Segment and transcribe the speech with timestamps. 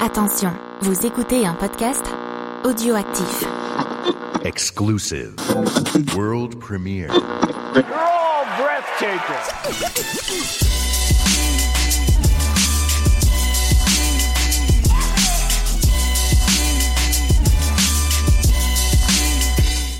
[0.00, 2.04] Attention, vous écoutez un podcast
[2.64, 3.44] audioactif.
[4.44, 5.34] Exclusive.
[6.16, 7.10] World premiere.
[7.12, 7.82] All
[8.58, 10.22] breathtaking.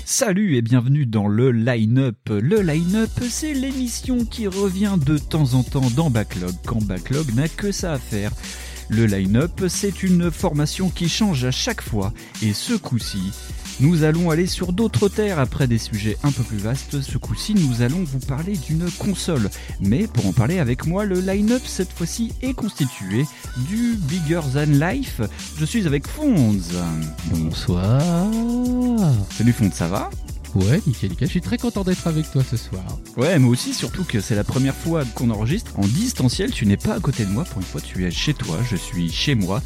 [0.05, 2.17] Salut et bienvenue dans le line-up.
[2.29, 7.47] Le line-up, c'est l'émission qui revient de temps en temps dans Backlog quand Backlog n'a
[7.47, 8.31] que ça à faire.
[8.89, 13.31] Le line-up, c'est une formation qui change à chaque fois et ce coup-ci,
[13.79, 17.01] nous allons aller sur d'autres terres après des sujets un peu plus vastes.
[17.01, 19.49] Ce coup-ci, nous allons vous parler d'une console.
[19.79, 23.25] Mais pour en parler avec moi, le line-up cette fois-ci est constitué
[23.69, 25.21] du Bigger Than Life.
[25.57, 26.73] Je suis avec Fonz.
[27.25, 28.31] Bonsoir.
[29.31, 30.09] Salut Fonz, ça va?
[30.55, 31.11] Ouais, nickel.
[31.19, 32.83] Je suis très content d'être avec toi ce soir.
[33.17, 36.51] Ouais, moi aussi, surtout que c'est la première fois qu'on enregistre en distanciel.
[36.51, 37.43] Tu n'es pas à côté de moi.
[37.43, 38.57] Pour une fois, tu es chez toi.
[38.69, 39.61] Je suis chez moi.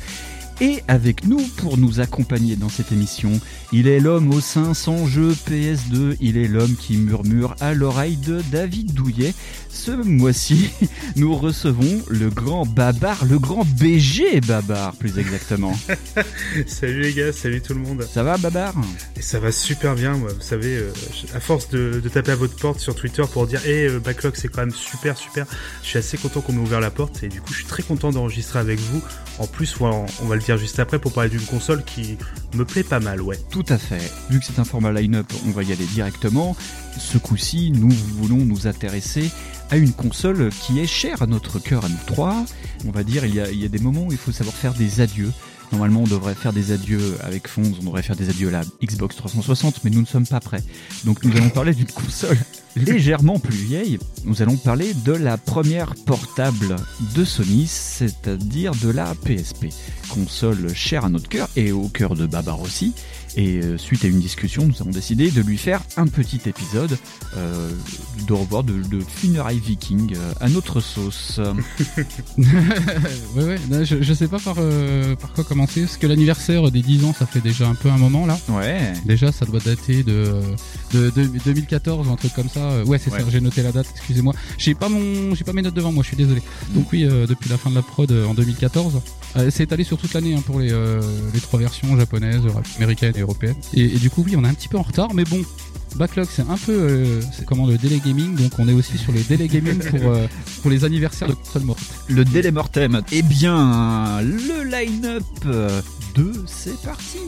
[0.59, 3.31] Et avec nous pour nous accompagner dans cette émission,
[3.71, 8.17] il est l'homme au sein sans jeu PS2, il est l'homme qui murmure à l'oreille
[8.17, 9.35] de David Douillet.
[9.69, 10.71] Ce mois-ci,
[11.15, 15.77] nous recevons le grand Babar, le grand BG Babar plus exactement.
[16.65, 18.07] salut les gars, salut tout le monde.
[18.11, 18.73] Ça va Babar?
[19.15, 20.31] Et ça va super bien, moi.
[20.33, 20.91] Vous savez, euh,
[21.35, 24.33] à force de, de, taper à votre porte sur Twitter pour dire Hé, hey, Backlog,
[24.35, 25.45] c'est quand même super, super.
[25.83, 27.83] Je suis assez content qu'on m'ait ouvert la porte et du coup, je suis très
[27.83, 29.03] content d'enregistrer avec vous.
[29.39, 32.17] En plus, on va le dire juste après pour parler d'une console qui
[32.55, 33.37] me plaît pas mal, ouais.
[33.51, 34.01] Tout à fait.
[34.29, 36.55] Vu que c'est un format line-up, on va y aller directement.
[36.97, 39.29] Ce coup-ci, nous voulons nous intéresser
[39.69, 42.45] à une console qui est chère à notre cœur, à nous trois.
[42.87, 45.31] On va dire, il y, a, des moments où il faut savoir faire des adieux.
[45.71, 48.61] Normalement, on devrait faire des adieux avec Fonds, on devrait faire des adieux à la
[48.81, 50.63] Xbox 360, mais nous ne sommes pas prêts.
[51.03, 52.37] Donc nous allons parler d'une console
[52.75, 53.99] légèrement plus vieille.
[54.25, 56.75] Nous allons parler de la première portable
[57.15, 59.67] de Sony, c'est-à-dire de la PSP.
[60.09, 62.93] Console chère à notre cœur et au cœur de Babar aussi.
[63.37, 66.97] Et euh, suite à une discussion, nous avons décidé de lui faire un petit épisode
[67.35, 67.69] euh,
[68.27, 71.39] de revoir de, de Funerai Viking euh, à notre sauce.
[72.39, 72.45] ouais,
[73.35, 76.81] ouais, non, je, je, sais pas par, euh, par quoi commencer, parce que l'anniversaire des
[76.81, 78.39] 10 ans, ça fait déjà un peu un moment là.
[78.49, 78.93] Ouais.
[79.05, 80.41] Déjà, ça doit dater de,
[80.93, 82.83] de, de 2014 ou un truc comme ça.
[82.85, 83.19] Ouais, c'est ouais.
[83.19, 84.33] ça, j'ai noté la date, excusez-moi.
[84.57, 86.41] J'ai pas, mon, j'ai pas mes notes devant moi, je suis désolé.
[86.73, 88.99] Donc, oui, depuis la fin de la prod en 2014,
[89.51, 90.69] c'est étalé sur toute l'année hein, pour les,
[91.33, 92.41] les trois versions japonaises,
[92.77, 93.26] américaines et
[93.73, 95.41] Et, du coup, oui, on est un petit peu en retard, mais bon,
[95.95, 99.11] Backlog, c'est un peu euh, c'est comment le délai gaming, donc on est aussi sur
[99.11, 100.27] les délais gaming pour, euh,
[100.61, 101.79] pour les anniversaires de morte.
[102.07, 103.01] Le délai mortem.
[103.11, 105.23] Eh bien, le line-up
[106.15, 107.19] 2, c'est parti.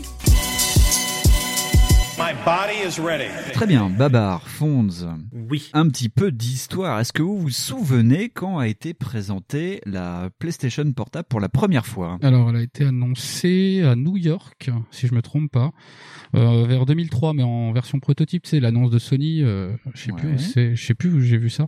[2.19, 3.29] My body is ready.
[3.53, 4.89] Très bien, Babar, Fonds.
[5.31, 5.69] Oui.
[5.73, 6.99] Un petit peu d'histoire.
[6.99, 11.85] Est-ce que vous vous souvenez quand a été présentée la PlayStation Portable pour la première
[11.85, 12.19] fois?
[12.21, 15.71] Alors, elle a été annoncée à New York, si je me trompe pas,
[16.35, 18.45] euh, vers 2003, mais en version prototype.
[18.45, 19.41] C'est l'annonce de Sony.
[19.41, 20.19] Euh, je sais Ouais.
[20.19, 21.67] plus, c'est- je sais plus où j'ai vu ça.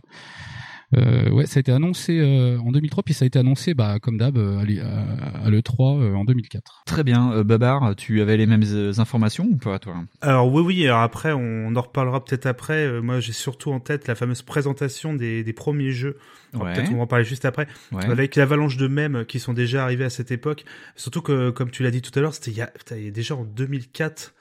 [0.94, 3.98] Euh, ouais, ça a été annoncé euh, en 2003, puis ça a été annoncé, bah,
[4.00, 6.82] comme d'hab, euh, à l'E- à, à l'E3 euh, en 2004.
[6.86, 9.94] Très bien, euh, Babar, tu avais les mêmes euh, informations ou pas, toi?
[10.20, 12.86] Alors oui, oui, alors après, on en reparlera peut-être après.
[12.86, 16.18] Euh, moi, j'ai surtout en tête la fameuse présentation des, des premiers jeux.
[16.54, 16.74] Ouais.
[16.74, 17.66] Peut-être on va en parler juste après.
[17.92, 18.04] Ouais.
[18.04, 20.64] Avec l'avalanche de mèmes qui sont déjà arrivés à cette époque.
[20.96, 23.04] Surtout que, comme tu l'as dit tout à l'heure, c'était il y a, putain, il
[23.04, 24.34] y a déjà en 2004.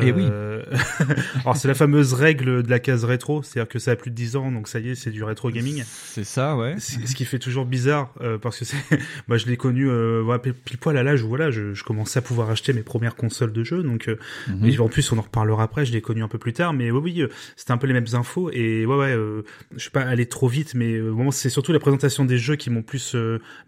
[0.00, 0.26] Eh oui.
[0.30, 0.62] Euh,
[1.42, 4.16] Alors c'est la fameuse règle de la case rétro, c'est-à-dire que ça a plus de
[4.16, 5.82] 10 ans, donc ça y est, c'est du rétro gaming.
[5.86, 6.76] C'est ça, ouais.
[6.78, 8.76] Ce qui fait toujours bizarre euh, parce que c'est
[9.28, 12.18] moi je l'ai connu euh, voilà, pile poil à l'âge où voilà je, je commençais
[12.18, 14.68] à pouvoir acheter mes premières consoles de jeux donc euh, Mhm.
[14.68, 16.90] et en plus on en reparlera après je l'ai connu un peu plus tard mais
[16.90, 19.42] oui oui euh, c'était un peu les mêmes infos et ouais ouais euh,
[19.74, 22.56] je suis pas allé trop vite mais euh, vraiment c'est surtout la présentation des jeux
[22.56, 23.16] qui m'ont plus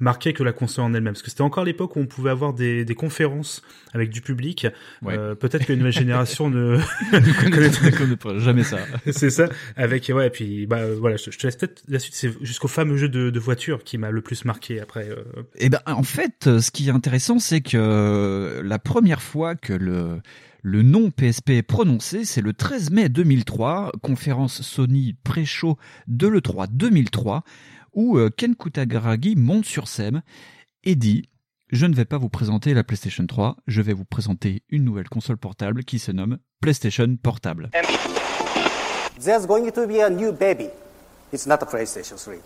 [0.01, 2.53] marqué que la console en elle-même parce que c'était encore l'époque où on pouvait avoir
[2.55, 3.63] des, des conférences
[3.93, 4.67] avec du public
[5.03, 5.17] Ouais.
[5.17, 6.79] Euh, peut-être que nouvelle génération ne
[7.13, 8.79] Je connais pas, jamais ça.
[9.11, 9.49] c'est ça.
[9.77, 12.15] Avec ouais et puis bah euh, voilà je, je te laisse peut-être la suite.
[12.15, 15.25] C'est jusqu'au fameux jeu de, de voiture qui m'a le plus marqué après euh,
[15.57, 19.55] Eh ben, en fait, euh, ce qui est intéressant, c'est que euh, la première fois
[19.55, 20.21] que le
[20.63, 25.79] le nom PSP est prononcé, c'est le 13 mai 2003, conférence Sony pré-show
[26.09, 27.45] de l'E3 2003,
[27.95, 30.23] où Ken Kutagaragi monte sur scène
[30.83, 31.29] et dit
[31.71, 35.11] Je ne vais pas vous présenter la PlayStation 3, je vais vous présenter une nouvelle
[35.11, 37.69] console portable qui se nomme PlayStation Portable.
[39.23, 40.71] There's going to be a new baby.
[41.31, 42.37] It's not a PlayStation 3.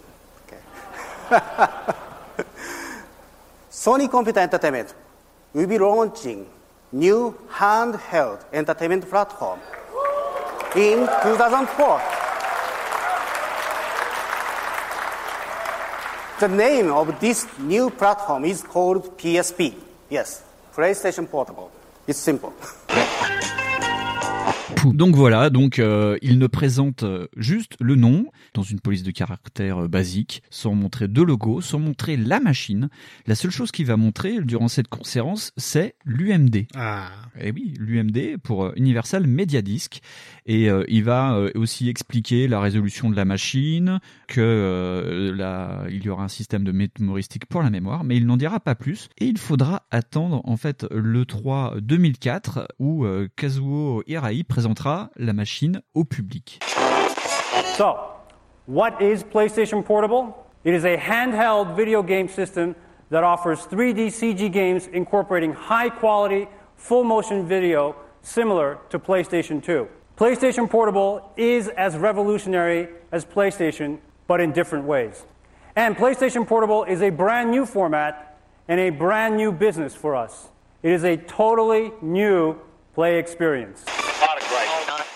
[0.49, 1.39] Okay.
[3.71, 4.93] Sony Computer Entertainment
[5.55, 6.45] will be launching
[6.93, 9.61] new handheld entertainment platform
[10.75, 12.22] in 2004.
[16.43, 19.75] The name of this new platform is called PSP.
[20.11, 20.43] Yes,
[20.75, 21.71] PlayStation Portable.
[22.09, 22.53] It's simple.
[24.85, 29.13] Donc voilà, donc euh, il ne présente euh, juste le nom dans une police de
[29.13, 32.89] caractère euh, basique, sans montrer de logo, sans montrer la machine.
[33.27, 36.67] La seule chose qu'il va montrer durant cette conférence, c'est l'UMD.
[36.75, 37.11] Ah.
[37.39, 40.01] Et eh oui, l'UMD pour Universal Media Disc.
[40.47, 46.25] Et il va aussi expliquer la résolution de la machine, que là, il y aura
[46.25, 49.09] un système de mémoristique pour la mémoire, mais il n'en dira pas plus.
[49.19, 53.07] Et il faudra attendre en fait le 3 2004 où
[53.37, 56.61] Kazuo Hirai présentera la machine au public.
[57.77, 57.97] So,
[58.67, 60.35] what is PlayStation Portable?
[60.65, 62.75] It is a handheld video game system
[63.11, 69.87] that offers 3D CG games incorporating high quality, full motion video similar to PlayStation 2.
[70.23, 73.99] PlayStation Portable is as revolutionary as PlayStation,
[74.29, 75.25] but in different ways.
[75.75, 78.39] And PlayStation Portable is a brand new format
[78.69, 80.47] and a brand new business for us.
[80.81, 82.57] It is a totally new
[82.95, 83.85] play experience.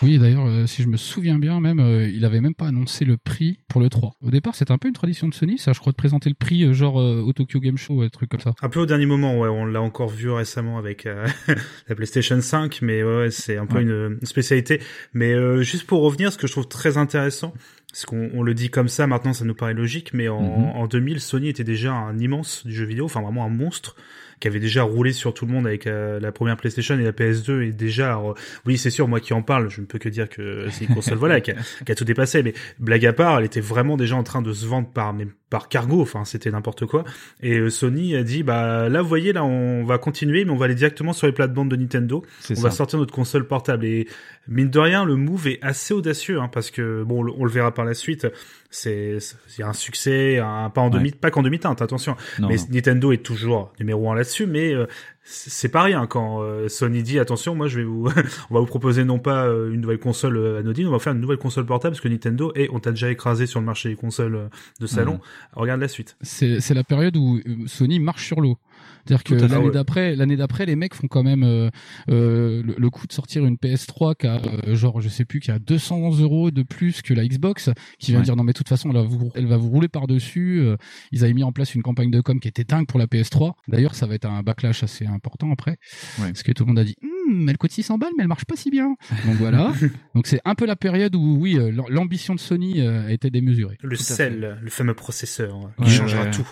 [0.03, 3.07] Oui, d'ailleurs, euh, si je me souviens bien, même, euh, il avait même pas annoncé
[3.07, 4.13] le prix pour le 3.
[4.21, 6.35] Au départ, c'était un peu une tradition de Sony, ça, je crois, de présenter le
[6.35, 8.53] prix, euh, genre au Tokyo Game Show, un truc comme ça.
[8.61, 11.09] Un peu au dernier moment, ouais, on l'a encore vu récemment avec
[11.89, 14.83] la PlayStation 5, mais ouais, c'est un peu une, spécialité.
[15.15, 17.55] Mais juste pour revenir, ce que je trouve très intéressant,
[17.91, 20.77] parce qu'on on le dit comme ça, maintenant ça nous paraît logique, mais en, mhm.
[20.77, 23.97] en 2000, Sony était déjà un immense du jeu vidéo, enfin vraiment un monstre
[24.41, 27.13] qui avait déjà roulé sur tout le monde avec euh, la première PlayStation et la
[27.13, 28.21] PS2 et déjà
[28.67, 30.95] oui c'est sûr moi qui en parle je ne peux que dire que c'est une
[30.95, 31.55] console voilà qui a,
[31.87, 34.53] qui a, tout dépassé mais blague à part elle était vraiment déjà en train de
[34.53, 37.05] se vendre par même par cargo enfin c'était n'importe quoi.
[37.41, 40.57] Et euh, Sony a dit bah là vous voyez là on va continuer mais on
[40.57, 42.25] va aller directement sur les plates-bandes de Nintendo.
[42.51, 43.85] On va sortir notre console portable.
[43.85, 44.09] Et
[44.49, 47.73] mine de rien le move est assez audacieux hein, parce que bon on le verra
[47.73, 48.27] par la suite.
[48.71, 49.19] C'est
[49.57, 52.17] il y a un succès un pas en demi pas qu'en demi-teinte attention.
[52.41, 54.87] Mais Nintendo est toujours numéro un là-dessus mais euh,
[55.23, 58.09] c'est pas rien quand euh, Sony dit attention moi je vais vous
[58.51, 61.21] on va vous proposer non pas euh, une nouvelle console anodine on va faire une
[61.21, 63.97] nouvelle console portable parce que Nintendo et on t'a déjà écrasé sur le marché des
[63.97, 64.51] consoles
[64.81, 65.21] de salon.
[65.55, 66.17] Regarde la suite.
[66.23, 68.59] C'est la période où Sony marche sur l'eau
[69.07, 71.71] c'est-à-dire que l'année d'après, l'année d'après, les mecs font quand même euh,
[72.11, 75.51] euh, le, coup de sortir une PS3 qui a euh, genre je sais plus qui
[75.51, 78.69] a 200 euros de plus que la Xbox, qui vient dire non mais de toute
[78.69, 80.65] façon elle va vous, elle va vous rouler par dessus.
[81.13, 83.53] ils avaient mis en place une campagne de com qui était dingue pour la PS3.
[83.69, 85.77] D'ailleurs ça va être un backlash assez important après,
[86.19, 88.45] parce que tout le monde a dit hm, elle coûte 600 balles mais elle marche
[88.45, 88.97] pas si bien.
[89.27, 89.73] Donc voilà.
[90.15, 91.59] Donc c'est un peu la période où oui
[91.89, 93.79] l'ambition de Sony a été démesurée.
[93.83, 96.49] Le sel, le fameux processeur qui changera tout.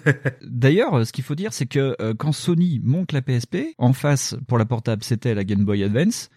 [0.42, 4.36] D'ailleurs ce qu'il faut dire c'est que euh, quand Sony monte la PSP, en face
[4.46, 6.30] pour la portable c'était la Game Boy Advance,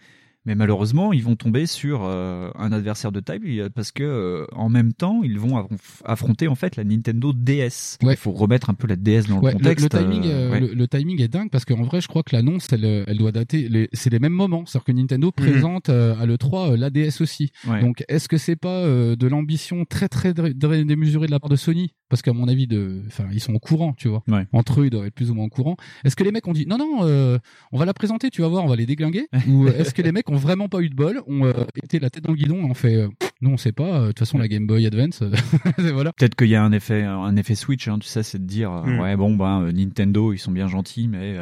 [0.45, 4.69] mais malheureusement, ils vont tomber sur euh, un adversaire de taille parce que euh, en
[4.69, 5.67] même temps, ils vont
[6.05, 7.97] affronter en fait la Nintendo DS.
[8.01, 9.93] Il faut remettre un peu la DS dans le contexte.
[9.93, 13.03] Le, timing, euh, le, timing est dingue parce qu'en vrai, je crois que l'annonce, elle,
[13.07, 13.89] elle doit dater.
[13.91, 15.33] C'est les mêmes moments, c'est-à-dire que Nintendo mhm.
[15.33, 17.51] présente à le 3 la DS aussi.
[17.81, 21.93] Donc, est-ce que c'est pas de l'ambition très très démesurée de la part de Sony?
[22.09, 24.23] Parce qu'à mon avis, de, enfin, ils sont au courant, tu vois.
[24.51, 25.77] Entre eux, ils doivent être plus ou moins au courant.
[26.03, 27.39] Est-ce que les mecs ont dit non non,
[27.71, 29.27] on va la présenter, tu vas voir, on va les déglinguer?
[29.47, 31.53] Ou est-ce que les mecs ont vraiment pas eu de bol, on euh,
[31.83, 33.09] était la tête dans le guidon, on fait, euh,
[33.41, 35.23] nous on sait pas, euh, de toute façon la Game Boy Advance,
[35.77, 36.11] voilà.
[36.13, 38.71] Peut-être qu'il y a un effet, un effet Switch, hein, tu sais, c'est de dire,
[38.71, 38.99] hmm.
[38.99, 41.37] ouais bon ben Nintendo ils sont bien gentils, mais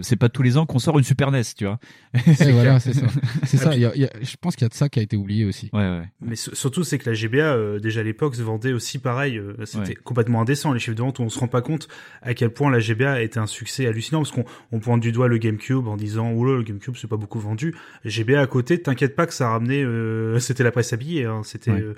[0.00, 1.78] c'est pas tous les ans qu'on sort une Super NES, tu vois.
[2.52, 3.06] voilà, c'est ça.
[3.44, 3.72] C'est ça.
[3.76, 5.70] je pense qu'il y a de ça qui a été oublié aussi.
[5.72, 6.08] Ouais, ouais.
[6.20, 10.42] Mais surtout c'est que la GBA déjà à l'époque se vendait aussi pareil, c'était complètement
[10.42, 11.88] indécent les chiffres de vente, on se rend pas compte
[12.22, 15.28] à quel point la GBA était un succès hallucinant parce qu'on on pointe du doigt
[15.28, 17.74] le GameCube en disant oh là le GameCube c'est pas beaucoup vendu.
[18.04, 21.42] GBA à côté t'inquiète pas que ça a ramené, euh, c'était la presse habillée, hein,
[21.44, 21.94] c'était euh,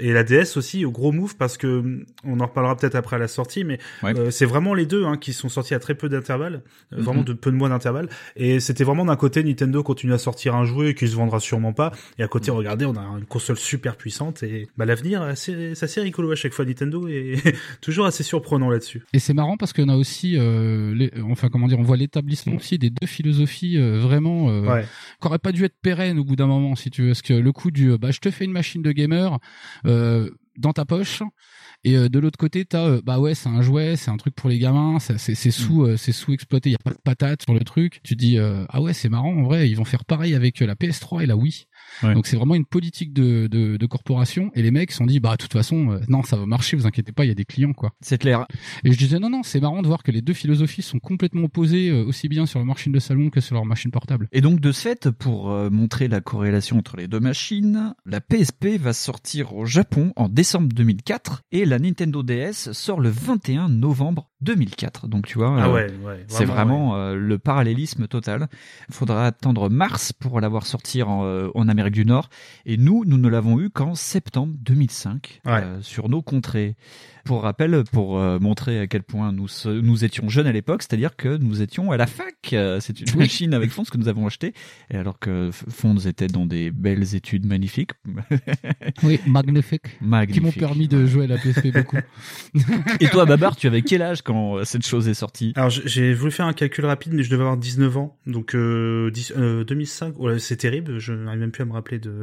[0.00, 3.16] et la DS aussi au gros move parce que mm, on en reparlera peut-être après
[3.16, 5.94] à la sortie, mais euh, c'est vraiment les deux hein, qui sont sortis à très
[5.94, 6.62] peu d'intervalle,
[6.92, 7.00] mhm.
[7.00, 10.54] vraiment de peu de mois d'intervalle, et c'était vraiment d'un côté Nintendo continue à sortir
[10.54, 13.58] un jouet qui se vendra sûrement pas, et à côté regardez on a une console
[13.58, 17.36] super puissante et bah l'avenir c'est assez rigolo à chaque fois Nintendo et
[17.80, 19.02] toujours assez surprenant là-dessus.
[19.12, 22.78] Et c'est marrant parce qu'on a aussi, les, enfin comment dire, on voit l'établissement aussi
[22.78, 24.82] des deux philosophies vraiment euh,
[25.20, 27.08] qui n'auraient pas dû être pérennes au bout d'un moment, si tu veux.
[27.08, 29.38] Parce que le coup du, bah, je te fais une machine de gamer
[29.86, 31.22] euh, dans ta poche.
[31.84, 34.34] Et euh, de l'autre côté, t'as euh, bah ouais, c'est un jouet, c'est un truc
[34.34, 35.96] pour les gamins, c'est sous mm.
[35.96, 38.00] c'est sous exploité, il y a pas de patate sur le truc.
[38.02, 41.22] Tu dis ah ouais, c'est marrant en vrai, ils vont faire pareil avec la PS3
[41.22, 41.66] et la Wii.
[42.02, 42.14] Ouais.
[42.14, 45.20] Donc c'est vraiment une politique de, de, de, corporation et les mecs se sont dit
[45.20, 47.34] bah de toute façon euh, non ça va marcher, vous inquiétez pas, il y a
[47.34, 47.92] des clients quoi.
[48.00, 48.46] C'est clair.
[48.84, 51.44] Et je disais non non c'est marrant de voir que les deux philosophies sont complètement
[51.44, 54.28] opposées euh, aussi bien sur leur machine de salon que sur leur machine portable.
[54.32, 58.20] Et donc de ce fait pour euh, montrer la corrélation entre les deux machines, la
[58.20, 63.68] PSP va sortir au Japon en décembre 2004 et la Nintendo DS sort le 21
[63.68, 65.08] novembre 2004.
[65.08, 67.16] Donc tu vois, ah ouais, ouais, c'est vraiment ouais.
[67.16, 68.48] le parallélisme total.
[68.88, 72.30] Il faudra attendre mars pour l'avoir sortir en, en Amérique du Nord.
[72.64, 75.52] Et nous, nous ne l'avons eu qu'en septembre 2005 ouais.
[75.52, 76.74] euh, sur nos contrées.
[77.26, 81.16] Pour rappel, pour euh, montrer à quel point nous, nous étions jeunes à l'époque, c'est-à-dire
[81.16, 82.36] que nous étions à la fac.
[82.52, 84.54] Euh, C'est une machine avec Fonds que nous avons acheté,
[84.90, 87.90] et alors que Fonds était dans des belles études magnifiques.
[89.02, 90.00] oui, magnifiques.
[90.00, 90.34] magnifiques.
[90.34, 91.96] Qui m'ont permis de jouer à la PSP beaucoup.
[93.00, 95.52] et toi, Babar, tu avais quel âge quand cette chose est sortie?
[95.56, 99.32] Alors j'ai voulu faire un calcul rapide, mais je devais avoir 19 ans, donc 10,
[99.66, 100.14] 2005.
[100.18, 102.22] Oh là, c'est terrible, je n'arrive même plus à me rappeler de,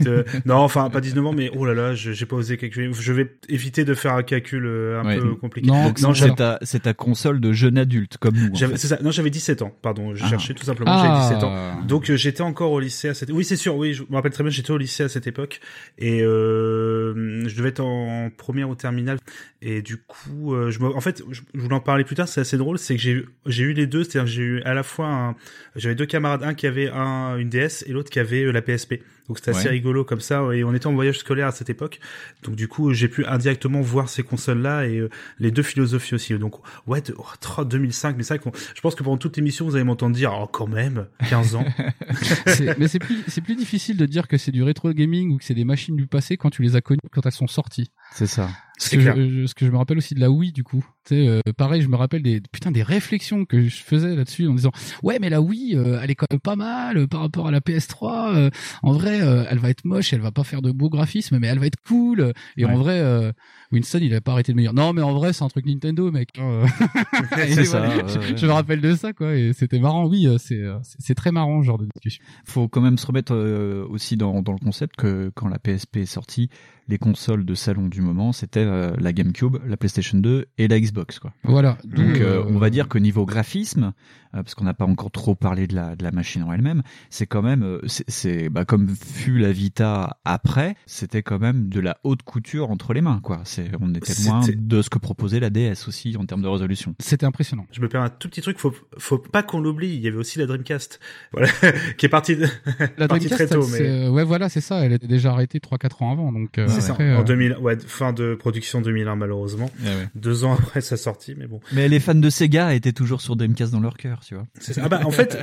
[0.00, 0.26] de...
[0.44, 2.90] non, enfin pas 19 ans, mais oh là là, j'ai pas osé calculer.
[2.92, 5.18] Je vais éviter de faire un calcul un ouais.
[5.18, 5.68] peu compliqué.
[5.68, 8.54] Non, Donc, non c'est ta, ta, console de jeune adulte comme nous.
[8.54, 8.98] C'est ça.
[9.02, 9.72] Non, j'avais 17 ans.
[9.82, 10.28] Pardon, je ah.
[10.28, 10.90] cherchais tout simplement.
[10.92, 11.02] Ah.
[11.04, 11.82] J'avais 17 ans.
[11.86, 13.30] Donc j'étais encore au lycée à cette.
[13.30, 13.76] Oui, c'est sûr.
[13.76, 14.50] Oui, je me rappelle très bien.
[14.50, 15.60] J'étais au lycée à cette époque
[15.98, 19.18] et euh, je devais être en première ou terminale.
[19.62, 20.86] Et du coup, euh, je me...
[20.86, 22.28] en fait, je voulais en parler plus tard.
[22.28, 22.78] C'est assez drôle.
[22.78, 24.04] C'est que j'ai eu, j'ai eu les deux.
[24.04, 25.36] C'est-à-dire j'ai eu à la fois, un...
[25.76, 28.62] j'avais deux camarades, un qui avait un une DS et l'autre qui avait euh, la
[28.62, 28.94] PSP.
[29.30, 29.74] Donc c'était assez ouais.
[29.74, 30.42] rigolo comme ça.
[30.52, 32.00] Et on était en voyage scolaire à cette époque.
[32.42, 35.08] Donc du coup, j'ai pu indirectement voir ces consoles-là et euh,
[35.38, 36.36] les deux philosophies aussi.
[36.36, 36.56] Donc
[36.88, 38.16] ouais, de, oh, 2005.
[38.16, 40.48] Mais c'est vrai que je pense que pendant toute l'émission, vous allez m'entendre dire, oh
[40.48, 41.64] quand même, 15 ans.
[42.76, 45.44] mais c'est plus, c'est plus difficile de dire que c'est du rétro gaming ou que
[45.44, 47.92] c'est des machines du passé quand tu les as connues quand elles sont sorties.
[48.12, 48.48] C'est ça.
[48.82, 50.82] Ce que, je, ce que je me rappelle aussi de la Wii du coup.
[51.04, 54.48] Tu sais, euh, pareil, je me rappelle des putain des réflexions que je faisais là-dessus
[54.48, 54.70] en disant
[55.02, 57.50] ouais mais la Wii euh, elle est quand même pas mal euh, par rapport à
[57.50, 58.34] la PS3.
[58.34, 58.50] euh,
[58.82, 61.48] en vrai, euh, elle va être moche, elle va pas faire de beaux graphismes, mais
[61.48, 62.32] elle va être cool.
[62.56, 62.72] Et Ouais.
[62.72, 63.32] en vrai, euh,
[63.70, 65.66] Winston il a pas arrêté de me dire non mais en vrai c'est un truc
[65.66, 66.30] Nintendo mec.
[66.38, 66.64] Euh,
[67.46, 70.06] et C'est ça, voilà, ouais, je, me rappelle de ça quoi et c'était marrant.
[70.08, 72.24] Oui, c'est très marrant ce genre de discussion.
[72.46, 75.98] faut quand même se remettre euh, aussi dans, dans le concept que quand la PSP
[75.98, 76.48] est sortie,
[76.88, 80.80] les consoles de salon du moment, c'était euh, la GameCube, la PlayStation 2 et la
[80.80, 81.18] Xbox.
[81.18, 81.32] Quoi.
[81.44, 81.78] Voilà.
[81.84, 83.92] Donc euh, euh, on va dire que niveau graphisme,
[84.34, 86.82] euh, parce qu'on n'a pas encore trop parlé de la, de la machine en elle-même,
[87.10, 91.80] c'est quand même, euh, c'est- bah, comme fut la Vita après, c'était quand même de
[91.80, 93.20] la haute couture entre les mains.
[93.22, 93.40] Quoi.
[93.44, 96.94] C'est, on était loin de ce que proposait la DS aussi en termes de résolution.
[97.00, 97.66] C'était impressionnant.
[97.72, 99.88] Je me permets un tout petit truc, faut, faut pas qu'on l'oublie.
[99.94, 101.00] Il y avait aussi la Dreamcast,
[101.32, 101.48] voilà,
[101.98, 102.46] qui est partie, de...
[102.98, 104.08] La partie Dreamcast, très tôt, mais.
[104.08, 104.84] ouais voilà c'est ça.
[104.84, 106.58] Elle était déjà arrêtée 3-4 ans avant donc.
[106.58, 109.70] euh, C'est ça, en euh, 2000, ouais, fin de production 2001 malheureusement.
[110.14, 111.60] Deux ans après sa sortie, mais bon.
[111.72, 114.46] Mais les fans de Sega étaient toujours sur Dreamcast dans leur cœur, tu vois.
[114.58, 114.82] C'est ça.
[114.84, 115.36] Ah bah en fait,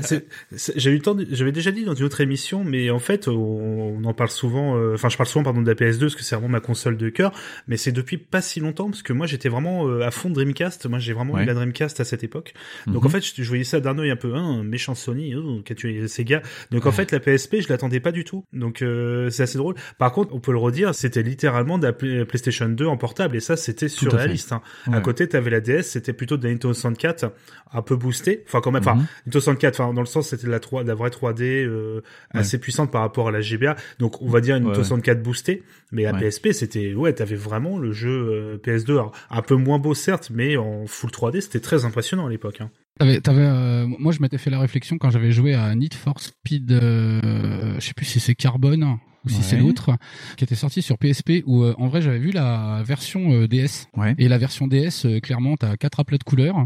[0.91, 4.29] eu j'avais déjà dit dans une autre émission, mais en fait, on, on en parle
[4.29, 4.77] souvent.
[4.77, 6.97] euh, Enfin, je parle souvent pardon de la PS2 parce que c'est vraiment ma console
[6.97, 7.31] de cœur,
[7.67, 10.35] mais c'est depuis pas si longtemps parce que moi j'étais vraiment euh, à fond de
[10.35, 10.87] Dreamcast.
[10.87, 11.43] Moi j'ai vraiment Ouais.
[11.43, 12.53] eu la Dreamcast à cette époque.
[12.87, 13.07] Donc Mhm.
[13.07, 15.75] en fait, je, je voyais ça d'un œil un peu hein, méchant Sony, oh, qu'a
[15.75, 16.41] tué Sega.
[16.71, 18.45] Donc en fait, la PSP, je l'attendais pas du tout.
[18.53, 19.75] Donc euh, c'est assez drôle.
[19.97, 21.93] Par contre, on peut le redire, c'était littéralement de la
[22.37, 24.51] PlayStation 2 en portable et ça c'était surréaliste.
[24.51, 24.61] hein.
[24.91, 27.31] À côté, t'avais la DS, c'était plutôt de la Nintendo 64
[27.73, 28.43] un peu boostée.
[28.47, 29.07] Enfin quand même, enfin Mhm.
[29.25, 32.01] Nintendo 64, enfin dans le sens c'était de la 3, de la vraie 3D euh,
[32.33, 32.39] Ouais.
[32.41, 33.75] assez puissante par rapport à la GBA.
[33.99, 34.85] Donc on va dire une Nintendo ouais.
[34.85, 36.19] 64 boostée, mais la Ouais.
[36.29, 40.29] PSP c'était ouais, t'avais vraiment le jeu euh, PS2 alors, un peu moins beau certes,
[40.33, 42.61] mais en full 3D, c'était très impressionnant à l'époque.
[42.61, 42.69] Hein.
[42.99, 46.19] T'avais, t'avais, euh, moi, je m'étais fait la réflexion quand j'avais joué à Need for
[46.19, 48.97] Speed, euh, je sais plus si c'est Carbone
[49.27, 49.43] ou si Ouais.
[49.43, 49.91] c'est l'autre,
[50.37, 53.87] qui était sorti sur PSP, où euh, en vrai j'avais vu la version euh, DS.
[53.95, 54.15] Ouais.
[54.17, 56.65] Et la version DS, euh, clairement, t'as quatre applets de couleurs,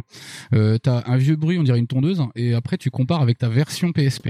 [0.53, 3.49] euh, t'as un vieux bruit, on dirait une tondeuse, et après tu compares avec ta
[3.49, 4.29] version PSP.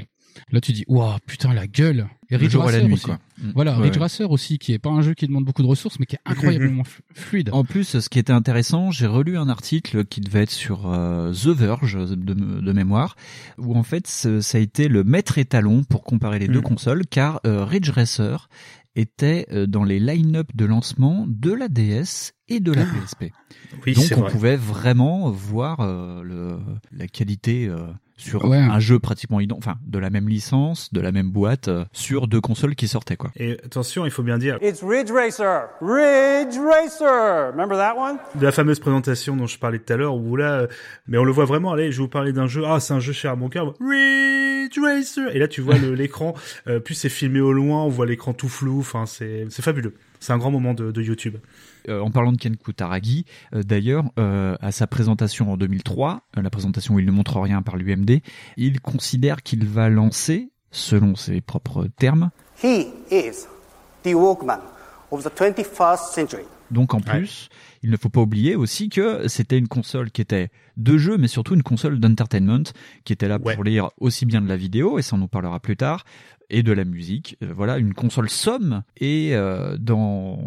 [0.51, 2.07] Là, tu dis, waouh, putain, la gueule.
[2.29, 3.03] Et Le Ridge jour et la Racer nuit, aussi.
[3.05, 3.19] quoi.
[3.41, 3.51] Mm.
[3.55, 3.97] Voilà, Ouais, Ridge.
[3.97, 6.19] Racer aussi, qui est pas un jeu qui demande beaucoup de ressources, mais qui est
[6.25, 7.49] incroyablement flu- fluide.
[7.51, 11.33] En plus, ce qui était intéressant, j'ai relu un article qui devait être sur euh,
[11.33, 13.15] The Verge de, de mémoire,
[13.57, 16.63] où en fait ça a été le maître étalon pour comparer les deux Mhm.
[16.63, 18.47] consoles, car euh, Ridge Racer
[18.95, 23.31] était euh, dans les line-up de lancement de la DS et de la PSP.
[23.85, 24.31] Oui, Donc on vrai.
[24.31, 26.59] pouvait vraiment voir euh, le,
[26.91, 27.87] la qualité euh,
[28.21, 28.57] sur Ouais.
[28.57, 32.27] un jeu pratiquement identique, enfin de la même licence, de la même boîte, euh, sur
[32.27, 33.31] deux consoles qui sortaient quoi.
[33.35, 35.67] Et attention, il faut bien dire, It's Ridge Racer.
[35.81, 37.51] Ridge Racer.
[37.51, 38.17] Remember that one?
[38.35, 40.67] de la fameuse présentation dont je parlais tout à l'heure, où là, euh,
[41.07, 42.99] mais on le voit vraiment, allez, je vais vous parler d'un jeu, ah, c'est un
[42.99, 45.35] jeu cher à mon cœur, Ridge Racer!
[45.35, 46.33] Et là, tu vois l'écran,
[46.67, 49.93] euh, plus c'est filmé au loin, on voit l'écran tout flou, enfin, c'est, c'est fabuleux.
[50.19, 51.37] C'est un grand moment de, de YouTube.
[51.89, 56.41] Euh, en parlant de Ken Kutaragi, euh, d'ailleurs, euh, à sa présentation en 2003, euh,
[56.41, 58.21] la présentation où il ne montre rien par l'UMD,
[58.57, 62.29] il considère qu'il va lancer selon ses propres termes.
[62.63, 63.47] He is
[64.03, 64.61] the Walkman
[65.11, 66.45] of the 21st century.
[66.71, 67.49] Donc en plus,
[67.83, 71.27] il ne faut pas oublier aussi que c'était une console qui était de jeu, mais
[71.27, 72.63] surtout une console d'entertainment,
[73.03, 73.55] qui était là Ouais.
[73.55, 76.05] pour lire aussi bien de la vidéo, et ça on en parlera plus tard,
[76.49, 77.37] et de la musique.
[77.43, 78.83] Euh, voilà, une console somme.
[78.97, 80.39] Et euh, dans,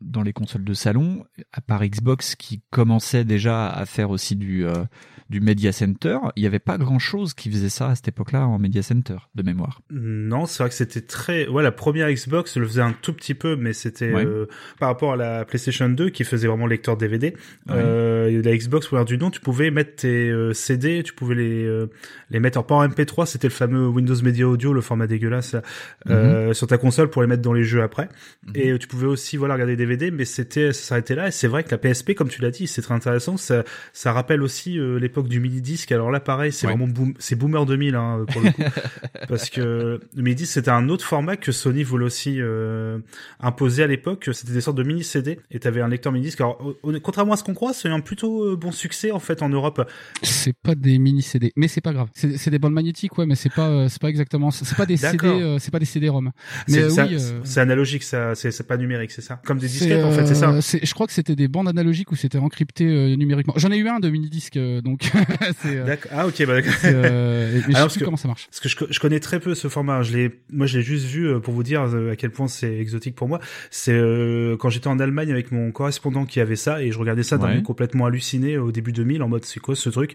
[0.00, 4.64] dans les consoles de salon, à part Xbox qui commençait déjà à faire aussi du,
[4.64, 4.84] euh,
[5.30, 8.58] du Media Center, il n'y avait pas grand-chose qui faisait ça à cette époque-là en
[8.58, 9.80] Media Center, de mémoire.
[9.90, 11.46] Non, c'est vrai que c'était très.
[11.48, 14.26] Ouais, la première Xbox le faisait un tout petit peu, mais c'était Ouais.
[14.26, 14.46] euh,
[14.80, 17.28] par rapport à la PlayStation 2 qui faisait vraiment lecteur DVD.
[17.68, 17.74] Ouais.
[17.76, 21.64] Euh, la Xbox pour du nom, tu pouvais mettre tes euh, CD, tu pouvais les
[21.64, 21.86] euh,
[22.30, 25.62] les mettre pas en MP3, c'était le fameux Windows Media Audio, le format dégueulasse là,
[26.08, 28.08] euh, sur ta console pour les mettre dans les jeux après.
[28.54, 31.28] Et euh, tu pouvais aussi voilà regarder des DVD, mais c'était ça s'arrêtait là.
[31.28, 33.36] Et c'est vrai que la PSP, comme tu l'as dit, c'est très intéressant.
[33.36, 35.92] Ça ça rappelle aussi euh, l'époque du mini disque.
[35.92, 36.72] Alors là, pareil, c'est Ouais.
[36.74, 38.62] vraiment boom, c'est boomer 2000 hein, pour le coup
[39.28, 42.98] parce que le mini disque c'était un autre format que Sony voulait aussi euh,
[43.40, 44.28] imposer à l'époque.
[44.32, 46.40] C'était des sortes de mini CD et t'avais un lecteur mini disque.
[46.40, 46.62] Alors
[47.02, 49.88] contrairement à ce qu'on croit, c'est un plutôt euh, bon succès en fait en Europe.
[50.22, 52.08] C'est pas des mini CD, mais c'est pas grave.
[52.36, 54.96] C'est des bandes magnétiques, ouais, mais c'est pas, euh, c'est pas exactement, c'est pas des
[54.96, 56.30] CD, euh, c'est pas des CD-ROM.
[56.68, 59.40] Mais oui, euh, c'est analogique, ça, c'est pas numérique, c'est ça?
[59.44, 60.58] Comme des disquettes en fait, c'est ça?
[60.60, 63.54] Je crois que c'était des bandes analogiques où c'était encrypté numériquement.
[63.56, 65.10] J'en ai eu un de mini disque, donc.
[66.12, 66.72] Ah ok, bah, d'accord.
[66.82, 68.46] je sais plus comment ça marche.
[68.48, 70.02] Parce que je, co- je connais très peu ce format.
[70.02, 73.14] Je l'ai, moi, je l'ai juste vu pour vous dire à quel point c'est exotique
[73.14, 73.40] pour moi.
[73.70, 73.98] C'est
[74.58, 77.60] quand j'étais en Allemagne avec mon correspondant qui avait ça et je regardais ça d'un
[77.62, 80.14] complètement halluciné au début 2000 en mode c'est quoi ce truc?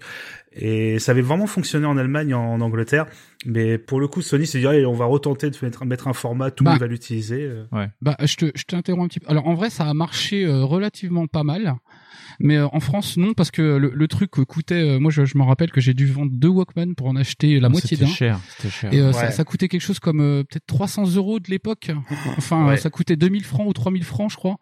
[0.58, 3.06] Et ça avait vraiment fonctionné en Allemagne, en, en Angleterre.
[3.46, 6.14] Mais pour le coup, Sony s'est dit Allez, on va retenter de mettre, mettre un
[6.14, 6.72] format, tout le Bah.
[6.72, 7.42] monde va l'utiliser.
[7.44, 7.88] euh.
[8.02, 9.30] Bah, je te, je t'interromps un petit peu.
[9.30, 11.76] Alors, en vrai, ça a marché euh, relativement pas mal.
[12.40, 14.76] Mais euh, en France, non, parce que le, le truc coûtait.
[14.76, 17.60] euh, moi, je, je me rappelle que j'ai dû vendre deux Walkman pour en acheter
[17.60, 18.12] la moitié C'était d'un.
[18.12, 18.94] cher, c'était cher.
[18.94, 19.14] Et euh, Ouais.
[19.14, 21.92] ça, ça coûtait quelque chose comme euh, peut-être 300 euros de l'époque.
[22.38, 22.74] Enfin, Ouais.
[22.74, 24.58] euh, ça coûtait 2000 francs ou 3000 francs, je crois.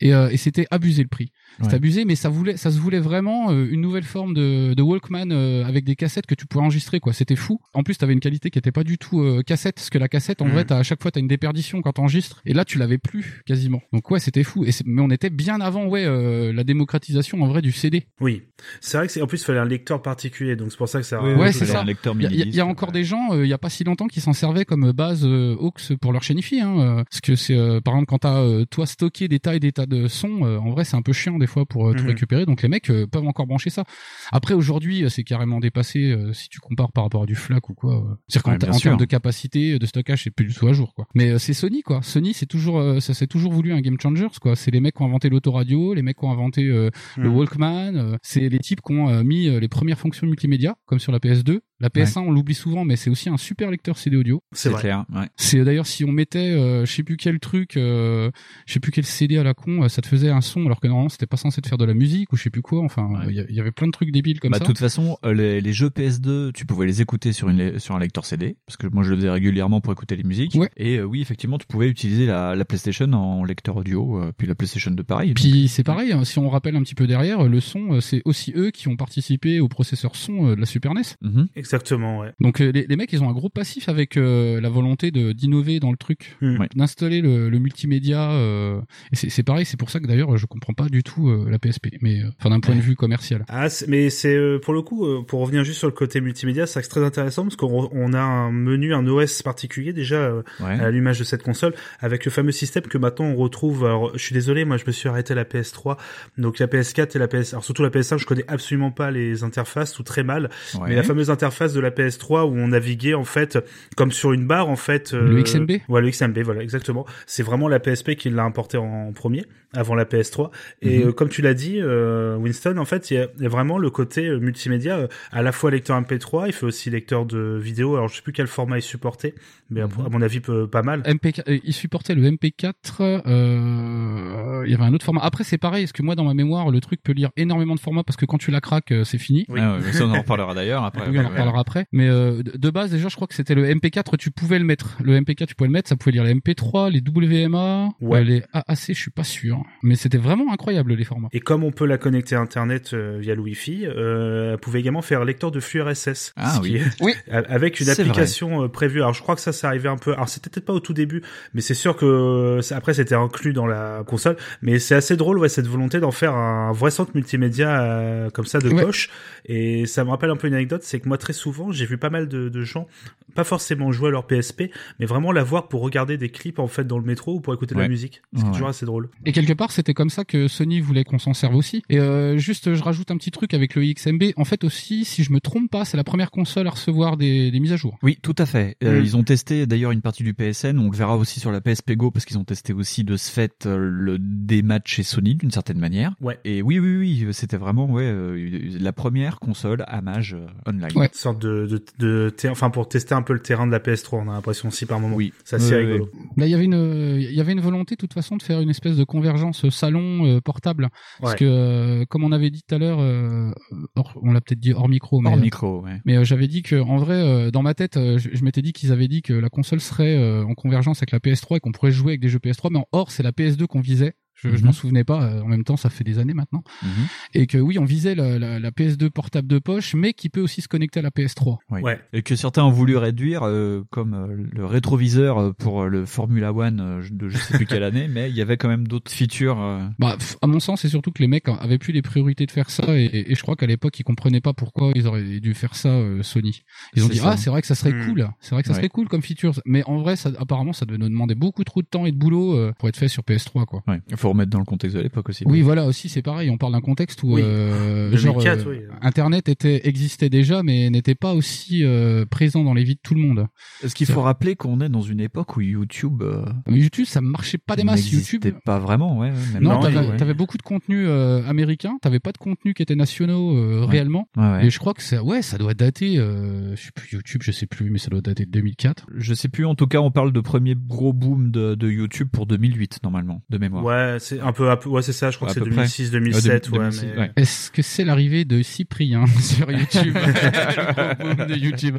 [0.00, 1.32] Et, euh, et c'était abusé le prix.
[1.58, 1.74] C'était Ouais.
[1.74, 5.30] abusé, mais ça voulait, ça se voulait vraiment euh, une nouvelle forme de, de Walkman
[5.32, 7.12] euh, avec des cassettes que tu pouvais enregistrer, quoi.
[7.12, 7.58] C'était fou.
[7.74, 10.08] En plus, t'avais une qualité qui était pas du tout euh, cassette, parce que la
[10.08, 10.52] cassette, en Mhm.
[10.52, 13.82] vrai, à chaque fois, t'as une déperdition quand t'enregistres, et là, tu l'avais plus quasiment.
[13.92, 14.64] Donc ouais, c'était fou.
[14.64, 16.64] Et mais on était bien avant, ouais, euh, la
[17.00, 18.04] démocratisation en vrai du CD.
[18.20, 18.42] Oui,
[18.80, 21.00] c'est vrai que c'est en plus il fallait un lecteur particulier, donc c'est pour ça
[21.00, 21.22] que ça.
[21.22, 21.80] Oui, Ouais, c'est ça.
[21.80, 22.64] un lecteur Il y, a- il y a- il y a mini-disque.
[22.66, 25.24] encore des gens, euh, il y a pas si longtemps, qui s'en servaient comme base
[25.24, 28.40] euh, aux pour leur chaîne hein, euh, parce que c'est, euh, par exemple, quand t'as
[28.40, 31.02] euh, toi stocké des tas et des tas de sons, euh, en vrai, c'est un
[31.02, 32.08] peu chiant des fois pour euh, tout Mhm.
[32.08, 32.46] récupérer.
[32.46, 33.84] Donc les mecs euh, peuvent encore brancher ça.
[34.32, 37.68] Après, aujourd'hui, euh, c'est carrément dépassé euh, si tu compares par rapport à du FLAC
[37.70, 37.94] ou quoi.
[37.96, 38.00] euh.
[38.28, 40.92] C'est-à-dire qu'en Ouais, en termes de capacité, de stockage, c'est plus du tout à jour,
[40.94, 41.06] quoi.
[41.14, 42.00] Mais euh, c'est Sony, quoi.
[42.02, 44.56] Sony, c'est toujours, euh, ça s'est toujours voulu un game changer, quoi.
[44.56, 46.68] C'est les mecs qui ont inventé l'autoradio, les mecs qui ont inventé
[47.16, 47.36] le Mhm.
[47.36, 47.96] Walkman.
[47.96, 51.12] euh, c'est les types qui ont euh, mis euh, les premières fonctions multimédia, comme sur
[51.12, 51.60] la PS2.
[51.82, 54.42] La PS1, on l'oublie souvent, mais c'est aussi un super lecteur CD audio.
[54.52, 55.28] C'est clair, ouais.
[55.36, 58.30] C'est d'ailleurs si on mettait, euh, je sais plus quel truc, euh,
[58.66, 60.78] je sais plus quel CD à la con, euh, ça te faisait un son alors
[60.78, 62.82] que normalement c'était pas censé te faire de la musique ou je sais plus quoi.
[62.84, 63.46] Enfin, Ouais.
[63.48, 64.64] il y avait plein de trucs débiles comme Bah, ça.
[64.64, 67.94] de toute façon, euh, les, les jeux PS2, tu pouvais les écouter sur, une, sur
[67.96, 70.54] un lecteur CD, parce que moi je le faisais régulièrement pour écouter les musiques.
[70.56, 70.68] Ouais.
[70.76, 74.46] Et euh, oui, effectivement, tu pouvais utiliser la, la PlayStation en lecteur audio, euh, puis
[74.46, 75.32] la PlayStation 2 pareil.
[75.32, 78.22] Puis c'est pareil, hein, si on rappelle un petit peu derrière, le son, euh, c'est
[78.24, 81.02] aussi eux qui ont participé au processeur son euh, de la Super NES.
[81.22, 81.48] Mhm.
[81.56, 82.32] Exactement, ouais.
[82.40, 85.32] Donc euh, les, les mecs, ils ont un gros passif avec euh, la volonté de
[85.32, 86.36] d'innover dans le truc.
[86.42, 86.68] Ouais.
[86.74, 88.32] d'installer le, le multimédia.
[88.32, 88.80] euh,
[89.12, 91.48] et c'est c'est pareil, c'est pour ça que d'ailleurs je comprends pas du tout euh,
[91.50, 93.44] la PSP, mais euh, enfin d'un point de vue commercial.
[93.48, 96.66] Ah, mais c'est euh, pour le coup, euh, pour revenir juste sur le côté multimédia,
[96.66, 100.72] c'est très intéressant parce qu'on on a un menu, un OS particulier déjà euh, Ouais.
[100.80, 103.84] à l'image de cette console, avec le fameux système que maintenant on retrouve.
[103.84, 105.96] Alors, je suis désolé, moi je me suis arrêté à la PS3,
[106.38, 109.42] donc la PS4 et la PS, alors surtout la PS5, je connais absolument pas les
[109.44, 110.88] interfaces ou très mal, Ouais.
[110.88, 113.58] mais la fameuse interface de la PS3 où on naviguait en fait
[113.96, 115.12] comme sur une barre en fait.
[115.14, 117.04] euh, Le XMB Ouais, le XMB, voilà, exactement.
[117.26, 120.50] C'est vraiment la PSP qui l'a importé en premier, avant la PS3.
[120.82, 123.46] Et euh, comme tu l'as dit, euh, Winston, en fait, il y, a- il y
[123.46, 126.90] a vraiment le côté euh, multimédia, euh, à la fois lecteur MP3, il fait aussi
[126.90, 127.94] lecteur de vidéo.
[127.96, 129.34] Alors, je sais plus quel format il supportait,
[129.70, 130.06] mais à- Mhm.
[130.06, 131.02] à mon avis, peu- pas mal.
[131.04, 133.00] MP4, euh, il supportait le MP4.
[133.00, 135.20] euh, il y avait un autre format.
[135.22, 137.80] Après, c'est pareil, parce que moi, dans ma mémoire, le truc peut lire énormément de
[137.80, 139.44] formats parce que quand tu la craques, euh, c'est fini.
[139.48, 139.60] Oui.
[139.62, 141.08] Ah ouais, ça, on en reparlera d'ailleurs après.
[141.08, 141.86] Oui, on en reparlera après.
[141.92, 144.64] Mais euh, de de base, déjà, je crois que c'était le MP4, tu pouvais le
[144.64, 144.98] mettre.
[145.02, 148.20] Le MP4, tu pouvais le mettre, ça pouvait lire les MP3, les WMA, Ouais.
[148.20, 149.59] euh, les AAC, je suis pas sûr.
[149.82, 151.28] Mais c'était vraiment incroyable, les formats.
[151.32, 154.80] Et comme on peut la connecter à Internet euh, via le Wi-Fi, euh, elle pouvait
[154.80, 156.32] également faire lecteur de flux RSS.
[156.36, 156.76] Ah oui.
[156.76, 157.12] est- Oui.
[157.30, 159.00] Avec une application euh, prévue.
[159.00, 160.12] Alors je crois que ça, ça arrivait un peu.
[160.12, 161.22] Alors c'était peut-être pas au tout début,
[161.54, 164.36] mais c'est sûr que après c'était inclus dans la console.
[164.62, 168.46] Mais c'est assez drôle, ouais, cette volonté d'en faire un vrai centre multimédia euh, comme
[168.46, 169.10] ça de poche.
[169.46, 171.98] Et ça me rappelle un peu une anecdote, c'est que moi très souvent j'ai vu
[171.98, 172.86] pas mal de, de, gens,
[173.34, 174.64] pas forcément jouer à leur PSP,
[174.98, 177.54] mais vraiment la voir pour regarder des clips en fait dans le métro ou pour
[177.54, 178.22] écouter de la musique.
[178.36, 179.08] C'est toujours assez drôle.
[179.26, 181.82] Et quelque part c'était comme ça que Sony voulait qu'on s'en serve aussi.
[181.88, 184.22] Et euh, juste je rajoute un petit truc avec le XMB.
[184.36, 187.50] En fait aussi, si je me trompe pas, c'est la première console à recevoir des,
[187.50, 187.98] des mises à jour.
[188.02, 188.76] Oui, tout à fait.
[188.84, 189.04] Euh, mm.
[189.04, 190.78] Ils ont testé d'ailleurs une partie du PSN.
[190.78, 193.30] On le verra aussi sur la PSP Go parce qu'ils ont testé aussi de ce
[193.30, 196.14] fait euh, le démat chez Sony d'une certaine manière.
[196.20, 196.38] Ouais.
[196.44, 200.92] Et oui, oui, oui, c'était vraiment ouais euh, la première console à mage online.
[200.94, 201.06] Ouais.
[201.06, 204.22] Une sorte de, de, de, enfin pour tester un peu le terrain de la PS3,
[204.24, 205.16] on a l'impression aussi par moment.
[205.16, 205.32] Oui.
[205.44, 206.08] Ça c'est rigolo.
[206.36, 208.60] Là, il y avait une, il y avait une volonté de toute façon de faire
[208.60, 209.39] une espèce de convergence
[209.70, 210.88] salon portable,
[211.20, 215.20] parce que comme on avait dit tout à l'heure, on l'a peut-être dit hors micro,
[215.20, 216.00] mais hors micro, ouais.
[216.04, 219.22] Mais j'avais dit que en vrai, dans ma tête, je, m'étais dit qu'ils avaient dit
[219.22, 222.28] que la console serait en convergence avec la PS3 et qu'on pourrait jouer avec des
[222.28, 224.14] jeux PS3, mais en or c'est la PS2 qu'on visait.
[224.42, 224.72] Je, je m'en mhm.
[224.72, 225.22] souvenais pas.
[225.22, 226.62] Euh, en même temps, ça fait des années maintenant.
[226.82, 226.90] Mhm.
[227.34, 230.40] Et que oui, on visait la, la, la, PS2 portable de poche, mais qui peut
[230.40, 231.58] aussi se connecter à la PS3.
[231.70, 231.98] Ouais.
[232.12, 237.02] Et que certains ont voulu réduire, euh, comme euh, le rétroviseur pour le Formula One
[237.10, 239.56] de je sais plus quelle année, mais il y avait quand même d'autres features.
[239.98, 242.70] Bah, à mon sens, c'est surtout que les mecs avaient plus les priorités de faire
[242.70, 245.74] ça, et, et je crois qu'à l'époque, ils comprenaient pas pourquoi ils auraient dû faire
[245.74, 246.62] ça, Sony.
[246.94, 248.06] Ils ont dit ah, c'est vrai que ça serait hmm.
[248.06, 250.86] cool, c'est vrai que ça serait cool comme feature, mais en vrai, ça, apparemment, ça
[250.86, 253.66] devait nous demander beaucoup trop de temps et de boulot pour être fait sur PS3,
[253.66, 253.82] quoi.
[253.86, 254.00] Ouais.
[254.08, 255.44] Il faut remettre dans le contexte de l'époque aussi.
[255.46, 256.50] Oui, voilà aussi c'est pareil.
[256.50, 261.34] On parle d'un contexte où euh, genre euh, Internet était existait déjà, mais n'était pas
[261.34, 263.46] aussi euh, présent dans les vies de tout le monde.
[263.82, 266.22] Est-ce qu'il faut rappeler qu'on est dans une époque où YouTube
[266.68, 268.10] YouTube ça marchait pas des masses.
[268.10, 269.32] YouTube pas vraiment, ouais.
[269.60, 274.28] non, t'avais beaucoup de contenu américain, t'avais pas de contenu qui était nationaux réellement.
[274.62, 276.16] Et je crois que ça, ouais, ça doit dater.
[276.16, 279.06] je sais plus YouTube, je sais plus, mais ça doit dater de 2004.
[279.16, 279.66] Je sais plus.
[279.66, 283.42] En tout cas, on parle de premier gros boom de, de YouTube pour 2008 normalement,
[283.50, 283.84] de mémoire.
[283.84, 287.32] Ouais, c'est un peu ouais, c'est ça, je crois que c'est 2006, 2007, ouais, mais...
[287.36, 290.14] Est-ce que c'est l'arrivée de Cyprien sur YouTube?
[291.48, 291.96] de YouTube.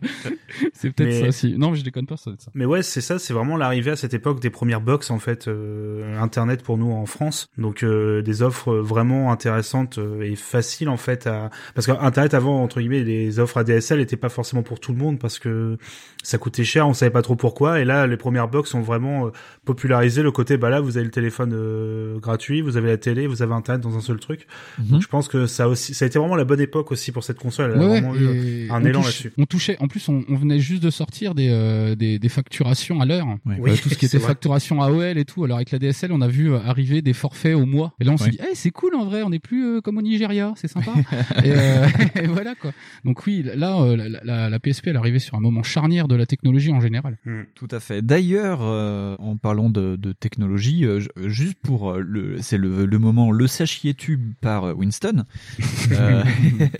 [0.74, 1.56] C'est peut-être ça aussi.
[1.58, 2.52] Non, mais je déconne pas, ça ça.
[2.54, 5.48] Mais ouais, c'est ça, c'est vraiment l'arrivée à cette époque des premières box, en fait,
[5.48, 7.48] euh, Internet pour nous en France.
[7.58, 12.64] Donc, euh, des offres vraiment intéressantes euh, et faciles, en fait, à, parce qu'Internet avant,
[12.64, 15.78] entre guillemets, les offres ADSL étaient pas forcément pour tout le monde parce que
[16.24, 17.80] ça coûtait cher, on savait pas trop pourquoi.
[17.80, 19.32] Et là, les premières box ont vraiment
[19.66, 23.42] popularisé le côté, bah là, vous avez le téléphone gratuit, vous avez la télé, vous
[23.42, 24.48] avez internet dans un seul truc.
[24.80, 24.88] Mhm.
[24.88, 27.24] Donc je pense que ça aussi, ça a été vraiment la bonne époque aussi pour
[27.24, 27.74] cette console.
[27.76, 29.32] Elle a vraiment eu un élan là-dessus.
[29.38, 33.02] On touchait, en plus, on, on, venait juste de sortir des, euh, des, des, facturations
[33.02, 33.28] à l'heure.
[33.48, 35.44] Euh, tout ce qui était facturation AOL et tout.
[35.44, 37.94] Alors avec la DSL, on a vu euh, arriver des forfaits au mois.
[38.00, 40.02] Et là, on s'est dit, hey, c'est cool en vrai, on n'est plus comme au
[40.02, 40.94] Nigeria, c'est sympa.
[41.46, 42.72] et, voilà quoi.
[43.06, 46.16] Donc oui, là, la, la, la, PSP, elle est arrivée sur un moment charnière de
[46.16, 47.18] la technologie en général.
[47.26, 47.42] Hmm.
[47.56, 48.02] Tout à fait.
[48.02, 50.86] D'ailleurs, en parlant de, de technologie,
[51.26, 55.26] juste pour le, c'est le, le moment le sachiez-tu par Winston.
[55.92, 56.24] Euh,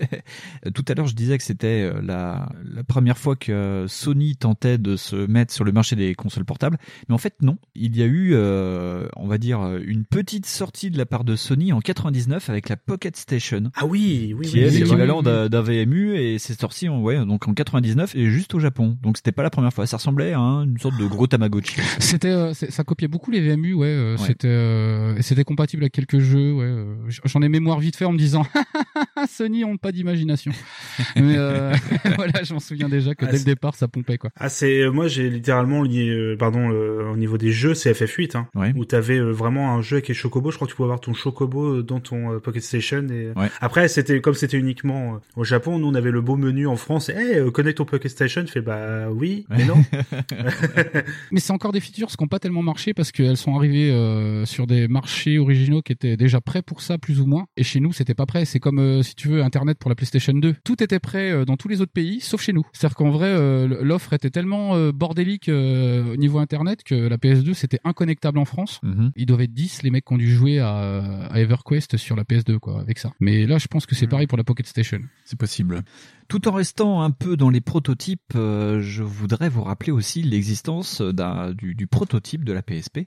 [0.74, 4.78] tout à l'heure, je disais que c'était euh, la, la première fois que Sony tentait
[4.78, 7.58] de se mettre sur le marché des consoles portables, mais en fait non.
[7.74, 11.36] Il y a eu, euh, on va dire, une petite sortie de la part de
[11.36, 13.64] Sony en 99 avec la Pocket Station.
[13.74, 17.54] Ah oui, oui, qui est l'équivalent d'un VMU et c'est sorti en ouais donc en
[17.54, 18.96] 99 et juste au Japon.
[19.02, 19.86] Donc c'était pas la première fois.
[19.86, 21.80] Ça ressemblait à une sorte de gros Tamagotchi.
[21.98, 24.12] C'était, ça copiait beaucoup les VMU, ouais.
[24.12, 24.16] ouais.
[24.18, 24.48] C'était,
[25.20, 26.72] c'était compatible avec quelques jeux, ouais.
[26.82, 28.44] Euh, j'en ai mémoire vite fait en me disant
[29.28, 30.52] Sony ont pas d'imagination.
[31.16, 31.72] Mais euh,
[32.16, 34.30] voilà, je m'en souviens déjà que ah, dès le départ ça pompait quoi.
[34.36, 38.48] Ah c'est euh, moi j'ai littéralement lié pardon au niveau des jeux c'est FF8 hein,
[38.54, 38.72] ouais.
[38.76, 41.14] où t'avais vraiment un jeu avec les Chocobo, je crois que tu pouvais avoir ton
[41.14, 45.94] Chocobo dans ton Pocket Station et après c'était comme c'était uniquement au Japon, nous on
[45.94, 49.46] avait le beau menu en France et hey, connecte ton Pocket Station, fait bah oui,
[49.50, 49.82] mais non.
[51.32, 53.92] mais c'est encore des features qui n'ont pas tellement marché parce qu'elles sont arrivées
[54.46, 57.46] sur des marchés originaux qui étaient déjà prêts pour ça plus ou moins.
[57.56, 58.44] Et chez nous, c'était pas prêt.
[58.44, 60.54] C'est comme euh, si tu veux Internet pour la PlayStation 2.
[60.64, 62.62] Tout était prêt euh, dans tous les autres pays, sauf chez nous.
[62.72, 64.52] C'est-à-dire qu'en vrai, euh, l'offre était tellement
[64.92, 68.78] bordélique au niveau Internet que la PS2 c'était inconnectable en France.
[68.82, 72.14] Mm Ils doivent être 10 les mecs qui ont dû jouer à, à EverQuest sur
[72.14, 73.12] la PS2 quoi, avec ça.
[73.20, 75.00] Mais là, je pense que c'est pareil pour la Pocket Station.
[75.24, 75.82] C'est possible.
[76.28, 81.74] Tout en restant un peu dans les prototypes, je voudrais vous rappeler aussi l'existence du,
[81.74, 83.00] du prototype de la PSP.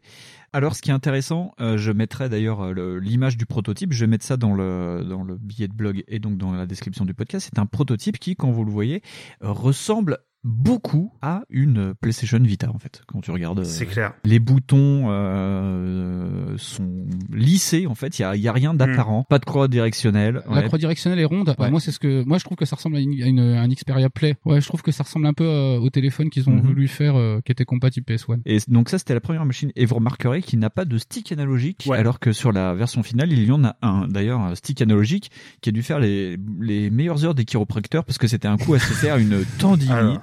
[0.56, 4.38] Alors, ce qui est intéressant, je mettrai d'ailleurs l'image du prototype, je vais mettre ça
[4.38, 7.50] dans le, billet de blog et donc dans la description du podcast.
[7.50, 9.02] C'est un prototype qui, quand vous le voyez,
[9.42, 13.02] ressemble beaucoup à une PlayStation Vita en fait.
[13.08, 14.14] Quand tu regardes, euh, C'est clair.
[14.24, 18.20] les boutons euh, sont lissés en fait.
[18.20, 20.42] Il y a, il y a rien d'apparent, pas de croix directionnelle.
[20.50, 20.64] La Ouais.
[20.66, 21.56] croix directionnelle est ronde.
[21.58, 21.70] Ouais.
[21.72, 23.68] Moi, c'est ce que moi je trouve que ça ressemble à, une, à une- un
[23.68, 24.36] Xperia Play.
[24.46, 26.62] Ouais, je trouve que ça ressemble un peu euh, au téléphone qu'ils ont Mhm.
[26.62, 28.40] voulu faire, euh, qui était compatible PS1.
[28.46, 31.32] Et donc ça c'était la première machine et vous remarquerez qu'il n'a pas de stick
[31.32, 31.98] analogique Ouais.
[31.98, 35.32] alors que sur la version finale il y en a un d'ailleurs un stick analogique
[35.62, 38.74] qui a dû faire les, les meilleures heures des chiropracteurs parce que c'était un coup
[38.76, 40.22] à se faire une tendinite Alors,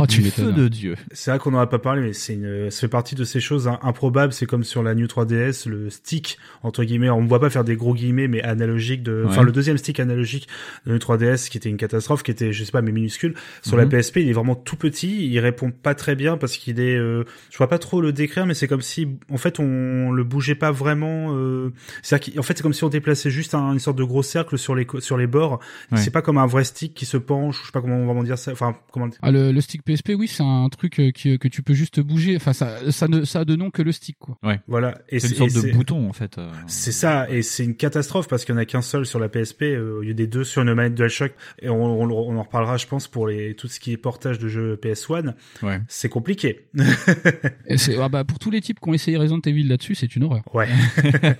[0.00, 0.96] Oh, tu feu de dieu.
[1.12, 3.40] C'est vrai qu'on n'en a pas parlé, mais c'est une, ça fait partie de ces
[3.40, 4.32] choses hein, improbables.
[4.32, 7.10] C'est comme sur la New 3DS, le stick entre guillemets.
[7.10, 9.46] On ne voit pas faire des gros guillemets, mais analogique de, enfin Ouais.
[9.46, 10.48] le deuxième stick analogique
[10.86, 13.34] de la New 3DS, qui était une catastrophe, qui était, je sais pas, mais minuscule.
[13.62, 13.82] Sur Mhm.
[13.82, 15.26] la PSP, il est vraiment tout petit.
[15.28, 18.46] Il répond pas très bien parce qu'il est, euh, je vois pas trop le décrire,
[18.46, 21.34] mais c'est comme si, en fait, on le bougeait pas vraiment.
[21.36, 21.72] Euh,
[22.02, 24.58] c'est-à-dire qu'en fait, c'est comme si on déplaçait juste un- une sorte de gros cercle
[24.58, 25.60] sur les co- sur les bords.
[25.92, 25.98] Ouais.
[25.98, 27.60] C'est pas comme un vrai stick qui se penche.
[27.60, 28.52] Je sais pas comment on va vraiment dire ça.
[28.52, 31.62] Enfin, comment Ah, le, le stick PSP, oui, c'est un truc euh, qui, que tu
[31.62, 32.36] peux juste bouger.
[32.36, 34.36] Enfin, ça, ça ne, ça a de nom que le stick, quoi.
[34.68, 34.98] voilà.
[35.08, 36.36] Et C'est une sorte c'est- de bouton en fait.
[36.38, 36.50] euh.
[36.66, 39.28] C'est ça, et c'est une catastrophe parce qu'il y en a qu'un seul sur la
[39.28, 41.32] PSP euh, au lieu des deux sur une manette DualShock.
[41.62, 44.38] Et on, on, on en reparlera, je pense, pour les tout ce qui est portage
[44.38, 45.34] de jeux PS1.
[45.62, 45.80] Ouais.
[45.88, 46.66] C'est compliqué.
[47.68, 50.14] Et c'est- ah bah, pour tous les types qui ont essayé Resident Evil là-dessus, c'est
[50.16, 50.42] une horreur.
[50.54, 50.68] ouais.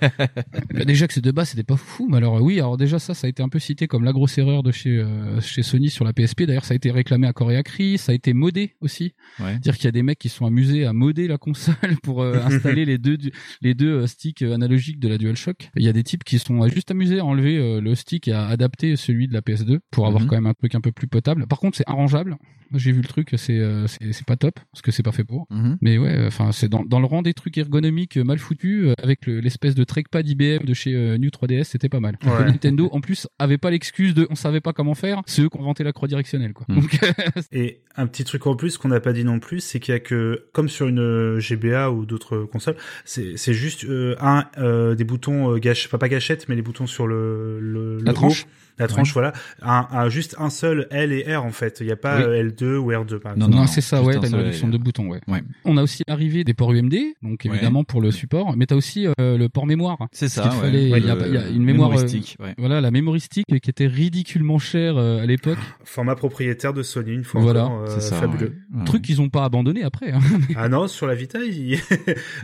[0.72, 2.98] Bah, déjà que ces deux bas c'était pas fou mais alors euh, oui alors déjà
[2.98, 5.62] ça ça a été un peu cité comme la grosse erreur de chez euh, chez
[5.62, 7.56] Sony sur la PSP d'ailleurs ça a été réclamé à Corée
[7.96, 9.58] Ça a été modé aussi Ouais.
[9.58, 12.34] dire qu'il y a des mecs qui sont amusés à modder la console pour euh,
[12.44, 13.16] installer les deux
[13.62, 16.38] les deux euh, sticks euh, analogiques de la DualShock il y a des types qui
[16.38, 19.78] sont juste amusés à enlever euh, le stick et à adapter celui de la PS2
[19.90, 20.28] pour avoir Mhm.
[20.28, 22.36] quand même un truc un peu plus potable par contre c'est arrangeable
[22.74, 23.86] j'ai vu le truc c'est euh,
[24.26, 25.76] pas top parce que c'est pas fait pour Mhm.
[25.80, 29.40] mais ouais, enfin c'est dans, dans le rang des trucs ergonomiques mal foutus avec le-
[29.40, 32.16] l'espèce de trackpad IBM de chez New 3DS, c'était pas mal.
[32.24, 32.44] Ouais.
[32.46, 35.56] Nintendo en plus avait pas l'excuse de on savait pas comment faire, c'est eux qui
[35.58, 36.66] ont inventé la croix directionnelle quoi.
[36.68, 36.74] Mm.
[36.80, 36.98] Donc
[37.52, 39.96] Et un petit truc en plus qu'on n'a pas dit non plus, c'est qu'il y
[39.96, 44.94] a que, comme sur une euh, GBA ou d'autres consoles, c'est juste euh, un euh,
[44.94, 48.12] des boutons euh, gâche, enfin pas gâchette, mais les boutons sur le, le La le
[48.14, 48.42] tranche?
[48.44, 48.73] haut.
[48.78, 49.32] La tranche, voilà.
[49.62, 51.78] Un, un- juste un seul L et R en fait.
[51.80, 52.22] Il n'y a pas Oui.
[52.24, 53.54] euh, L2 ou R2 par Non, exemple.
[53.62, 55.20] non, c'est ça, ouais, un t'as une réduction de boutons, ouais.
[55.28, 55.42] Ouais.
[55.64, 57.50] On a aussi l'arrivée des ports UMD, donc Ouais.
[57.52, 59.98] évidemment pour le support, mais t'as aussi euh, le port mémoire.
[60.12, 60.44] C'est ça.
[60.48, 60.60] ouais.
[60.60, 62.54] fallait- il y a- il y a une mémoire, euh, mémoristique, ouais.
[62.58, 65.58] Voilà, la mémoristique qui était ridiculement chère euh, à l'époque.
[65.84, 68.16] Format propriétaire de Sony, une fois Voilà, encore, euh, C'est ça.
[68.16, 68.54] fabuleux.
[68.72, 68.78] ouais.
[68.80, 68.84] Ouais.
[68.86, 70.10] Truc qu'ils ont pas abandonné après.
[70.12, 70.18] Hein.
[70.56, 71.78] Ah non, sur la Vita, il...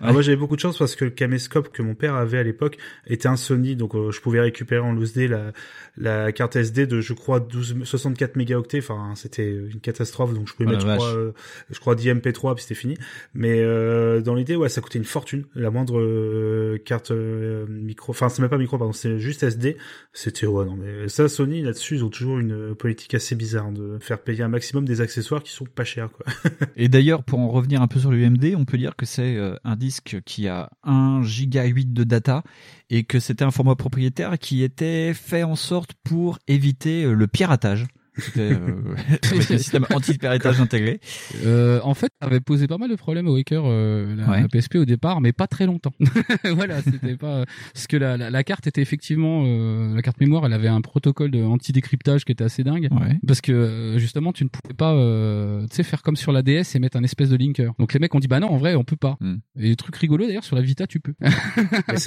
[0.03, 2.43] Alors moi j'avais beaucoup de chance parce que le caméscope que mon père avait à
[2.43, 5.53] l'époque était un Sony, donc euh, je pouvais récupérer en loose D la,
[5.97, 10.55] la carte SD de je crois 12, 64 mégaoctets, enfin c'était une catastrophe, donc je
[10.55, 11.17] pouvais Oh mettre je crois, vache.
[11.17, 11.33] euh,
[11.71, 12.97] je crois 10 MP3 puis c'était fini.
[13.35, 18.29] Mais euh, dans l'idée ouais ça coûtait une fortune, la moindre euh, carte micro, enfin
[18.29, 19.77] c'est même pas micro pardon, c'est juste SD,
[20.13, 23.99] c'était ouais non mais ça Sony là-dessus ils ont toujours une politique assez bizarre de
[24.01, 26.27] faire payer un maximum des accessoires qui sont pas chers quoi.
[26.77, 29.77] Et d'ailleurs, pour en revenir un peu sur l'UMD, on peut dire que c'est un
[29.77, 32.43] disque qui a 1 giga 8 de data
[32.91, 37.27] et que c'était un format propriétaire qui était fait en sorte pour éviter euh, le
[37.27, 37.87] piratage.
[38.21, 38.95] C'était euh,
[39.31, 41.01] avec un système anti-piratage intégré.
[41.45, 44.43] Euh, en fait, ça avait posé pas mal de problèmes au Waker, euh, la, Ouais.
[44.43, 45.93] la PSP au départ, mais pas très longtemps.
[46.55, 50.45] voilà, c'était pas parce que la, la, la carte était effectivement euh, la carte mémoire,
[50.47, 52.89] elle avait un protocole de anti-décryptage qui était assez dingue.
[52.91, 53.19] Ouais.
[53.27, 56.43] Parce que euh, justement, tu ne pouvais pas, euh, tu sais, faire comme sur la
[56.43, 57.73] DS et mettre un espèce de linker.
[57.79, 59.17] Donc les mecs ont dit bah non, en vrai, on peut pas.
[59.21, 59.37] Hmm.
[59.59, 61.15] Et le truc rigolo d'ailleurs sur la Vita, tu peux.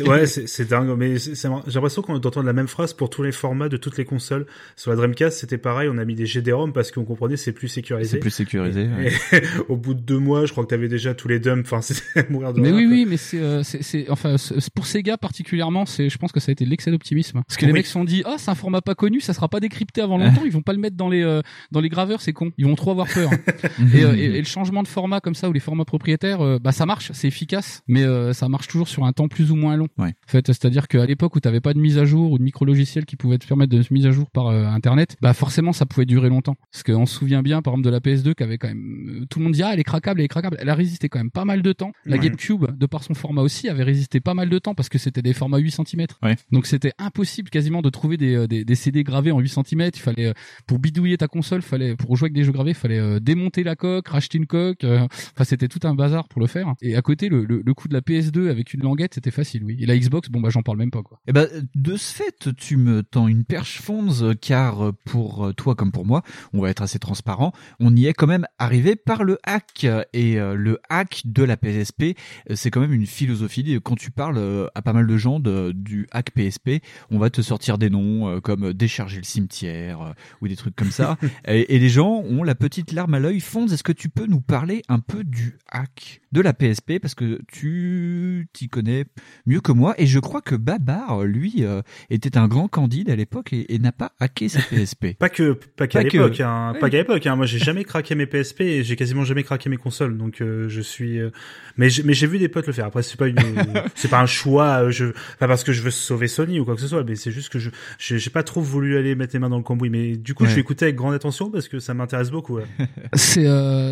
[0.05, 0.89] Ouais, c'est c'est dingue.
[0.97, 4.05] Mais j'ai l'impression qu'on entend la même phrase pour tous les formats de toutes les
[4.05, 4.45] consoles.
[4.75, 5.89] Sur la Dreamcast, c'était pareil.
[5.91, 8.11] On a mis des GD-ROM parce qu'on comprenait c'est plus sécurisé.
[8.11, 8.87] C'est plus sécurisé.
[8.87, 9.11] ouais.
[9.33, 11.61] Et au bout de deux mois, je crois que t'avais déjà tous les dumps.
[11.65, 14.35] Enfin, c'était mourir de mais oui, oui, mais c'est, euh, c'est, c'est, enfin,
[14.75, 17.41] pour Sega particulièrement, c'est, je pense que ça a été l'excès d'optimisme.
[17.47, 19.49] Parce que les mecs se sont dit, ah, c'est un format pas connu, ça sera
[19.49, 22.21] pas décrypté avant longtemps, ils vont pas le mettre dans les, euh, dans les graveurs,
[22.21, 22.51] c'est con.
[22.57, 23.29] Ils vont trop avoir peur.
[23.93, 26.59] et, euh, et, et le changement de format comme ça ou les formats propriétaires, euh,
[26.59, 29.55] bah ça marche, c'est efficace, mais euh, ça marche toujours sur un temps plus ou
[29.55, 29.87] moins long.
[29.97, 30.09] Ouais.
[30.09, 32.65] En fait, c'est-à-dire qu'à l'époque où t'avais pas de mise à jour ou de micro
[32.65, 35.73] logiciel qui pouvait te permettre de se mise à jour par euh, internet, bah forcément
[35.73, 36.55] ça pouvait durer longtemps.
[36.71, 39.25] Parce qu'on se souvient bien, par exemple, de la PS2 qui avait quand même euh,
[39.29, 41.19] tout le monde dit ah elle est craquable, elle est craquable, elle a résisté quand
[41.19, 41.91] même pas mal de temps.
[42.05, 42.23] La Ouais.
[42.23, 45.21] GameCube, de par son format aussi, avait résisté pas mal de temps parce que c'était
[45.21, 46.05] des formats 8 cm.
[46.21, 46.35] Ouais.
[46.51, 49.89] Donc c'était impossible quasiment de trouver des, euh, des, des CD gravés en 8 cm.
[49.93, 50.33] Il fallait euh,
[50.67, 53.75] pour bidouiller ta console, fallait pour jouer avec des jeux gravés, fallait euh, démonter la
[53.75, 54.83] coque, racheter une coque.
[54.83, 56.73] Enfin c'était tout un bazar pour le faire.
[56.81, 59.63] Et à côté le, le, le coup de la PS2 avec une languette, c'était facile,
[59.63, 59.77] oui.
[59.79, 61.19] Et la Xbox, bon bah j'en parle même pas quoi.
[61.27, 65.75] Eh ben, de ce fait, tu me tends une perche Fonz, car pour toi toi
[65.75, 69.23] comme pour moi, on va être assez transparent, on y est quand même arrivé par
[69.23, 69.85] le hack.
[70.13, 72.03] Et euh, le hack de la PSP,
[72.49, 73.79] euh, c'est quand même une philosophie.
[73.83, 77.29] Quand tu parles euh, à pas mal de gens de, du hack PSP, on va
[77.29, 81.17] te sortir des noms comme décharger le cimetière ou des trucs comme ça.
[81.47, 83.39] et, et, les gens ont la petite larme à l'œil.
[83.39, 87.15] Fonds, est-ce que tu peux nous parler un peu du hack de la PSP parce
[87.15, 89.05] que tu t'y connais
[89.45, 91.63] mieux que moi et je crois que Babar, lui,
[92.09, 95.17] était un grand candide à l'époque et, n'a pas hacké sa PSP.
[95.17, 97.25] pas que pas qu'à l'époque, hein, pas qu'à l'époque.
[97.25, 97.35] Hein.
[97.35, 100.67] Moi, j'ai jamais craqué mes PSP et j'ai quasiment jamais craqué mes consoles, donc euh,
[100.69, 101.19] je suis.
[101.19, 101.29] Euh,
[101.77, 102.85] mais mais j'ai vu des potes le faire.
[102.85, 103.37] Après, c'est pas une,
[103.95, 104.83] c'est pas un choix.
[104.83, 105.05] Euh, je
[105.39, 107.49] pas parce que je veux sauver Sony ou quoi que ce soit, mais c'est juste
[107.49, 109.89] que je j'ai pas trop voulu aller mettre les mains dans le cambouis.
[109.89, 112.59] Mais du coup, je vais écouter avec grande attention parce que ça m'intéresse beaucoup.
[113.13, 113.45] c'est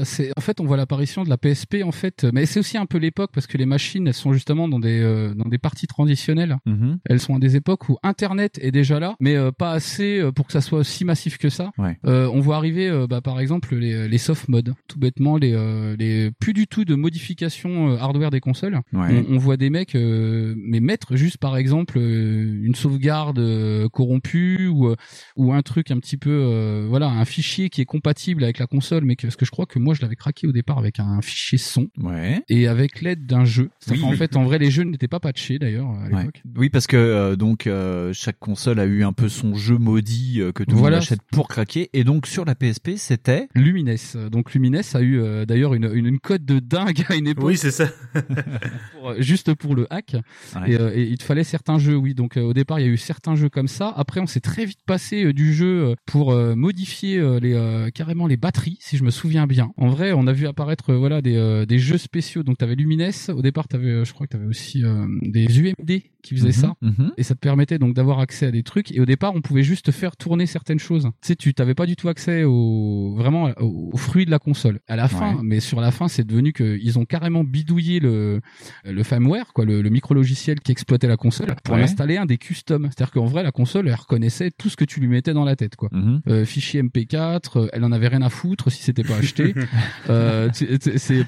[0.06, 2.86] c'est en fait on voit l'apparition de la PSP en fait, mais c'est aussi un
[2.86, 5.02] peu l'époque parce que les machines elles sont justement dans des
[5.36, 6.58] dans des parties transitionnelles.
[6.68, 6.98] Mm-hmm.
[7.06, 10.54] Elles sont à des époques où Internet est déjà là, mais pas assez pour que
[10.54, 11.61] ça soit si massif que ça.
[11.78, 16.32] On voit arriver bah, par exemple les, les soft modes, tout bêtement les euh, les
[16.32, 18.80] plus du tout de modification euh, hardware des consoles.
[18.94, 23.42] On, voit des mecs euh, mais mettre juste par exemple une sauvegarde
[23.90, 24.94] corrompue ou
[25.36, 29.04] ou un truc un petit peu voilà un fichier qui est compatible avec la console
[29.04, 31.22] mais que, parce que je crois que moi je l'avais craqué au départ avec un
[31.22, 31.88] fichier son.
[32.50, 33.70] Et avec l'aide d'un jeu.
[34.04, 36.44] En fait en vrai les jeux n'étaient pas patchés d'ailleurs à l'époque.
[36.56, 37.70] Oui parce que donc
[38.14, 41.48] chaque console a eu un peu son jeu maudit que tout le monde achète pour
[41.52, 43.96] craquer et donc sur la PSP c'était Lumines.
[44.32, 47.46] Donc Lumines a eu d'ailleurs une, une, une cote de dingue à une époque.
[47.46, 47.88] Oui, c'est ça.
[48.94, 50.16] pour, juste pour le hack.
[50.68, 52.14] Et, euh, et, il te fallait certains jeux, oui.
[52.14, 53.94] Donc euh, au départ, il y a eu certains jeux comme ça.
[53.96, 58.78] Après, on s'est très vite passé euh, du jeu pour modifier les carrément les batteries,
[58.80, 59.72] si je me souviens bien.
[59.78, 62.44] En vrai, on a vu apparaître voilà des, des jeux spéciaux.
[62.44, 63.12] Donc tu avais Lumines.
[63.30, 64.84] Au départ, tu avais, je crois que tu avais aussi
[65.22, 66.74] des UMD qui faisaient mhm, ça.
[66.82, 67.12] Mhm.
[67.18, 68.92] Et ça te permettait donc d'avoir accès à des trucs.
[68.92, 71.04] Et au départ, on pouvait juste faire tourner certaines choses.
[71.22, 74.80] Tu sais, tu t'avais pas du tout accès au vraiment aux fruits de la console.
[74.88, 78.42] À la fin, mais sur la fin, c'est devenu que ils ont carrément bidouillé le
[78.86, 82.38] le firmware, quoi, le, le micro logiciel qui exploitait la console pour installer un des
[82.38, 82.90] customs.
[82.90, 85.56] C'est-à-dire qu'en vrai, la console, elle reconnaissait tout ce que tu lui mettais dans la
[85.56, 85.90] tête, quoi.
[86.28, 89.54] Euh, fichier MP4, euh, elle en avait rien à foutre si c'était pas acheté.
[90.10, 91.26] euh, c'est,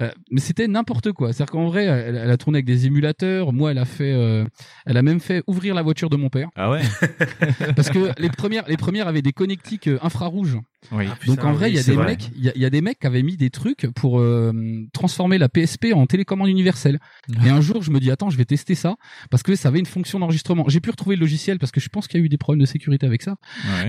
[0.00, 1.32] euh, mais c'était n'importe quoi.
[1.32, 3.52] C'est-à-dire qu'en vrai, elle, elle, a tourné avec des émulateurs.
[3.52, 4.44] Moi, elle a fait, euh,
[4.86, 6.48] elle a même fait ouvrir la voiture de mon père.
[6.56, 6.82] Ah ouais.
[7.76, 10.58] Parce que les premières, les premières avaient des connectiques infrarouges.
[10.92, 11.06] Oui.
[11.08, 12.98] Ah, Donc en vrai, il y a des mecs, il y, y, a des mecs
[12.98, 14.52] qui avaient mis des trucs pour euh,
[14.92, 16.98] transformer la PSP en télécommande universelle.
[17.44, 18.96] Et un jour, je me dis attends, je vais tester ça
[19.30, 20.64] parce que ça avait une fonction d'enregistrement.
[20.68, 22.60] J'ai pu retrouver le logiciel parce que je pense qu'il y a eu des problèmes
[22.60, 23.36] de sécurité avec ça.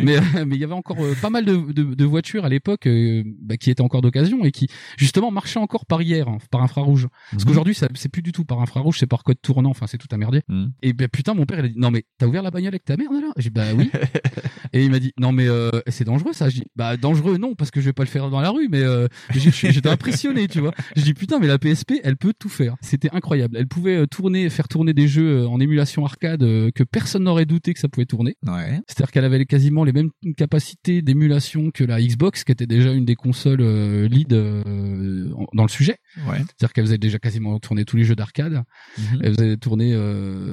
[0.03, 2.87] Mais mais il y avait encore euh, pas mal de, de, de, voitures à l'époque
[2.87, 6.61] euh, bah, qui étaient encore d'occasion et qui justement marchaient encore par hier, hein, par
[6.61, 7.07] infrarouge.
[7.31, 7.49] Parce mhm.
[7.49, 9.69] qu'aujourd'hui, c'est plus du tout par infrarouge, c'est par code tournant.
[9.69, 10.41] Enfin, c'est tout un merdier.
[10.47, 10.71] Mhm.
[10.81, 12.85] Et ben putain, mon père il a dit non mais t'as ouvert la bagnole avec
[12.85, 13.31] ta mère là?
[13.37, 13.89] J'ai bah oui.
[14.73, 15.47] et il m'a dit non mais
[15.87, 16.49] c'est dangereux ça.
[16.49, 18.67] Je dis bah dangereux non parce que je vais pas le faire dans la rue
[18.69, 20.73] mais euh, j'étais impressionné tu vois.
[20.95, 22.75] Je dis putain mais la PSP elle peut tout faire.
[22.81, 23.57] C'était incroyable.
[23.57, 27.45] Elle pouvait euh, tourner faire tourner des jeux euh, en émulation arcade que personne n'aurait
[27.45, 28.35] douté que ça pouvait tourner.
[28.45, 28.79] Ouais.
[28.87, 33.05] c'est-à-dire qu'elle avait quasiment les mêmes capacités d'émulation que la Xbox qui était déjà une
[33.05, 33.61] des consoles
[34.05, 35.97] lead dans le sujet.
[36.27, 36.37] Ouais.
[36.37, 38.63] c'est-à-dire qu'elle faisait déjà quasiment tourner tous les jeux d'arcade.
[38.97, 39.95] Mm elle faisait tourner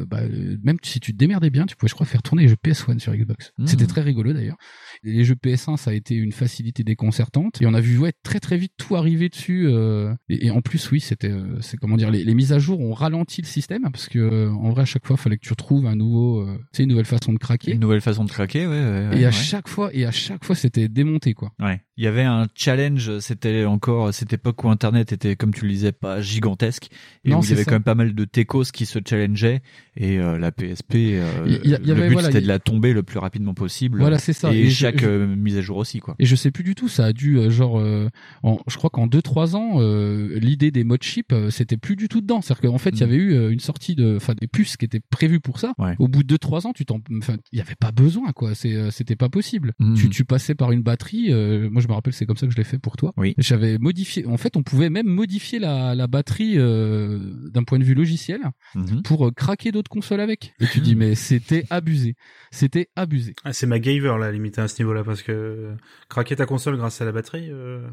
[0.06, 0.20] bah,
[0.62, 2.98] même si tu te démerdais bien tu pouvais je crois faire tourner les jeux PS1
[2.98, 3.52] sur Xbox.
[3.58, 3.66] Mhm.
[3.66, 4.56] c'était très rigolo d'ailleurs.
[5.02, 7.60] Les jeux PS1 ça a été une facilité déconcertante.
[7.60, 10.90] Et on a vu ouais très très vite tout arriver dessus euh, et, en plus
[10.90, 14.08] oui c'était euh, c'est comment dire les, mises à jour ont ralenti le système parce
[14.08, 16.84] que euh, en vrai à chaque fois il fallait que tu retrouves un nouveau c'est
[16.84, 17.72] une nouvelle façon de craquer.
[17.72, 20.54] Une nouvelle façon de craquer ouais, ouais, et à chaque fois et à chaque fois
[20.54, 21.52] c'était démonté quoi.
[21.60, 21.80] Ouais.
[21.96, 25.72] Il y avait un challenge c'était encore cette époque où internet était comme tu le
[25.72, 26.88] disais pas gigantesque
[27.24, 29.62] et non, où il y avait quand même pas mal de techos qui se challengeaient
[29.96, 34.32] et la PSP le but c'était de la tomber le plus rapidement possible voilà c'est
[34.32, 34.52] ça.
[34.52, 37.12] et, chaque mise à jour aussi quoi et je sais plus du tout ça a
[37.12, 38.08] dû euh, genre euh,
[38.42, 42.08] en, je crois qu'en 2 3 ans euh, l'idée des modes chip c'était plus du
[42.08, 42.40] tout dedans.
[42.40, 43.08] C'est-à-dire qu'en fait il y mm.
[43.08, 45.74] avait eu une sortie de enfin des puces qui étaient prévues pour ça.
[45.98, 48.54] Au bout de 2 3 ans tu t'en enfin il y avait pas besoin quoi.
[48.54, 49.72] C'est c'était pas possible.
[49.78, 49.94] Mm.
[49.94, 51.32] tu, tu passais par une batterie
[51.70, 53.12] moi je me rappelle c'est comme ça que je l'ai fait pour toi.
[53.16, 53.34] Oui.
[53.38, 57.94] j'avais modifié en fait on pouvait même modifier la, la batterie d'un point de vue
[57.94, 58.40] logiciel
[58.74, 59.02] mm-hmm.
[59.02, 60.54] pour craquer d'autres consoles avec.
[60.60, 62.14] Et tu dis mais c'était abusé.
[62.50, 63.34] C'était abusé.
[63.44, 65.74] Ah, c'est MacGyver là limité à ce niveau là parce que
[66.08, 67.86] craquer ta console grâce à la batterie euh...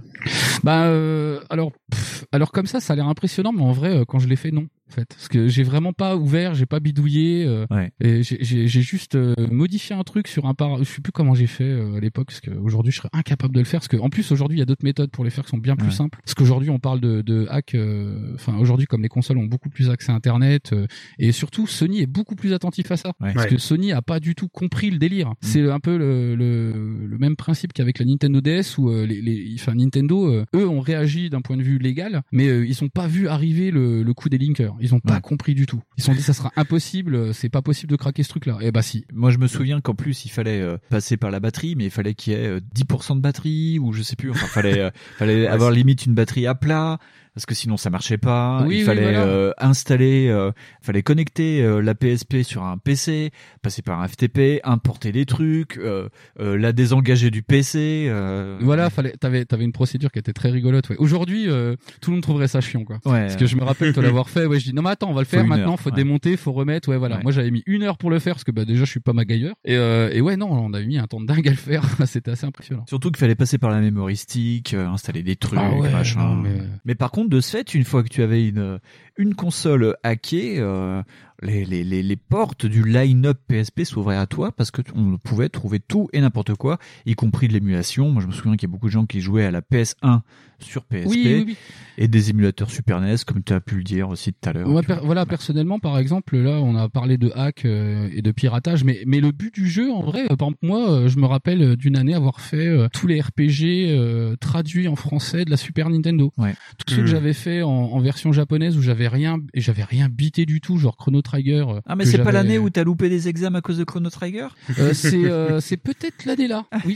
[0.63, 1.71] Bah euh, alors
[2.31, 4.51] alors comme ça ça a l'air impressionnant mais en vrai euh, quand je l'ai fait
[4.51, 4.67] non.
[4.89, 7.91] En fait, parce que j'ai vraiment pas ouvert, j'ai pas bidouillé, euh, Ouais.
[8.01, 11.11] et j'ai- j'ai j'ai juste euh, modifié un truc sur un par, je sais plus
[11.11, 13.87] comment j'ai fait euh, à l'époque, parce qu'aujourd'hui je serais incapable de le faire, parce
[13.87, 15.75] que en plus aujourd'hui il y a d'autres méthodes pour les faire qui sont bien
[15.75, 15.93] plus Ouais.
[15.93, 19.45] simples, parce qu'aujourd'hui on parle de, de hack, euh, enfin aujourd'hui comme les consoles ont
[19.45, 20.87] beaucoup plus accès à Internet, euh,
[21.19, 23.33] et surtout Sony est beaucoup plus attentif à ça, Ouais.
[23.33, 23.51] parce Ouais.
[23.51, 25.33] que Sony a pas du tout compris le délire.
[25.41, 29.21] C'est un peu le, le, le même principe qu'avec la Nintendo DS où euh, les,
[29.21, 32.83] les, enfin Nintendo, euh, eux ont réagi d'un point de vue légal, mais euh, ils
[32.83, 34.75] ont pas vu arriver le, le coup des linkers.
[34.81, 35.21] Ils ont pas Ouais.
[35.21, 35.81] compris du tout.
[35.97, 38.57] Ils se sont dit ça sera impossible, euh, c'est pas possible de craquer ce truc-là.
[38.61, 39.05] Et bah si.
[39.13, 41.91] Moi, je me souviens qu'en plus, il fallait euh, passer par la batterie, mais il
[41.91, 44.31] fallait qu'il y ait euh, 10% de batterie, ou je sais plus.
[44.31, 46.99] Enfin, fallait, euh, fallait avoir limite une batterie à plat,
[47.33, 48.63] parce que sinon ça marchait pas.
[48.65, 49.23] Oui, il oui, fallait voilà.
[49.23, 54.59] euh, installer, euh, fallait connecter euh, la PSP sur un PC, passer par un FTP,
[54.63, 58.11] importer les trucs, euh, la désengager du PC.
[58.61, 60.89] Voilà, fallait, t'avais, t'avais une procédure qui était très rigolote.
[60.89, 60.97] Ouais.
[60.97, 61.45] Aujourd'hui,
[62.01, 62.99] tout le monde trouverait ça chiant, quoi.
[63.05, 63.21] Ouais.
[63.21, 64.45] Parce que je me rappelle te l'avoir fait.
[64.45, 65.73] Ouais, je dis non mais attends, on va le faire maintenant.
[65.73, 65.95] heure, faut ouais.
[65.95, 66.89] démonter, faut remettre.
[66.89, 67.19] Ouais, voilà.
[67.21, 69.13] Moi, j'avais mis une heure pour le faire parce que bah déjà, je suis pas
[69.13, 69.53] MacGyver.
[69.65, 71.83] Et, et ouais, non, on avait mis un temps de dingue à le faire.
[72.05, 72.85] C'était assez impressionnant.
[72.87, 73.79] Surtout qu'il fallait passer par la
[74.73, 76.19] euh, installer des trucs, Ah machin.
[76.19, 78.79] non, mais- Mais par contre, de ce fait, une fois que tu avais une
[79.19, 81.03] une console hackée, euh,
[81.43, 85.49] les, les, les, les portes du line-up PSP s'ouvraient à toi parce que on pouvait
[85.49, 88.09] trouver tout et n'importe quoi, y compris de l'émulation.
[88.09, 90.21] Moi, je me souviens qu'il y a beaucoup de gens qui jouaient à la PS1
[90.61, 91.57] sur PSP Oui, oui, oui.
[91.97, 94.67] et des émulateurs Super NES, comme tu as pu le dire aussi tout à l'heure.
[94.69, 98.31] Ouais, per- voilà, personnellement, par exemple, là, on a parlé de hack euh, et de
[98.31, 101.25] piratage, mais mais le but du jeu, en vrai, euh, par exemple, moi, je me
[101.25, 106.33] rappelle d'une année avoir fait tous les RPG traduits en français de la Super Nintendo.
[106.37, 106.53] Ouais.
[106.89, 107.01] Ceux Mhm.
[107.03, 110.61] que j'avais fait en, en version japonaise où j'avais rien et j'avais rien bité du
[110.61, 111.65] tout, genre Chrono Trigger.
[111.67, 114.09] euh, Ah, mais c'est pas l'année où t'as loupé des examens à cause de Chrono
[114.09, 114.47] Trigger?
[114.79, 116.95] Euh, c'est euh, c'est peut-être l'année-là, oui.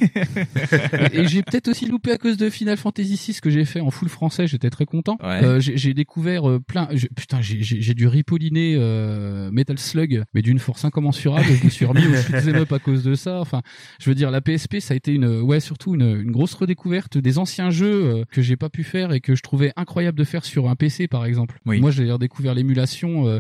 [1.12, 3.92] et j'ai peut-être aussi loupé à cause de Final Fantasy VI que j'ai fait en
[3.92, 5.18] full français, j'étais très content.
[5.22, 5.44] Ouais.
[5.44, 10.84] Euh, j'ai découvert euh, plein, putain, j'ai- dû ripolliner euh, Metal Slug, mais d'une force
[10.86, 11.46] incommensurable.
[11.60, 13.40] je me suis remis au shoot'em up à cause de ça.
[13.40, 13.62] Enfin,
[14.00, 17.18] je veux dire, la PSP, ça a été une, ouais, surtout une, une grosse redécouverte
[17.18, 20.24] des anciens jeux euh, que j'ai pas pu faire et que je trouvais incroyable de
[20.24, 21.60] faire sur un PC, par exemple.
[21.66, 21.80] Oui.
[21.82, 23.28] Moi, j'ai redécouvert l'émulation.
[23.28, 23.40] euh,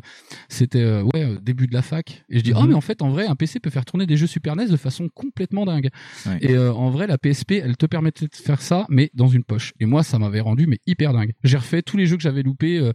[0.49, 2.57] C'était euh, ouais, euh, début de la fac, et je dis, Mhm.
[2.61, 4.67] oh mais en fait, en vrai, un PC peut faire tourner des jeux Super NES
[4.67, 5.89] de façon complètement dingue.
[6.25, 6.37] Ouais.
[6.41, 9.43] Et euh, en vrai, la PSP, elle te permettait de faire ça, mais dans une
[9.43, 9.73] poche.
[9.79, 11.33] Et moi, ça m'avait rendu mais hyper dingue.
[11.43, 12.91] J'ai refait tous les jeux que j'avais loupés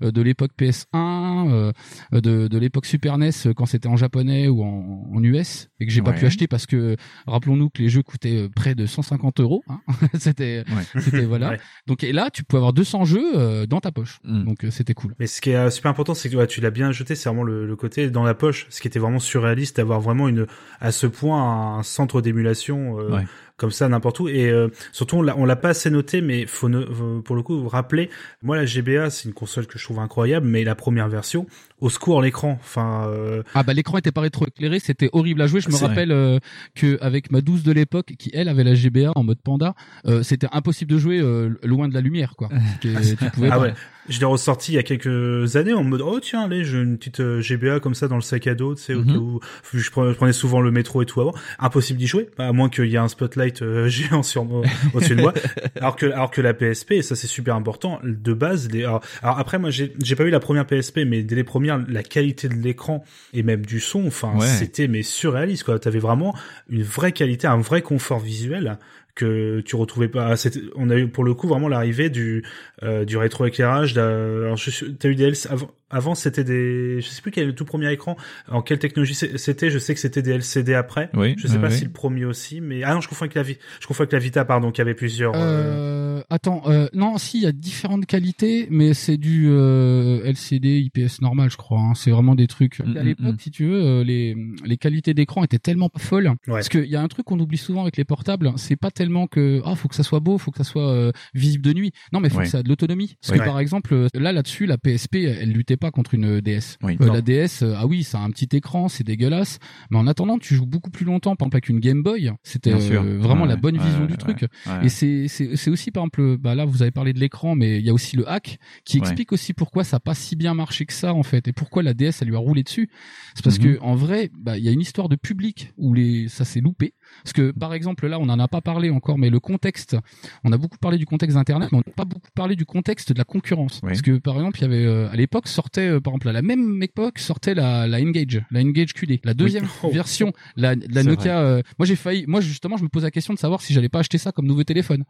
[0.00, 1.72] de l'époque PS1, euh,
[2.12, 5.92] de, de l'époque Super NES quand c'était en japonais ou en, en US et que
[5.92, 6.18] j'ai pas Ouais.
[6.18, 6.96] pu acheter parce que
[7.26, 9.62] rappelons-nous que les jeux coûtaient près de 150 euros.
[9.68, 9.80] hein.
[10.18, 11.00] c'était, Ouais.
[11.00, 11.56] c'était voilà.
[11.86, 14.18] Donc et là, tu peux avoir 200 jeux dans ta poche.
[14.24, 14.44] Mm.
[14.44, 15.11] Donc c'était cool.
[15.18, 17.44] Mais ce qui est euh, super important, c'est que tu l'as bien jeté, c'est vraiment
[17.44, 20.46] le, côté dans la poche, ce qui était vraiment surréaliste, d'avoir vraiment une,
[20.80, 23.20] à ce point un centre d'émulation euh.
[23.62, 24.28] Comme ça n'importe où.
[24.28, 27.68] Et euh, surtout, on l'a, pas assez noté, mais faut ne, pour le coup vous
[27.68, 28.10] rappeler,
[28.42, 31.46] moi la GBA c'est une console que je trouve incroyable, mais la première version,
[31.80, 32.58] au secours l'écran.
[32.60, 35.60] Enfin, euh, Ah bah l'écran était pas rétroéclairé, c'était horrible à jouer.
[35.60, 36.40] Je me rappelle euh,
[36.74, 40.24] que avec ma 12 de l'époque, qui elle avait la GBA en mode panda, euh,
[40.24, 42.48] c'était impossible de jouer euh, loin de la lumière quoi.
[42.80, 42.88] Tu
[43.34, 43.60] pouvais ah pas.
[43.60, 43.74] ouais.
[44.08, 46.98] Je l'ai ressorti il y a quelques années en mode oh tiens allez j'ai une
[46.98, 49.16] petite GBA comme ça dans le sac à dos tu sais Mhm.
[49.16, 49.40] où
[49.72, 52.68] je prenais, je prenais souvent le métro et tout avant impossible d'y jouer à moins
[52.68, 54.62] qu'il y ait un spotlight euh, géant sur moi
[54.94, 55.34] au-dessus de moi.
[55.76, 59.02] Alors que alors que la PSP et ça c'est super important de base les, alors,
[59.22, 62.02] alors après moi j'ai j'ai pas eu la première PSP mais dès les premières la
[62.02, 64.46] qualité de l'écran et même du son enfin Ouais.
[64.46, 65.78] c'était mais surréaliste quoi.
[65.78, 66.34] T'avais vraiment
[66.70, 68.78] une vraie qualité un vrai confort visuel
[69.14, 70.36] que tu retrouvais pas.
[70.36, 72.44] C'était- On a eu pour le coup vraiment l'arrivée du
[72.82, 73.92] euh, du rétroéclairage.
[73.94, 75.70] d'un- Alors, je suis- t'as eu des avant.
[75.94, 77.02] Avant, c'était des.
[77.02, 78.16] Je sais plus quel est le tout premier écran.
[78.48, 81.10] En quelle technologie c'était Je sais que c'était des LCD après.
[81.12, 81.74] Oui, Je sais pas oui.
[81.74, 83.58] si le premier aussi, mais ah non, je confonds avec la vie.
[83.80, 85.34] Je confonds avec la Vita, pardon, qui avait plusieurs.
[85.36, 90.22] euh, Euh, attends, euh, non, si il y a différentes qualités, mais c'est du euh,
[90.24, 91.80] LCD, IPS normal, je crois.
[91.80, 91.94] hein.
[91.94, 92.80] C'est vraiment des trucs.
[92.80, 93.38] Mm, à mm, l'époque, mm.
[93.40, 96.28] si tu veux, les les qualités d'écran étaient tellement folles.
[96.28, 96.36] Ouais.
[96.46, 99.26] Parce qu'il y a un truc qu'on oublie souvent avec les portables, c'est pas tellement
[99.26, 101.92] que ah faut que ça soit beau, faut que ça soit visible de nuit.
[102.12, 102.44] Non, mais faut Ouais.
[102.44, 103.14] que ça ait de l'autonomie.
[103.20, 103.38] Parce Ouais.
[103.38, 106.78] que par exemple, là là-dessus, la PSP, elle luttait pas contre une DS.
[106.82, 106.96] Oui.
[107.00, 109.58] La DS, ah oui, ça a un petit écran, c'est dégueulasse.
[109.90, 111.36] Mais en attendant, tu joues beaucoup plus longtemps.
[111.36, 114.46] Par exemple, avec une Game Boy, c'était vraiment la bonne vision du truc.
[114.82, 117.90] Et c'est aussi par exemple, bah là vous avez parlé de l'écran, mais il y
[117.90, 119.06] a aussi le hack qui Ouais.
[119.06, 121.82] explique aussi pourquoi ça a pas si bien marché que ça en fait, et pourquoi
[121.82, 122.88] la DS elle lui a roulé dessus.
[123.34, 123.64] C'est parce Mhm.
[123.76, 126.60] que en vrai, bah il y a une histoire de public où les ça s'est
[126.60, 126.94] loupé.
[127.24, 129.96] Parce que par exemple là on en a pas parlé encore, mais le contexte,
[130.44, 133.12] on a beaucoup parlé du contexte d'internet, mais on n'a pas beaucoup parlé du contexte
[133.12, 133.80] de la concurrence.
[133.80, 136.32] Parce que par exemple il y avait euh, à l'époque sortait euh, par exemple à
[136.32, 139.90] la même époque sortait la la Engage, la Engage QD, la deuxième Oh.
[139.90, 141.38] version, la Nokia.
[141.40, 143.88] euh, moi j'ai failli, moi justement je me pose la question de savoir si j'allais
[143.88, 145.04] pas acheter ça comme nouveau téléphone.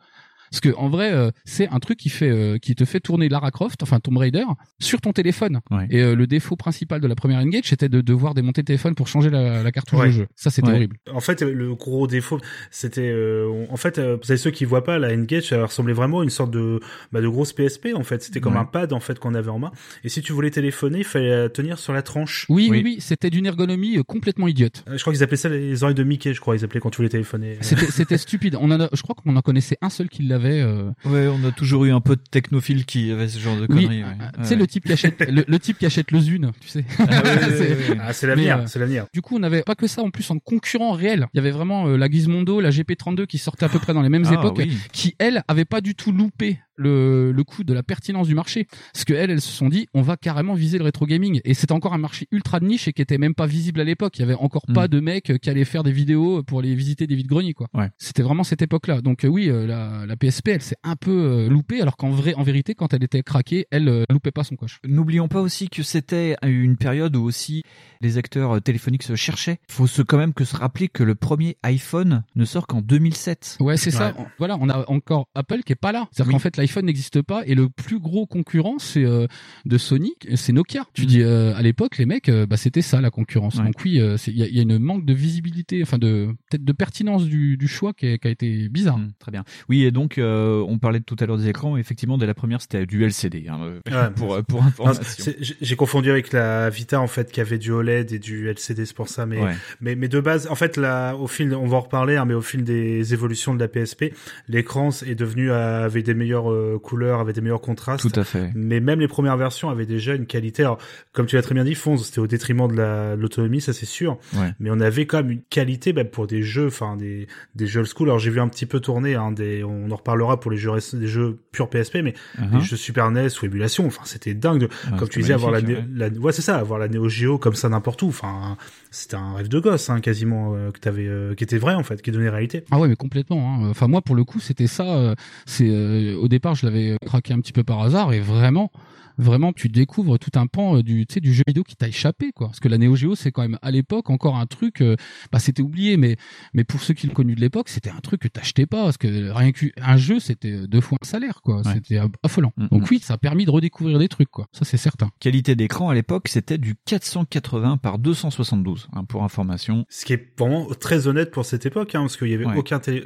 [0.52, 3.28] Parce que en vrai, euh, c'est un truc qui fait, euh, qui te fait tourner
[3.30, 4.44] Lara Croft, enfin Tomb Raider,
[4.80, 5.60] sur ton téléphone.
[5.70, 5.86] Ouais.
[5.90, 8.94] Et euh, le défaut principal de la première Engage, c'était de devoir démonter le téléphone
[8.94, 10.06] pour changer la, la cartouche Ouais.
[10.08, 10.26] de jeu.
[10.36, 10.74] Ça, c'était Ouais.
[10.74, 10.96] horrible.
[11.10, 12.38] En fait, le gros défaut,
[12.70, 15.94] c'était, euh, en fait, euh, vous savez ceux qui voient pas, la N-Gage, ça ressemblait
[15.94, 16.80] vraiment à une sorte de,
[17.12, 18.22] bah, de grosse PSP en fait.
[18.22, 18.60] C'était comme Ouais.
[18.60, 19.72] un pad en fait qu'on avait en main.
[20.04, 22.44] Et si tu voulais téléphoner, il fallait tenir sur la tranche.
[22.50, 22.82] Oui, oui, Oui.
[22.84, 24.84] oui, c'était d'une ergonomie complètement idiote.
[24.88, 26.90] Euh, Je crois qu'ils appelaient ça les oreilles de Mickey, je crois, ils appelaient quand
[26.90, 27.56] tu voulais téléphoner.
[27.62, 28.56] C'était, c'était stupide.
[28.60, 30.41] On en a, je crois qu'on en connaissait un seul qui l'avait.
[30.50, 33.62] Euh, Ouais, on a toujours eu un peu de technophile qui avait ce genre de
[33.62, 34.02] oui, conneries.
[34.04, 34.10] ouais.
[34.10, 34.46] euh, tu Ouais.
[34.46, 36.84] sais le type qui achète, le, le type qui achète le Zune, tu sais.
[36.98, 37.06] Ah,
[37.50, 37.98] C'est- ouais.
[38.00, 39.06] Ah, c'est l'avenir, euh, c'est l'avenir.
[39.14, 41.26] Du coup, on n'avait pas que ça en plus en concurrent réel.
[41.34, 44.02] Il y avait vraiment euh, la Gizmondo, la GP32 qui sortaient à peu près dans
[44.02, 44.76] les mêmes Ah, époques, oui.
[44.92, 48.66] qui elles avaient pas du tout loupé le, le coup de la pertinence du marché.
[48.92, 51.40] Parce que elles, elles se sont dit, on va carrément viser le rétro gaming.
[51.44, 53.84] Et c'était encore un marché ultra de niche et qui était même pas visible à
[53.84, 54.18] l'époque.
[54.18, 54.72] Il y avait encore Mm.
[54.74, 57.68] pas de mecs qui allaient faire des vidéos pour aller visiter des vides greniers, quoi.
[57.74, 57.88] Ouais.
[57.98, 59.00] C'était vraiment cette époque-là.
[59.00, 62.10] Donc euh, oui, euh, la, la PSP, elle s'est un peu euh, loupée, alors qu'en
[62.10, 64.78] vrai, en vérité, quand elle était craquée, elle euh, loupait pas son coche.
[64.86, 67.62] N'oublions pas aussi que c'était une période où aussi
[68.00, 69.58] les acteurs téléphoniques se cherchaient.
[69.68, 73.56] Faut se quand même que se rappeler que le premier iPhone ne sort qu'en 2007.
[73.60, 74.14] Ouais, c'est ça.
[74.18, 76.08] On- Voilà, on a encore Apple qui est pas là.
[76.12, 76.34] C'est-à-dire Oui.
[76.34, 79.26] qu'en fait, l'iPhone n'existe pas et le plus gros concurrent, c'est euh,
[79.64, 80.84] de Sony, c'est Nokia.
[80.94, 83.56] Tu dis euh, à l'époque, les mecs, euh, bah c'était ça la concurrence.
[83.56, 83.64] Ouais.
[83.64, 86.28] Donc oui, euh, il y a, il y a une manque de visibilité, enfin de
[86.50, 88.98] peut-être de pertinence du, du choix qui, a été bizarre.
[88.98, 89.44] Mm, très bien.
[89.68, 91.76] Oui, et donc euh, on parlait tout à l'heure des écrans.
[91.76, 93.46] Effectivement, dès la première, c'était du LCD.
[93.48, 94.10] hein, Ouais.
[94.16, 95.32] pour pour information.
[95.60, 98.94] j'ai- confondu avec la Vita en fait qui avait du OLED et du LCD, c'est
[98.96, 99.26] pour ça.
[99.26, 99.54] Mais Ouais.
[99.80, 102.34] mais mais de base, en fait, là, au fil, on va en reparler, hein, mais
[102.34, 104.12] au fil des évolutions de la PSP,
[104.48, 108.08] l'écran est devenu avait des meilleures euh, couleurs, avait des meilleurs contrastes.
[108.08, 108.50] Tout à fait.
[108.54, 110.62] Mais même les premières versions avaient déjà une qualité.
[110.62, 110.78] Alors,
[111.12, 113.72] comme tu l'as très bien dit, Fonz, c'était au détriment de la- de l'autonomie, ça
[113.72, 114.18] c'est sûr.
[114.34, 114.52] Ouais.
[114.60, 117.80] Mais on avait quand même une qualité bah, pour des jeux, enfin des des jeux
[117.80, 118.08] old school.
[118.08, 120.70] Alors j'ai vu un petit peu tourner, hein, des, on en reparlera pour les jeux
[120.94, 122.54] des jeux pure PSP, mais Uh-huh.
[122.58, 124.60] les jeux Super NES ou émulation, enfin c'était dingue.
[124.60, 127.08] de- Ouais, comme tu disais, avoir la, né- la ouais c'est ça, avoir la Neo
[127.08, 128.08] Geo comme ça n'importe où.
[128.08, 128.56] Enfin,
[128.90, 131.82] c'était un rêve de gosse, hein, quasiment euh, que t'avais, euh, qui était vrai en
[131.82, 132.64] fait, qui donnait réalité.
[132.70, 133.54] Ah ouais, mais complètement.
[133.64, 133.68] hein.
[133.70, 134.84] Enfin moi, pour le coup, c'était ça.
[134.96, 135.14] euh,
[135.46, 138.70] c'est euh, au départ, je l'avais craqué un petit peu par hasard et vraiment.
[139.18, 141.86] Vraiment, tu découvres tout un pan euh, du, tu sais, du jeu vidéo qui t'a
[141.86, 142.46] échappé, quoi.
[142.46, 144.80] Parce que la Neo Geo, c'est quand même à l'époque encore un truc.
[144.80, 144.96] euh,
[145.30, 146.16] bah, c'était oublié, mais
[146.54, 148.96] mais pour ceux qui le connu de l'époque, c'était un truc que t'achetais pas, parce
[148.96, 151.58] que rien qu'un jeu, c'était deux fois un salaire, quoi.
[151.58, 151.72] Ouais.
[151.74, 152.54] C'était affolant.
[152.56, 154.46] Mm, Donc oui, ça a permis de redécouvrir des trucs, quoi.
[154.50, 155.10] Ça, c'est certain.
[155.20, 159.84] Qualité d'écran à l'époque, c'était du 480 par 272, hein, pour information.
[159.90, 162.56] Ce qui est vraiment très honnête pour cette époque, hein, parce qu'il y avait Ouais.
[162.56, 163.04] aucun télé.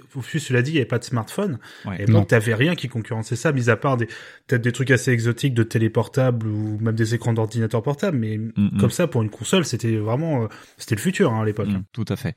[0.50, 1.58] L'as dit, il y avait pas de smartphone.
[1.84, 2.00] Ouais.
[2.02, 4.06] Et donc, t'avais rien qui concurrençait ça, mis à part des,
[4.46, 8.18] peut-être des trucs assez exotiques de téléportables ou même des écrans d'ordinateur portable.
[8.18, 10.46] Mais Mm, comme ça, pour une console, c'était vraiment, euh,
[10.76, 11.68] c'était le futur, hein, à l'époque.
[11.68, 12.34] Mm, tout à fait.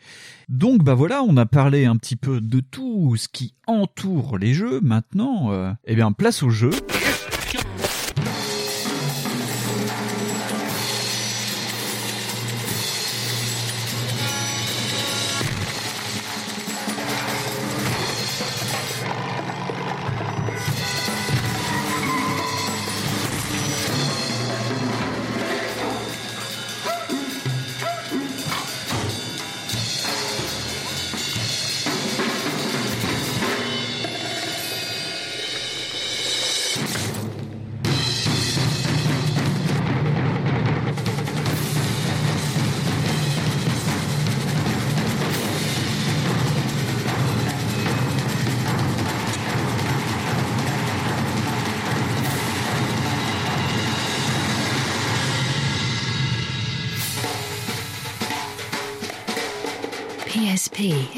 [0.47, 4.53] Donc bah voilà, on a parlé un petit peu de tout ce qui entoure les
[4.53, 4.79] jeux.
[4.81, 6.71] Maintenant, euh, eh bien place au jeu.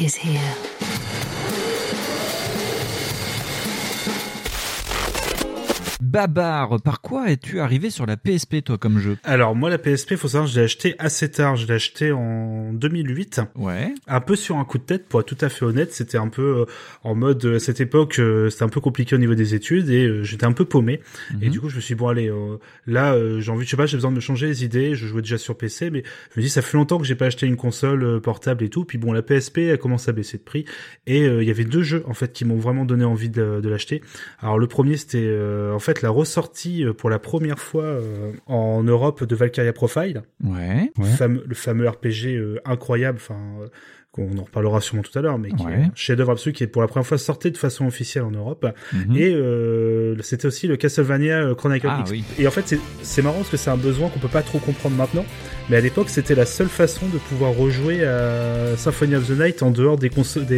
[0.02, 0.71] Is here.
[6.12, 9.16] Babar, par quoi es-tu arrivé sur la PSP toi comme jeu?
[9.24, 11.56] Alors, moi, la PSP, faut savoir, je l'ai acheté assez tard.
[11.56, 13.40] Je l'ai acheté en 2008.
[13.56, 13.94] Ouais.
[14.08, 16.28] un peu sur un coup de tête pour être tout à fait honnête c'était un
[16.28, 16.66] peu euh,
[17.04, 20.06] en mode euh, cette époque euh, c'était un peu compliqué au niveau des études et
[20.06, 21.00] euh, j'étais un peu paumé
[21.42, 21.50] et Mhm.
[21.52, 22.58] du coup je me suis dit, bon allez euh,
[22.88, 25.08] là euh, j'ai envie je sais pas j'ai besoin de me changer les idées je
[25.08, 26.04] jouais déjà sur PC mais
[26.36, 28.84] je me dis ça fait longtemps que j'ai pas acheté une console portable et tout
[28.84, 30.66] puis bon la PSP elle commence à baisser de prix
[31.08, 33.62] et euh, il y avait deux jeux en fait qui m'ont vraiment donné envie de,
[33.62, 34.02] de l'acheter
[34.40, 38.32] alors le premier c'était euh, en fait la ressortie euh, pour la première fois euh,
[38.48, 40.92] en Europe de Valkyria Profile Ouais.
[40.98, 41.06] Ouais.
[41.18, 43.68] fameux- le fameux RPG euh, incroyable, enfin euh,
[44.12, 45.72] qu'on en reparlera sûrement tout à l'heure, mais qui Ouais.
[45.72, 48.32] est un chef-d'œuvre absolu qui est pour la première fois sorti de façon officielle en
[48.32, 48.66] Europe.
[48.92, 49.16] Mhm.
[49.16, 52.12] Et euh, c'était aussi le Castlevania Chronicle Ah, X.
[52.12, 52.24] oui.
[52.38, 54.98] Et en fait, c'est- marrant parce que c'est un besoin qu'on peut pas trop comprendre
[54.98, 55.24] maintenant,
[55.70, 59.64] mais à l'époque, c'était la seule façon de pouvoir rejouer à Symphony of the Night
[59.64, 60.10] en dehors des,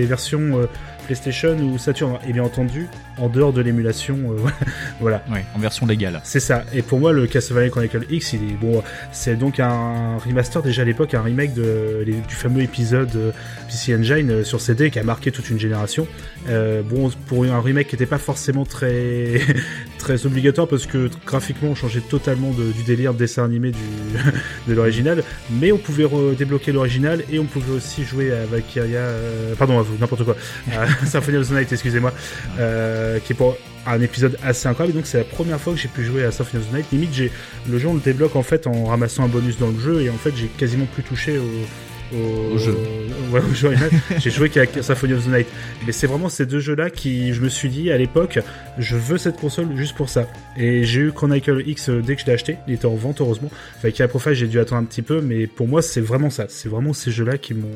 [0.05, 0.65] versions euh,
[1.03, 2.17] PlayStation ou Saturn.
[2.27, 2.87] Et bien entendu,
[3.17, 4.37] en dehors de l'émulation, euh,
[4.99, 5.21] voilà.
[5.55, 6.19] En version légale.
[6.23, 6.63] C'est ça.
[6.73, 8.83] Et pour moi, le Castlevania Chronicle X, il est bon.
[9.11, 13.31] C'est donc un remaster déjà à l'époque, un remake de, les- du fameux épisode euh,
[13.73, 16.07] PC Engine euh, sur CD qui a marqué toute une génération.
[16.47, 19.41] Euh, bon, pour un remake qui n'était pas forcément très
[19.97, 23.79] très obligatoire parce que graphiquement, on changeait totalement du délire de dessin animé du
[24.67, 25.23] de l'original,
[25.59, 26.05] mais on pouvait
[26.37, 30.35] débloquer l'original et on pouvait aussi jouer à Valkyria, euh, pardon, à vous, n'importe quoi,
[30.71, 32.13] à Symphony of the Night, excusez-moi,
[32.57, 34.97] qui est pour un épisode assez incroyable.
[34.97, 36.85] Donc c'est la première fois que j'ai pu jouer à Symphony of the Night.
[36.91, 37.31] Limite, j'ai
[37.69, 40.09] le jeu on le débloque en fait en ramassant un bonus dans le jeu et
[40.09, 41.49] en fait j'ai quasiment plus touché au
[42.13, 42.75] au, Au jeu.
[43.31, 43.73] ouais, au jeu
[44.17, 45.47] j'ai joué qu'à Symphony of the Night.
[45.85, 48.39] Mais c'est vraiment ces deux jeux-là qui, je me suis dit à l'époque,
[48.77, 50.27] je veux cette console juste pour ça.
[50.57, 52.57] Et j'ai eu Chronicle X euh, dès que je l'ai acheté.
[52.67, 53.49] Il était en vente heureusement.
[53.79, 56.45] Avec la Profile, j'ai dû attendre un petit peu, mais pour moi, c'est vraiment ça.
[56.49, 57.69] C'est vraiment ces jeux-là qui m'ont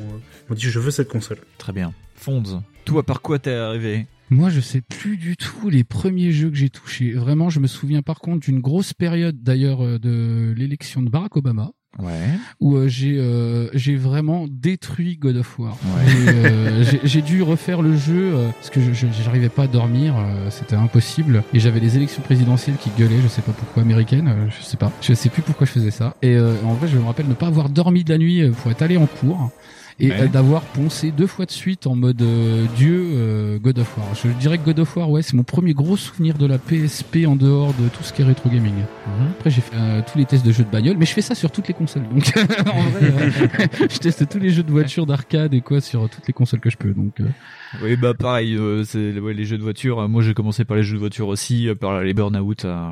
[0.48, 1.38] m'ont dit je veux cette console.
[1.58, 1.92] Très bien.
[2.14, 2.42] Fonds,
[2.84, 4.06] toi, par quoi t'es arrivé?
[4.30, 7.12] Moi, je sais plus du tout les premiers jeux que j'ai touchés.
[7.12, 11.36] Vraiment, je me souviens par contre d'une grosse période d'ailleurs euh, de l'élection de Barack
[11.36, 11.70] Obama
[12.00, 12.28] Ouais.
[12.60, 15.76] où euh, j'ai euh, j'ai vraiment détruit God of War.
[15.96, 16.32] Ouais.
[16.32, 19.66] Euh, j'ai- j'ai dû refaire le jeu euh, parce que je je- j'arrivais pas à
[19.66, 21.42] dormir, euh, c'était impossible.
[21.54, 24.76] Et j'avais les élections présidentielles qui gueulaient, je sais pas pourquoi américaines, euh, je sais
[24.76, 26.14] pas, je sais plus pourquoi je faisais ça.
[26.22, 28.70] Et euh, en vrai, je me rappelle ne pas avoir dormi de la nuit pour
[28.70, 29.50] être allé en cours.
[30.00, 30.20] Et Ouais.
[30.22, 34.06] euh, d'avoir poncé deux fois de suite en mode euh, Dieu euh, God of War.
[34.14, 37.26] Je dirais que God of War, ouais, c'est mon premier gros souvenir de la PSP
[37.26, 38.74] en dehors de tout ce qui est rétro gaming.
[39.38, 41.34] Après, j'ai fait euh, tous les tests de jeux de bagnole, mais je fais ça
[41.34, 42.04] sur toutes les consoles.
[42.12, 46.08] Donc, en vrai, euh, je teste tous les jeux de voiture, d'arcade et quoi sur
[46.08, 46.92] toutes les consoles que je peux.
[46.92, 47.14] Donc,
[47.82, 50.00] Oui, bah pareil, euh, c'est ouais, les jeux de voiture.
[50.00, 52.90] Euh, Moi, j'ai commencé par les jeux de voiture aussi, euh, par les Burnout euh,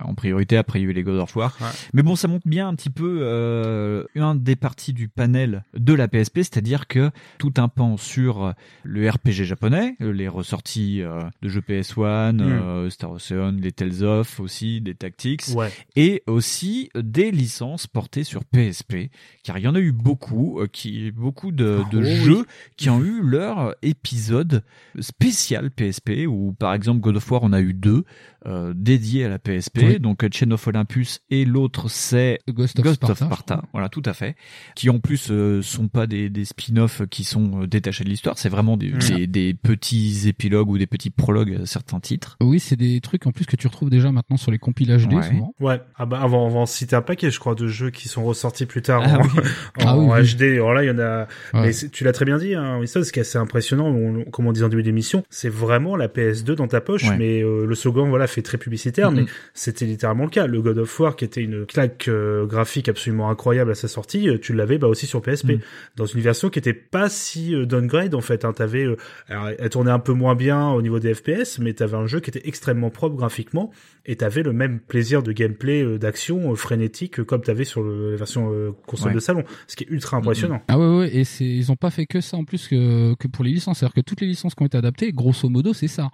[0.00, 0.56] en priorité.
[0.56, 1.56] Après, il y a eu les God of War.
[1.60, 1.66] Ouais.
[1.94, 5.94] Mais bon, ça montre bien un petit peu euh, un des parties du panel de
[5.94, 8.52] la PSP, c'est-à-dire que tout un pan sur euh,
[8.84, 12.40] le RPG japonais, euh, les ressorties euh, de jeux PS1, Mm.
[12.40, 15.70] euh, Star Ocean, les Tales of aussi, des Tactics, Ouais.
[15.96, 19.10] et aussi des licences portées sur PSP,
[19.44, 22.16] car il y en a eu beaucoup, euh, qui beaucoup de, de Oh oui.
[22.16, 22.46] jeux
[22.76, 23.74] qui ont eu leur
[24.10, 24.64] épisode
[24.98, 28.04] spécial PSP, où par exemple God of War, on a eu deux
[28.46, 30.00] euh, dédiés à la PSP, Oui.
[30.00, 33.12] donc Chain of Olympus et l'autre c'est Ghost of Ghost Sparta.
[33.12, 34.36] of Sparta, voilà, tout à fait.
[34.76, 38.38] Qui en plus euh, sont pas des, des spin-offs qui sont euh, détachés de l'histoire,
[38.38, 38.98] c'est vraiment des, Mm.
[39.16, 42.36] des, des petits épilogues ou des petits prologues à certains titres.
[42.40, 45.14] Oui, c'est des trucs en plus que tu retrouves déjà maintenant sur les compiles HD
[45.14, 45.22] Ouais.
[45.22, 45.54] souvent.
[45.60, 48.08] Ouais, ah bah avant, on va en citer un paquet, je crois, de jeux qui
[48.08, 49.28] sont ressortis plus tard Ah en, oui.
[49.84, 50.34] en Ah oui, oui.
[50.34, 50.42] HD.
[50.54, 51.26] Alors là, il y en a.
[51.54, 51.66] Ouais.
[51.68, 54.46] Mais tu l'as très bien dit, hein, Winston, ce qui est assez impressionnant, on- comme
[54.46, 57.16] on disait en début d'émission, c'est vraiment la PS2 dans ta poche, Ouais.
[57.16, 59.24] mais euh, le slogan, voilà, fait très publicitaire, mais
[59.54, 60.46] c'était littéralement le cas.
[60.46, 64.28] Le God of War, qui était une claque euh, graphique absolument incroyable à sa sortie,
[64.28, 65.60] euh, tu l'avais bah aussi sur PSP, Mhm.
[65.96, 68.44] dans une version qui était pas si euh, downgrade en fait.
[68.44, 68.96] Hein, t'avais, euh,
[69.28, 72.20] alors, elle tournait un peu moins bien au niveau des FPS, mais t'avais un jeu
[72.20, 73.70] qui était extrêmement propre graphiquement
[74.06, 78.12] et t'avais le même plaisir de gameplay, euh, d'action euh, frénétique comme t'avais sur le,
[78.12, 79.14] la version euh, console Ouais.
[79.14, 80.62] de salon, ce qui est ultra impressionnant.
[80.68, 83.26] Ah ouais, ouais, et c'est, ils ont pas fait que ça en plus que, que
[83.28, 83.78] pour les licences.
[83.78, 86.10] C'est-à-dire que toutes les licences qui ont été adaptées, grosso modo, c'est ça.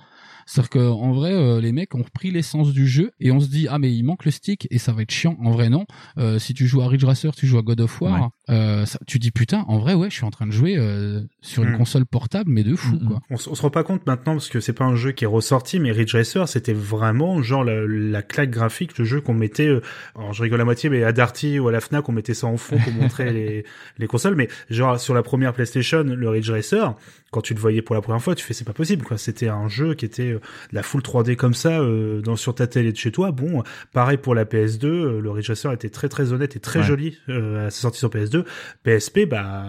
[0.47, 3.49] C'est-à-dire que en vrai, euh, les mecs ont repris l'essence du jeu et on se
[3.49, 5.36] dit ah mais il manque le stick et ça va être chiant.
[5.42, 5.84] En vrai non.
[6.18, 8.99] Euh, si tu joues à Ridge Racer, tu joues à God of War, euh, ça-
[9.07, 11.70] tu dis putain en vrai ouais je suis en train de jouer euh, sur une
[11.72, 11.78] Mm.
[11.78, 13.09] console portable mais de fou Mm, mm.
[13.09, 13.20] quoi.
[13.30, 15.28] On, on se rend pas compte maintenant parce que c'est pas un jeu qui est
[15.28, 19.66] ressorti, mais Ridge Racer c'était vraiment genre la, la claque graphique, le jeu qu'on mettait.
[19.66, 19.80] euh,
[20.14, 22.47] alors je rigole à moitié, mais à Darty ou à la Fnac on mettait ça
[22.47, 23.64] en fond pour montrer les,
[23.99, 24.36] les consoles.
[24.36, 26.94] Mais genre sur la première PlayStation, le Ridge Racer,
[27.31, 29.18] quand tu le voyais pour la première fois, tu fais c'est pas possible quoi.
[29.18, 32.55] C'était un jeu qui était euh, de la full 3D comme ça euh, dans sur
[32.55, 33.33] ta télé de chez toi.
[33.33, 33.62] Bon,
[33.93, 36.85] pareil pour la PS2, euh, le Ridge Racer était très très honnête et très Ouais.
[36.87, 38.45] joli euh, à sa sortie sur PS2.
[38.85, 39.66] PSP, bah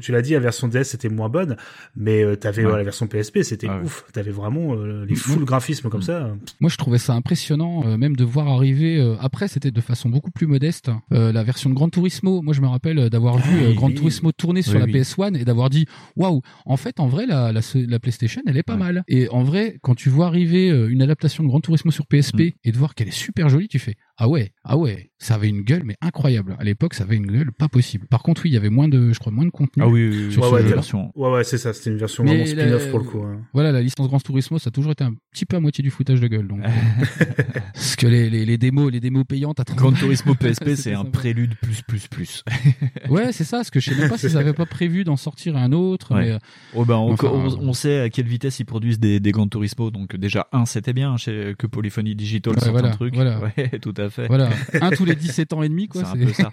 [0.00, 1.56] tu l'as dit, la version DS c'était moins bonne,
[1.96, 2.70] mais euh, t'avais Ouais.
[2.72, 4.04] ouais, la version PSP, c'était Ah ouf.
[4.12, 6.02] T'avais vraiment euh, les full graphismes comme Mm.
[6.02, 6.34] ça.
[6.60, 8.98] Moi, je trouvais ça impressionnant, euh, même de voir arriver.
[9.00, 12.40] euh, après, c'était de façon beaucoup plus modeste euh, la version de Gran Turismo.
[12.42, 13.90] Moi, je me rappelle euh, d'avoir vu euh, oui, Gran.
[13.90, 14.92] Turismo tourner sur Oui, la oui.
[14.92, 15.86] PS1 et d'avoir dit
[16.16, 16.40] waouh.
[16.66, 18.78] En fait, en vrai, la, la, la PlayStation, elle est pas Ouais.
[18.78, 19.04] mal.
[19.08, 22.38] Et en vrai, quand tu vois arriver euh, une adaptation de Gran Turismo sur PSP
[22.40, 22.50] Mm.
[22.64, 25.48] et de voir qu'elle est super jolie, tu fais ah ouais, ah ouais, ça avait
[25.48, 26.56] une gueule mais incroyable.
[26.60, 28.06] À l'époque, ça avait une gueule pas possible.
[28.06, 29.82] Par contre, oui, il y avait moins de, je crois, moins de contenu.
[29.82, 30.62] Ah oui, oui, oui, Sur jeu.
[30.62, 31.10] version.
[31.16, 31.72] Ouais, ouais, c'est ça.
[31.72, 33.22] C'était une version Mais vraiment spin-off la- pour le coup.
[33.24, 33.40] hein.
[33.52, 35.90] Voilà, la licence Gran Turismo, ça a toujours été un petit peu à moitié du
[35.90, 36.46] foutage de gueule.
[36.46, 36.60] Donc,
[37.74, 40.92] parce que les, les, les démos, les démos payantes à 30 Gran Turismo PSP, c'est
[40.94, 41.10] un sympa.
[41.18, 42.44] prélude plus plus plus.
[43.10, 45.56] Ouais, c'est ça, parce que je sais même pas s'ils avaient pas prévu d'en sortir
[45.56, 46.14] un autre.
[46.14, 46.24] Ouais.
[46.24, 46.38] Mais, euh,
[46.74, 49.32] Oh ben, on, Enfin, on, euh, on sait à quelle vitesse ils produisent des, des
[49.32, 52.92] Gran Turismo, donc déjà un c'était bien chez que Polyphony Digital Ouais, sorte voilà, un
[52.92, 53.40] truc, voilà.
[53.56, 54.26] ouais, tout à à fait.
[54.26, 54.50] Voilà,
[54.80, 56.02] un tous les 17 ans et demi, quoi.
[56.04, 56.50] C'est un peu ça.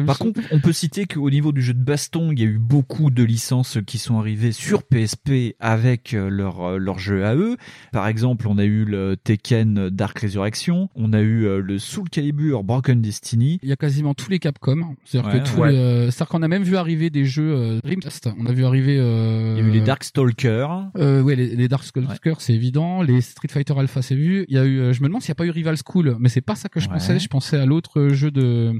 [0.06, 2.58] Par contre, on peut citer qu'au niveau du jeu de baston, il y a eu
[2.58, 7.34] beaucoup de licences qui sont arrivées sur PSP avec euh, leur euh, leur jeu à
[7.34, 7.56] eux.
[7.92, 12.08] Par exemple, on a eu le Tekken Dark Resurrection, on a eu euh, le Soul
[12.10, 13.58] Calibur Broken Destiny.
[13.62, 14.96] il y a quasiment tous les Capcom.
[15.04, 15.72] C'est-à-dire Ouais, que tous ouais.
[15.72, 18.28] les, qu'on a même vu arriver des jeux Dreamcast.
[18.38, 18.96] On a vu arriver.
[18.98, 20.66] Euh, Il y a eu les Darkstalker.
[20.96, 23.02] Euh, ouais, les, les Darkstalkers, c'est évident.
[23.02, 24.44] Les Street Fighter Alpha, c'est vu.
[24.48, 24.92] Il y a eu.
[24.94, 26.79] je me demande s'il n'y a pas eu Rival School, mais c'est pas ça que
[26.80, 26.94] je Ouais.
[26.94, 27.18] pensais.
[27.18, 28.72] Je pensais à l'autre jeu de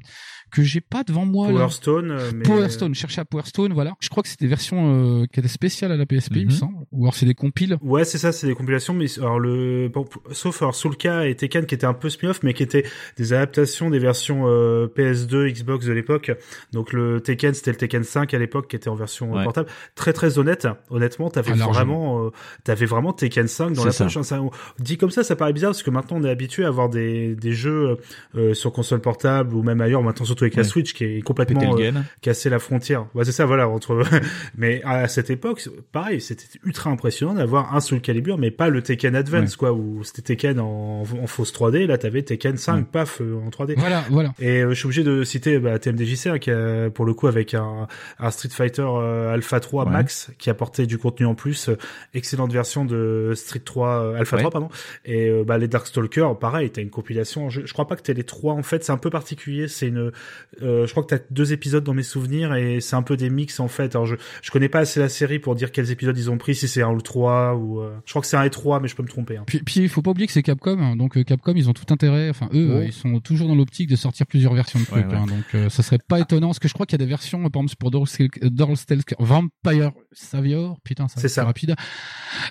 [0.50, 1.46] que j'ai pas devant moi.
[1.50, 1.58] là.
[1.58, 2.42] Power Stone, euh, mais...
[2.42, 3.94] Power Stone, chercher à Power Stone, voilà.
[4.00, 6.50] Je crois que c'était des versions euh, qui étaient spéciales à la PSP, il me
[6.50, 6.50] Mhm.
[6.50, 6.74] semble.
[6.92, 7.78] Ou alors c'est des compiles.
[7.82, 11.66] Ouais, c'est ça, c'est des compilations, mais alors le, bon, sauf alors Soulka et Tekken
[11.66, 12.84] qui étaient un peu spin-off, mais qui étaient
[13.16, 16.30] des adaptations des versions euh, PS2, Xbox de l'époque.
[16.72, 19.44] Donc le Tekken, c'était le Tekken 5 à l'époque, qui était en version euh, Ouais.
[19.44, 19.68] portable.
[19.94, 22.30] Très très honnête, honnêtement, t'avais vraiment, euh,
[22.64, 24.04] t'avais vraiment Tekken 5 dans la ça.
[24.04, 24.16] poche.
[24.16, 24.22] hein.
[24.22, 26.68] Ça, on- dit comme ça, ça paraît bizarre parce que maintenant on est habitué à
[26.68, 27.98] avoir des des jeux
[28.36, 30.02] euh, sur console portable ou même ailleurs.
[30.02, 30.68] Maintenant surtout avec la Ouais.
[30.68, 33.06] Switch qui est complètement euh, casser la frontière.
[33.14, 33.68] Ouais, c'est ça, voilà.
[33.68, 34.02] Entre,
[34.56, 38.82] mais à cette époque, pareil, c'était ultra impressionnant d'avoir un Soul Calibur, mais pas le
[38.82, 41.86] Tekken Advance, quoi, où c'était Tekken en, en fausse 3D.
[41.86, 42.84] Là, t'avais Tekken 5, Ouais.
[42.90, 43.74] paf, euh, en 3D.
[43.78, 44.32] Voilà, voilà.
[44.38, 47.26] Et euh, je suis obligé de citer bah, TMDJC, hein, qui a, pour le coup,
[47.26, 47.86] avec un,
[48.18, 49.90] un Street Fighter euh, Alpha 3 Ouais.
[49.92, 51.68] Max, qui apportait du contenu en plus.
[51.68, 51.76] Euh,
[52.14, 54.42] excellente version de Street 3, euh, Alpha Ouais.
[54.42, 54.68] 3, pardon.
[55.04, 57.48] Et euh, bah, les Darkstalkers, pareil, t'as une compilation.
[57.50, 58.84] Je, je crois pas que t'aies les trois, en fait.
[58.84, 59.68] C'est un peu particulier.
[59.68, 60.12] C'est une,
[60.62, 63.30] euh, je crois que t'as deux épisodes dans mes souvenirs et c'est un peu des
[63.30, 63.94] mix, en fait.
[63.94, 66.54] Alors, je, je connais pas assez la série pour dire quels épisodes ils ont pris,
[66.54, 68.80] si c'est un ou le 3 ou, euh, je crois que c'est un et 3,
[68.80, 69.36] mais je peux me tromper.
[69.36, 69.44] Hein.
[69.46, 70.96] Puis, puis il faut pas oublier que c'est Capcom, hein.
[70.96, 72.74] donc euh, Capcom ils ont tout intérêt, enfin eux Oh.
[72.76, 75.16] euh, ils sont toujours dans l'optique de sortir plusieurs versions de trucs, Ouais, ouais.
[75.18, 75.26] hein.
[75.26, 77.40] donc euh, ça serait pas étonnant parce que je crois qu'il y a des versions,
[77.44, 81.44] euh, par exemple pour Dorstelker, Vampire Savior, putain ça C'est ça.
[81.44, 81.74] rapide,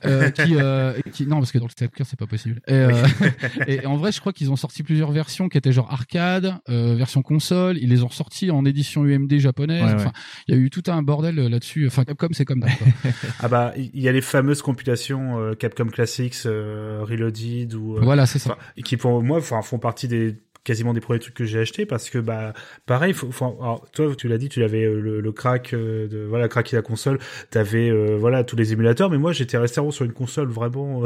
[0.05, 2.61] euh, qui, euh, qui non parce que Dorstelker c'est pas possible.
[2.67, 2.91] Et, euh,
[3.67, 6.95] et en vrai je crois qu'ils ont sorti plusieurs versions qui étaient genre arcade, euh,
[6.95, 10.11] version console, ils les ont sortis en édition UMD japonaise, Ouais, enfin
[10.47, 12.69] il y a eu tout un bordel euh, là-dessus, enfin Capcom c'est comme ça.
[13.39, 18.25] Ah bah, il y a les fameuses compilations euh, Capcom Classics, euh, Reloaded ou voilà
[18.25, 18.57] c'est ça.
[18.83, 20.35] qui pour moi enfin font partie des
[20.69, 22.53] quasiment des premiers trucs que j'ai acheté parce que bah
[22.85, 26.07] pareil faut, faut- alors, toi tu l'as dit tu avais euh, le, le crack euh,
[26.07, 27.17] de voilà craquer la console
[27.49, 31.03] t'avais euh, voilà tous les émulateurs mais moi j'étais resté sur une console vraiment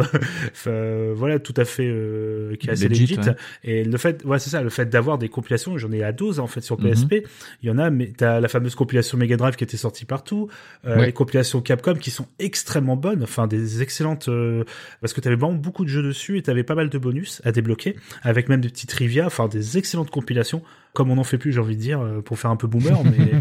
[0.68, 1.86] euh, voilà tout à fait
[2.60, 3.36] qui est assez Legit, ouais.
[3.64, 6.40] et le fait ouais c'est ça le fait d'avoir des compilations j'en ai à 12
[6.42, 6.92] en fait sur Mhm.
[6.92, 7.14] PSP
[7.62, 10.50] il y en a mais t'as la fameuse compilation Mega Drive qui était sortie partout
[10.86, 11.06] Ouais.
[11.06, 14.30] les compilations Capcom qui sont extrêmement bonnes enfin des excellentes
[15.00, 17.52] parce que t'avais vraiment beaucoup de jeux dessus et t'avais pas mal de bonus à
[17.54, 20.62] débloquer avec même des petits trivia enfin des excellentes compilations
[20.94, 23.02] comme on n'en fait plus j'ai envie de dire euh, pour faire un peu boomer
[23.04, 23.32] mais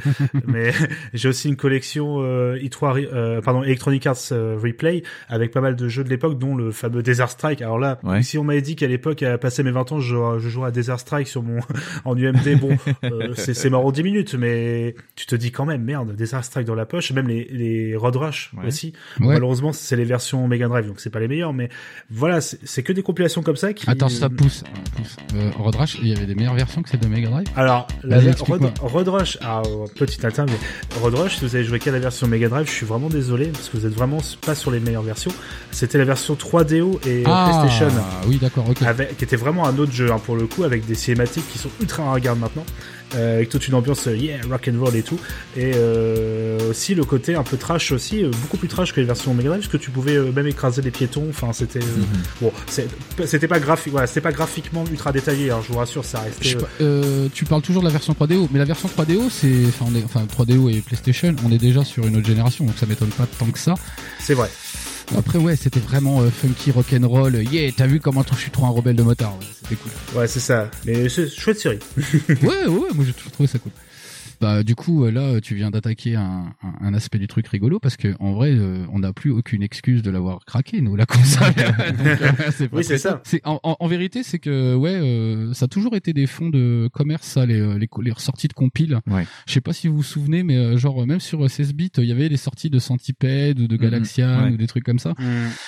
[0.47, 0.73] mais
[1.13, 2.71] j'ai aussi une collection euh, i3
[3.03, 6.55] Re- euh, pardon Electronic Arts euh, Replay avec pas mal de jeux de l'époque dont
[6.57, 8.23] le fameux Desert Strike alors là Ouais.
[8.23, 10.69] si on m'avait dit qu'à l'époque à passer mes 20 ans je, jouerais- je jouerais
[10.69, 11.61] à Desert Strike sur mon
[12.07, 15.83] en UMD bon euh, c'est c'est marrant 10 minutes mais tu te dis quand même
[15.83, 18.67] merde Desert Strike dans la poche même les les Road Rush Ouais.
[18.69, 19.27] aussi Ouais.
[19.35, 21.69] malheureusement c'est les versions Mega Drive donc c'est pas les meilleurs mais
[22.11, 24.65] voilà c'est que des compilations comme ça qui Attends, ça pousse.
[24.97, 25.17] pousse.
[25.35, 27.42] Euh, Road Rush, il y avait des meilleures versions que celle de Mega Drive?
[27.57, 28.19] Alors, la.
[28.41, 31.91] Road, Road Rush, ah, oh, petit atteint, mais Road Rush, si vous avez joué qu'à
[31.91, 34.71] la version Mega Drive, je suis vraiment désolé, parce que vous êtes vraiment pas sur
[34.71, 35.33] les meilleures versions.
[35.71, 37.89] C'était la version 3DO et euh, PlayStation,
[38.27, 38.83] oui, d'accord, ok.
[38.83, 41.59] avec, qui était vraiment un autre jeu, hein, pour le coup, avec des cinématiques qui
[41.59, 42.65] sont ultra regardes maintenant,
[43.15, 45.19] euh, avec toute une ambiance, euh, yeah, rock and roll et tout.
[45.57, 49.07] Et euh, aussi le côté un peu trash aussi, euh, beaucoup plus trash que les
[49.07, 51.81] versions Mega Drive, parce que tu pouvais même écraser des piétons, enfin, c'était...
[51.81, 52.07] Mhm.
[52.41, 52.53] Bon,
[53.27, 56.57] c'était pas graphique, voilà, c'était pas graphiquement ultra détaillé, hein, je vous rassure, ça Je
[56.57, 56.71] restait...
[56.81, 60.27] euh, tu parles toujours de la version 3DO, mais la version 3DO, c'est, enfin, enfin,
[60.27, 63.47] 3DO et PlayStation, on est déjà sur une autre génération, donc ça m'étonne pas tant
[63.51, 63.75] que ça.
[64.21, 64.51] C'est vrai.
[65.17, 67.43] Après, ouais, c'était vraiment euh, funky rock'n'roll.
[67.51, 69.37] Yeah, t'as vu comment je suis trop un rebelle de motard.
[69.39, 70.21] Ouais, c'était cool.
[70.21, 70.71] Ouais, c'est ça.
[70.87, 71.79] Mais c'est chouette série.
[72.29, 73.73] ouais, ouais, ouais, moi j'ai toujours trouvé ça cool.
[74.43, 77.79] Bah, du coup, euh, là, tu viens d'attaquer un, un, un aspect du truc rigolo
[77.79, 81.07] parce que en vrai, euh, on n'a plus aucune excuse de l'avoir craqué, nous, la
[81.07, 81.55] console.
[81.57, 83.21] Donc, euh, Oui, c'est ça.
[83.23, 86.49] C'est en, en, en vérité, c'est que ouais, euh, ça a toujours été des fonds
[86.51, 88.99] de commerce, ça, les, euh, les, les ressorties de compile.
[89.07, 89.25] Ouais.
[89.47, 92.05] Je sais pas si vous vous souvenez, mais euh, genre même sur 16 bits, il
[92.07, 94.51] y avait les sorties de Centipede ou de Galaxian ouais.
[94.51, 95.15] ou des trucs comme ça.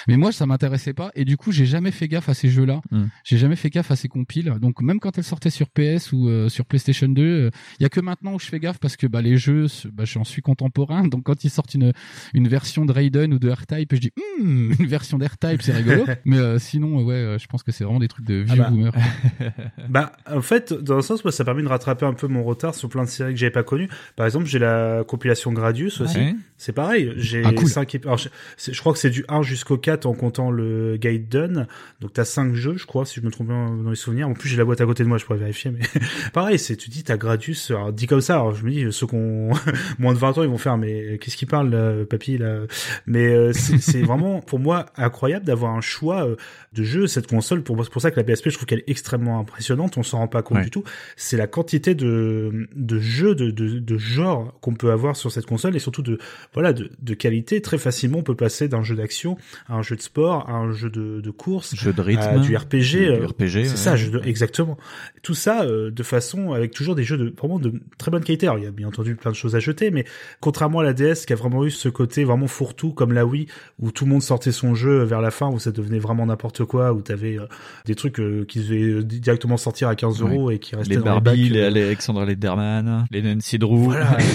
[0.09, 1.13] Mais moi, ça m'intéressait pas.
[1.15, 2.81] Et du coup, j'ai jamais fait gaffe à ces jeux-là.
[2.91, 3.05] Mm.
[3.23, 4.53] J'ai jamais fait gaffe à ces compiles.
[4.61, 7.89] Donc, même quand elles sortaient sur PS ou euh, sur PlayStation 2, il y a
[7.89, 11.07] que maintenant où je fais gaffe parce que bah les jeux, bah j'en suis contemporain,
[11.07, 11.93] donc quand ils sortent une
[12.35, 14.11] une version de Raiden ou de R-Type, je dis
[14.41, 16.05] hum, une version d'R-Type, c'est rigolo.
[16.25, 18.57] Mais euh, sinon, ouais, euh, je pense que c'est vraiment des trucs de vieux Ah
[18.57, 18.71] bah.
[18.71, 18.93] boomers.
[19.89, 22.75] Bah, en fait, dans un sens, moi, ça permet de rattraper un peu mon retard
[22.75, 23.89] sur plein de séries que j'avais pas connues.
[24.17, 26.17] Par exemple, j'ai la compilation Gradius aussi.
[26.19, 26.35] Ouais.
[26.57, 27.13] C'est pareil.
[27.17, 27.69] J'ai Ah, cool.
[27.69, 30.51] cinq ép- alors, je, c'est- je crois que c'est du 1 jusqu'au 4 en comptant
[30.51, 31.67] le guide done.
[32.01, 34.29] Donc, t'as 5 jeux, je crois, si je me trompe bien dans les souvenirs.
[34.29, 35.81] En plus, j'ai la boîte à côté de moi, je pourrais vérifier, mais
[36.33, 39.15] pareil, c'est, tu dis, t'as Gradius, alors, dit comme ça, je me dis, ceux qui
[39.15, 39.51] ont
[39.99, 42.61] moins de 20 ans, ils vont faire, mais qu'est-ce qu'il parle, là, papy, là?
[43.07, 46.37] Mais, euh, c'est, vraiment, pour moi, incroyable d'avoir un choix euh,
[46.73, 47.07] de jeux.
[47.07, 49.39] Cette console, pour moi, c'est pour ça que la PSP, je trouve qu'elle est extrêmement
[49.39, 49.97] impressionnante.
[49.97, 50.65] On s'en rend pas compte Ouais.
[50.65, 50.85] du tout.
[51.17, 55.47] C'est la quantité de, de jeux, de, de, de genres qu'on peut avoir sur cette
[55.47, 56.19] console et surtout de,
[56.53, 57.61] voilà, de, de qualité.
[57.61, 59.37] Très facilement, on peut passer d'un jeu d'action
[59.69, 62.23] à un jeu de sport, à un jeu de, de course, Jeu de rythme.
[62.23, 62.75] à du RPG.
[62.81, 63.67] Du euh, RPG, C'est ouais.
[63.77, 64.77] ça, jeu de- exactement.
[65.23, 68.34] Tout ça euh, de façon avec toujours des jeux de vraiment de très bonne qualité.
[68.37, 70.05] Il y a bien entendu plein de choses à jeter, mais
[70.41, 73.47] contrairement à la DS qui a vraiment eu ce côté vraiment fourre-tout comme la Wii
[73.81, 76.65] où tout le monde sortait son jeu vers la fin où ça devenait vraiment n'importe
[76.65, 77.47] quoi, où t'avais euh,
[77.87, 81.15] des trucs euh, qui devaient directement sortir à 15 euros et qui restaient Les dans
[81.17, 83.85] les Barbie, bacs, les euh, Alexandra Lederman, les Nancy Drew.
[83.85, 84.17] Voilà.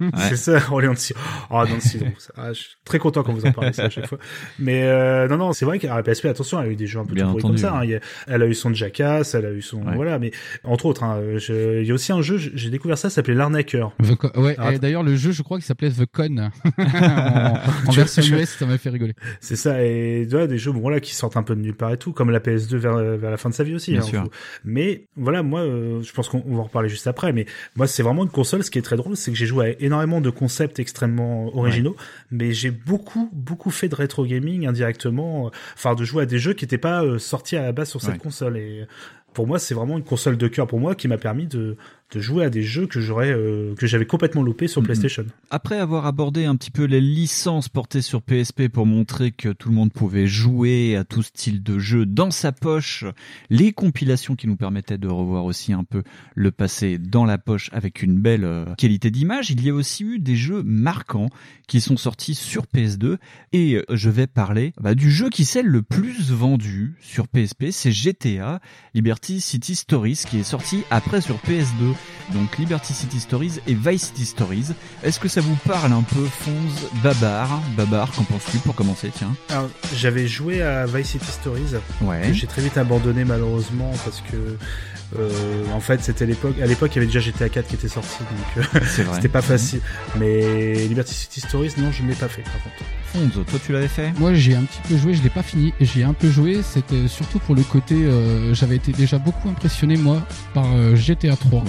[0.00, 0.08] Ouais.
[0.28, 1.12] C'est ça, on est Nancy.
[1.50, 1.98] Oh, Nancy,
[2.36, 4.18] ah, je suis très content quand vous en parlez ça à chaque fois.
[4.58, 6.98] Mais euh, non, non, c'est vrai qu'à la PSP, attention, elle a eu des jeux
[7.00, 7.80] un peu tout comme ça.
[7.80, 7.98] hein.
[8.26, 9.94] Elle a eu son Jackass, elle a eu son Ouais.
[9.94, 10.32] voilà, mais
[10.64, 13.34] entre autres, hein, je- il y a aussi un jeu, j'ai découvert ça, ça s'appelait
[13.34, 13.94] l'arnaqueur.
[14.36, 16.38] Ouais, Alors, et d'ailleurs le jeu, je crois qu'il s'appelait The Con
[16.78, 17.54] en,
[17.86, 19.14] en version US, ça m'a fait rigoler.
[19.40, 21.74] C'est ça, et tu vois, des jeux bon, voilà, qui sortent un peu de nulle
[21.74, 23.92] part et tout, comme la PS2 vers, vers la fin de sa vie aussi.
[23.92, 24.24] Bien hein, sûr.
[24.64, 27.46] Mais voilà, moi, euh, je pense qu'on on va en reparler juste après, mais
[27.76, 28.62] moi, c'est vraiment une console.
[28.62, 31.96] Ce qui est très drôle, c'est que j'ai joué à énormément de concepts extrêmement originaux,
[32.30, 36.38] mais j'ai beaucoup, beaucoup fait de rétro gaming indirectement, euh, enfin, de jouer à des
[36.38, 38.18] jeux qui n'étaient pas euh, sortis à la base sur cette Ouais.
[38.18, 38.56] console.
[38.56, 38.86] Et
[39.34, 41.76] pour moi, c'est vraiment une console de cœur pour moi qui m'a permis de,
[42.12, 44.86] de jouer à des jeux que j'aurais, euh, que j'avais complètement loupé sur Mhm.
[44.86, 45.26] PlayStation.
[45.50, 49.68] Après avoir abordé un petit peu les licences portées sur PSP pour montrer que tout
[49.68, 53.04] le monde pouvait jouer à tout style de jeu dans sa poche,
[53.50, 56.02] les compilations qui nous permettaient de revoir aussi un peu
[56.34, 60.04] le passé dans la poche avec une belle euh, qualité d'image, il y a aussi
[60.04, 61.28] eu des jeux marquants
[61.66, 63.18] qui sont sortis sur PS2
[63.52, 67.66] et euh, je vais parler bah, du jeu qui s'est le plus vendu sur PSP,
[67.70, 68.60] c'est GTA
[68.94, 71.94] Liberty City Stories qui est sorti après sur PS2.
[72.32, 74.66] Donc Liberty City Stories et Vice City Stories.
[75.02, 77.60] Est-ce que ça vous parle un peu, Fonz, Babar?
[77.76, 81.74] Babar, qu'en penses-tu pour commencer, tiens Alors, j'avais joué à Vice City Stories.
[82.02, 82.20] Ouais.
[82.28, 84.56] que j'ai très vite abandonné malheureusement parce que
[85.18, 87.88] euh, en fait c'était l'époque à l'époque il y avait déjà GTA 4 qui était
[87.88, 88.18] sorti
[88.56, 88.80] donc euh,
[89.14, 89.80] c'était pas facile
[90.18, 92.76] mais Liberty City Stories non je ne l'ai pas fait par contre
[93.50, 94.12] toi tu l'avais fait?
[94.18, 95.72] Moi, j'ai un petit peu joué, je l'ai pas fini.
[95.80, 97.94] J'ai un peu joué, c'était surtout pour le côté.
[97.94, 101.66] euh, J'avais été déjà beaucoup impressionné moi par euh, GTA 3, Ouais.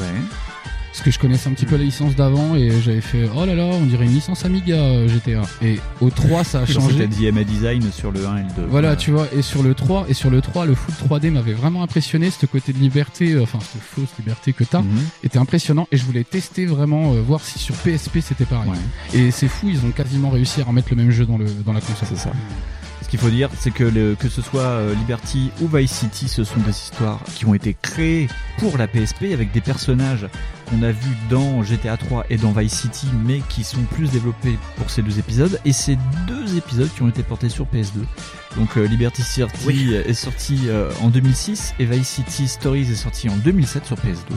[0.91, 3.55] Parce que je connaissais un petit peu la licence d'avant et j'avais fait oh là
[3.55, 5.41] là, on dirait une licence Amiga euh, GTA.
[5.61, 6.97] Et au 3, ça a changé.
[7.07, 8.67] C'était DMA Design sur le 1 et le 2.
[8.69, 11.53] Voilà, tu vois, et sur le 3, et sur le 3, le full 3D m'avait
[11.53, 14.99] vraiment impressionné, ce côté de liberté, euh, enfin, cette fausse liberté que t'as, Mhm.
[15.23, 18.69] était impressionnant, et je voulais tester vraiment, euh, voir si sur PSP c'était pareil.
[18.71, 19.19] Ouais.
[19.19, 21.73] Et c'est fou, ils ont quasiment réussi à remettre le même jeu dans, le, dans
[21.73, 22.07] la console.
[22.09, 22.31] C'est ça.
[23.03, 26.43] Ce qu'il faut dire, c'est que le, que ce soit Liberty ou Vice City, ce
[26.43, 28.27] sont des histoires qui ont été créées
[28.59, 30.27] pour la PSP avec des personnages
[30.69, 34.57] qu'on a vus dans GTA 3 et dans Vice City, mais qui sont plus développés
[34.77, 35.59] pour ces deux épisodes.
[35.65, 35.97] Et ces
[36.27, 38.03] deux épisodes qui ont été portés sur PS2.
[38.57, 39.93] Donc euh, Liberty City Oui.
[39.93, 44.35] est sorti euh, en 2006 et Vice City Stories est sorti en 2007 sur PS2.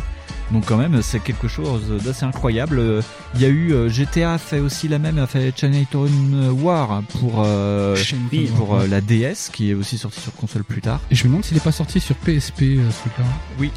[0.51, 2.78] Donc quand même, c'est quelque chose d'assez incroyable.
[2.78, 3.01] Euh,
[3.34, 7.43] Il y a eu euh, GTA fait aussi la même, a fait Chinatown War pour
[7.45, 7.97] euh,
[8.32, 11.01] oui, pour euh, la DS qui est aussi sortie sur console plus tard.
[11.11, 13.24] Et je me demande s'il est pas sorti sur PSP, euh, ce truc-là.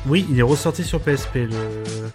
[0.08, 1.50] oui il est ressorti sur PSP le...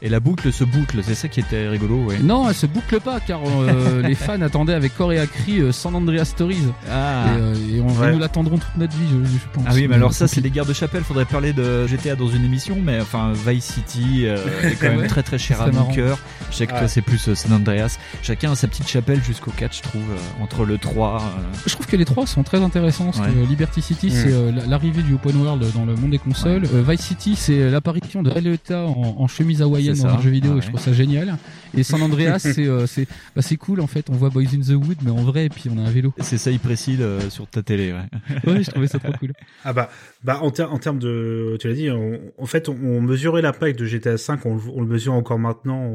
[0.03, 2.18] Et la boucle se boucle, c'est ça qui était rigolo, ouais.
[2.22, 5.72] Non, elle se boucle pas, car euh, les fans attendaient avec corps et cri euh,
[5.72, 6.59] San Andreas Stories.
[6.90, 7.26] Ah.
[7.26, 8.12] Et, euh, et on Ouais.
[8.12, 9.64] nous l'attendront toute notre vie, je, je pense.
[9.66, 11.03] Ah oui, mais alors ça, c'est des les guerres de chapelle.
[11.03, 14.99] Faudrait parler de GTA dans une émission, mais enfin, Vice City euh, est quand même
[15.01, 15.07] Ouais.
[15.07, 16.18] très très cher à mon cœur.
[16.51, 17.99] Je sais que toi, c'est plus euh, San Andreas.
[18.22, 21.22] Chacun a sa petite chapelle jusqu'au 4, je trouve, euh, entre le 3.
[21.22, 23.07] euh, Je trouve que les trois sont très intéressants.
[23.12, 23.47] parce que Ouais.
[23.47, 24.11] Liberty City, Mm.
[24.11, 26.64] c'est euh, l'arrivée du open world dans le monde des consoles.
[26.74, 30.53] Euh, Vice City, c'est l'apparition de Liotta en, en chemise hawaïenne dans un jeu vidéo.
[30.55, 31.36] Ah et Je trouve ça génial.
[31.76, 34.07] Et San Andreas, c'est euh, c'est bah, c'est cool en fait.
[34.11, 36.12] On voit Boys in the Wood, mais en vrai, et puis on a un vélo.
[36.18, 37.99] C'est ça, il précise euh, sur ta télé, ouais.
[38.53, 39.32] Ouais, je trouvais ça trop cool.
[39.64, 39.88] ah bah
[40.24, 43.41] bah en, ter- en termes de tu l'as dit on- en fait on, on mesurait
[43.43, 45.95] l'impact de GTA 5, on, le mesure encore maintenant.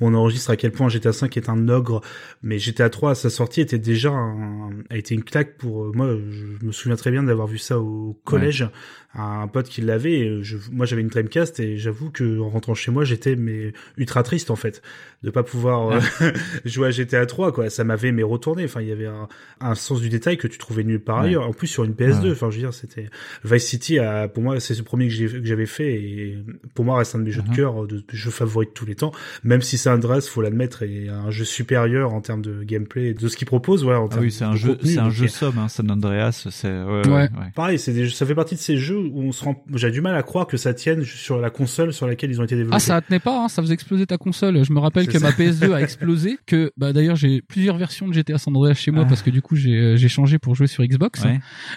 [0.00, 2.00] On, enregistre à quel point GTA 5 est un ogre,
[2.42, 4.12] mais GTA 3 à sa sortie était déjà
[4.90, 6.08] a été une claque pour moi.
[6.08, 8.68] Je me souviens très bien d'avoir vu ça au collège
[9.14, 10.42] un pote qui l'avait.
[10.42, 14.22] Je, moi, j'avais une Dreamcast et j'avoue que en rentrant chez moi, j'étais mais ultra
[14.22, 14.82] triste en fait
[15.22, 16.00] de pas pouvoir euh,
[16.64, 17.52] jouer à GTA 3.
[17.52, 18.64] Quoi, ça m'avait mais retourné.
[18.64, 19.28] Enfin, il y avait un,
[19.60, 21.46] un, sens du détail que tu trouvais nulle part ailleurs.
[21.46, 22.32] En plus, sur une PS2.
[22.32, 23.10] Enfin, je veux dire, c'était
[23.44, 23.98] Vice City.
[23.98, 26.38] A, pour moi, c'est ce premier que j'avais fait et
[26.74, 27.56] pour moi, reste un de mes jeux de uh-huh.
[27.56, 29.12] cœur, de, de jeux favoris de tous les temps.
[29.44, 33.28] Même si c'est Andreas, faut l'admettre, est un jeu supérieur en termes de gameplay, de
[33.28, 33.84] ce qu'il propose.
[33.84, 35.58] Ouais, en ah oui, c'est un jeu, c'est un jeu somme.
[35.58, 37.78] Hein, San Andreas, c'est ouais, ouais, pareil.
[37.78, 40.22] C'est ça fait partie de ces jeux où on se rend, j'ai du mal à
[40.22, 42.76] croire que ça tienne sur la console sur laquelle ils ont été développés.
[42.76, 44.64] Ah, ça tenait pas, hein, ça faisait exploser ta console.
[44.64, 48.12] Je me rappelle que ma PS2 a explosé, que bah d'ailleurs j'ai plusieurs versions de
[48.12, 49.08] GTA San Andreas chez moi ah.
[49.08, 51.22] parce que du coup j'ai euh, j'ai changé pour jouer sur Xbox.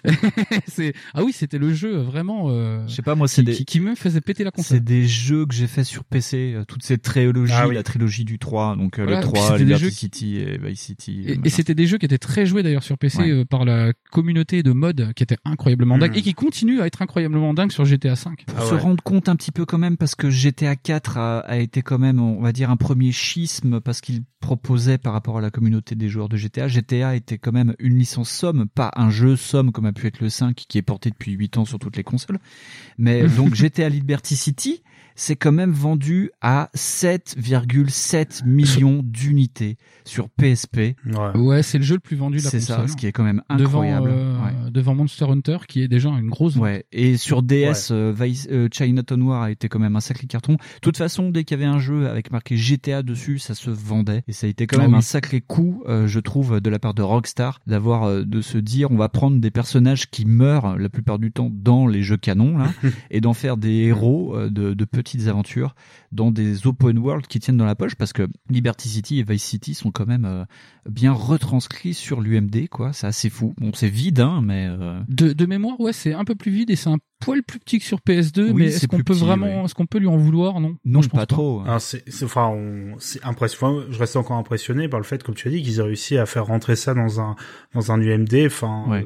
[0.68, 2.50] c'est ah oui, c'était le jeu vraiment.
[2.50, 4.78] Euh, je sais pas moi, c'est qui, qui, me faisait péter la console.
[4.78, 8.26] C'est des jeux que j'ai fait sur PC, euh, toute cette trilogie, ah la trilogie
[8.26, 11.26] du 3, donc le 3, Liberty City et Vice City.
[11.44, 14.72] Et, c'était des jeux qui étaient très joués d'ailleurs sur PC par la communauté de
[14.72, 16.18] mode qui était incroyablement dingue hmm.
[16.18, 18.46] et qui continue à être incroyablement dingue sur GTA 5.
[18.48, 21.40] Pour ah se rendre compte un petit peu quand même parce que GTA 4 a,
[21.42, 25.38] a, été quand même, on va dire, un premier schisme parce qu'il proposait par rapport
[25.38, 26.68] à la communauté des joueurs de GTA.
[26.68, 30.22] GTA était quand même une licence somme, pas un jeu somme comme a pu être
[30.22, 32.40] le 5 qui est porté depuis 8 ans sur toutes les consoles.
[32.98, 34.82] Mais donc GTA Liberty City,
[35.16, 40.96] c'est quand même vendu à 7,7 millions d'unités sur PSP.
[41.06, 43.12] Ouais, ouais c'est le jeu le plus vendu de la C'est ça, ce qui est
[43.12, 44.10] quand même incroyable.
[44.10, 46.56] Devant, euh, devant, Monster Hunter, qui est déjà une grosse.
[46.56, 46.86] Ouais.
[46.92, 48.14] Et sur DS, euh,
[48.52, 50.54] euh, Chinatown Noir a été quand même un sacré carton.
[50.54, 53.70] De toute façon, dès qu'il y avait un jeu avec marqué GTA dessus, ça se
[53.70, 54.24] vendait.
[54.28, 56.80] Et ça a été quand ah même un sacré coup, euh, je trouve, de la
[56.80, 60.90] part de Rockstar, d'avoir de se dire, on va prendre des personnages qui meurent la
[60.90, 62.72] plupart du temps dans les jeux canons, là,
[63.12, 65.76] et d'en faire des héros de, de petites aventures
[66.14, 69.44] dans des open world qui tiennent dans la poche parce que Liberty City et Vice
[69.44, 70.46] City sont quand même euh,
[70.90, 75.34] bien retranscrits sur l'UMD quoi c'est assez fou bon c'est vide hein mais euh, de,
[75.34, 77.86] de mémoire ouais c'est un peu plus vide et c'est un poil plus petit que
[77.86, 80.76] sur PS2, mais est-ce qu'on peut vraiment, est-ce qu'on peut lui en vouloir, non?
[80.86, 81.62] Non, je pense pas, trop.
[81.66, 81.80] Hein.
[81.80, 82.56] C'est, enfin,
[83.00, 83.84] c'est impressionnant.
[83.90, 86.26] Je reste encore impressionné par le fait, comme tu as dit, qu'ils aient réussi à
[86.26, 87.36] faire rentrer ça dans un
[87.74, 88.46] dans un UMD.
[88.46, 89.02] Enfin, euh,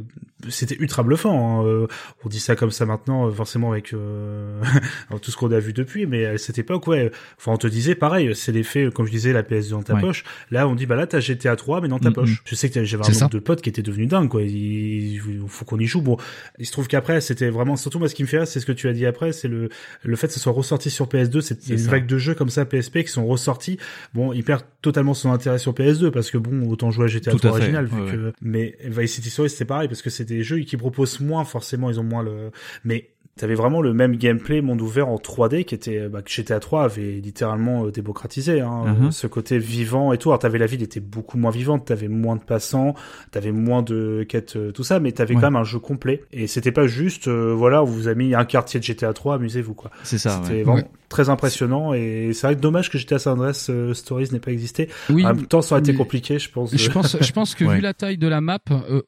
[0.49, 1.61] c'était ultra bluffant.
[1.61, 1.65] Hein.
[1.65, 1.88] Euh,
[2.24, 4.61] on dit ça comme ça maintenant, euh, forcément avec euh,
[5.22, 7.11] tout ce qu'on a vu depuis, mais à cette époque, ouais.
[7.38, 10.24] Enfin, on te disait pareil, c'est l'effet, comme je disais, la PS2 dans ta poche.
[10.51, 12.41] Là, on dit bah là, t'as GTA 3, mais dans ta poche.
[12.45, 14.43] Je sais que j'avais un nombre de potes qui étaient devenus dingues, quoi.
[14.43, 16.01] Il, faut qu'on y joue.
[16.01, 16.18] Bon,
[16.59, 18.72] il se trouve qu'après, c'était vraiment surtout ce qui me fait rire, c'est ce que
[18.72, 19.70] tu as dit après, c'est le
[20.03, 21.41] le fait que ce soit ressorti sur PS2.
[21.41, 23.78] C'est une vague de jeux comme ça PSP qui sont ressortis.
[24.14, 27.32] Bon, il perd totalement son intérêt sur PS2 parce que bon, autant jouer à GTA
[27.32, 27.86] 3 original.
[27.86, 28.34] Vu que...
[28.41, 31.89] Mais Vice City Stories c'est pareil parce que c'est des jeux qui proposent moins forcément,
[31.89, 32.51] ils ont moins le.
[32.84, 36.60] Mais T'avais vraiment le même gameplay monde ouvert en 3D qui était bah, que GTA
[36.60, 39.12] 3 avait littéralement euh, démocratisé hein, uh-huh.
[39.12, 40.30] ce côté vivant et tout.
[40.30, 42.96] Alors t'avais la ville était beaucoup moins vivante, t'avais moins de passants,
[43.32, 46.48] t'avais moins de quêtes euh, tout ça, mais t'avais quand même un jeu complet et
[46.48, 49.74] c'était pas juste euh, voilà on vous a mis un quartier de GTA 3, amusez-vous
[49.74, 49.92] quoi.
[50.04, 50.42] C'est ça.
[50.44, 54.39] C'était vraiment très impressionnant et c'est vrai que dommage que GTA San Andreas Stories n'ait
[54.39, 54.89] pas existé.
[55.10, 56.76] Oui, en même temps ça aurait été compliqué je pense.
[56.76, 58.60] Je pense je pense que vu la taille de la map,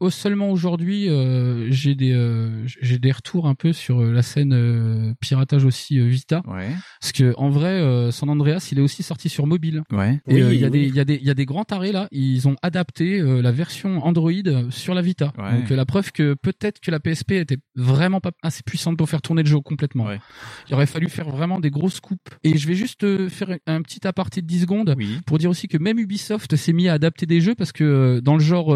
[0.10, 1.10] seulement aujourd'hui
[1.70, 2.10] j'ai des
[2.66, 6.42] j'ai des retours un peu sur la scène euh, piratage aussi euh, Vita.
[6.48, 6.70] Ouais.
[7.00, 9.84] Parce que en vrai, euh, San Andreas, il est aussi sorti sur mobile.
[9.92, 10.20] Ouais.
[10.28, 11.92] Et il y a des il y a des il y a des grands tarés
[11.92, 14.32] là, ils ont adapté la version Android
[14.70, 15.34] sur la Vita.
[15.38, 19.22] Donc la preuve que peut-être que la PSP était vraiment pas assez puissante pour faire
[19.22, 20.08] tourner le jeu complètement.
[20.68, 21.70] Il aurait fallu faire vraiment des
[22.02, 22.30] coupes.
[22.44, 25.78] Et je vais juste faire un petit aparté de 10 secondes pour dire aussi que
[25.78, 28.76] même Ubisoft s'est mis à adapter des jeux parce que dans le genre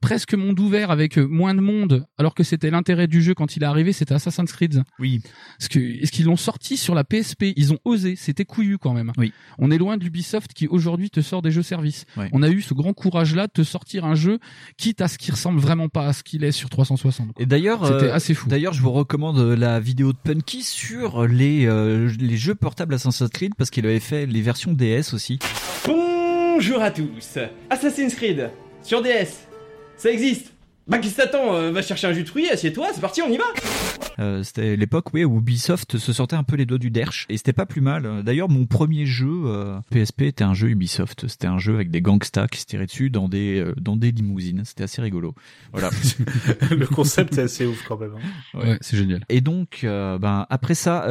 [0.00, 3.62] presque monde ouvert avec moins de monde, alors que c'était l'intérêt du jeu quand il
[3.62, 4.82] est arrivé, c'était Assassin's Creed.
[4.98, 5.20] Oui.
[5.58, 8.16] Parce que est-ce qu'ils l'ont sorti sur la PSP Ils ont osé.
[8.16, 9.12] C'était couillu quand même.
[9.16, 9.32] Oui.
[9.58, 12.04] On est loin d'Ubisoft qui aujourd'hui te sort des jeux services.
[12.32, 14.38] On a eu ce grand courage-là de te sortir un jeu
[14.76, 17.40] quitte à ce qui ressemble vraiment pas à ce qu'il est sur 360.
[17.40, 18.48] Et d'ailleurs, c'était euh, assez fou.
[18.48, 23.28] D'ailleurs, je vous recommande la vidéo de Punky sur les euh, les jeux portables Assassin's
[23.28, 25.38] Creed parce qu'il avait fait les versions DS aussi.
[25.84, 27.38] Bonjour à tous.
[27.68, 28.50] Assassin's Creed
[28.82, 29.46] sur DS.
[29.98, 30.50] Ça existe.
[30.92, 33.30] Bah qu'est-ce que t'attends euh, Va chercher un jus de fruits, assieds-toi, c'est parti, on
[33.30, 33.44] y va
[34.18, 37.38] euh, C'était l'époque oui, où Ubisoft se sortait un peu les doigts du derche, et
[37.38, 38.22] c'était pas plus mal.
[38.22, 39.44] D'ailleurs, mon premier jeu
[39.90, 41.28] PSP euh, était un jeu Ubisoft.
[41.28, 44.66] C'était un jeu avec des gangstas qui se tiraient dessus dans des dans des limousines.
[44.66, 45.34] C'était assez rigolo.
[45.72, 45.88] Voilà.
[46.70, 48.12] Le concept est assez ouf quand même.
[48.54, 48.58] Hein.
[48.58, 49.24] Ouais, c'est génial.
[49.30, 51.08] Et donc, ben après ça,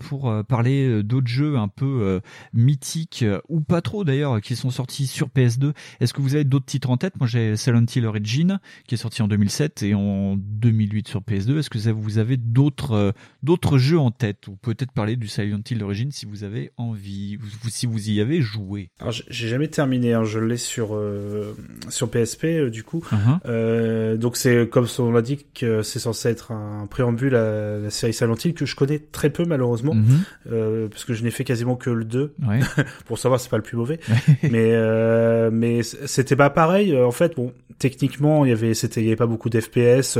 [0.00, 2.20] pour parler d'autres jeux un peu
[2.52, 6.66] mythiques ou pas trop d'ailleurs, qui sont sortis sur PS2, est-ce que vous avez d'autres
[6.66, 7.14] titres en tête?
[7.20, 8.58] Moi, j'ai Silent Hill Origin
[8.88, 11.58] qui est sorti sorti en 2007 et en 2008 sur PS2.
[11.58, 13.12] Est-ce que ça, vous avez d'autres euh,
[13.42, 17.38] d'autres jeux en tête ou peut-être parler du Silent Hill d'origine si vous avez envie,
[17.64, 18.90] ou si vous y avez joué?
[19.00, 21.54] Alors j'ai jamais terminé, hein, je l'ai sur euh,
[21.88, 23.02] sur PSP euh, du coup.
[23.10, 24.16] Uh-huh.
[24.16, 28.12] donc c'est comme on l'a dit que c'est censé être un préambule à la série
[28.12, 30.88] Silent Hill que je connais très peu malheureusement Mhm.
[30.90, 32.60] parce que je n'ai fait quasiment que le 2 Ouais.
[33.06, 33.98] pour savoir c'est pas le plus mauvais.
[34.50, 37.34] mais mais c'était pas pareil en fait.
[37.36, 40.18] Bon techniquement il y avait c'était il y avait pas beaucoup d'FPS.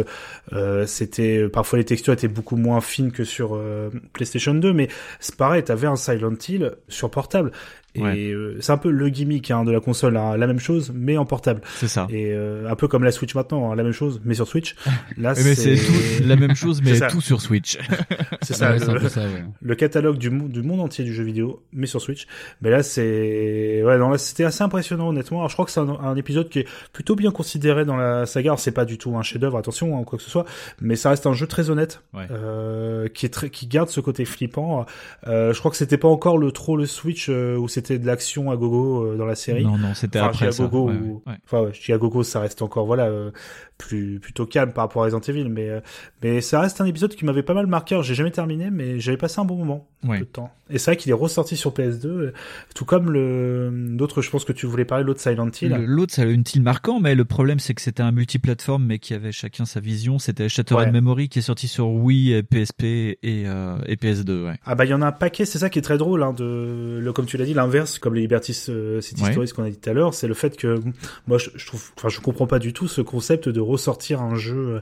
[0.52, 4.88] Euh, c'était parfois les textures étaient beaucoup moins fines que sur euh, PlayStation 2, mais
[5.20, 7.52] c'est pareil, t'avais un Silent Hill sur portable.
[7.94, 8.30] Et Ouais.
[8.30, 11.16] euh, c'est un peu le gimmick hein, de la console, hein, la même chose, mais
[11.16, 11.60] en portable.
[11.76, 12.06] C'est ça.
[12.10, 14.76] Et euh, un peu comme la Switch maintenant, hein, la même chose, mais sur Switch.
[15.16, 17.78] Là, mais c'est tout la même chose, mais tout sur Switch.
[18.42, 19.44] C'est ça, Ouais, le, peu ça, ouais.
[19.60, 22.26] le catalogue du, monde du monde entier du jeu vidéo, mais sur Switch.
[22.62, 25.38] Mais là, c'est, ouais, non, là, c'était assez impressionnant, honnêtement.
[25.38, 28.24] Alors, je crois que c'est un, un épisode qui est plutôt bien considéré dans la
[28.26, 28.50] saga.
[28.50, 30.46] Alors, c'est pas du tout un chef-d'œuvre, attention, hein, quoi que ce soit,
[30.80, 32.26] mais ça reste un jeu très honnête, Ouais.
[32.30, 34.86] euh, qui est très, qui garde ce côté flippant.
[35.26, 38.06] Euh, je crois que c'était pas encore le trop le Switch euh, où c'était de
[38.06, 39.64] l'action à gogo euh, dans la série.
[39.64, 40.64] Non, non, c'était Enfin, après à ça.
[40.64, 41.34] gogo Ouais, ou- ouais.
[41.44, 43.30] Enfin, ouais, je dis à gogo, ça reste encore, voilà, euh,
[43.78, 45.80] plus, plutôt calme par rapport à Resident Evil, mais, euh,
[46.22, 47.98] mais ça reste un épisode qui m'avait pas mal marqué.
[48.02, 49.86] J'ai jamais terminé, mais j'avais passé un bon moment.
[50.02, 50.20] Ouais.
[50.20, 50.50] de temps.
[50.70, 52.32] Et c'est vrai qu'il est ressorti sur PS2, euh,
[52.74, 55.76] tout comme le, d'autres, je pense que tu voulais parler, l'autre Silent Hill.
[55.86, 59.30] L'autre, une style marquant, mais le problème, c'est que c'était un multiplateforme, mais qui avait
[59.30, 60.18] chacun sa vision.
[60.18, 60.90] C'était Shattered.
[60.90, 64.46] Memory qui est sorti sur Wii, PSP et, euh, et PS2.
[64.46, 64.54] Ouais.
[64.64, 66.32] Ah bah il y en a un paquet, c'est ça qui est très drôle, hein,
[66.32, 69.30] de le, comme tu l'as dit, l'inverse, comme les Liberty euh, City Ouais.
[69.32, 70.80] Stories qu'on a dit tout à l'heure, c'est le fait que
[71.26, 74.34] moi je, je trouve, enfin je comprends pas du tout ce concept de ressortir un
[74.34, 74.80] jeu euh,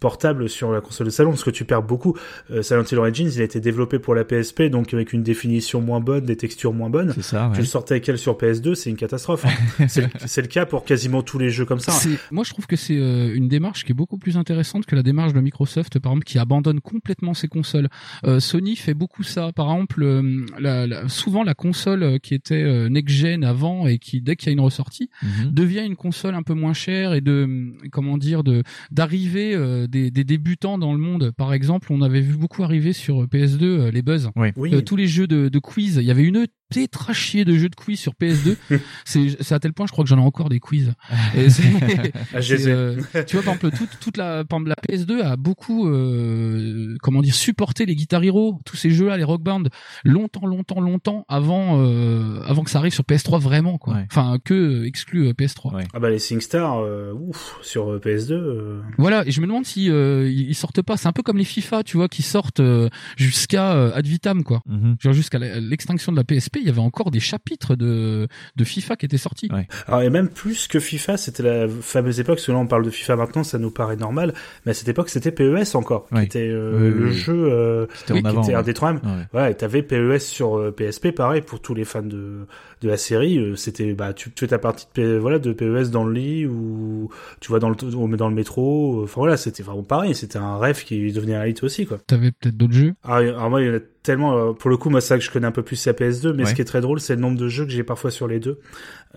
[0.00, 2.16] portable sur la console de salon parce que tu perds beaucoup.
[2.50, 5.80] Euh, Silent Hill Origins, il a été développé pour la PSP, donc avec une définition
[5.80, 7.12] moins bonne, des textures moins bonnes.
[7.14, 7.54] C'est ça, ouais.
[7.54, 9.44] Tu le sortais avec elle sur PS2, c'est une catastrophe.
[9.78, 9.86] hein.
[9.88, 11.92] c'est le- cas pour quasiment tous les jeux comme ça.
[11.92, 14.96] C'est- Moi, je trouve que c'est euh, une démarche qui est beaucoup plus intéressante que
[14.96, 17.88] la démarche de Microsoft, par exemple, qui abandonne complètement ses consoles.
[18.24, 19.52] Euh, Sony fait beaucoup ça.
[19.52, 23.98] Par exemple, euh, la- la- souvent la console euh, qui était euh, next-gen avant et
[23.98, 25.50] qui, dès qu'il y a une ressortie, Mhm.
[25.52, 30.10] devient une console un peu moins chère et de comment dire de d'arriver euh, des,
[30.10, 31.32] des débutants dans le monde.
[31.36, 34.30] Par exemple, on avait vu beaucoup arriver sur PS2 euh, les buzz.
[34.36, 34.74] Oui.
[34.74, 35.96] Euh, tous les jeux de, de quiz.
[35.96, 38.56] Il y avait une tétrachier de jeux de quiz sur PS2.
[39.04, 40.92] c'est c'est à tel point, je crois que j'en ai encore des quiz.
[41.36, 41.46] Et
[42.34, 42.96] Ah, euh,
[43.26, 47.22] tu vois, par exemple, toute, toute la, par exemple, la PS2 a beaucoup, euh, comment
[47.22, 49.64] dire, supporté les Guitar Hero, tous ces jeux-là, les Rock Band,
[50.04, 53.94] longtemps, longtemps, longtemps avant, euh, avant que ça arrive sur PS3 vraiment, quoi.
[53.94, 54.06] Ouais.
[54.10, 55.74] Enfin, que euh, exclu euh, PS3.
[55.74, 55.84] Ouais.
[55.92, 58.32] Ah bah les SingStar, euh, ouf, sur euh, PS2.
[58.32, 60.96] euh, Voilà, et je me demande si euh, ils sortent pas.
[60.96, 64.44] C'est un peu comme les FIFA, tu vois, qui sortent euh, jusqu'à euh, ad vitam,
[64.44, 64.62] quoi.
[64.66, 64.96] Mhm.
[65.00, 68.96] Genre jusqu'à l'extinction de la PSP, il y avait encore des chapitres de de FIFA
[68.96, 69.48] qui étaient sortis.
[69.52, 69.66] Ouais.
[69.86, 72.84] Alors, et même plus que FIFA, c'était la fameuse époque, parce que là on parle
[72.84, 74.34] de FIFA maintenant, ça nous paraît normal,
[74.64, 76.20] mais à cette époque c'était PES encore, Ouais.
[76.20, 77.12] qui était euh, Oui, le oui.
[77.12, 78.42] jeu euh, C'était oui, en qui avant.
[78.42, 79.00] était un ouais.
[79.00, 79.08] des.
[79.08, 79.40] Ouais.
[79.42, 82.46] Ouais, et t'avais PES sur euh, PSP, pareil pour tous les fans de
[82.80, 83.38] de la série.
[83.38, 86.12] euh, c'était bah tu, tu fais ta partie de P- voilà de PES dans le
[86.12, 87.08] lit ou
[87.40, 87.74] tu vois dans le
[88.16, 89.00] dans le métro.
[89.00, 90.14] euh, Enfin voilà, c'était vraiment pareil.
[90.14, 91.98] C'était un rêve qui devenait réalité aussi quoi.
[92.06, 92.94] T'avais peut-être d'autres jeux?
[93.04, 94.36] Alors moi, il y en a tellement.
[94.36, 96.32] euh, pour le coup, moi, c'est ça que je connais un peu plus la PS2,
[96.32, 96.50] mais Ouais.
[96.50, 98.40] ce qui est très drôle, c'est le nombre de jeux que j'ai parfois sur les
[98.40, 98.58] deux.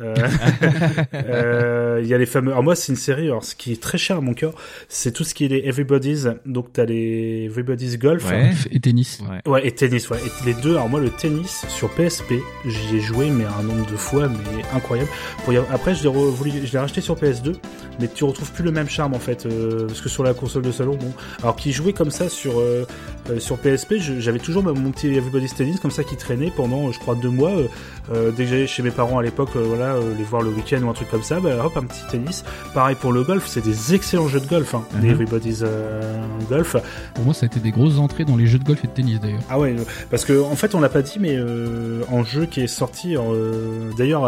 [0.01, 0.15] Euh,
[1.13, 2.51] euh, Il y a les fameux.
[2.51, 3.25] Alors moi, c'est une série.
[3.27, 4.53] Alors, ce qui est très cher à mon cœur,
[4.89, 6.29] c'est tout ce qui est les Everybody's.
[6.45, 8.29] Donc, t'as les Everybody's Golf.
[8.29, 8.51] Ouais.
[8.71, 9.21] Et tennis.
[9.21, 9.51] Ouais.
[9.51, 10.17] Ouais, et tennis, ouais.
[10.25, 12.33] Et les deux, alors moi, le tennis sur PSP,
[12.65, 15.09] j'y ai joué, mais un nombre de fois, mais incroyable.
[15.43, 17.53] Pour y- Après, je l'ai re- voulu- je l'ai racheté sur PS2,
[17.99, 20.63] mais tu retrouves plus le même charme, en fait, euh, parce que sur la console
[20.63, 21.11] de salon, bon.
[21.41, 22.85] Alors qui jouait comme ça sur, euh,
[23.29, 26.91] euh, sur PSP, je- j'avais toujours mon petit Everybody's Tennis, comme ça, qui traînait pendant,
[26.91, 27.51] je crois, deux mois.
[27.51, 27.67] euh,
[28.13, 30.49] euh, dès que j'allais chez mes parents à l'époque, euh, voilà, euh, les voir le
[30.49, 32.43] week-end ou un truc comme ça, bah, hop, un petit tennis.
[32.73, 35.11] Pareil pour le golf, c'est des excellents jeux de golf, hein, les Mhm.
[35.13, 36.01] Everybody's euh,
[36.49, 36.75] Golf.
[37.13, 38.93] Pour moi, ça a été des grosses entrées dans les jeux de golf et de
[38.93, 39.41] tennis d'ailleurs.
[39.49, 42.45] Ah ouais, euh, parce que en fait on l'a pas dit, mais euh, en jeu
[42.45, 44.23] qui est sorti, euh, d'ailleurs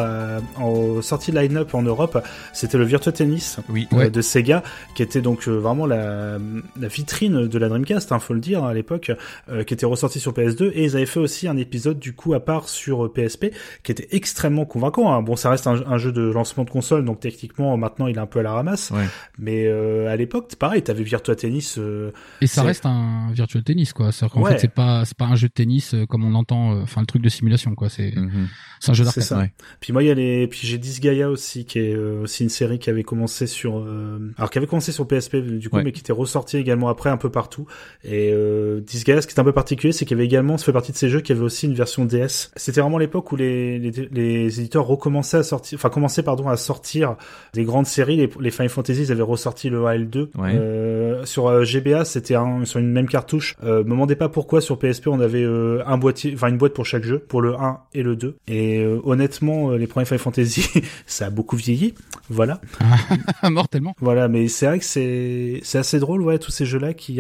[0.58, 2.22] en sortie line-up en Europe,
[2.54, 3.88] c'était le Virtua Tennis Oui.
[3.94, 4.10] euh, Ouais.
[4.10, 4.64] de Sega,
[4.96, 6.38] qui était donc euh, vraiment la,
[6.80, 9.12] la vitrine de la Dreamcast, hein, faut le dire à l'époque,
[9.50, 12.34] euh, qui était ressorti sur PS2, et ils avaient fait aussi un épisode du coup
[12.34, 13.48] à part sur PSP,
[13.84, 15.14] qui était extrêmement convaincant.
[15.14, 15.22] hein.
[15.22, 18.20] Bon, ça reste un, un jeu de lancement de console, donc techniquement maintenant il est
[18.20, 19.06] un peu à la ramasse, Ouais.
[19.38, 21.76] mais euh, à l'époque, c'est pareil, t'avais Virtua Tennis.
[21.78, 22.10] euh,
[22.42, 24.12] Et ça C'est- reste un virtual tennis, quoi.
[24.12, 24.54] C'est-à-dire qu'en Ouais.
[24.54, 27.02] fait, c'est pas, c'est pas un jeu de tennis euh, comme on entend, euh, enfin,
[27.02, 27.90] le truc de simulation, quoi.
[27.90, 28.48] C'est, Mhm.
[28.80, 29.38] c'est un jeu C'est d'arcade.
[29.38, 29.54] Ouais.
[29.82, 32.50] Puis moi, il y a les, puis j'ai Disgaea aussi, qui est euh, aussi une
[32.50, 35.84] série qui avait commencé sur, euh, alors qui avait commencé sur PSP du coup, Ouais.
[35.84, 37.68] mais qui était ressorti également après un peu partout.
[38.04, 40.66] Et euh, Disgaea, ce qui est un peu particulier, c'est qu'il y avait également, ça
[40.66, 42.50] fait partie de ces jeux qui avaient aussi une version DS.
[42.56, 46.58] C'était vraiment l'époque où les, les, les, éditeurs recommençaient à sortir, enfin commençaient pardon à
[46.58, 47.16] sortir
[47.54, 48.18] des grandes séries.
[48.18, 50.32] Les, les Final Fantasy ils avaient ressorti le 1 et le 2.
[50.40, 53.56] Euh, sur euh, GBA, c'était sur une même cartouche.
[53.64, 56.74] Euh, me demandez pas pourquoi sur PSP on avait euh, un boîtier, enfin une boîte
[56.74, 58.38] pour chaque jeu, pour le 1 et le 2.
[58.48, 60.68] Et euh, honnêtement, les premiers Final Fantasy,
[61.06, 61.94] ça a beaucoup vieilli.
[62.30, 62.62] Voilà.
[63.50, 63.96] Mortellement.
[64.00, 67.20] Voilà, mais c'est vrai que c'est c'est assez drôle, ouais, tous ces jeux-là qui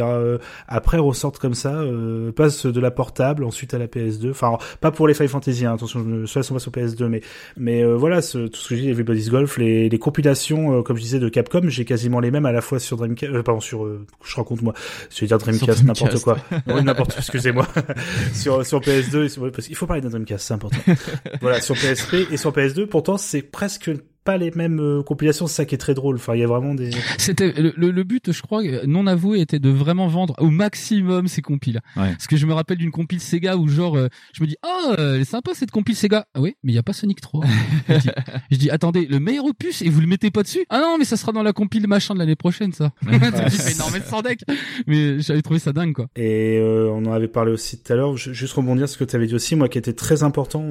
[0.67, 1.83] après ressortent comme ça,
[2.35, 4.31] passent de la portable ensuite à la PS2.
[4.31, 7.21] Enfin, pas pour les Final Fantasy, hein, attention, soit sont pas sur PS2, mais
[7.57, 11.01] mais voilà, ce, tout ce que j'ai dit, Everybody's Golf, les, les compilations, comme je
[11.01, 13.83] disais, de Capcom, j'ai quasiment les mêmes à la fois sur Dreamcast, euh, pardon, sur,
[13.83, 14.75] euh, je raconte moi,
[15.09, 16.37] je vais dire Dreamcast, n'importe quoi.
[16.67, 17.67] non, n'importe, excusez-moi.
[18.35, 20.77] sur, sur PS2, parce qu'il faut parler d'un Dreamcast, c'est important.
[21.41, 23.89] voilà, sur PSP et sur PS2, pourtant, c'est presque
[24.25, 26.15] pas les mêmes euh, compilations, c'est ça qui est très drôle.
[26.15, 26.89] Enfin, il y a vraiment des.
[27.17, 31.41] C'était le, le, but, je crois, non avoué, était de vraiment vendre au maximum ces
[31.41, 31.79] compiles.
[31.95, 32.09] Ouais.
[32.09, 34.93] Parce que je me rappelle d'une compile Sega où genre, euh, je me dis, oh,
[34.97, 36.25] elle est sympa cette compile Sega.
[36.33, 37.45] Ah oui, mais il y a pas Sonic 3.
[38.51, 41.05] je, dis, attendez, le meilleur opus et vous le mettez pas dessus Ah non, mais
[41.05, 42.91] ça sera dans la compile machin de l'année prochaine, ça.
[43.03, 44.39] mais non, mais sans deck.
[44.87, 46.07] Mais j'avais trouvé ça dingue, quoi.
[46.15, 48.17] Et euh, on en avait parlé aussi tout à l'heure.
[48.17, 50.63] Juste rebondir ce que tu avais dit aussi, moi, qui était très important.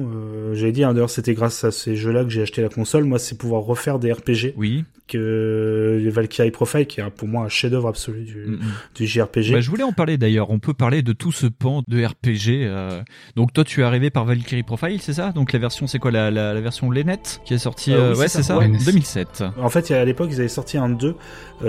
[0.53, 3.05] J'avais dit, hein, d'ailleurs, c'était grâce à ces jeux-là que j'ai acheté la console.
[3.05, 4.53] Moi, c'est pouvoir refaire des RPG.
[4.57, 4.85] Oui.
[5.07, 8.59] Que les Valkyrie Profile, qui est pour moi un chef-d'œuvre absolu du, mm, mm.
[8.95, 9.51] du JRPG.
[9.51, 10.49] Bah, je voulais en parler d'ailleurs.
[10.49, 12.63] On peut parler de tout ce pan de RPG.
[12.65, 13.03] Euh.
[13.35, 15.31] Donc toi, tu es arrivé par Valkyrie Profile, c'est ça?
[15.31, 16.09] Donc la version, c'est quoi?
[16.09, 18.57] La, la, version Lenet qui est sortie euh, euh, Ouais, c'est ça?
[18.59, 19.43] 2007.
[19.59, 21.15] En fait, à l'époque, ils avaient sorti un 2.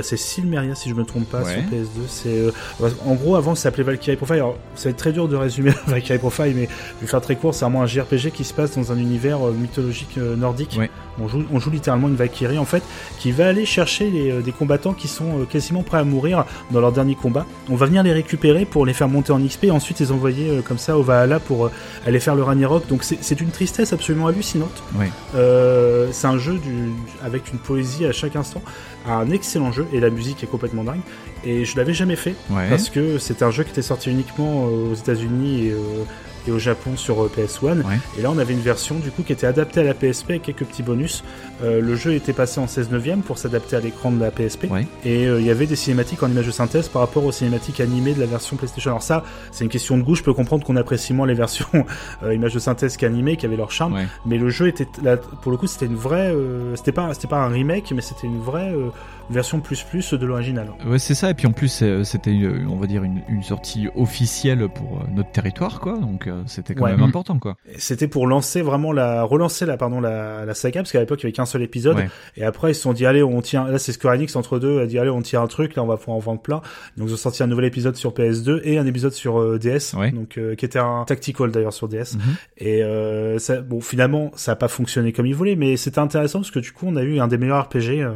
[0.00, 2.06] c'est Silmeria, si je me trompe pas, sur PS2.
[2.08, 2.42] C'est
[3.04, 4.36] en gros avant, ça s'appelait Valkyrie Profile.
[4.36, 7.36] Alors, ça va être très dur de résumer Valkyrie Profile, mais je vais faire très
[7.36, 7.54] court.
[7.54, 10.80] C'est vraiment un JRPG qui se passe dans un univers mythologique nordique.
[11.18, 12.82] On joue, on joue littéralement une Valkyrie en fait,
[13.18, 16.44] qui va aller chercher les, euh, des combattants qui sont euh, quasiment prêts à mourir
[16.70, 17.46] dans leur dernier combat.
[17.70, 20.50] On va venir les récupérer pour les faire monter en XP et ensuite les envoyer
[20.50, 21.70] euh, comme ça au Valhalla pour
[22.06, 22.86] aller faire le Ragnarok.
[22.88, 24.82] Donc c'est une tristesse absolument hallucinante.
[25.34, 26.92] c'est un jeu du,
[27.24, 28.62] avec une poésie à chaque instant,
[29.08, 31.00] un excellent jeu et la musique est complètement dingue.
[31.44, 34.94] Et je l'avais jamais fait parce que c'était un jeu qui était sorti uniquement aux
[34.94, 35.74] États-Unis et
[36.46, 37.82] et au Japon sur euh, PS1.
[38.18, 40.42] Et là, on avait une version du coup qui était adaptée à la PSP avec
[40.42, 41.24] quelques petits bonus.
[41.62, 44.66] Euh, le jeu était passé en 16 neuvième pour s'adapter à l'écran de la PSP.
[45.04, 47.80] Et euh, il y avait des cinématiques en image de synthèse par rapport aux cinématiques
[47.80, 48.90] animées de la version PlayStation.
[48.90, 50.14] Alors ça, c'est une question de goût.
[50.14, 51.66] Je peux comprendre qu'on apprécie moins les versions
[52.30, 53.98] images de synthèse qu'animées, qui avaient leur charme.
[54.24, 56.34] Mais le jeu était là, pour le coup, c'était une vraie.
[56.74, 58.72] c'était pas, c'était pas un remake, mais c'était une vraie
[59.30, 60.68] version plus plus de l'original.
[60.86, 61.30] Ouais, c'est ça.
[61.30, 62.36] Et puis en plus, c'était,
[62.68, 65.98] on va dire, une, une, sortie officielle pour notre territoire, quoi.
[65.98, 67.56] Donc c'était quand même important quoi.
[67.78, 71.24] C'était pour lancer vraiment la relancer la pardon la, la saga parce qu'à l'époque il
[71.24, 71.98] y avait qu'un seul épisode.
[72.36, 74.80] Et après ils se sont dit allez on tient là c'est Square Enix entre deux
[74.80, 76.60] a dit allez on tient un truc là on va pouvoir en vendre plein.
[76.96, 79.94] Donc ils ont sorti un nouvel épisode sur PS2 et un épisode sur euh, DS
[80.12, 82.20] donc euh, qui était un tactical d'ailleurs sur DS mhm.
[82.58, 86.40] et euh, ça, bon finalement ça a pas fonctionné comme ils voulaient mais c'était intéressant
[86.40, 88.06] parce que du coup on a eu un des meilleurs RPG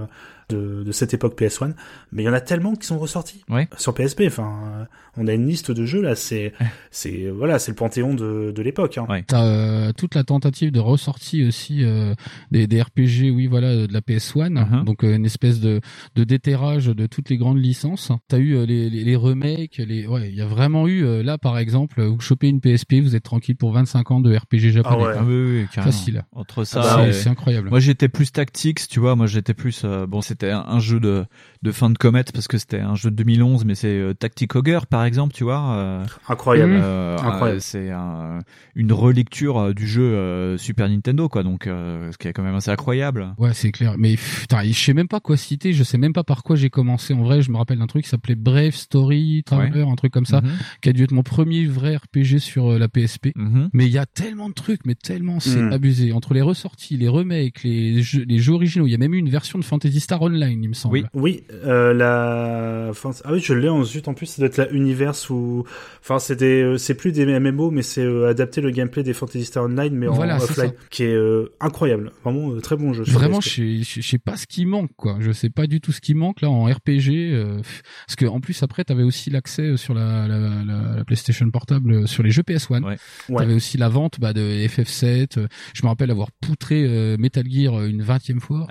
[0.51, 1.75] de, de, cette époque PS1,
[2.13, 3.45] mais il y en a tellement qui sont ressortis
[3.77, 4.23] sur PSP.
[4.27, 4.87] Enfin,
[5.17, 6.53] on a une liste de jeux là, c'est
[6.91, 8.99] c'est voilà, c'est le panthéon de, de l'époque.
[8.99, 9.07] Hein.
[9.27, 12.15] T'as euh, toute la tentative de ressortie aussi euh,
[12.51, 14.85] des, des RPG, oui voilà, de la PS1, uh-huh.
[14.85, 15.81] donc euh, une espèce de
[16.15, 18.13] de déterrage de toutes les grandes licences.
[18.29, 21.59] T'as eu les, les, les, remakes, les ouais, il y a vraiment eu là par
[21.59, 25.15] exemple, vous chopez une PSP, vous êtes tranquille pour 25 ans de RPG japonais.
[25.17, 25.67] Ah, ouais.
[25.77, 26.25] ah Facile.
[26.33, 27.71] Entre ça, ah bah c'est incroyable.
[27.71, 31.25] Moi j'étais plus tactics, tu vois, moi j'étais plus bon c'était un, jeu de
[31.63, 34.87] de fin de comète parce que c'était un jeu de 2011, mais c'est Tactic Ogre
[34.87, 35.75] par exemple, tu vois.
[35.75, 36.79] Euh, incroyable.
[36.83, 37.61] Euh, incroyable.
[37.61, 38.39] C'est un,
[38.75, 41.43] une relecture euh, du jeu Super Nintendo, quoi.
[41.43, 43.35] Donc, ce qui est quand même assez incroyable.
[43.39, 43.95] Ouais, c'est clair.
[43.99, 45.73] Mais putain, je sais même pas quoi citer.
[45.73, 47.15] Je sais même pas par quoi j'ai commencé.
[47.15, 50.27] En vrai, je me rappelle d'un truc qui s'appelait Brave Story Traveler, un truc comme
[50.27, 50.51] ça, mhm.
[50.83, 53.29] qui a dû être mon premier vrai RPG sur la PSP.
[53.37, 53.71] Mhm.
[53.73, 55.73] Mais il y a tellement de trucs, mais tellement c'est mhm.
[55.73, 56.13] abusé.
[56.13, 59.19] Entre les ressorties, les remakes, les jeux, les jeux originaux, il y a même eu
[59.19, 60.95] une version de Fantasy Star Online, il me semble.
[60.95, 61.45] Oui, oui.
[61.65, 62.93] Euh, la...
[63.25, 64.09] ah oui, je l'ai ensuite.
[64.09, 65.65] En plus, ça doit être la Univers ou
[66.03, 69.13] enfin c'est des euh, c'est plus des MMO mais c'est euh, adapter le gameplay des
[69.13, 73.41] Fantasy Star Online mais en offline qui est euh, incroyable vraiment très bon jeu vraiment
[73.41, 76.15] je sais, sais pas ce qui manque quoi je sais pas du tout ce qui
[76.15, 77.61] manque là en RPG
[78.07, 82.23] parce que en plus après t'avais aussi l'accès sur la, la, la, PlayStation portable sur
[82.23, 82.97] les jeux PS1 ouais.
[83.37, 88.03] t'avais aussi la vente bah, de FF7 je me rappelle avoir poutré Metal Gear une
[88.03, 88.67] vingtième fois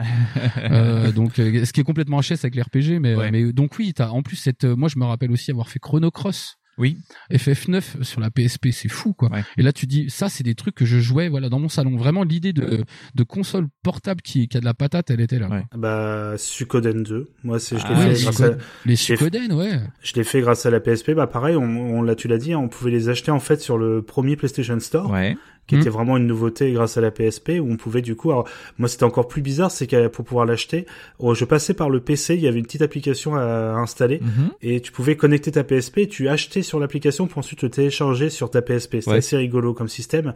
[1.15, 4.21] donc ce qui est complètement HS avec les RPG mais mais donc oui t'as en
[4.21, 6.97] plus cette moi je me rappelle aussi avoir fait Chrono Cross Oui.
[7.31, 9.29] FF9 sur la PSP, c'est fou quoi.
[9.57, 11.97] Et là tu dis ça c'est des trucs que je jouais voilà dans mon salon.
[11.97, 12.85] Vraiment l'idée de
[13.15, 15.49] de console portable qui qui a de la patate, elle était là.
[15.75, 17.29] Bah Suikoden 2.
[17.43, 19.79] Moi c'est je l'ai Ah, fait les grâce à les je l'ai- Suikoden, ouais.
[20.01, 21.11] Je l'ai fait grâce à la PSP.
[21.11, 21.63] Bah pareil, on,
[21.97, 24.35] on l'a tu l'as dit, hein, on pouvait les acheter en fait sur le premier
[24.37, 25.11] PlayStation Store.
[25.11, 25.35] Ouais.
[25.69, 25.79] Qui Hmm.
[25.81, 28.47] était vraiment une nouveauté grâce à la PSP où on pouvait du coup, alors
[28.79, 30.87] moi c'était encore plus bizarre, c'est que pour pouvoir l'acheter,
[31.19, 34.49] oh, je passais par le PC, il y avait une petite application à installer Mhm.
[34.63, 38.49] et tu pouvais connecter ta PSP, tu achetais sur l'application pour ensuite le télécharger sur
[38.49, 38.95] ta PSP.
[39.01, 39.17] C'était Ouais.
[39.17, 40.33] assez rigolo comme système.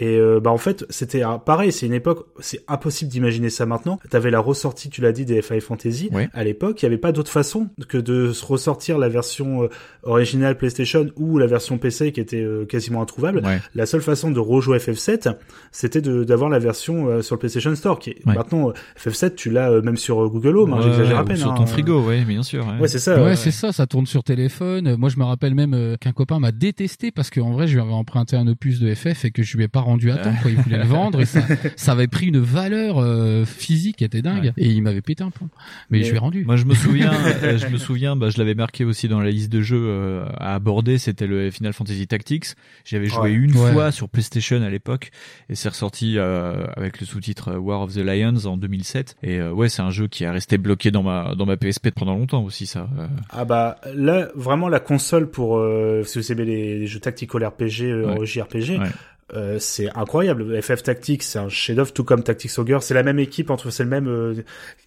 [0.00, 3.64] Et euh, bah en fait c'était ah, pareil, c'est une époque, c'est impossible d'imaginer ça
[3.66, 3.98] maintenant.
[4.10, 6.10] T'avais la ressortie, tu l'as dit, des Final Fantasy.
[6.12, 6.28] Ouais.
[6.34, 9.68] À l'époque, il y avait pas d'autre façon que de ressortir la version euh,
[10.02, 13.42] originale PlayStation ou la version PC qui était euh, quasiment introuvable.
[13.44, 13.60] Ouais.
[13.74, 15.34] La seule façon de rejouer FF7,
[15.72, 17.98] c'était de d'avoir la version euh, sur le PlayStation Store.
[17.98, 18.34] Qui est, Ouais.
[18.34, 20.72] Maintenant, euh, FF7, tu l'as euh, même sur Google Home.
[20.72, 21.36] hein, J'exagère à peine.
[21.36, 21.54] Sur hein.
[21.56, 22.66] ton frigo, ouais, bien sûr.
[22.66, 23.22] Ouais, Ouais, c'est ça.
[23.22, 24.96] Ouais, c'est ça, ça tourne sur téléphone.
[24.96, 27.80] Moi, je me rappelle même euh, qu'un copain m'a détesté parce qu'en vrai, je lui
[27.80, 30.34] avais emprunté un opus de FF et que je lui ai pas rendu à temps.
[30.42, 30.50] Quoi.
[30.50, 31.40] Il voulait le vendre et ça,
[31.76, 34.52] ça avait pris une valeur euh, physique qui était dingue.
[34.56, 35.48] Et il m'avait pété un plomb.
[35.90, 36.44] Mais, je lui ai rendu.
[36.44, 37.12] Moi, je me souviens,
[37.56, 40.54] je me souviens, bah, je l'avais marqué aussi dans la liste de jeux euh, à
[40.54, 40.98] aborder.
[40.98, 42.46] C'était le Final Fantasy Tactics.
[42.84, 43.32] J'avais joué Ouais.
[43.32, 43.72] une Ouais.
[43.72, 45.10] fois sur PlayStation à l'époque,
[45.48, 49.16] et c'est ressorti euh, avec le sous-titre euh, War of the Lions en 2007.
[49.22, 51.90] Et euh, ouais, c'est un jeu qui est resté bloqué dans ma dans ma PSP
[51.90, 52.88] pendant longtemps aussi, ça.
[52.98, 53.06] euh.
[53.30, 57.44] Ah bah là vraiment la console pour euh, si vous aimez les, les jeux tactical
[57.44, 58.26] RPG, euh, Ouais.
[58.26, 58.78] JRPG.
[58.78, 58.88] Ouais.
[59.34, 60.60] Euh, c'est incroyable.
[60.62, 62.82] FF Tactics, c'est un chef-d'œuvre, tout comme Tactics Ogre.
[62.82, 64.34] C'est la même équipe, entre c'est le même euh,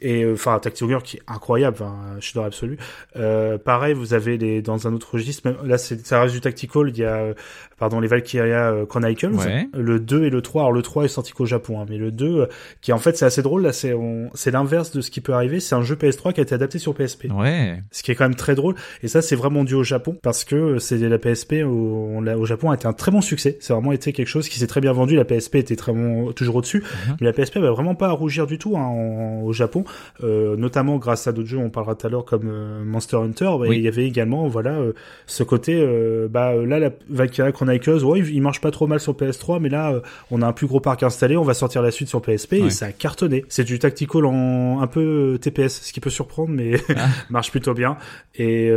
[0.02, 2.78] et euh, enfin Tactics Ogre qui est incroyable, un chef-d'œuvre absolu.
[3.18, 5.48] Euh, pareil, vous avez les dans un autre registre.
[5.50, 6.90] Même, là, c'est ça reste du tactical.
[6.90, 7.34] Il y a
[7.78, 9.68] pardon les Valkyria Chronicles, Ouais.
[9.74, 10.64] le 2 et le 3.
[10.64, 12.46] Alors le 3 est sorti qu'au Japon, hein, mais le 2 euh,
[12.82, 13.64] qui en fait c'est assez drôle.
[13.64, 15.60] Là, c'est on- c'est l'inverse de ce qui peut arriver.
[15.60, 17.82] C'est un jeu PS3 qui a été adapté sur PSP Ouais.
[17.92, 18.76] ce qui est quand même très drôle.
[19.04, 22.38] Et ça, c'est vraiment dû au Japon parce que c'est la PSP au, on l'a-
[22.38, 23.58] au Japon a été un très bon succès.
[23.62, 25.16] C'est vraiment été quelque chose qui s'est très bien vendu.
[25.16, 27.18] La PSP était très bon, toujours au-dessus, Mhm.
[27.22, 29.84] mais la PSP va vraiment pas à rougir du tout hein, en- au Japon,
[30.24, 31.58] euh, notamment grâce à d'autres jeux.
[31.58, 33.50] On parlera tout à l'heure comme euh, Monster Hunter.
[33.60, 33.78] Oui.
[33.78, 34.94] il y avait également, voilà, euh,
[35.26, 35.86] ce côté.
[36.30, 39.70] bah là, la Valkyria Chronicles, ouais, il, il marche pas trop mal sur PS3, mais
[39.70, 39.94] là,
[40.32, 41.36] on a un plus gros parc installé.
[41.38, 42.68] On va sortir la suite sur PSP Ouais.
[42.68, 43.46] et ça a cartonné.
[43.50, 47.08] C'est du tactical en un peu TPS, ce qui peut surprendre, mais Ah.
[47.30, 47.98] marche plutôt bien.
[48.36, 48.70] Et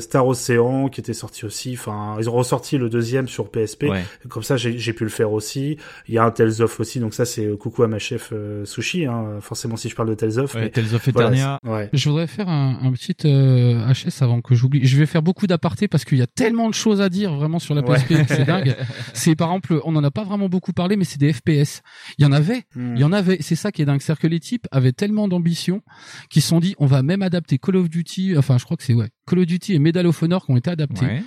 [0.00, 1.74] Star Ocean qui était sorti aussi.
[1.78, 3.84] Enfin, ils ont ressorti le deuxième sur PSP.
[3.84, 4.02] Ouais.
[4.28, 5.76] Comme ça, j'ai j'ai pu le faire aussi.
[6.08, 7.00] Il y a un Tales of aussi.
[7.00, 9.06] Donc ça, c'est euh, coucou à ma chef euh, Sushi.
[9.06, 10.54] Hein, forcément, si je parle de Tales of.
[10.54, 11.58] Ouais, mais Tales of Eternia.
[11.62, 11.90] c'est- ouais.
[11.92, 14.84] Je voudrais faire un, un petit euh, HS avant que j'oublie.
[14.86, 17.58] Je vais faire beaucoup d'apartés parce qu'il y a tellement de choses à dire vraiment
[17.58, 17.96] sur la Ouais.
[17.96, 18.76] PSP, que c'est dingue.
[19.14, 21.82] C'est par exemple, on en a pas vraiment beaucoup parlé, mais c'est des FPS.
[22.18, 22.94] Il y en avait, Hmm.
[22.96, 23.38] il y en avait.
[23.40, 25.82] C'est ça qui est dingue, c'est-à-dire que les types avaient tellement d'ambition
[26.30, 28.36] qu'ils se sont dit, on va même adapter Call of Duty.
[28.36, 30.56] Enfin, je crois que c'est ouais, Call of Duty et Medal of Honor qui ont
[30.56, 31.04] été adaptés.
[31.06, 31.22] Ouais.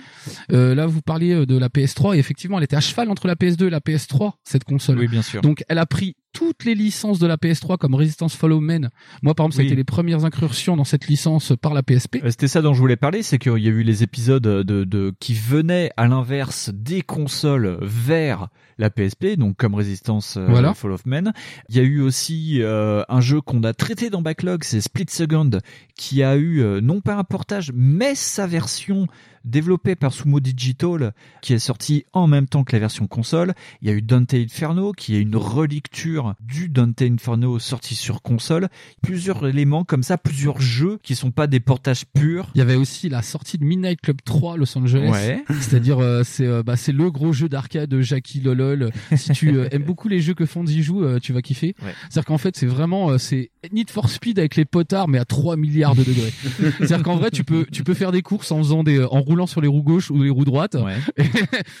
[0.52, 3.26] Euh, là, vous parliez euh, de la PS3 et effectivement, elle était à cheval entre
[3.26, 4.98] la PS2 et la PS3 cette console.
[4.98, 5.40] Oui, bien sûr.
[5.42, 8.90] Donc elle a pris toutes les licences de la PS3 comme Resistance Follow Men.
[9.22, 9.66] Moi par exemple, ça a Oui.
[9.68, 12.16] été les premières incursions dans cette licence par la PSP.
[12.24, 14.62] Euh, C'était ça dont je voulais parler, c'est qu'il y a eu les épisodes de,
[14.62, 18.48] de qui venaient à l'inverse des consoles vers
[18.78, 20.72] la PSP, donc comme Resistance Voilà.
[20.72, 21.32] Fall of Men.
[21.68, 25.04] Il y a eu aussi euh, un jeu qu'on a traité dans Backlog, c'est Split
[25.10, 25.50] Second,
[25.96, 29.06] qui a eu euh, non pas un portage, mais sa version
[29.44, 33.54] développée par Sumo Digital, qui est sortie en même temps que la version console.
[33.80, 38.22] Il y a eu Dante Inferno, qui est une relecture du Dante Inferno sorti sur
[38.22, 38.68] console.
[39.02, 42.50] Plusieurs éléments comme ça, plusieurs jeux qui sont pas des portages purs.
[42.54, 45.10] Il y avait aussi la sortie de Midnight Club 3 Los Angeles.
[45.10, 45.44] Ouais.
[45.60, 48.90] C'est-à-dire euh, c'est euh, bah, c'est le gros jeu d'arcade de Jackie Lolol.
[49.16, 51.74] Si tu euh, aimes beaucoup les jeux que Fonzie joue, euh, tu vas kiffer.
[51.82, 51.94] Ouais.
[52.08, 55.24] C'est-à-dire qu'en fait, c'est vraiment euh, c'est Need for Speed avec les potards mais à
[55.24, 56.32] 3 milliards de degrés.
[56.78, 59.20] C'est-à-dire qu'en vrai, tu peux tu peux faire des courses en faisant des euh, en
[59.20, 60.74] roulant sur les roues gauches ou les roues droites.
[60.76, 60.96] Ouais.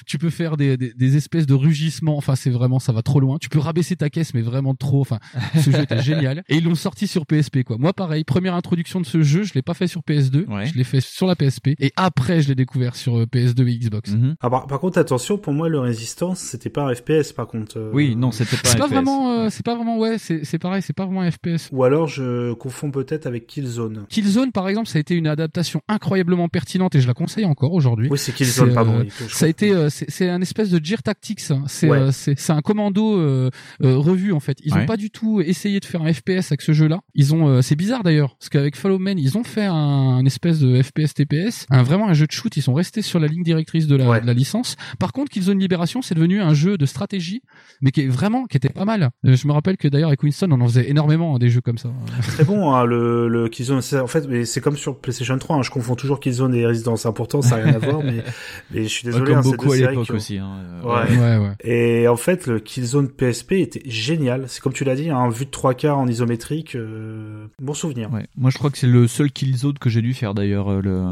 [0.06, 2.16] tu peux faire des, des, des espèces de rugissements.
[2.16, 3.38] Enfin, c'est vraiment, ça va trop loin.
[3.40, 5.00] Tu peux rabaisser ta caisse, mais vraiment trop.
[5.00, 5.18] Enfin,
[5.56, 6.42] ce jeu était génial.
[6.48, 7.76] Et ils l'ont sorti sur PSP, quoi.
[7.78, 10.46] Moi, pareil, première introduction de ce jeu, je l'ai pas fait sur PS2.
[10.46, 10.66] Ouais.
[10.66, 11.68] Je l'ai fait sur la PSP.
[11.78, 14.10] Et après, je l'ai découvert sur euh, PS2 et Xbox.
[14.12, 14.36] Mhm.
[14.40, 17.78] Ah, par, par contre, attention, pour moi, le Resistance, c'était pas un FPS, par contre.
[17.78, 18.92] euh, Oui, non, c'était pas C'est un pas FPS.
[18.94, 21.68] vraiment, euh, c'est pas vraiment, ouais, c'est c'est pareil, c'est pas vraiment un FPS.
[21.72, 24.06] Ou alors, je confonds peut-être avec Killzone.
[24.08, 27.72] Killzone, par exemple, ça a été une adaptation incroyablement pertinente et je la conseille encore
[27.72, 28.08] aujourd'hui.
[28.10, 28.32] Oui, c'est
[28.72, 29.00] pardon.
[29.00, 31.50] euh, je Ça a été, euh, c'est un espèce de Gear Tactics.
[31.50, 31.64] hein.
[31.66, 31.98] C'est Ouais.
[31.98, 33.50] euh, c'est un commando euh,
[33.82, 34.58] euh, revu en fait.
[34.64, 34.82] Ils Ouais.
[34.82, 37.00] ont pas du tout essayé de faire un FPS avec ce jeu-là.
[37.14, 40.24] Ils ont, euh, c'est bizarre d'ailleurs, parce qu'avec Follow Men, ils ont fait un, un
[40.24, 42.56] espèce de FPS TPS, un vraiment un jeu de shoot.
[42.56, 44.20] Ils sont restés sur la ligne directrice de la, Ouais.
[44.20, 44.76] de la licence.
[44.98, 47.42] Par contre, Killzone Libération, c'est devenu un jeu de stratégie,
[47.80, 49.10] mais qui est vraiment, qui était pas mal.
[49.26, 51.60] Euh, je me rappelle que d'ailleurs avec Winston, on en faisait énormément hein, des jeux
[51.60, 51.90] comme ça.
[52.22, 53.80] très bon, hein, le, le Killzone.
[53.82, 56.66] c'est- En fait, mais c'est comme sur PlayStation 3, hein, je confonds toujours Killzone et
[56.66, 57.06] Resistance.
[57.06, 57.12] Hein.
[57.12, 58.22] Pourtant, ça n'a rien à voir, mais,
[58.70, 59.24] mais je suis désolé.
[59.26, 60.38] comme hein, beaucoup à séries l'époque ont- aussi.
[60.38, 60.50] Hein.
[60.64, 61.16] euh, Ouais.
[61.18, 61.52] Ouais, ouais.
[61.64, 64.44] Et en fait, le Killzone PSP était génial.
[64.48, 66.74] C'est comme tu l'as dit, un vue de trois quarts en isométrique.
[66.76, 68.12] euh, bon souvenir.
[68.12, 68.26] Ouais.
[68.36, 71.02] Moi, je crois que c'est le seul Killzone que j'ai dû faire d'ailleurs, euh, le,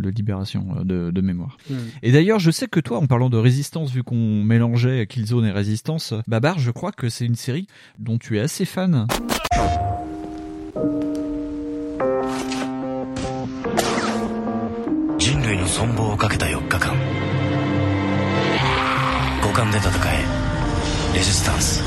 [0.00, 1.56] le Libération de, de mémoire.
[1.70, 1.74] Hmm.
[2.02, 5.50] Et d'ailleurs, je sais que toi, en parlant de Résistance, vu qu'on mélangeait Killzone et
[5.52, 7.66] Résistance, Babar, je crois que c'est une série
[7.98, 9.06] dont tu es assez fan.
[15.76, 16.96] 存亡をかけた4日間。
[19.42, 20.24] 五感で戦え。
[21.14, 21.82] レジスタンス。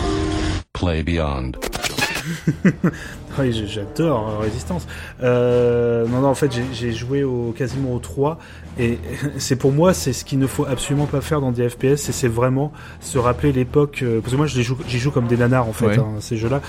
[0.73, 1.57] Play Beyond.
[3.49, 4.87] J'adore euh, Résistance.
[5.23, 8.39] Euh, non, non, en fait, j'ai- joué au quasiment au 3
[8.79, 8.97] et
[9.37, 12.11] c'est pour moi, c'est ce qu'il ne faut absolument pas faire dans des FPS et
[12.11, 13.99] c'est vraiment se rappeler l'époque.
[14.03, 15.99] euh, parce que moi, les joue, j'y joue comme des nanars en fait, Ouais.
[15.99, 16.61] hein, ces jeux-là.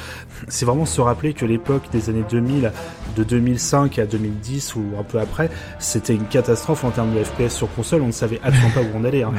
[0.49, 2.73] C'est vraiment se rappeler que l'époque des années 2000,
[3.17, 7.51] de 2005 à 2010 ou un peu après, c'était une catastrophe en termes de FPS
[7.55, 8.03] sur console.
[8.03, 9.23] On ne savait absolument pas où on allait.
[9.23, 9.33] hein.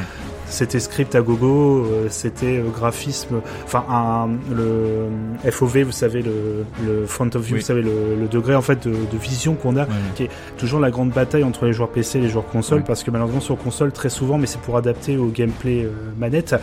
[0.46, 5.06] C'était script à gogo, c'était graphisme, enfin un, le
[5.50, 7.60] FOV, vous savez le, le front of view, Oui.
[7.60, 10.80] vous savez le, le degré en fait de, de vision qu'on a, qui est toujours
[10.80, 13.56] la grande bataille entre les joueurs PC et les joueurs console, parce que malheureusement sur
[13.56, 16.54] console très souvent, mais c'est pour adapter au gameplay euh, manette,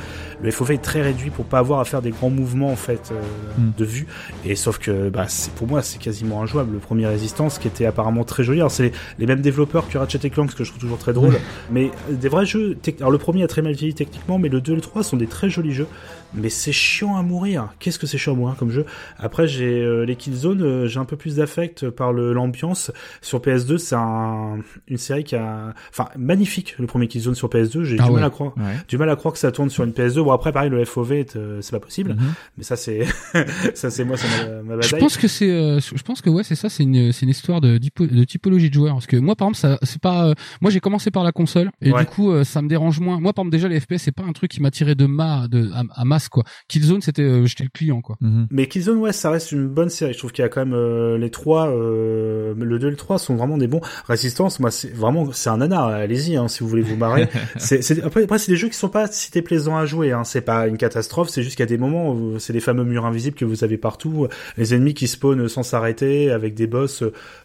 [0.41, 3.11] le FOV est très réduit pour pas avoir à faire des grands mouvements en fait
[3.11, 3.15] euh,
[3.57, 3.71] Mm.
[3.77, 4.07] de vue.
[4.45, 6.73] Et sauf que bah c'est pour moi c'est quasiment injouable.
[6.73, 8.59] Le premier Résistance qui était apparemment très joli.
[8.59, 10.97] Alors c'est les, les mêmes développeurs que Ratchet et Clank, ce que je trouve toujours
[10.97, 11.33] très drôle.
[11.71, 12.77] Mais euh, des vrais jeux.
[12.99, 15.17] Alors le premier a très mal vieilli techniquement, mais le 2 et le 3 sont
[15.17, 15.87] des très jolis jeux.
[16.33, 17.69] Mais c'est chiant à mourir.
[17.79, 18.85] Qu'est-ce que c'est chiant à mourir comme jeu?
[19.17, 22.91] Après j'ai euh, les Killzone, euh, j'ai un peu plus d'affect par le l'ambiance.
[23.21, 27.83] Sur PS2 c'est un, une série qui a, enfin magnifique le premier Killzone sur PS2.
[27.83, 28.15] J'ai Ah du ouais.
[28.15, 28.75] mal à croire, Ouais.
[28.87, 30.21] du mal à croire que ça tourne sur une PS2.
[30.23, 32.11] Bon après pareil le FOV euh, c'est pas possible.
[32.11, 32.33] Mhm.
[32.57, 33.05] Mais ça c'est
[33.73, 34.99] ça c'est moi c'est ma, ma Je bataille.
[34.99, 37.61] pense que c'est, euh, je pense que ouais, c'est ça, c'est une, c'est une histoire
[37.61, 38.93] de, de typologie de joueurs.
[38.93, 41.71] Parce que moi, par exemple, ça, c'est pas, euh, moi, j'ai commencé par la console
[41.81, 42.01] et Ouais.
[42.01, 43.19] du coup, euh, ça me dérange moins.
[43.19, 45.69] Moi, par exemple, déjà les FPS, c'est pas un truc qui m'attirait de ma, de
[45.73, 46.43] à, à masse quoi.
[46.67, 48.17] Killzone, c'était, euh, j'étais le client quoi.
[48.21, 48.47] Mhm.
[48.51, 50.13] Mais Killzone, ouais, ça reste une bonne série.
[50.13, 52.95] Je trouve qu'il y a quand même euh, les trois, euh, le 2 et le
[52.95, 53.81] 3 sont vraiment des bons.
[54.07, 55.87] Résistance, moi, c'est vraiment, c'est un nanar.
[55.87, 57.27] Allez-y, hein, si vous voulez vous marrer.
[57.57, 60.11] c'est, c'est, après, après, c'est des jeux qui sont pas si plaisants à jouer.
[60.11, 60.23] Hein.
[60.25, 61.29] C'est pas une catastrophe.
[61.29, 63.63] C'est juste qu'il y a des moments où c'est les fameux murs invisibles que vous
[63.63, 64.27] avez partout,
[64.57, 67.03] les ennemis qui spawnent sans s'arrêter, avec des boss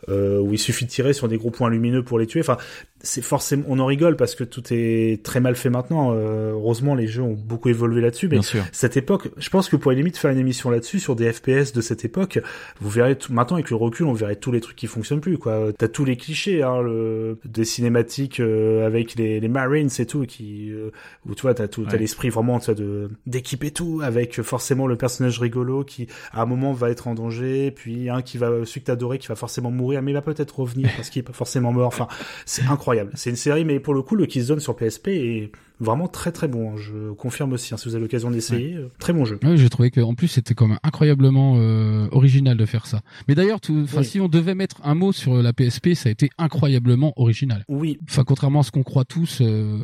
[0.08, 2.40] euh, où il suffit de tirer sur des gros points lumineux pour les tuer.
[2.40, 2.58] Enfin,
[3.00, 6.12] c'est forcément, on en rigole parce que tout est très mal fait maintenant.
[6.12, 8.63] Euh, heureusement, les jeux ont beaucoup évolué là-dessus, mais Bien sûr.
[8.72, 11.72] Cette époque, je pense que vous pourriez limite faire une émission là-dessus sur des FPS
[11.72, 12.40] de cette époque.
[12.80, 15.38] Vous verrez tout, maintenant avec le recul, on verrait tous les trucs qui fonctionnent plus
[15.38, 15.72] quoi.
[15.76, 20.24] T'as tous les clichés, hein, le, des cinématiques euh, avec les, les Marines et tout,
[20.26, 20.90] qui euh,
[21.26, 24.86] où tu vois t'as tout, t'as l'esprit vraiment tu vois, de d'équiper tout avec forcément
[24.86, 28.64] le personnage rigolo qui à un moment va être en danger, puis un qui va
[28.64, 31.24] celui que t'adorais qui va forcément mourir, mais il va peut-être revenir parce qu'il est
[31.24, 31.88] pas forcément mort.
[31.88, 32.08] Enfin,
[32.46, 33.10] c'est incroyable.
[33.14, 35.50] C'est une série, mais pour le coup, le Killzone sur PSP est
[35.80, 36.72] vraiment très très bon.
[36.72, 36.76] hein.
[36.76, 37.74] Je confirme aussi.
[37.74, 39.38] hein, si vous avez l'occasion d'essayer, euh, très bon jeu.
[39.42, 43.00] Ouais, j'ai trouvé que en plus c'était comme incroyablement euh, original de faire ça.
[43.28, 44.04] Mais d'ailleurs, tout, enfin, Oui.
[44.04, 47.64] si on devait mettre un mot sur la PSP, ça a été incroyablement original.
[47.68, 49.78] Oui, Enfin, contrairement à ce qu'on croit tous, euh,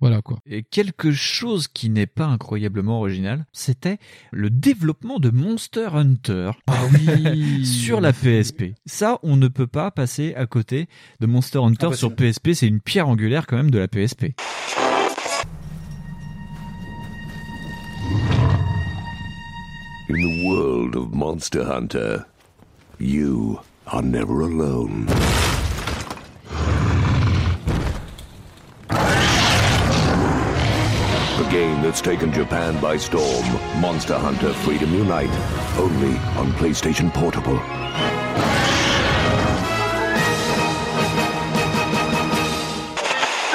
[0.00, 0.38] voilà quoi.
[0.46, 3.98] Et quelque chose qui n'est pas incroyablement original, c'était
[4.32, 7.64] le développement de Monster Hunter Ah oui.
[7.66, 8.72] sur la PSP.
[8.86, 10.88] Ça, on ne peut pas passer à côté
[11.20, 11.96] de Monster Hunter Impossible.
[11.98, 12.52] sur PSP.
[12.54, 14.32] C'est une pierre angulaire quand même de la PSP.
[20.10, 22.26] In the world of Monster Hunter,
[22.98, 25.06] you are never alone.
[31.36, 33.46] The game that's taken Japan by storm,
[33.80, 35.30] Monster Hunter Freedom Unite,
[35.78, 37.60] only on PlayStation Portable.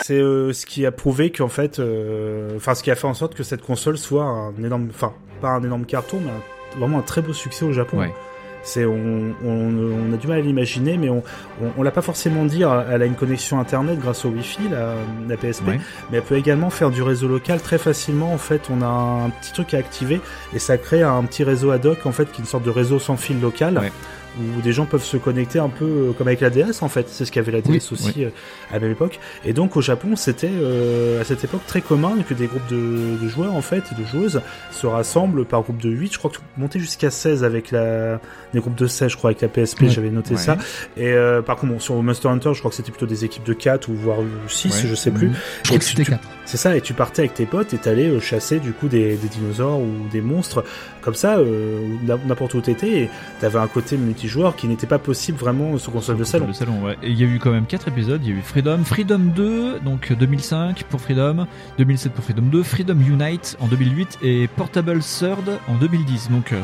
[0.06, 3.14] C'est euh, ce qui a prouvé qu'en fait, euh, enfin, ce qui a fait en
[3.16, 7.00] sorte que cette console soit un énorme, enfin, pas un énorme carton, mais un- vraiment
[7.00, 7.98] un très beau succès au Japon.
[8.00, 8.14] Ouais.
[8.62, 11.24] C'est, on, on, on a du mal à l'imaginer, mais on,
[11.64, 12.64] on, on l'a pas forcément dit.
[12.64, 14.94] Elle a une connexion internet grâce au Wi-Fi, la,
[15.30, 15.80] la PSP, Ouais.
[16.12, 18.34] mais elle peut également faire du réseau local très facilement.
[18.34, 20.20] En fait, on a un petit truc à activer
[20.54, 22.72] et ça crée un petit réseau ad hoc en fait, qui est une sorte de
[22.72, 23.78] réseau sans fil local.
[23.80, 23.92] Ouais.
[24.38, 27.08] Où des gens peuvent se connecter un peu euh, comme avec la DS en fait,
[27.10, 28.30] c'est ce qu'avait la DS Oui, aussi euh,
[28.70, 29.20] à la même époque.
[29.46, 33.18] Et donc au Japon, c'était euh, à cette époque très commun que des groupes de,
[33.22, 34.42] de joueurs en fait, et de joueuses
[34.72, 38.20] se rassemblent par groupe de 8, je crois que monter jusqu'à 16 avec la
[38.54, 39.90] des groupes de 16, je crois avec la PSP, Ouais.
[39.90, 40.38] j'avais noté Ouais.
[40.42, 40.58] ça.
[40.98, 43.44] Et euh, par contre bon, sur Monster Hunter, je crois que c'était plutôt des équipes
[43.46, 44.18] de 4 ou voire
[44.48, 44.90] 6, Ouais.
[44.90, 45.32] je sais plus.
[45.64, 46.28] Je crois que c'était tu- 4.
[46.46, 49.16] C'est ça, et tu partais avec tes potes et t'allais euh, chasser du coup des,
[49.16, 50.64] des, dinosaures ou des monstres
[51.02, 51.80] comme ça, euh,
[52.28, 53.10] n'importe où t'étais, et
[53.40, 53.96] t'avais un côté
[54.26, 56.48] multijoueur qui n'était pas possible vraiment sur console de salon.
[56.48, 56.98] De salon ouais.
[57.04, 59.20] Et il y a eu quand même 4 épisodes, il y a eu Freedom, Freedom
[59.20, 61.46] 2, donc 2005 pour Freedom,
[61.78, 66.30] 2007 pour Freedom 2, Freedom Unite en 2008 et Portable Third en 2010.
[66.32, 66.62] Donc euh,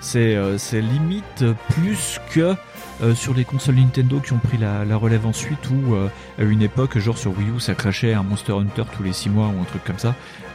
[0.00, 2.54] c'est euh, c'est limite plus que
[3.02, 6.08] euh, sur les consoles Nintendo qui ont pris la, relève ensuite euh,
[6.38, 9.30] à une époque genre sur Wii U ça crachait un Monster Hunter tous les 6
[9.30, 10.49] mois ou un truc comme ça euh,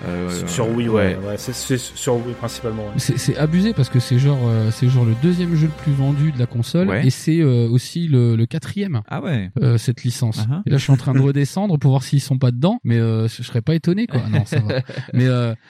[0.47, 1.35] sur Wii ouais, ouais.
[1.37, 2.99] c'est sur Wii principalement ouais.
[3.17, 6.31] c'est abusé parce que c'est genre euh, c'est genre le deuxième jeu le plus vendu
[6.31, 9.49] de la console et c'est euh, aussi le, le, quatrième ah ouais.
[9.77, 10.37] cette licence.
[10.37, 10.61] Uh -huh.
[10.65, 12.97] et là je suis en train de redescendre pour voir s'ils sont pas dedans mais
[12.97, 14.21] je serais pas étonné quoi.
[14.31, 14.81] Non ça va.
[15.13, 15.27] Mais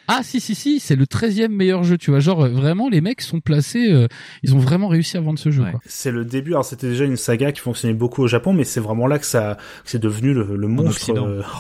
[0.08, 2.20] ah si si si c'est le treizième meilleur jeu tu vois.
[2.20, 4.08] Genre vraiment les mecs sont placés
[4.44, 6.52] ils ont vraiment réussi à vendre ce jeu c'est le début.
[6.52, 9.26] Alors c'était déjà une saga qui fonctionnait beaucoup au Japon mais c'est vraiment là que
[9.26, 11.14] ça que c'est devenu le, le monstre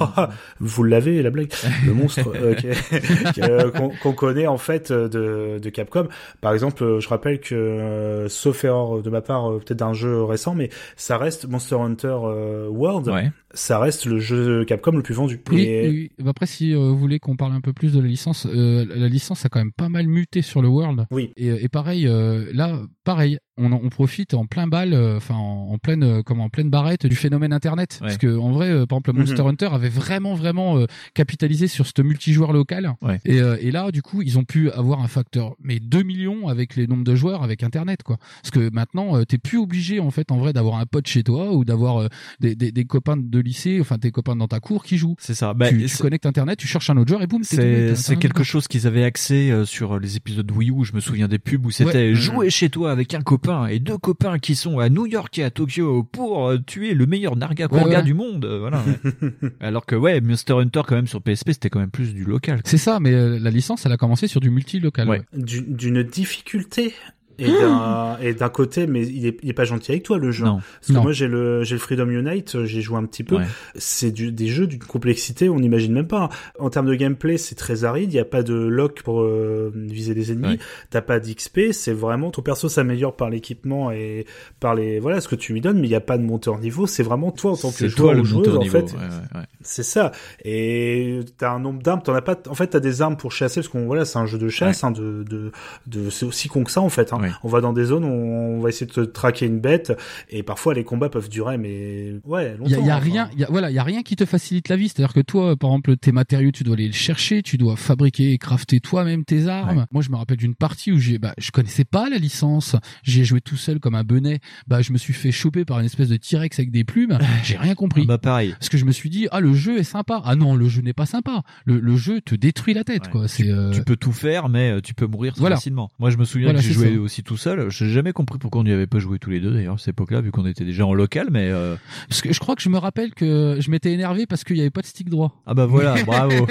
[0.59, 1.51] vous l'avez la blague.
[1.85, 2.31] Le monstre
[4.01, 6.07] qu'on qu connaît en fait de, de, Capcom.
[6.41, 10.23] Par exemple, je rappelle que, euh, sauf erreur de ma part, euh, peut-être d'un jeu
[10.23, 13.07] récent, mais ça reste Monster Hunter euh, World.
[13.07, 13.31] Ouais.
[13.53, 15.41] Ça reste le jeu Capcom le plus vendu.
[15.49, 15.89] Oui, Et...
[15.89, 16.11] oui.
[16.27, 19.07] Après, si euh, vous voulez qu'on parle un peu plus de la licence, euh, la
[19.07, 21.05] licence a quand même pas mal muté sur le World.
[21.11, 21.31] Oui.
[21.37, 25.77] Et, et pareil, euh, là, pareil, on, on, profite en plein bal, enfin en, en,
[25.77, 27.99] pleine, comme en pleine barrette du phénomène Internet.
[28.01, 28.07] Ouais.
[28.07, 29.49] Parce que en vrai, par exemple, Monster mm -hmm.
[29.49, 32.93] Hunter avait vraiment, vraiment capitalisé sur ce multijoueur local.
[33.01, 33.19] Ouais.
[33.25, 36.75] Et, et là, du coup, ils ont pu avoir un facteur, mais 2 millions avec
[36.75, 38.17] les nombres de joueurs avec Internet, quoi.
[38.41, 41.53] Parce que maintenant, t'es plus obligé, en fait, en vrai, d'avoir un pote chez toi
[41.53, 42.09] ou d'avoir
[42.39, 45.15] des, des, des, copains de lycée, enfin tes copains dans ta cour qui jouent.
[45.19, 45.53] C'est ça.
[45.53, 48.67] Bah, tu, tu connectes Internet, tu cherches un autre joueur et boum, c'est quelque chose
[48.67, 50.83] qu'ils avaient accès euh, sur les épisodes Wii U.
[50.83, 52.15] Je me souviens des pubs où c'était ouais.
[52.15, 55.43] jouer chez toi avec un copain et deux copains qui sont à New York et
[55.43, 58.03] à Tokyo pour euh, tuer le meilleur Narga Kurga ouais, ouais.
[58.03, 58.45] du monde.
[58.45, 58.83] Euh, voilà.
[59.59, 62.61] Alors que ouais, Monster Hunter quand même sur PSP c'était quand même plus du local.
[62.65, 65.25] C'est ça, mais la licence elle a commencé sur du multi-local.
[65.33, 66.93] D'une difficulté
[67.37, 70.31] et d'un et d'un côté mais il est, il est pas gentil avec toi le
[70.31, 70.59] jeu non.
[70.79, 71.03] parce que non.
[71.03, 73.45] moi j'ai le j'ai le Freedom Unite j'ai joué un petit peu ouais.
[73.75, 76.29] c'est du des jeux d'une complexité on n'imagine même pas
[76.59, 79.71] en termes de gameplay c'est très aride il y a pas de lock pour euh,
[79.75, 80.59] viser les ennemis ouais.
[80.89, 84.25] t'as pas d'XP c'est vraiment ton perso s'améliore par l'équipement et
[84.59, 86.59] par les voilà ce que tu lui donnes mais il y a pas de monteur
[86.59, 90.11] niveau c'est vraiment toi en tant que joueur ou joueuse en fait ouais, c'est ça
[90.43, 93.61] et t'as un nombre d'armes t'en as pas en fait t'as des armes pour chasser
[93.61, 95.51] parce qu'on voilà c'est un jeu de chasse hein, de de,
[95.87, 97.19] de c'est aussi con que ça en fait hein.
[97.43, 99.93] On va dans des zones où on va essayer de traquer une bête
[100.29, 102.65] et parfois les combats peuvent durer mais ouais longtemps.
[102.65, 103.03] Il y a, y a enfin.
[103.03, 104.89] rien, y a, voilà, il y a rien qui te facilite la vie.
[104.89, 108.31] C'est-à-dire que toi, par exemple, tes matériaux, tu dois aller les chercher, tu dois fabriquer
[108.31, 109.79] et crafter toi-même tes armes.
[109.79, 109.83] Ouais.
[109.91, 112.75] Moi, je me rappelle d'une partie où j'ai, bah, je connaissais pas la licence.
[113.03, 114.39] J'ai joué tout seul comme un benet.
[114.67, 117.17] Bah, je me suis fait choper par une espèce de T-Rex avec des plumes.
[117.43, 118.03] J'ai rien compris.
[118.05, 118.51] Ah bah pareil.
[118.51, 120.21] Parce que je me suis dit, ah, le jeu est sympa.
[120.23, 121.43] Ah non, le jeu n'est pas sympa.
[121.65, 123.11] Le, le jeu te détruit la tête, ouais.
[123.11, 123.27] quoi.
[123.27, 123.43] C'est.
[123.43, 123.71] Tu, euh...
[123.71, 125.55] tu, peux tout faire, mais euh, tu peux mourir voilà.
[125.55, 125.91] facilement.
[125.99, 126.99] Moi, je me souviens voilà, que j'ai joué ça.
[126.99, 127.69] aussi tout seul.
[127.69, 129.89] J'ai jamais compris pourquoi on n'y avait pas joué tous les deux d'ailleurs à cette
[129.89, 131.49] époque-là, vu qu'on était déjà en local, mais.
[131.49, 131.75] Euh...
[132.09, 134.61] Parce que je crois que je me rappelle que je m'étais énervé parce qu'il n'y
[134.61, 135.41] avait pas de stick droit.
[135.45, 136.47] Ah bah voilà, bravo.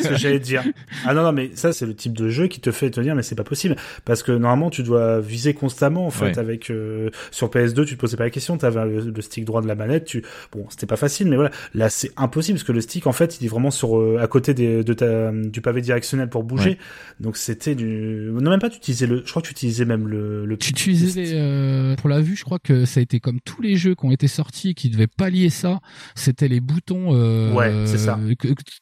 [0.00, 0.64] ce que j'allais dire.
[1.04, 3.14] Ah non non, mais ça c'est le type de jeu qui te fait te dire
[3.14, 6.38] mais c'est pas possible parce que normalement tu dois viser constamment en fait ouais.
[6.38, 9.44] avec euh, sur PS2 tu te posais pas la question, tu avais le, le, stick
[9.44, 12.64] droit de la manette, tu bon c'était pas facile mais voilà là c'est impossible parce
[12.64, 15.32] que le stick en fait il est vraiment sur euh, à côté des, de ta,
[15.32, 16.78] du pavé directionnel pour bouger, ouais.
[17.20, 20.08] donc c'était du non même pas tu utilisais le, je crois que tu utilisais même
[20.08, 23.20] le, le tu utilisais les, euh, pour la vue je crois que ça a été
[23.20, 25.80] comme tous les jeux qui ont été sortis qui devaient pallier ça,
[26.14, 28.18] c'était les boutons euh, ouais, c'est ça.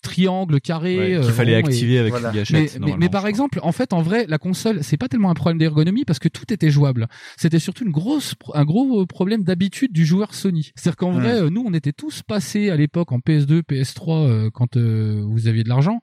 [0.02, 1.98] triangle, carré ouais, qu'il fallait activer et...
[1.98, 2.30] avec voilà.
[2.30, 2.78] une gâchette.
[2.80, 5.34] Mais, mais, mais par exemple, en fait, en vrai, la console, c'est pas tellement un
[5.34, 7.06] problème d'ergonomie parce que tout était jouable.
[7.36, 10.72] C'était surtout une grosse, un gros problème d'habitude du joueur Sony.
[10.74, 14.50] C'est-à-dire qu'en vrai, euh, nous, on était tous passés à l'époque en PS2, PS3, euh,
[14.52, 16.00] quand euh, vous aviez de l'argent,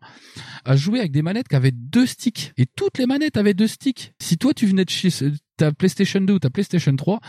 [0.65, 2.53] à jouer avec des manettes qui avaient deux sticks.
[2.57, 4.13] Et toutes les manettes avaient deux sticks.
[4.19, 5.09] Si toi, tu venais de chez
[5.57, 7.19] ta PlayStation 2 ou ta PlayStation 3,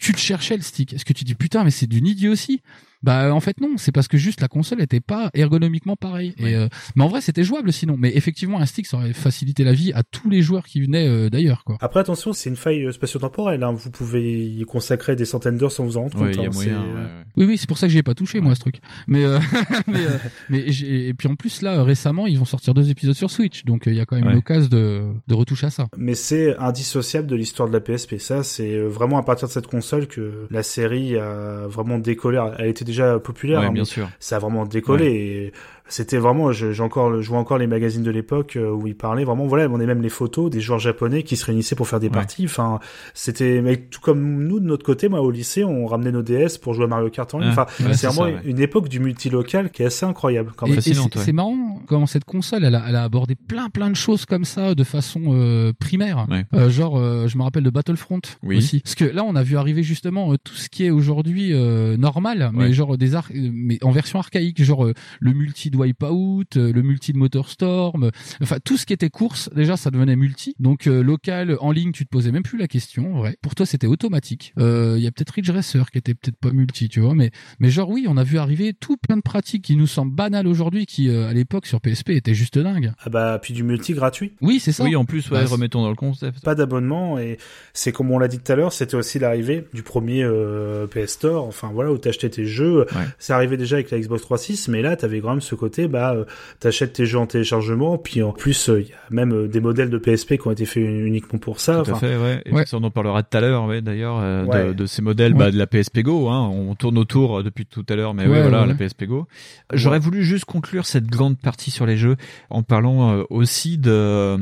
[0.00, 0.92] tu te cherchais le stick.
[0.92, 2.62] Est-ce que tu dis putain mais c'est d'une idiotie
[3.02, 6.34] Bah en fait non, c'est parce que juste la console était pas ergonomiquement pareille.
[6.40, 6.52] Ouais.
[6.52, 7.96] Et euh, mais en vrai c'était jouable sinon.
[7.98, 11.08] Mais effectivement un stick ça aurait facilité la vie à tous les joueurs qui venaient
[11.08, 11.78] euh, d'ailleurs quoi.
[11.80, 13.62] Après attention c'est une faille euh, spatio-temporelle.
[13.62, 13.72] Hein.
[13.72, 16.46] Vous pouvez y consacrer des centaines d'heures sans vous en rendre ouais, compte.
[16.46, 16.50] Hein.
[16.52, 18.76] Moyen, ouais, oui oui c'est pour ça que j'ai pas touché moi ce truc.
[19.08, 19.40] Mais euh,
[19.88, 20.00] mais,
[20.48, 23.84] mais et puis en plus là récemment ils vont sortir deux épisodes sur Switch donc
[23.86, 25.88] il y a quand même une occasion de de retoucher à ça.
[25.96, 28.18] Mais c'est indissociable de l'histoire de la PSP.
[28.18, 32.40] Ça c'est vraiment à partir de cette console que la série a vraiment décollé.
[32.58, 34.08] Elle était déjà populaire, ouais, hein, bien sûr.
[34.20, 35.04] Ça a vraiment décollé.
[35.04, 35.16] Ouais.
[35.16, 35.52] Et
[35.92, 39.24] c'était vraiment, j'ai encore, je vois encore les magazines de l'époque euh, où ils parlaient
[39.24, 42.00] vraiment, voilà, on est même les photos des joueurs japonais qui se réunissaient pour faire
[42.00, 42.12] des ouais.
[42.12, 42.46] parties.
[42.46, 42.80] Enfin,
[43.14, 46.58] c'était, mais tout comme nous de notre côté, moi au lycée, on ramenait nos DS
[46.60, 47.50] pour jouer à Mario Kart en ligne.
[47.50, 50.52] Enfin, ouais, c'est vraiment ça, une époque du multilocal qui est assez incroyable.
[50.56, 50.80] Quand même.
[50.80, 54.44] C'est marrant comment cette console, elle a, elle a abordé plein plein de choses comme
[54.44, 56.26] ça de façon euh, primaire.
[56.30, 56.44] Ouais.
[56.54, 58.56] Euh, genre, euh, je me rappelle de Battlefront Oui.
[58.56, 58.80] aussi.
[58.80, 61.96] Parce que là, on a vu arriver justement euh, tout ce qui est aujourd'hui euh,
[61.98, 62.72] normal, mais Ouais.
[62.72, 66.82] genre des ar- euh, mais en version archaïque, genre euh, le multi Wipeout, euh, le
[66.82, 68.10] multi de Motorstorm, euh,
[68.42, 70.54] enfin tout ce qui était course, déjà ça devenait multi.
[70.58, 73.36] Donc euh, local, en ligne, tu te posais même plus la question, en vrai.
[73.42, 74.52] Pour toi, c'était automatique.
[74.58, 77.30] Euh, Il y a peut-être Ridge Racer qui était peut-être pas multi, tu vois, mais
[77.60, 80.46] mais genre oui, on a vu arriver tout plein de pratiques qui nous semblent banales
[80.46, 82.92] aujourd'hui, qui euh, à l'époque sur PSP étaient juste dingues.
[83.04, 84.32] Ah bah, puis du multi gratuit.
[84.40, 84.84] Oui, c'est ça.
[84.84, 86.42] Oui, en plus, ouais, Bah, remettons dans le concept.
[86.42, 87.38] Pas d'abonnement et
[87.72, 91.12] c'est comme on l'a dit tout à l'heure, c'était aussi l'arrivée du premier euh, PS
[91.12, 92.80] Store, enfin voilà, où t'achetais tes jeux.
[92.94, 93.06] Ouais.
[93.18, 96.14] C'est arrivé déjà avec la Xbox 360, mais là t'avais quand même ce côté, bah
[96.14, 96.24] euh,
[96.60, 99.90] t'achètes tes jeux en téléchargement, puis en plus il y a même euh, des modèles
[99.90, 101.82] de PSP qui ont été faits uniquement pour ça.
[101.84, 102.42] Tout à Enfin, fait, ouais.
[102.46, 102.66] Et Ouais.
[102.66, 104.74] ça, on en parlera tout à l'heure, ouais, d'ailleurs, euh, de, Ouais.
[104.74, 105.38] de ces modèles Ouais.
[105.38, 106.28] bah, de la PSP Go.
[106.28, 106.48] Hein.
[106.52, 108.74] On tourne autour euh, depuis tout à l'heure, mais Ouais, ouais, voilà, ouais, la.
[108.74, 109.26] PSP Go.
[109.72, 112.16] J'aurais voulu juste conclure cette grande partie sur les jeux
[112.50, 114.36] en parlant euh, aussi de,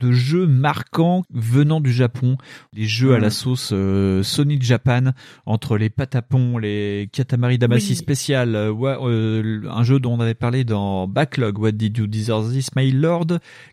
[0.00, 2.36] de jeux marquants venant du Japon,
[2.72, 5.12] les jeux à la sauce euh, Sonic Japan,
[5.46, 7.96] entre les patapons, les Katamari Damacy Oui.
[7.96, 12.06] spécial, euh, ouais, euh, un jeu dont on avait parlé dans Backlog, What Did You
[12.06, 13.26] Deserve This, My Lord,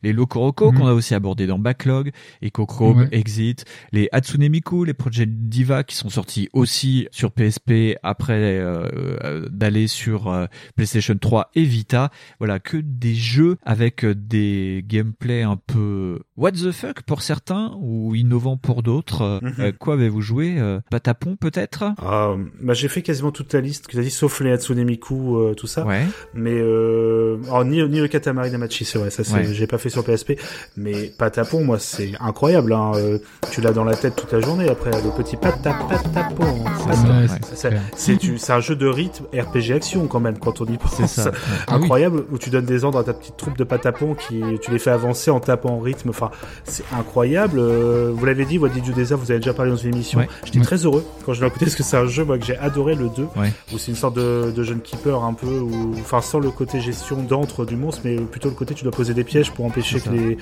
[0.04, 0.78] les Lokoroko Mhm.
[0.80, 2.12] qu'on a aussi abordé dans Backlog,
[2.44, 3.08] EcoChrome, Ouais.
[3.12, 8.88] Exit, les Hatsune Miku, les Project Diva qui sont sortis aussi sur PSP après euh,
[9.24, 10.46] euh, d'aller sur euh,
[10.76, 12.10] PlayStation 3 et Vita.
[12.40, 18.16] Voilà, que des jeux avec des gameplays un peu what the fuck pour certains ou
[18.16, 19.40] innovants pour d'autres.
[19.42, 19.54] Mhm.
[19.60, 21.84] euh, quoi avez-vous joué euh, Patapon peut-être?
[22.00, 25.38] Ah, bah, j'ai fait quasiment toute la liste que t'as dit, sauf les Hatsune Miku,
[25.38, 25.86] euh, tout ça.
[25.86, 26.06] Ouais.
[26.34, 29.48] Mais euh, alors, ni, ni le Katamari Damacy, c'est vrai, ça c'est, Ouais.
[29.54, 30.34] j'ai pas fait sur PSP.
[30.78, 32.74] Mais Patapon, moi c'est incroyable.
[32.74, 32.92] Hein.
[32.96, 33.18] euh,
[33.52, 36.44] tu l'as dans la tête toute la journée après le petit Pata Patapon.
[36.46, 40.96] Ouais, Ça, c'est un jeu de rythme RPG action quand même quand on y pense.
[40.96, 41.32] C'est ça.
[41.68, 41.84] Ah oui.
[41.84, 44.80] Incroyable où tu donnes des ordres à ta petite troupe de patapons qui tu les
[44.80, 46.10] fais avancer en tapant en rythme.
[46.10, 46.32] Enfin,
[46.64, 47.60] c'est incroyable.
[47.60, 50.20] Euh, vous l'avez dit, What Did You vous avez déjà parlé dans une émission.
[50.20, 50.28] Ouais.
[50.46, 50.64] J'étais Ouais.
[50.66, 52.96] très heureux quand je l'ai écouté parce que c'est un jeu moi que j'ai adoré
[52.96, 53.52] le 2 Ouais.
[53.74, 56.71] où c'est une sorte de, de jeune keeper un peu ou enfin sans le côté
[56.80, 60.00] gestion d'antre du monstre mais plutôt le côté tu dois poser des pièges pour empêcher
[60.00, 60.38] que les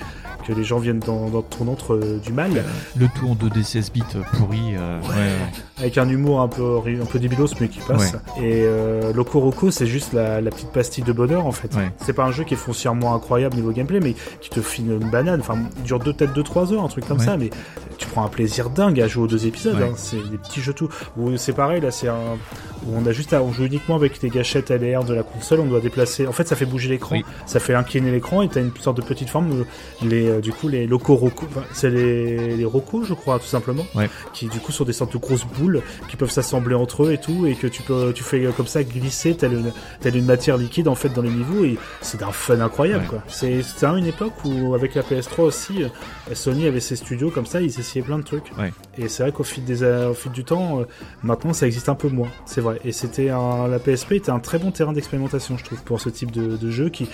[0.46, 2.50] que les gens viennent dans, dans ton antre euh, du mal.
[2.96, 4.58] Le tout en 2D 16 bits euh, pourri.
[4.76, 5.30] euh, ouais, ouais.
[5.78, 8.12] avec un humour un peu un peu débilos mais qui passe.
[8.38, 11.72] Et euh, Loco Roco c'est juste la, la petite pastille de bonheur en fait.
[11.98, 15.10] C'est pas un jeu qui est foncièrement incroyable niveau gameplay mais qui te file une
[15.10, 15.40] banane.
[15.40, 17.50] Enfin il dure deux peut-être 2-3 heures un truc comme ça mais
[17.98, 19.92] tu prends un plaisir dingue à jouer aux deux épisodes hein.
[19.96, 20.88] c'est des petits jeux tout.
[21.36, 22.38] C'est pareil là c'est un
[22.86, 25.60] où on a juste à, on joue uniquement avec les gâchettes LR de la console
[25.60, 27.24] on doit déplacer en fait ça fait bouger l'écran Oui.
[27.46, 29.64] ça fait incliner l'écran et t'as une sorte de petite forme
[30.02, 33.84] les euh, du coup les Roco enfin, c'est les les Roco je crois tout simplement
[33.94, 34.08] Ouais.
[34.32, 37.18] qui du coup sont des sortes de grosses boules qui peuvent s'assembler entre eux et
[37.18, 40.26] tout et que tu peux tu fais euh, comme ça glisser telle une, telle une
[40.26, 43.08] matière liquide en fait dans les niveaux et c'est d'un fun incroyable Ouais.
[43.08, 45.88] quoi c'est vraiment une époque où avec la PS3 aussi euh,
[46.34, 48.72] Sony avait ses studios comme ça ils essayaient plein de trucs Ouais.
[48.98, 50.82] et c'est vrai qu'au fil des au fil du temps
[51.22, 54.38] maintenant ça existe un peu moins c'est vrai et c'était un, la PSP était un
[54.40, 57.08] très bon terrain d'expérimentation je trouve pour ce type de, de jeu qui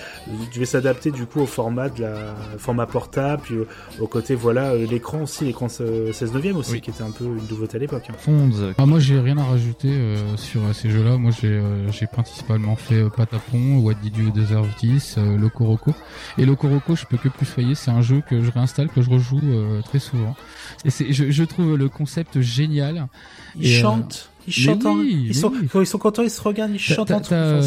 [0.53, 3.67] devait s'adapter du coup au format de la format portable puis euh,
[3.99, 6.81] au côté voilà euh, l'écran aussi l'écran euh, 16 neuvième aussi Oui.
[6.81, 8.13] qui était un peu une nouveauté à l'époque hein.
[8.17, 11.17] Fonds, Ah, moi j'ai rien à rajouter euh, sur euh, ces jeux-là.
[11.17, 15.65] Moi j'ai euh, j'ai principalement fait euh, Patapon, What Did You Deserve This, euh, Loco
[15.65, 15.93] Roco.
[16.37, 17.75] Et Loco Roco, je peux que plus soyer.
[17.75, 20.35] C'est un jeu que je réinstalle, que je rejoue euh, très souvent.
[20.85, 23.07] Et c'est je, je trouve le concept génial.
[23.55, 25.67] ils Et, euh, chantent ils chantent en- ils sont oui.
[25.71, 27.15] quand ils sont contents ils se regardent ils chantent eux.
[27.31, 27.61] euh,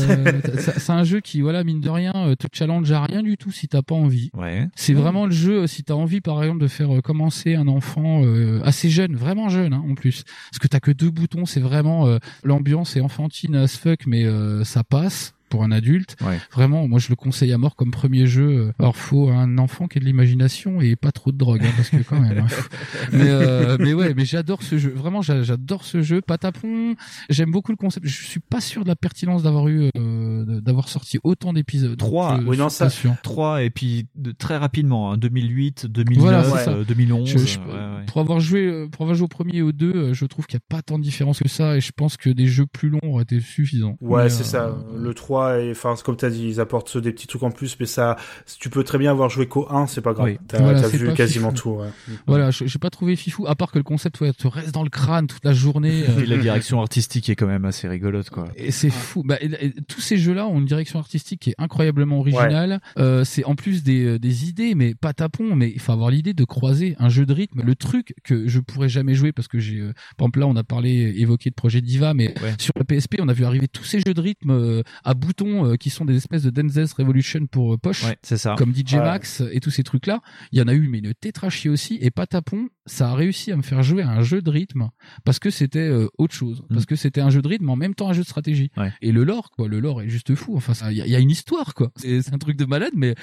[0.58, 3.50] c'est- un jeu qui, voilà, mine de rien, euh, te challenge à rien du tout
[3.52, 4.30] si t'as pas envie.
[4.34, 4.66] Ouais.
[4.74, 8.24] C'est vraiment le jeu, si t'as envie, par exemple, de faire euh, commencer un enfant
[8.24, 10.24] euh, assez jeune, vraiment jeune, hein, en plus.
[10.50, 14.24] Parce que t'as que deux boutons, c'est vraiment euh, l'ambiance est enfantine as fuck, mais
[14.24, 16.16] euh, ça passe pour un adulte.
[16.24, 16.38] Ouais.
[16.52, 18.72] Vraiment, moi je le conseille à mort comme premier jeu.
[18.78, 21.90] Alors faut un enfant qui ait de l'imagination et pas trop de drogue, hein, parce
[21.90, 22.38] que quand même.
[22.38, 22.46] hein.
[23.12, 24.90] mais euh, mais ouais, mais j'adore ce jeu.
[24.96, 26.20] Vraiment, j'a- j'adore ce jeu.
[26.22, 26.94] Patapon,
[27.28, 28.06] j'aime beaucoup le concept.
[28.06, 31.96] Je suis pas sûr de la pertinence d'avoir eu, euh, d'avoir sorti autant d'épisodes.
[31.98, 32.38] Trois.
[32.46, 32.88] Oui, non, ça-.
[33.22, 36.70] 3 et puis de, très rapidement, hein, 2008, 2009, Voilà, c'est ça.
[36.72, 37.28] euh, 2011.
[37.28, 38.06] Je- je- euh, ouais, ouais.
[38.06, 40.62] Pour avoir joué, pour avoir joué au premier et au deux, je trouve qu'il n'y
[40.64, 43.00] a pas tant de différence que ça, et je pense que des jeux plus longs
[43.02, 43.96] auraient été suffisants.
[44.00, 44.76] Ouais, c'est euh, ça.
[44.96, 47.76] Le 3, et, enfin, c'est comme t'as dit, ils apportent des petits trucs en plus,
[47.80, 48.16] mais ça,
[48.58, 50.26] tu peux très bien avoir joué qu'au 1, c'est pas grave.
[50.26, 50.38] Oui.
[50.48, 51.62] T'as Voilà, vu quasiment fifou.
[51.62, 51.88] tout, ouais.
[52.26, 54.82] Voilà, je- j'ai pas trouvé fifou, à part que le concept ouais, te reste dans
[54.82, 56.04] le crâne toute la journée.
[56.08, 58.48] euh, Et la direction artistique est quand même assez rigolote, quoi.
[58.56, 59.22] Et c'est fou.
[59.24, 62.80] Bah, et- et tous ces jeux-là ont une direction artistique qui est incroyablement originale.
[62.98, 65.54] Euh, c'est en plus des, euh, des idées, mais pas tapon.
[65.56, 67.62] Mais il faut avoir l'idée de croiser un jeu de rythme.
[67.64, 70.56] Le truc que je pourrais jamais jouer parce que j'ai, euh, par exemple là, on
[70.56, 72.54] a parlé, évoqué de projet Diva, mais Ouais.
[72.58, 75.29] sur la PSP, on a vu arriver tous ces jeux de rythme euh, à bout
[75.30, 78.54] boutons euh, qui sont des espèces de Dance Revolution pour euh, poche, Ouais, c'est ça.
[78.58, 79.00] comme DJ Ouais.
[79.00, 80.20] Max et tous ces trucs-là.
[80.52, 81.98] Il y en a eu mais une tétrachie aussi.
[82.00, 84.88] Et Patapon, ça a réussi à me faire jouer à un jeu de rythme
[85.24, 87.94] parce que c'était euh, autre chose, parce que c'était un jeu de rythme en même
[87.94, 88.70] temps un jeu de stratégie.
[88.76, 88.92] Ouais.
[89.02, 90.56] Et le lore, quoi, le lore est juste fou.
[90.56, 91.90] Enfin, il y, a- il y a une histoire, quoi.
[91.96, 93.14] C'est c'est un truc de malade, mais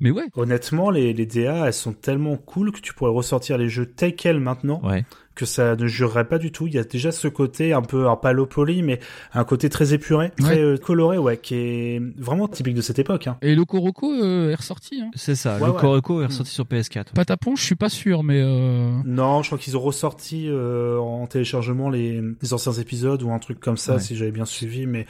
[0.00, 0.26] mais ouais.
[0.34, 4.14] Honnêtement, les, les DA, elles sont tellement cool que tu pourrais ressortir les jeux tels
[4.14, 5.04] quels maintenant, Ouais.
[5.34, 6.66] Que ça ne jurerait pas du tout.
[6.66, 9.00] Il y a déjà ce côté un peu, alors pas low poly, mais
[9.32, 10.60] un côté très épuré, très Ouais.
[10.60, 13.26] euh, coloré, ouais, qui est vraiment typique de cette époque.
[13.26, 13.36] Hein.
[13.42, 15.00] Et Loco Roco euh, est ressorti.
[15.02, 15.10] Hein.
[15.14, 15.56] C'est ça.
[15.58, 15.80] Ouais, le ouais.
[15.80, 17.06] Coroco est ressorti sur PS4.
[17.14, 18.90] Patapon, je suis pas sûr, mais euh...
[19.04, 23.38] Non, je crois qu'ils ont ressorti euh, en téléchargement les, les anciens épisodes ou un
[23.38, 24.00] truc comme ça, Ouais.
[24.00, 25.06] si j'avais bien suivi, mais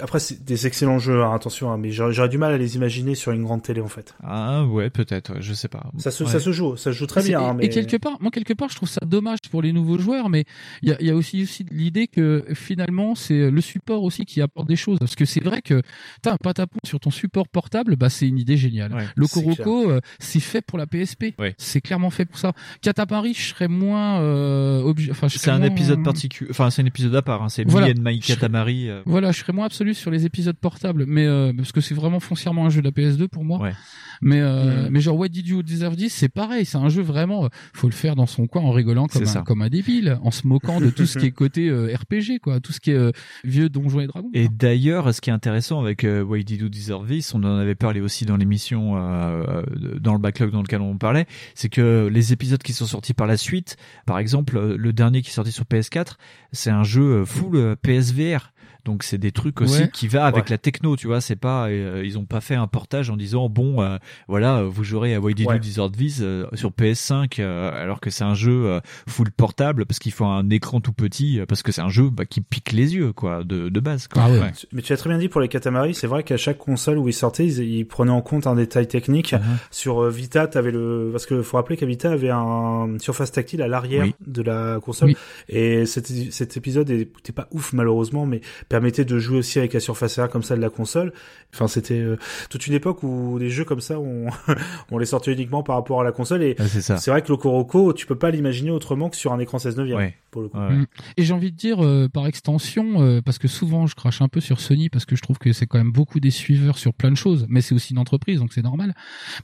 [0.00, 2.76] après c'est des excellents jeux, hein, attention, hein, mais j'aurais j'aurais du mal à les
[2.76, 4.14] imaginer sur une grande télé en fait.
[4.22, 5.34] Ah ouais, peut-être.
[5.34, 5.90] ouais, je sais pas.
[5.98, 6.30] Ça se, Ouais.
[6.30, 7.40] ça se joue, ça se joue très bien.
[7.40, 7.66] Et, hein, mais...
[7.66, 10.44] et quelque part, moi quelque part, je trouve ça dommage pour les nouveaux joueurs, mais
[10.82, 14.24] il y a, il y a aussi aussi l'idée que finalement c'est le support aussi
[14.24, 15.82] qui apporte des choses, parce que c'est vrai que
[16.22, 18.92] t'as un patapon sur ton support portable, bah c'est une idée géniale.
[18.94, 21.34] Ouais, Le c'est euh, c'est fait pour la PSP.
[21.38, 21.54] Ouais.
[21.58, 22.52] C'est clairement fait pour ça.
[22.82, 26.50] Katapari, je serais moins, euh, obligé- enfin, je C'est un moins- épisode particulier.
[26.50, 27.42] Enfin, c'est un épisode à part.
[27.42, 27.48] Hein.
[27.48, 27.88] C'est Voilà.
[27.88, 28.88] Me and My Katamari.
[28.88, 31.94] euh, Voilà, je serais moins absolu sur les épisodes portables, mais euh, parce que c'est
[31.94, 33.60] vraiment foncièrement un jeu de la PS2 pour moi.
[33.60, 33.72] Ouais.
[34.20, 34.88] Mais euh, Mhm.
[34.90, 37.44] mais genre What Did You Deserve This, c'est pareil, c'est un jeu vraiment.
[37.44, 39.42] euh, faut le faire dans son coin en rigolant comme un, ça.
[39.42, 42.58] comme un débile, en se moquant de tout ce qui est côté euh, RPG, quoi,
[42.60, 43.12] tout ce qui est euh,
[43.44, 44.30] vieux Donjons et Dragons.
[44.34, 47.56] Et d'ailleurs, ce qui est intéressant avec euh, Why Did You Deserve This, on en
[47.58, 51.68] avait parlé aussi dans l'émission, euh, euh, dans le backlog dans lequel on parlait, c'est
[51.68, 55.30] que les épisodes qui sont sortis par la suite, par exemple, euh, le dernier qui
[55.30, 56.14] est sorti sur PS4,
[56.52, 58.52] c'est un jeu euh, full euh, PSVR.
[58.88, 59.90] Donc c'est des trucs aussi Ouais.
[59.92, 60.50] qui va avec Ouais.
[60.52, 61.20] la techno, tu vois.
[61.20, 63.98] C'est pas, euh, ils ont pas fait un portage en disant bon, euh,
[64.28, 65.60] voilà, vous jouerez à Why Did Ouais.
[65.60, 70.12] This euh, sur PS5, euh, alors que c'est un jeu euh, full portable parce qu'il
[70.12, 72.94] faut un écran tout petit, euh, parce que c'est un jeu bah, qui pique les
[72.94, 74.08] yeux, quoi, de, de base.
[74.08, 74.22] Quoi.
[74.24, 74.52] Ah ouais.
[74.72, 77.08] Mais tu as très bien dit pour les Katamari, c'est vrai qu'à chaque console où
[77.08, 79.34] ils sortaient, ils, ils prenaient en compte un détail technique.
[79.34, 79.40] Mhm.
[79.70, 83.60] Sur euh, Vita, t'avais le, parce que faut rappeler qu'à Vita avait un surface tactile
[83.60, 84.14] à l'arrière Oui.
[84.26, 85.10] de la console.
[85.10, 85.16] Oui.
[85.50, 88.40] Et cet, cet épisode était pas ouf malheureusement, mais
[88.78, 91.12] permettait de jouer aussi avec la surface arrière comme ça de la console.
[91.52, 92.16] Enfin, c'était euh,
[92.48, 94.26] toute une époque où des jeux comme ça, on,
[94.92, 96.42] on les sortait uniquement par rapport à la console.
[96.44, 99.38] Et Ouais, c'est vrai que le Coroco, tu peux pas l'imaginer autrement que sur un
[99.40, 100.14] écran 16 neuvième Ouais.
[100.30, 100.58] pour le coup.
[100.58, 100.84] Ouais, ouais.
[101.16, 104.28] Et j'ai envie de dire euh, par extension, euh, parce que souvent je crache un
[104.28, 106.94] peu sur Sony parce que je trouve que c'est quand même beaucoup des suiveurs sur
[106.94, 108.94] plein de choses, mais c'est aussi une entreprise donc c'est normal.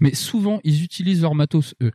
[0.01, 1.93] Mais souvent ils utilisent leur matos eux.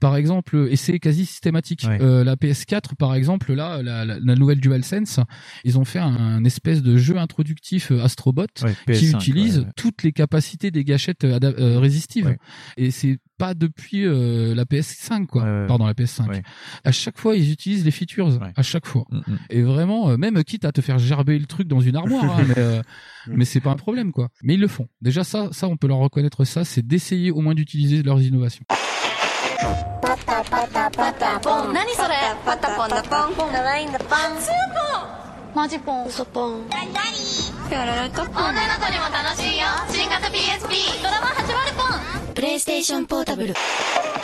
[0.00, 1.84] Par exemple, et c'est quasi systématique.
[1.88, 1.98] Ouais.
[2.02, 5.20] Euh, la PS4 par exemple, là la, la, la nouvelle DualSense,
[5.64, 9.66] ils ont fait un, espèce de jeu introductif euh, Astrobot Ouais, qui PS5, utilise ouais.
[9.76, 12.26] toutes les capacités des gâchettes euh, euh, résistives.
[12.26, 12.38] Ouais.
[12.76, 15.42] Et c'est pas depuis euh, la PS5 quoi.
[15.66, 16.28] Pardon la PS5.
[16.28, 16.42] Ouais.
[16.84, 18.28] À chaque fois ils utilisent les features.
[18.40, 18.52] Ouais.
[18.56, 19.04] À chaque fois.
[19.10, 19.38] Mm, mm.
[19.50, 22.44] Et vraiment, euh, même quitte à te faire gerber le truc dans une armoire, hein,
[22.48, 22.82] mais, euh,
[23.26, 24.28] mais c'est pas un problème, quoi.
[24.42, 24.88] Mais ils le font.
[25.00, 28.64] Déjà, ça, ça, on peut leur reconnaître ça, c'est d'essayer au moins d'utiliser leurs innovations.
[35.54, 36.06] マジポン。
[36.06, 36.68] ウソポン。
[36.70, 36.92] ラリ
[37.70, 39.66] ラララカッポン女の子にも楽しいよ。
[39.90, 42.34] 新型 PSP ドラマ始まるポン。
[42.34, 43.54] プレイステーションポータブル。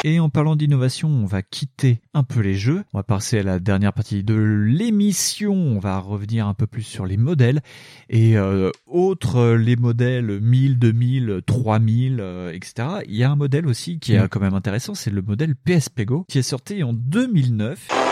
[0.05, 2.85] Et en parlant d'innovation, on va quitter un peu les jeux.
[2.95, 5.53] On va passer à la dernière partie de l'émission.
[5.53, 7.61] On va revenir un peu plus sur les modèles.
[8.09, 12.89] Et euh, autres les modèles 1000, 2000, 3000, euh, etc.
[13.07, 14.29] Il y a un modèle aussi qui est mm.
[14.29, 18.08] quand même intéressant, c'est le modèle PSP Go qui est sorti en 2009.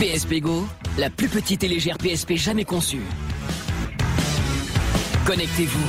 [0.00, 0.66] PSP Go,
[0.96, 3.02] la plus petite et légère PSP jamais conçue.
[5.26, 5.86] Connectez-vous.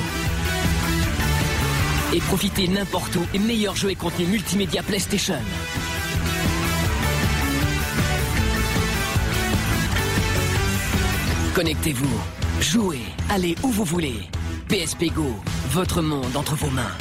[2.14, 5.38] Et profitez n'importe où des meilleurs jeux et contenus multimédia PlayStation.
[11.54, 12.20] Connectez-vous,
[12.60, 14.28] jouez, allez où vous voulez.
[14.68, 15.36] PSP Go,
[15.70, 16.92] votre monde entre vos mains.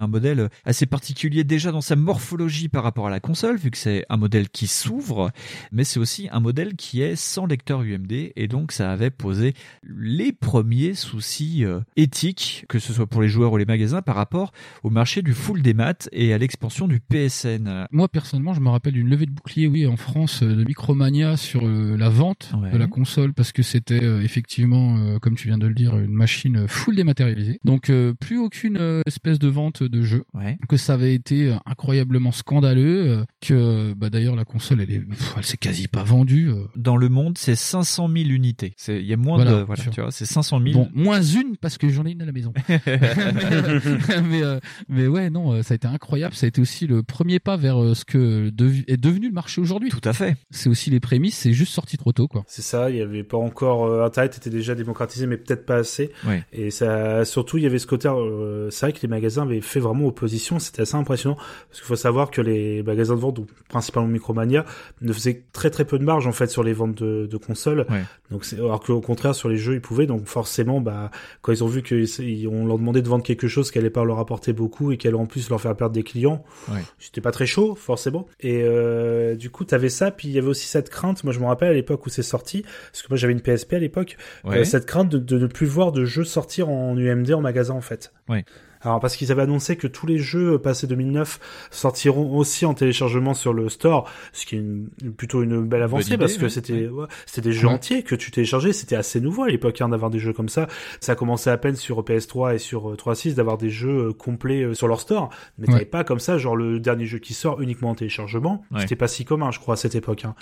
[0.00, 3.78] Un modèle assez particulier déjà dans sa morphologie par rapport à la console, vu que
[3.78, 5.30] c'est un modèle qui s'ouvre,
[5.72, 9.54] mais c'est aussi un modèle qui est sans lecteur UMD, et donc ça avait posé
[9.86, 14.16] les premiers soucis euh, éthiques, que ce soit pour les joueurs ou les magasins, par
[14.16, 14.52] rapport
[14.82, 17.86] au marché du full des maths et à l'expansion du PSN.
[17.90, 21.36] Moi, personnellement, je me rappelle d'une levée de bouclier, oui, en France, euh, de Micromania
[21.36, 22.70] sur euh, la vente Ouais.
[22.72, 26.12] de la console, parce que c'était euh, effectivement, comme tu viens de le dire, une
[26.12, 27.58] machine full dématérialisée.
[27.64, 27.90] Donc,
[28.20, 30.24] plus aucune espèce de vente de jeux,
[30.68, 35.34] que ça avait été incroyablement scandaleux, euh, que bah d'ailleurs la console elle est, pff,
[35.36, 36.48] elle s'est quasi pas vendue.
[36.50, 36.64] euh.
[36.76, 38.72] Dans le monde, c'est 500 000 unités.
[38.76, 40.72] C'est, il y a moins Voilà, de, voilà, tu vois, c'est 500 000.
[40.72, 42.52] Bon, moins une parce que j'en ai une à la maison.
[42.68, 43.80] mais, euh,
[44.28, 44.58] mais, euh,
[44.88, 46.34] mais ouais, non, euh, ça a été incroyable.
[46.34, 49.34] Ça a été aussi le premier pas vers euh, ce que dev- est devenu le
[49.34, 49.90] marché aujourd'hui.
[49.90, 50.36] Tout à fait.
[50.50, 51.36] C'est aussi les prémices.
[51.36, 52.44] C'est juste sorti trop tôt, quoi.
[52.46, 55.76] C'est ça, il y avait pas encore euh, Internet était déjà démocratisé, mais peut-être pas
[55.76, 56.10] assez.
[56.26, 56.44] Ouais.
[56.52, 58.08] Et ça, surtout, il y avait ce côté.
[58.08, 60.58] euh, c'est vrai que les magasins avaient fait vraiment opposition.
[60.58, 64.64] C'était assez impressionnant parce qu'il faut savoir que les magasins de vente, principalement Micromania,
[65.00, 67.86] ne faisaient très très peu de marge en fait sur les ventes de, de consoles.
[67.90, 68.02] Ouais.
[68.30, 70.06] Donc, alors qu'au contraire sur les jeux, ils pouvaient.
[70.06, 71.10] Donc forcément, bah,
[71.42, 74.18] quand ils ont vu qu'on leur demandait de vendre quelque chose qui allait pas leur
[74.18, 76.80] apporter beaucoup et qui allait en plus leur faire perdre des clients, Ouais.
[76.98, 78.26] c'était pas très chaud forcément.
[78.40, 81.24] Et euh, du coup, t'avais ça, puis il y avait aussi cette crainte.
[81.24, 83.72] Moi, je me rappelle à l'époque où c'est sorti, parce que moi j'avais une PSP
[83.74, 84.58] à l'époque, Ouais.
[84.58, 87.74] euh, cette crainte de, de ne plus voir de jeux sortir en UMD en magasin
[87.74, 88.12] en fait.
[88.28, 88.44] Ouais.
[88.82, 92.74] Alors parce qu'ils avaient annoncé que tous les jeux euh, passés 2009 sortiront aussi en
[92.74, 96.48] téléchargement sur le store, ce qui est une- plutôt une belle avancée idée, parce que
[96.48, 97.74] c'était ouais, c'était des jeux Ouais.
[97.74, 100.66] entiers que tu téléchargeais, c'était assez nouveau à l'époque hein, d'avoir des jeux comme ça.
[101.00, 104.12] Ça a commencé à peine sur PS3 et sur euh, 3.6 d'avoir des jeux euh,
[104.12, 105.72] complets euh, sur leur store, mais Ouais.
[105.74, 108.64] t'avais pas comme ça genre le dernier jeu qui sort uniquement en téléchargement.
[108.70, 108.80] Ouais.
[108.80, 110.24] C'était pas si commun, je crois à cette époque.
[110.24, 110.34] Hein.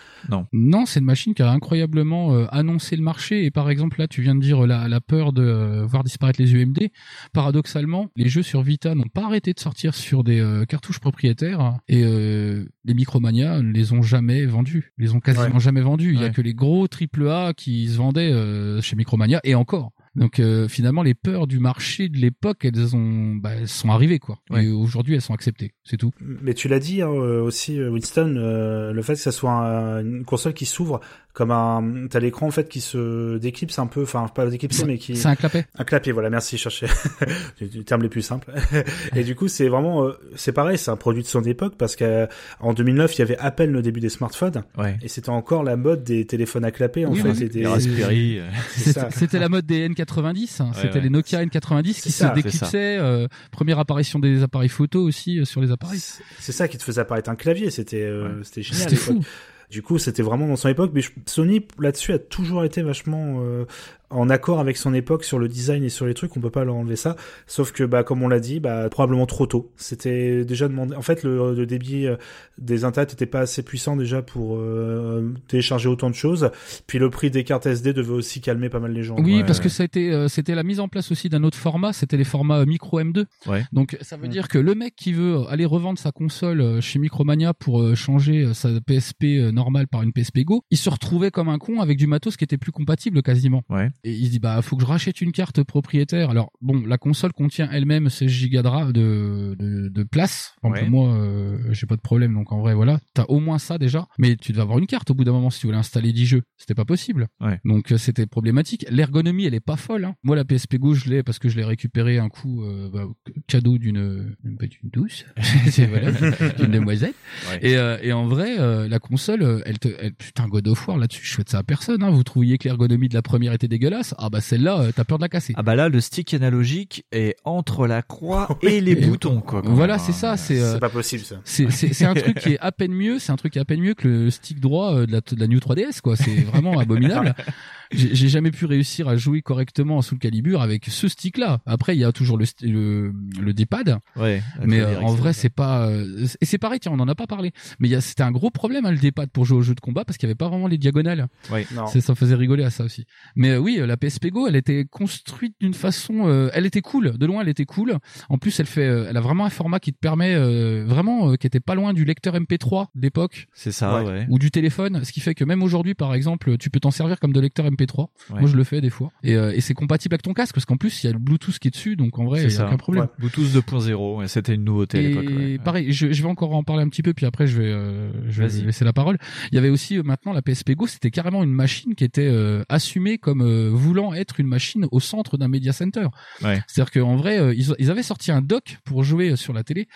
[0.52, 3.44] Non, c'est une machine qui a incroyablement euh, annoncé le marché.
[3.44, 6.40] Et par exemple, là, tu viens de dire la, la peur de euh, voir disparaître
[6.40, 6.88] les UMD.
[7.32, 11.76] Paradoxalement, les jeux sur Vita n'ont pas arrêté de sortir sur des euh, cartouches propriétaires.
[11.88, 14.92] Et euh, les Micromania ne les ont jamais vendus.
[14.98, 15.60] Ils les ont quasiment Ouais.
[15.60, 16.12] jamais vendus.
[16.12, 16.32] Il y a Ouais.
[16.32, 19.40] que les gros AAA qui se vendaient euh, chez Micromania.
[19.44, 19.92] Et encore.
[20.14, 24.18] Donc euh, finalement, les peurs du marché de l'époque, elles ont, bah, elles sont arrivées
[24.18, 24.38] quoi.
[24.50, 24.64] Ouais.
[24.64, 25.74] Et aujourd'hui, elles sont acceptées.
[25.84, 26.10] C'est tout.
[26.20, 30.24] Mais tu l'as dit hein, aussi, Winston, euh, le fait que ça soit un- une
[30.24, 31.00] console qui s'ouvre
[31.38, 34.98] comme un, t'as l'écran en fait qui se déclipse un peu, enfin pas déclipsé mais
[34.98, 35.66] qui C'est un clapet.
[35.78, 36.88] un clapier, voilà, merci, je cherchais
[37.60, 38.52] du, du terme les plus simples.
[39.14, 41.94] et du coup, c'est vraiment, euh, c'est pareil, c'est un produit de son époque parce
[41.94, 44.98] qu'en 2009, il y avait à peine le début des smartphones Ouais.
[45.00, 47.28] et c'était encore la mode des téléphones à clapper en Oui, fait.
[47.30, 47.48] oui.
[47.48, 48.48] des- euh.
[49.12, 50.66] C'était la mode des N90, hein.
[50.66, 51.00] Ouais, c'était ouais.
[51.02, 52.98] les Nokia N90 qui se déclipsaient.
[52.98, 56.00] euh, première apparition des appareils photo aussi euh, sur les appareils.
[56.40, 58.82] C'est- ça qui te faisait apparaître un clavier, c'était euh, c'était génial.
[58.90, 59.22] C'était fou.
[59.70, 63.66] Du coup, c'était vraiment dans son époque, mais Sony là-dessus a toujours été vachement euh,
[64.10, 66.36] en accord avec son époque sur le design et sur les trucs.
[66.36, 67.16] On peut pas leur enlever ça.
[67.46, 69.70] Sauf que, bah, comme on l'a dit, bah, probablement trop tôt.
[69.76, 70.94] C'était déjà demandé.
[70.94, 72.16] En fait, le, le débit euh,
[72.56, 76.50] des internets était pas assez puissant déjà pour euh, télécharger autant de choses.
[76.86, 79.16] Puis le prix des cartes SD devait aussi calmer pas mal les gens.
[79.18, 81.44] Oui, Ouais, parce que ça a été, euh, c'était la mise en place aussi d'un
[81.44, 83.26] autre format, c'était les formats micro M2.
[83.46, 83.64] Ouais.
[83.72, 87.54] Donc ça veut dire que le mec qui veut aller revendre sa console chez Micromania
[87.54, 91.80] pour changer sa PSP normale par une PSP Go, il se retrouvait comme un con
[91.80, 93.62] avec du matos qui était plus compatible quasiment.
[93.68, 93.90] Ouais.
[94.04, 96.30] Et il se dit bah faut que je rachète une carte propriétaire.
[96.30, 100.54] Alors bon, la console contient elle-même 16 Go de, de, place.
[100.62, 100.88] Ouais.
[100.88, 102.34] Moi, euh, j'ai pas de problème.
[102.34, 104.06] Donc en vrai, voilà, t'as au moins ça déjà.
[104.18, 106.26] Mais tu devais avoir une carte au bout d'un moment si tu voulais installer 10
[106.26, 106.42] jeux.
[106.56, 107.28] C'était pas possible.
[107.40, 107.60] Ouais.
[107.64, 108.86] Donc euh, c'était problématique.
[108.90, 110.04] L'ergonomie, elle est pas folle.
[110.04, 110.14] Hein.
[110.22, 113.04] Moi, la PSP Go, je l'ai parce que je l'ai récupéré un coup euh, bah,
[113.46, 115.24] cadeau d'une d'une douce,
[115.88, 117.14] voilà, d'une demoiselle.
[117.50, 117.58] Ouais.
[117.62, 118.56] Et, euh, et en vrai,
[118.88, 122.02] la console, elle te, elle, putain, God of War là-dessus, je souhaite ça à personne.
[122.02, 122.10] Hein.
[122.10, 123.87] Vous trouviez que l'ergonomie de la première était dégueulasse?
[124.18, 125.52] Ah bah celle-là, euh, t'as peur de la casser.
[125.56, 129.62] Ah bah là, le stick analogique est entre la croix et les Et- boutons, quoi.
[129.64, 130.36] Voilà, c'est ça.
[130.36, 131.36] C'est euh, C'est pas possible ça.
[131.44, 133.18] c'est un truc qui est à peine mieux.
[133.18, 135.20] C'est un truc qui est à peine mieux que le stick droit euh, de la,
[135.20, 136.00] de la New 3DS.
[136.00, 136.16] quoi.
[136.16, 137.34] C'est vraiment abominable.
[137.90, 141.60] J'ai jamais pu réussir à jouer correctement sous le calibre avec ce stick-là.
[141.64, 143.96] Après, il y a toujours le le, le D-pad.
[144.14, 144.42] Ouais.
[144.62, 145.32] Mais euh, en vrai, ouais.
[145.32, 145.86] c'est pas.
[145.88, 147.50] euh, et c'est pareil, tiens, on en a pas parlé.
[147.78, 149.74] Mais il y a- c'était un gros problème hein, le D-pad pour jouer aux jeux
[149.74, 151.28] de combat parce qu'il y avait pas vraiment les diagonales.
[151.74, 151.86] Non.
[151.86, 153.04] C'est- Ça faisait rigoler à ça aussi.
[153.36, 156.80] Mais euh, oui, euh, la PSP Go, elle était construite d'une façon, euh, elle était
[156.80, 157.16] cool.
[157.18, 157.96] De loin, elle était cool.
[158.28, 161.30] En plus, elle fait, euh, elle a vraiment un format qui te permet euh, vraiment,
[161.32, 164.08] euh, qui était pas loin du lecteur MP3 d'époque C'est ça, Ouais.
[164.10, 164.26] ouais.
[164.28, 165.04] ou du téléphone.
[165.04, 167.66] Ce qui fait que même aujourd'hui, par exemple, tu peux t'en servir comme de lecteur
[167.66, 168.08] MP3.
[168.30, 168.40] Ouais.
[168.40, 169.10] Moi, je le fais des fois.
[169.22, 171.18] Et, euh, et c'est compatible avec ton casque parce qu'en plus, il y a le
[171.18, 173.04] Bluetooth qui est dessus, donc en vrai, il C'est y a aucun problème.
[173.04, 173.10] Ouais.
[173.18, 175.24] Bluetooth 2.0, ouais, c'était une nouveauté à l'époque.
[175.36, 175.58] ouais.
[175.58, 178.10] pareil, je, je vais encore en parler un petit peu, puis après je vais, euh,
[178.28, 178.62] je vais Vas-y.
[178.62, 179.18] laisser la parole.
[179.52, 182.26] Il y avait aussi euh, maintenant la PSP Go, c'était carrément une machine qui était
[182.28, 186.06] euh, assumée comme euh, voulant être une machine au centre d'un media center.
[186.42, 186.60] Ouais.
[186.66, 189.62] C'est-à-dire qu'en vrai, euh, ils, ils avaient sorti un dock pour jouer euh, sur la
[189.64, 189.88] télé.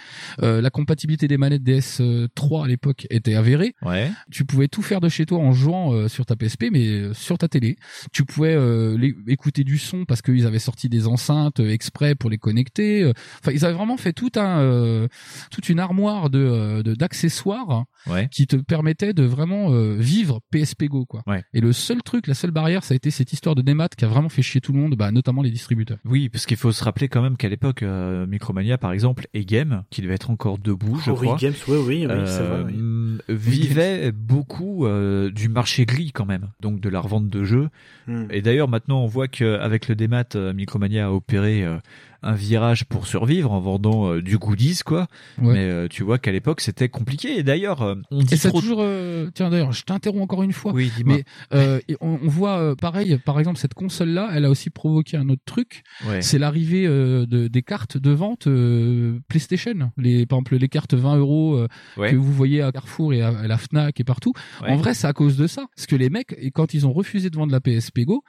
[0.42, 3.74] Euh, la compatibilité des manettes DS3 à l'époque était avérée.
[3.82, 4.10] Ouais.
[4.30, 7.14] Tu pouvais tout faire de chez toi en jouant euh, sur ta PSP, mais euh,
[7.14, 7.76] sur ta télé.
[8.12, 12.30] Tu pouvais euh, les- écouter du son parce qu'ils avaient sorti des enceintes exprès pour
[12.30, 13.10] les connecter.
[13.40, 15.08] Enfin, ils avaient vraiment fait tout un, euh,
[15.50, 18.28] toute une armoire de de- d'accessoires Ouais.
[18.30, 21.22] qui te permettait de vraiment euh, vivre PSP Go quoi.
[21.26, 21.44] Ouais.
[21.54, 24.04] Et le seul truc, la seule barrière, ça a été cette histoire de démat qui
[24.04, 25.98] a vraiment fait chier tout le monde, bah, notamment les distributeurs.
[26.04, 29.44] Oui, parce qu'il faut se rappeler quand même qu'à l'époque, euh, Micromania, par exemple, et
[29.44, 32.42] Game, qui devait être encore debout, je Oh oui, crois, Games, oui, oui, oui, c'est
[32.42, 32.72] vrai, oui.
[32.76, 37.68] euh, vivait beaucoup euh, du marché gris quand même, donc de la revente de jeux.
[38.06, 38.24] Hmm.
[38.30, 41.78] Et d'ailleurs, maintenant, on voit qu'avec le démat, euh, Micromania a opéré euh,
[42.22, 45.06] un virage pour survivre en vendant euh, du goodies, quoi.
[45.40, 45.52] Ouais.
[45.54, 47.38] Mais euh, tu vois qu'à l'époque, c'était compliqué.
[47.38, 48.60] Et d'ailleurs, euh, on dit Et ça trop...
[48.60, 48.78] toujours.
[48.80, 50.72] euh, Tiens d'ailleurs, je t'interromps encore une fois.
[50.72, 51.16] Oui, dis-moi.
[51.16, 51.24] Mais
[51.54, 55.16] euh, et on, on voit euh, pareil, par exemple, cette console-là, elle a aussi provoqué
[55.16, 55.82] un autre truc.
[56.06, 56.22] Ouais.
[56.22, 59.90] C'est l'arrivée euh, de, des cartes de vente euh, PlayStation.
[59.96, 62.10] Les, par exemple, les cartes 20 euros euh, Ouais.
[62.12, 64.32] que vous voyez à Carrefour et à, à la Fnac et partout.
[64.62, 64.70] Ouais.
[64.70, 65.66] En vrai, c'est à cause de ça.
[65.76, 68.22] Parce que les mecs, et quand ils ont refusé de vendre la PSP Go,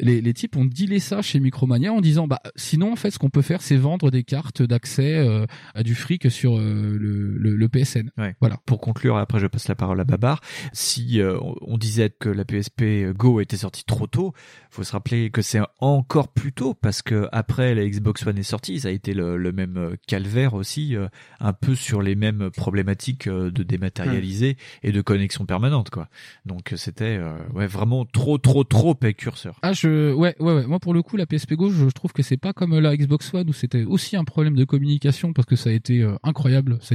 [0.00, 3.18] les, les types ont dealé ça chez Micromania en disant bah sinon en fait ce
[3.18, 7.36] qu'on peut faire c'est vendre des cartes d'accès euh, à du fric sur euh, le,
[7.38, 8.10] le, le PSN.
[8.18, 8.34] Ouais.
[8.40, 8.56] Voilà.
[8.66, 10.40] Pour conclure, après je passe la parole à Babar.
[10.72, 14.32] Si euh, on- disait que la PSP Go était sortie trop tôt,
[14.70, 18.42] faut se rappeler que c'est encore plus tôt parce que après la Xbox One est
[18.42, 21.08] sortie, ça a été le, le même euh, calvaire aussi, euh,
[21.40, 26.08] un peu sur les mêmes problématiques euh, de dématérialisé et de connexion permanente, quoi.
[26.46, 29.58] Donc euh, c'était euh, ouais vraiment trop trop trop précurseur.
[29.62, 32.36] Ah je ouais ouais moi pour le coup la PSP Go je, trouve que c'est
[32.36, 35.70] pas comme la Xbox One où c'était aussi un problème de communication parce que ça
[35.70, 36.94] a été euh, incroyable, ça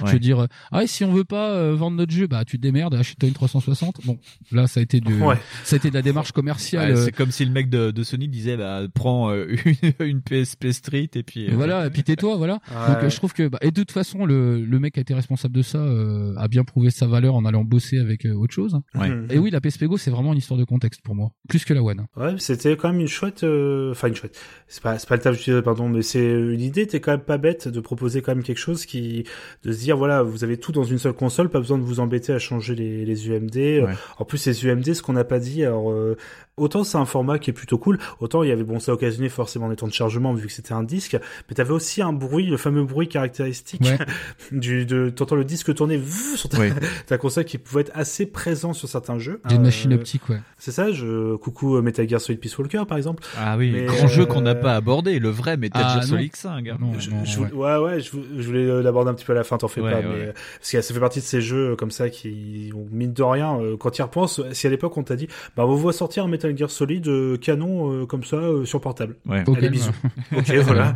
[0.00, 0.06] indécent.
[0.06, 0.12] Je Ouais.
[0.14, 2.56] veux dire, euh, ah, et si on veut pas euh, vendre notre jeu, bah tu
[2.56, 3.96] te démerdes, achète-toi une 360.
[4.04, 4.18] Bon,
[4.52, 5.36] là ça a été de, Ouais.
[5.64, 6.92] ça a été de la démarche commerciale.
[6.92, 9.46] Ouais, euh, c'est comme si le mec de, de Sony disait bah prends euh,
[10.00, 12.60] une, une PSP Street et puis euh, voilà, et puis tais-toi, voilà.
[12.70, 12.94] Ouais.
[12.94, 15.02] Donc euh, je trouve que bah, et de toute façon le le mec qui a
[15.02, 18.34] été responsable de ça euh, a bien prouvé sa valeur en allant bosser avec euh,
[18.34, 18.78] autre chose.
[18.94, 19.10] Ouais.
[19.30, 21.74] Et oui, la PSP Go c'est vraiment une histoire de contexte pour moi, plus que
[21.74, 22.06] la One.
[22.16, 24.38] Ouais, c'était quand même une chouette, euh, enfin une chouette.
[24.66, 26.86] C'est pas, c'est pas le terme que j'utilisais, pardon, mais c'est une idée.
[26.86, 29.24] T'es quand même pas bête de proposer quand même quelque chose qui,
[29.62, 32.00] de se dire voilà, vous avez tout dans une seule console, pas besoin de vous
[32.00, 33.54] embêter à changer les, les UMD.
[33.56, 33.84] Ouais.
[34.18, 36.16] En plus, les UMD, ce qu'on n'a pas dit, alors euh,
[36.56, 39.28] autant c'est un format qui est plutôt cool, autant il y avait bon ça occasionnait
[39.28, 41.16] forcément des temps de chargement vu que c'était un disque,
[41.48, 43.98] mais t'avais aussi un bruit, le fameux bruit caractéristique Ouais.
[44.52, 46.00] du, de, t'entends le disque tourner
[46.36, 46.72] sur ta, Ouais.
[47.06, 49.40] ta console qui pouvait être assez présent sur certains jeux.
[49.50, 50.40] Une Euh, machine optique, ouais.
[50.58, 53.22] C'est ça, je coucou euh, Metal Gear Solid Peace Walker par exemple.
[53.38, 56.04] Ah oui, Mais, grand jeu qu'on n'a pas abordé, le vrai Metal Ah, Gear.
[56.04, 56.66] Solid 5.
[56.68, 56.76] hein.
[56.80, 57.76] Non, Je, non, je ouais.
[57.76, 59.90] ouais, je, vou- je voulais l'aborder un petit peu à la fin, t'en fais Ouais,
[59.92, 60.26] pas, ouais, mais ouais.
[60.28, 63.22] euh, parce que ça fait partie de ces jeux euh, comme ça qui, mine de
[63.22, 65.92] rien, euh, quand tu y repenses, si à l'époque on t'a dit, bah on voit
[65.92, 69.16] sortir un Metal Gear Solid euh, canon euh, comme ça euh, sur portable.
[69.26, 69.44] Ouais.
[69.56, 69.90] Allez, bisous.
[70.36, 70.94] ok, voilà.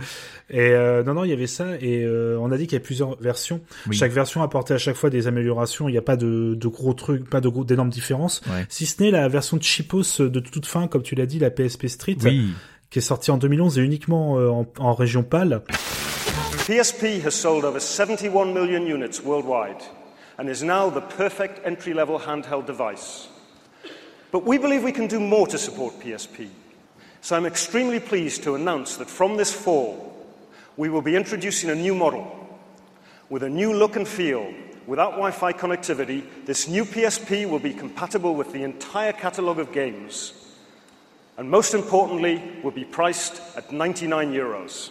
[0.50, 2.76] Et euh, non, non, il y avait ça, et euh, on a dit qu'il y
[2.76, 3.60] avait plusieurs versions.
[3.88, 3.96] Oui.
[3.96, 5.88] Chaque version apportait à chaque fois des améliorations.
[5.88, 8.42] Il n'y a pas de, de gros trucs, pas de gros d'énormes différences.
[8.48, 8.66] Ouais.
[8.68, 11.50] Si ce n'est la version de cheapos de toute fin, comme tu l'as dit, la
[11.50, 12.50] PSP Street, Oui.
[12.90, 15.62] qui est sortie en 2011 et uniquement euh, en, en région pâle.
[16.62, 19.82] PSP has sold over 71 million units worldwide
[20.38, 23.26] and is now the perfect entry level handheld device.
[24.30, 26.48] But we believe we can do more to support PSP.
[27.20, 30.24] So I'm extremely pleased to announce that from this fall,
[30.76, 32.30] we will be introducing a new model
[33.28, 34.54] with a new look and feel.
[34.86, 39.72] Without Wi Fi connectivity, this new PSP will be compatible with the entire catalogue of
[39.72, 40.32] games.
[41.36, 44.90] And most importantly, will be priced at 99 euros.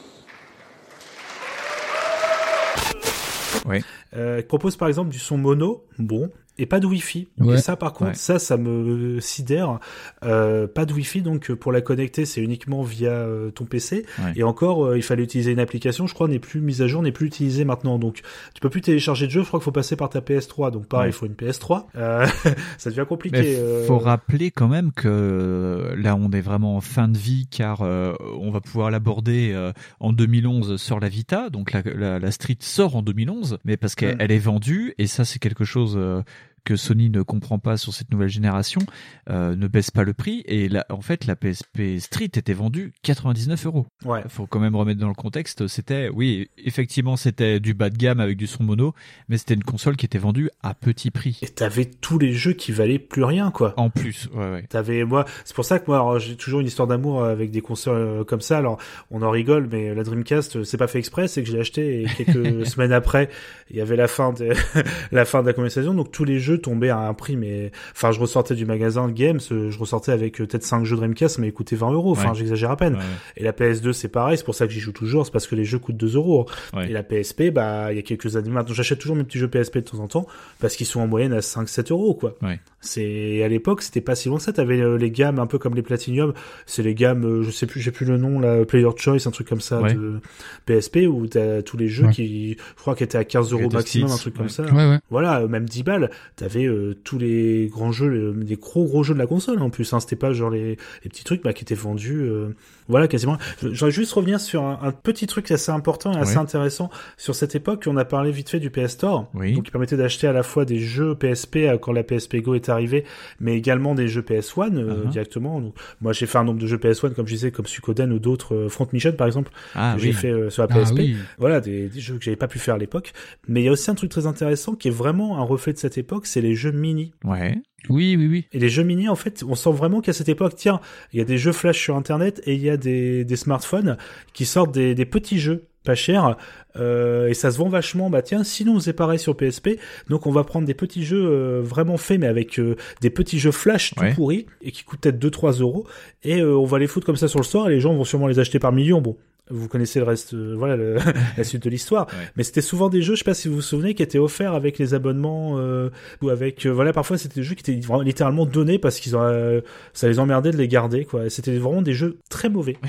[3.65, 3.83] Ouais.
[4.15, 6.29] euh, propose par exemple du son mono, bon,
[6.61, 7.27] et pas de Wi-Fi.
[7.39, 7.55] Ouais.
[7.55, 8.15] Et ça, par contre, Ouais.
[8.15, 9.79] ça, ça me sidère.
[10.23, 14.05] Euh, pas de Wi-Fi, donc euh, pour la connecter, c'est uniquement via euh, ton PC.
[14.19, 14.33] Ouais.
[14.35, 17.01] Et encore, euh, il fallait utiliser une application, je crois, n'est plus mise à jour,
[17.01, 17.97] n'est plus utilisée maintenant.
[17.99, 18.21] Donc,
[18.53, 19.41] tu peux plus télécharger de jeu.
[19.41, 20.71] Je crois qu'il faut passer par ta PS3.
[20.71, 21.87] Donc, pareil, il faut une PS3.
[21.95, 22.25] Euh,
[22.77, 23.55] ça devient compliqué.
[23.57, 23.85] Euh.
[23.87, 28.51] faut rappeler quand même que là on est vraiment en fin de vie car on
[28.51, 33.01] va pouvoir l'aborder en 2011 sur la Vita, donc la, la, la Street sort en
[33.01, 36.21] 2011, mais parce qu'elle est vendue et ça c'est quelque chose euh,
[36.63, 38.81] que Sony ne comprend pas sur cette nouvelle génération,
[39.29, 42.93] euh, ne baisse pas le prix et là, en fait la PSP Street était vendue
[43.03, 43.87] 99 euros.
[44.05, 44.21] Ouais.
[44.27, 48.19] Faut quand même remettre dans le contexte, c'était oui effectivement c'était du bas de gamme
[48.19, 48.93] avec du son mono,
[49.29, 51.39] mais c'était une console qui était vendue à petit prix.
[51.41, 53.73] Et t'avais tous les jeux qui valaient plus rien, quoi.
[53.77, 54.63] En plus, ouais ouais.
[54.69, 57.95] T'avais moi, c'est pour ça que moi j'ai toujours une histoire d'amour avec des consoles
[57.95, 58.57] euh, comme ça.
[58.57, 58.77] Alors
[59.09, 61.59] on en rigole, mais la Dreamcast euh, c'est pas fait exprès, c'est que je l'ai
[61.59, 63.29] acheté et quelques semaines après,
[63.69, 64.53] il y avait la fin de
[65.11, 67.35] la fin de la conversation, donc tous les jeux tombaient à un prix.
[67.37, 70.83] Mais enfin, je ressortais du magasin de Games, euh, je ressortais avec euh, peut-être 5
[70.85, 72.11] jeux Dreamcast, mais ils coûtaient 20 euros.
[72.11, 72.35] Enfin, Ouais.
[72.35, 72.95] j'exagère à peine.
[72.95, 73.01] Ouais.
[73.37, 75.55] Et la PS2 c'est pareil, c'est pour ça que j'y joue toujours, c'est parce que
[75.55, 76.47] les jeux coûtent 2 euros.
[76.89, 79.47] Et la PSP, bah il y a quelques années maintenant, j'achète toujours mes petits jeux
[79.47, 80.27] PSP de temps en temps
[80.59, 82.35] parce qu'ils sont en moyenne à 5-7 euros quoi.
[82.79, 84.53] C'est à l'époque, c'était pas si loin que ça.
[84.53, 86.33] T'avais euh, les gammes un peu comme les Platinum,
[86.65, 89.47] c'est les gammes, je sais plus, j'ai plus le nom, là, Player Choice, un truc
[89.47, 90.19] comme ça de
[90.65, 94.11] PSP où t'as tous les jeux qui, je crois, qui étaient à 15 euros maximum,
[94.11, 94.63] un truc comme ça.
[95.09, 96.09] Voilà, même 10 balles.
[96.41, 99.69] T'avais euh, tous les grands jeux, les, les gros gros jeux de la console en
[99.69, 99.93] plus.
[99.93, 102.49] Hein, C'était pas genre les, les petits trucs bah, qui étaient vendus, euh,
[102.87, 103.37] voilà quasiment.
[103.63, 107.55] J'aurais juste revenir sur un, un petit truc assez important et assez intéressant sur cette
[107.55, 107.83] époque.
[107.87, 109.53] On a parlé vite fait du PS Store, Oui.
[109.53, 112.55] donc qui permettait d'acheter à la fois des jeux PSP euh, quand la PSP Go
[112.55, 113.05] est arrivée,
[113.39, 115.09] mais également des jeux PS1 euh, Uh-huh.
[115.09, 115.61] directement.
[115.61, 118.19] Donc, moi, j'ai fait un nombre de jeux PS1 comme je disais, comme Suikoden ou
[118.19, 120.07] d'autres euh, Front Mission par exemple Ah que oui.
[120.07, 120.95] j'ai fait euh, sur la Ah PSP.
[120.97, 121.15] oui.
[121.37, 123.13] Voilà, des, des jeux que j'avais pas pu faire à l'époque.
[123.47, 125.77] Mais il y a aussi un truc très intéressant qui est vraiment un reflet de
[125.77, 127.13] cette époque, c'est les jeux mini.
[127.23, 127.57] Ouais.
[127.89, 128.45] Oui, oui, oui.
[128.53, 130.79] Et les jeux mini, en fait, on sent vraiment qu'à cette époque, tiens,
[131.13, 133.97] il y a des jeux flash sur Internet et il y a des, des smartphones
[134.33, 136.37] qui sortent des, des petits jeux pas chers
[136.75, 139.79] euh, et ça se vend vachement bah tiens sinon c'est pareil sur PSP
[140.09, 143.39] donc on va prendre des petits jeux euh, vraiment faits mais avec euh, des petits
[143.39, 144.13] jeux flash tout Ouais.
[144.13, 145.87] pourris et qui coûtent peut-être 2-3 euros
[146.23, 148.03] et euh, on va les foutre comme ça sur le store et les gens vont
[148.03, 149.17] sûrement les acheter par millions bon
[149.51, 150.97] vous connaissez le reste, euh, voilà le-
[151.37, 152.07] la suite de l'histoire.
[152.35, 154.53] Mais c'était souvent des jeux, je sais pas si vous vous souvenez, qui étaient offerts
[154.53, 155.89] avec les abonnements euh,
[156.21, 159.15] ou avec, euh, voilà, parfois c'était des jeux qui étaient vraiment littéralement donnés parce qu'ils
[159.15, 159.61] ont, euh,
[159.93, 161.29] ça les emmerdait de les garder, quoi.
[161.29, 162.77] C'était vraiment des jeux très mauvais.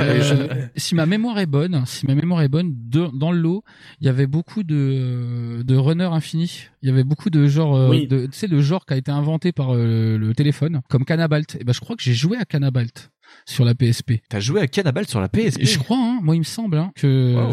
[0.00, 3.62] Euh, si ma mémoire est bonne, si ma mémoire est bonne, de- dans le lot,
[4.00, 6.66] il y avait beaucoup de de runner infini.
[6.82, 8.08] Il y avait beaucoup de genre, euh, Oui.
[8.08, 11.56] tu sais, le genre qui a été inventé par euh, le téléphone, comme Canabalt.
[11.60, 13.10] Et ben, je crois que j'ai joué à Canabalt
[13.44, 14.12] sur la PSP.
[14.28, 16.92] T'as joué à Cannibal sur la PSP Je crois, hein, moi il me semble hein,
[16.94, 17.34] que.
[17.34, 17.50] Wow.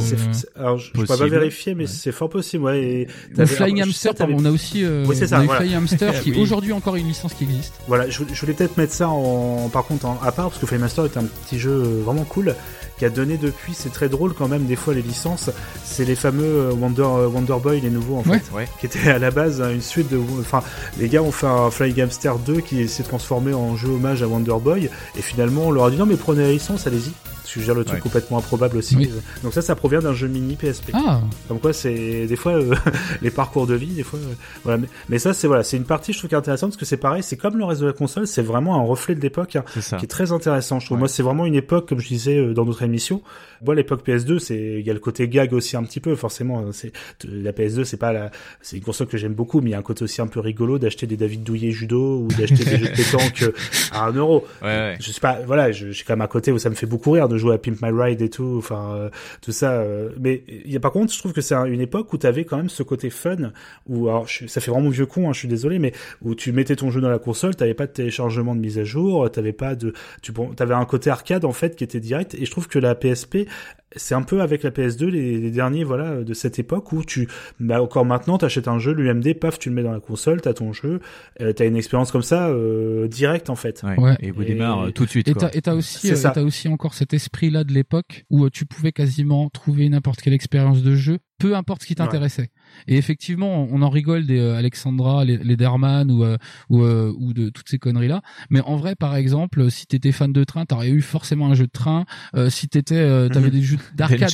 [0.56, 3.08] Alors, je, je pourrais pas vérifier, mais c'est fort possible, ouais.
[3.38, 5.62] Et Flying Hamster, sais, on a aussi, euh, Oui, c'est on ça, a voilà.
[5.62, 6.40] Flying Hamster qui Oui.
[6.40, 7.74] aujourd'hui encore une licence qui existe.
[7.88, 10.66] Voilà, je, je voulais peut-être mettre ça en, par contre en, à part parce que
[10.68, 12.56] Flame Master est un petit jeu euh, vraiment cool
[12.98, 13.74] qui a donné depuis.
[13.74, 15.50] C'est très drôle quand même des fois les licences.
[15.86, 18.40] C'est les fameux euh, Wonder euh, Wonder Boy les nouveaux en Ouais.
[18.40, 18.68] fait, Ouais.
[18.80, 20.18] qui étaient à la base hein, une suite de.
[20.40, 20.62] Enfin,
[21.00, 24.28] les gars ont fait un Flying Hamster 2 qui s'est transformé en jeu hommage à
[24.28, 27.12] Wonder Boy et finalement on leur a dit non mais prenez licence, allez-y.
[27.50, 28.02] Parce que je veux dire le truc Ouais.
[28.02, 28.96] complètement improbable aussi.
[28.96, 29.10] Oui.
[29.44, 30.92] Donc ça, ça provient d'un jeu mini PSP.
[30.94, 32.76] Ah, Comme quoi, c'est des fois euh,
[33.24, 34.20] les parcours de vie, des fois.
[34.20, 34.78] euh, voilà.
[34.78, 36.86] Mais, mais ça, c'est voilà, c'est une partie je trouve qui est intéressante parce que
[36.86, 39.56] c'est pareil, c'est comme le reste de la console, c'est vraiment un reflet de l'époque
[39.56, 39.98] hein, C'est ça.
[39.98, 40.80] qui est très intéressant.
[40.80, 40.98] Je trouve.
[40.98, 41.00] Ouais.
[41.00, 43.22] Moi, c'est vraiment une époque, comme je disais euh, dans notre émission.
[43.66, 46.60] Moi, l'époque PS2, c'est il y a le côté gag aussi un petit peu, forcément.
[46.60, 46.92] hein, C'est
[47.26, 48.32] la PS2, c'est pas la,
[48.62, 50.40] c'est une console que j'aime beaucoup, mais il y a un côté aussi un peu
[50.40, 53.52] rigolo d'acheter des David Douillet judo ou d'acheter des jeux de pétanque euh,
[53.92, 54.46] à un euro.
[54.62, 54.98] Ouais, ouais.
[55.02, 57.12] Je sais pas, voilà, je- j'ai quand même un côté où ça me fait beaucoup
[57.12, 59.10] rire de jouer à Pimp My Ride et tout, enfin euh,
[59.42, 59.72] tout ça.
[59.82, 60.44] euh, mais
[60.82, 63.10] par contre, je trouve que c'est un- une époque où t'avais quand même ce côté
[63.10, 63.52] fun,
[63.88, 66.76] où alors ça fait vraiment vieux con, hein, je suis désolé, mais où tu mettais
[66.76, 69.76] ton jeu dans la console, t'avais pas de téléchargement de mise à jour, t'avais pas
[69.76, 72.36] de, tu bon, t'avais un côté arcade en fait qui était direct.
[72.36, 73.48] Et je trouve que la PSP
[73.96, 77.28] c'est un peu avec la PS2 les, les derniers voilà de cette époque où tu
[77.60, 80.54] bah encore maintenant t'achètes un jeu l'UMD paf tu le mets dans la console t'as
[80.54, 81.00] ton jeu
[81.42, 83.98] euh, t'as une expérience comme ça euh, directe en fait Ouais.
[83.98, 84.16] Ouais.
[84.20, 85.28] Et vous démarre euh, tout de suite.
[85.28, 88.50] Et t'as, et t'as aussi, euh, t'as aussi encore cet esprit-là de l'époque où euh,
[88.50, 92.50] tu pouvais quasiment trouver n'importe quelle expérience de jeu, peu importe ce qui t'intéressait.
[92.88, 96.38] Et effectivement, on en rigole des euh, Alexandra, les, les Derman ou, euh,
[96.70, 98.22] ou, euh, ou de toutes ces conneries-là.
[98.50, 101.66] Mais en vrai, par exemple, si t'étais fan de train, t'aurais eu forcément un jeu
[101.66, 102.06] de train.
[102.50, 103.54] Si t'étais, euh, t'avais Mhm.
[103.54, 104.30] des jeux d'arcade.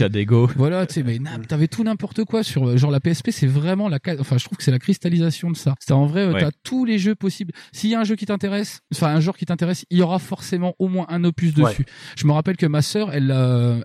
[0.58, 4.00] Voilà, tu sais, mais t'avais tout n'importe quoi sur genre la PSP, c'est vraiment la,
[4.20, 5.76] enfin, je trouve que c'est la cristallisation de ça.
[5.80, 6.40] C'est en vrai, Ouais.
[6.42, 7.54] t'as tous les jeux possibles.
[7.72, 10.20] S'il y a un jeu qui t'intéresse, enfin un genre qui t'intéresse, il y aura
[10.20, 11.64] forcément au moins un opus Ouais.
[11.70, 11.86] dessus.
[12.18, 13.34] Je me rappelle que ma sœur, elle,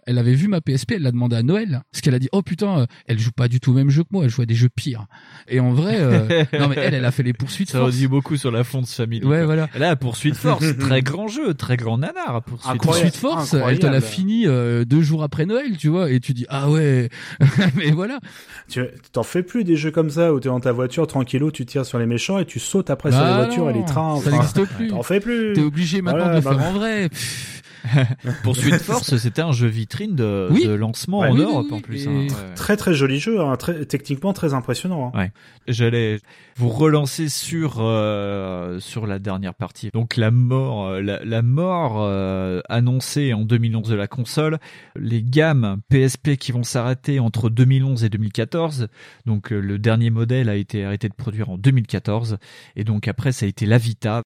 [0.07, 2.43] elle avait vu ma PSP, elle l'a demandé à Noël, parce qu'elle a dit, oh
[2.43, 4.55] putain, elle joue pas du tout au même jeu que moi, elle joue à des
[4.55, 5.07] jeux pires.
[5.49, 7.71] Et en vrai, euh, non mais elle, elle a fait les poursuites.
[7.71, 7.97] Ça en force.
[7.97, 9.25] dit beaucoup sur la fonte famille.
[9.25, 9.69] Ouais, voilà.
[9.77, 12.43] Là, poursuite force, très grand jeu, très grand nanar.
[12.45, 13.11] Poursuite Incroyable.
[13.11, 16.35] Poursuite force, elle te l'a fini euh, deux jours après Noël, tu vois, et tu
[16.35, 17.09] dis ah ouais,
[17.77, 18.21] mais voilà.
[18.69, 18.83] tu
[19.13, 21.85] t'en fais plus des jeux comme ça où t'es dans ta voiture tranquillou tu tires
[21.85, 24.17] sur les méchants et tu sautes après sur Bah les voitures et non, les trains
[24.21, 24.89] ça enfin, n'existe plus.
[24.89, 27.09] t'en fais plus T'es obligé maintenant Voilà, de le bah, faire en vrai.
[27.09, 27.60] Pff.
[28.43, 30.65] Poursuite force, c'était un jeu vitrine de, Oui.
[30.67, 31.29] de lancement Ouais.
[31.29, 32.07] en Oui, Europe oui, en plus.
[32.09, 32.27] Hein.
[32.29, 35.19] Ouais, très très joli jeu hein, très, techniquement très impressionnant hein.
[35.19, 35.33] Ouais.
[35.69, 36.19] J'allais
[36.57, 39.91] vous relancer sur euh, sur la dernière partie.
[39.95, 44.59] Donc la mort, euh, la, la mort euh, annoncée en 2011 de la console,
[44.97, 48.89] les gammes PSP qui vont s'arrêter entre 2011 et 2014.
[49.27, 52.39] Donc euh, le dernier modèle a été arrêté de produire en 2014
[52.77, 54.23] et donc après ça a été la Vita.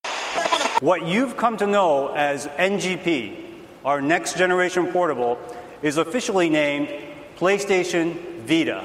[0.81, 3.31] What you've come to know as NGP,
[3.85, 5.39] our next generation portable,
[5.81, 6.89] is officially named
[7.37, 8.83] PlayStation Vita.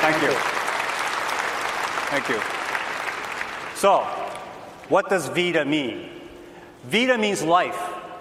[0.00, 0.30] Thank you.
[2.10, 2.40] Thank you.
[3.74, 4.00] So,
[4.88, 6.08] what does Vita mean?
[6.84, 7.78] Vita means life,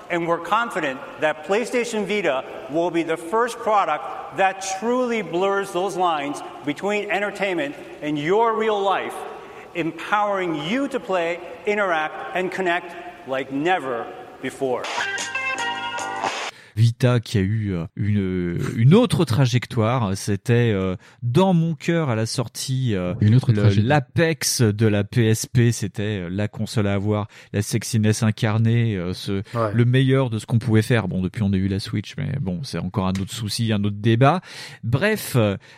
[0.10, 5.96] and we're confident that PlayStation Vita will be the first product that truly blurs those
[5.96, 9.16] lines between entertainment and your real life,
[9.76, 14.12] empowering you to play, interact, and connect like never
[14.42, 14.84] before.
[16.78, 20.16] Vita qui a eu euh, une une autre trajectoire.
[20.16, 23.88] C'était euh, dans mon cœur à la sortie euh, Une autre le- tragédie.
[23.88, 25.72] l'apex de la PSP.
[25.72, 29.72] C'était la console à avoir, la sexiness incarnée, ce Ouais.
[29.74, 31.08] le meilleur de ce qu'on pouvait faire.
[31.08, 33.84] Bon, depuis on a eu la Switch, mais bon, c'est encore un autre souci, un
[33.84, 34.42] autre débat.
[34.84, 35.36] Bref,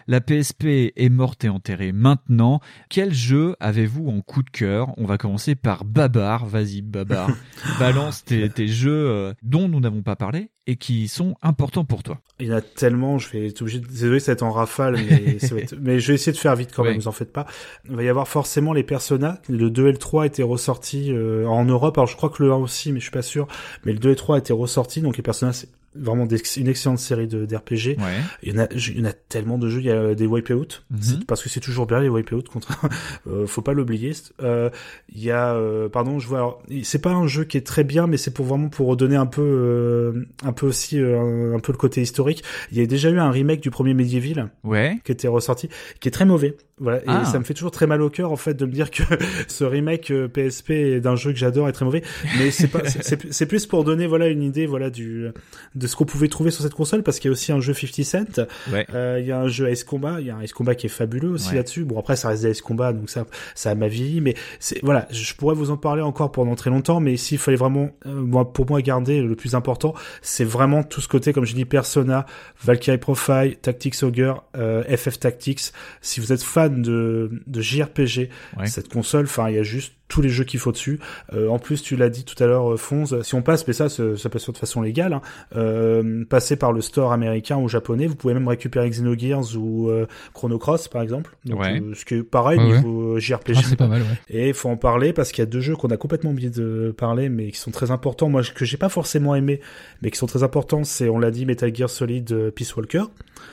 [0.08, 1.92] la PSP est morte et enterrée.
[1.92, 2.60] Maintenant,
[2.90, 4.94] quel jeu avez-vous en coup de cœur?
[4.98, 6.46] On va commencer par Babar.
[6.46, 7.30] Vas-y, Babar.
[7.80, 12.20] Balance tes, tes jeux dont nous n'avons pas parlé et qui sont importants pour toi.
[12.40, 13.88] Il y en a tellement, je vais être obligé de...
[13.88, 16.38] Désolé, ça va être en rafale, mais, ça va être- mais je vais essayer de
[16.38, 17.00] faire vite quand même, Ouais.
[17.00, 17.48] vous en faites pas.
[17.90, 19.42] Il va y avoir forcément les Persona.
[19.50, 21.98] Le 2 et le 3 étaient ressortis euh, en Europe.
[21.98, 23.48] Alors je crois que le 1 aussi, mais je suis pas sûr.
[23.86, 26.68] Mais le 2 et le 3 étaient ressortis, donc les Persona, c'est vraiment des- une
[26.68, 27.98] excellente série de d'RPG.
[27.98, 28.04] Ouais.
[28.44, 29.80] Il y en a, il y en a tellement de jeux.
[29.80, 30.84] Il y a des Wipeout.
[31.02, 32.70] C'est- parce que c'est toujours bien les Wipeout contre.
[33.28, 34.14] euh, faut pas l'oublier.
[34.42, 34.70] Euh,
[35.14, 36.38] il y a, euh, pardon, je vois.
[36.38, 39.16] Alors, c'est pas un jeu qui est très bien, mais c'est pour vraiment pour redonner
[39.16, 42.44] un peu, euh, un peu aussi euh, un peu le côté historique.
[42.72, 45.00] Il y a déjà eu un remake du premier Medieval Ouais.
[45.04, 46.56] qui était ressorti, qui est très mauvais.
[46.80, 47.26] Voilà, et Ah.
[47.26, 49.04] ça me fait toujours très mal au cœur en fait de me dire que
[49.48, 52.04] ce remake euh, PSP d'un jeu que j'adore est très mauvais.
[52.38, 55.28] Mais c'est pas, c'est- plus pour donner voilà une idée voilà du
[55.76, 57.74] de ce qu'on pouvait trouver sur cette console parce qu'il y a aussi un jeu
[57.74, 58.46] 50 Cent.
[58.72, 58.86] Ouais.
[58.94, 60.86] Euh, il y a un jeu Ace Combat, il y a un Ace Combat qui
[60.86, 61.56] est fabuleux aussi Ouais.
[61.56, 61.84] là-dessus.
[61.86, 63.26] Bon après ça reste des Ace Combat donc ça
[63.56, 67.00] ça m'a vieilli mais c'est voilà, je pourrais vous en parler encore pendant très longtemps
[67.00, 71.02] mais s'il fallait vraiment euh, moi pour moi garder le plus important, c'est vraiment tout
[71.02, 72.26] ce côté comme je dis Persona,
[72.64, 75.72] Valkyrie Profile, Tactics Ogre, euh, FF Tactics.
[76.02, 78.68] Si vous êtes fan de de JRPG, Ouais.
[78.68, 81.00] cette console, enfin il y a juste tous les jeux qu'il faut dessus.
[81.34, 83.74] Euh, en plus, tu l'as dit tout à l'heure, euh, Fonz, si on passe, mais
[83.74, 85.22] ça, ça, passe de façon légale, hein,
[85.56, 90.06] euh, passer par le store américain ou japonais, vous pouvez même récupérer Xenogears ou euh,
[90.34, 91.36] Chrono Cross, par exemple.
[91.46, 91.80] Donc, Ouais.
[91.82, 92.76] euh, ce qui est pareil Ouais, ouais.
[92.78, 93.54] niveau euh, JRPG.
[93.58, 94.08] Ah, c'est pas mal, ouais.
[94.30, 96.50] Et il faut en parler parce qu'il y a deux jeux qu'on a complètement oublié
[96.50, 98.30] de parler, mais qui sont très importants.
[98.30, 99.62] Moi, que j'ai pas forcément aimé,
[100.02, 103.04] mais qui sont très importants, c'est, on l'a dit, Metal Gear Solid Peace Walker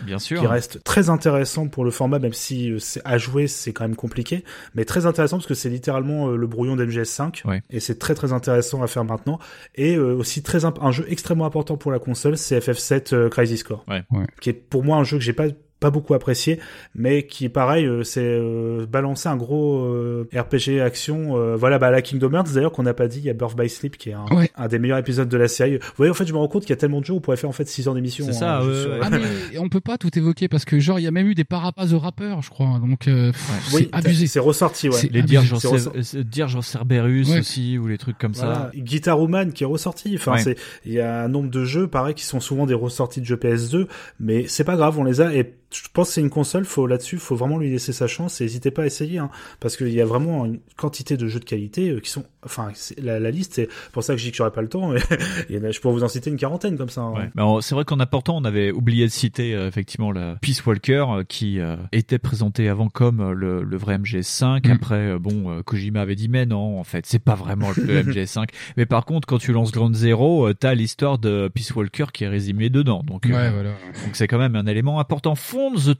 [0.02, 0.40] Bien sûr.
[0.40, 3.96] qui reste très intéressant pour le format, même si euh, à jouer c'est quand même
[3.96, 7.62] compliqué, mais très intéressant parce que c'est littéralement euh, le brouillon d'MGS5 Ouais.
[7.70, 9.39] et c'est très très intéressant à faire maintenant.
[9.74, 13.28] Et euh, aussi très imp- un jeu extrêmement important pour la console, c'est FF7 euh,
[13.28, 14.02] Crisis Core, Ouais.
[14.10, 14.27] Ouais.
[14.40, 15.47] qui est pour moi un jeu que j'ai pas
[15.86, 16.58] pas beaucoup apprécié,
[16.96, 21.36] mais qui pareil, euh, c'est euh, balancer un gros euh, RPG action.
[21.38, 23.56] euh, voilà, bah, la Kingdom Hearts d'ailleurs qu'on n'a pas dit, il y a Birth
[23.56, 24.50] by Sleep qui est un, Ouais.
[24.56, 25.76] un des meilleurs épisodes de la série.
[25.78, 27.20] Vous voyez, en fait, je me rends compte qu'il y a tellement de jeux, on
[27.20, 28.24] pourrait faire en fait 6 heures d'émission.
[28.26, 28.98] C'est ça, hein, ouais, ouais.
[29.02, 29.18] Ah mais
[29.60, 31.86] on peut pas tout évoquer parce que genre il y a même eu des parapas
[31.86, 32.80] de rappeurs, je crois.
[32.80, 34.26] Donc euh, pff, Oui, c'est abusé.
[34.26, 34.96] C'est ressorti, ouais.
[35.12, 35.22] Les.
[35.22, 37.38] Dirge of Cerberus Ouais.
[37.40, 38.54] aussi, ou les trucs comme Voilà.
[38.54, 38.70] ça.
[38.74, 40.14] Guitar Woman qui est ressorti.
[40.16, 40.38] Enfin, Ouais.
[40.42, 43.26] c'est il y a un nombre de jeux pareil qui sont souvent des ressorties de
[43.26, 43.86] jeux PS2,
[44.20, 45.54] mais c'est pas grave, on les a et
[45.85, 48.44] je pense que c'est une console, faut là-dessus, faut vraiment lui laisser sa chance et
[48.44, 49.31] n'hésitez pas à essayer hein,
[49.61, 52.69] parce qu'il y a vraiment une quantité de jeux de qualité euh, qui sont enfin
[53.03, 55.01] la, la liste c'est pour ça que je dis que j'aurais pas le temps mais
[55.73, 57.01] je pourrais vous en citer une quarantaine comme ça.
[57.03, 57.12] hein.
[57.12, 57.31] Ouais.
[57.35, 60.62] Mais en- c'est vrai qu'en apportant, on avait oublié de citer euh, effectivement la Peace
[60.66, 64.66] Walker euh, qui euh, était présenté avant comme euh, le, le vrai MGS5.
[64.69, 64.70] Mm.
[64.70, 68.03] Après, euh, bon, euh, Kojima avait dit mais non, en fait, c'est pas vraiment le
[68.03, 68.48] MGS5.
[68.77, 72.24] Mais par contre, quand tu lances Ground Zero, euh, t'as l'histoire de Peace Walker qui
[72.24, 73.03] est résumée dedans.
[73.05, 73.70] Donc, Ouais, voilà.
[74.05, 75.35] donc c'est quand même un élément important.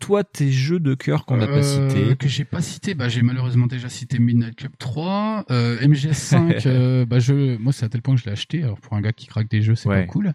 [0.01, 2.17] Toi, tes jeux de cœur qu'on n'a pas Euh, cités.
[2.17, 7.07] que j'ai pas cité, bah j'ai malheureusement déjà cité Midnight Club 3, euh, MGS5, euh,
[7.07, 8.63] bah je, moi c'est à tel point que je l'ai acheté.
[8.63, 10.03] Alors pour un gars qui craque des jeux, c'est Ouais.
[10.03, 10.33] pas cool.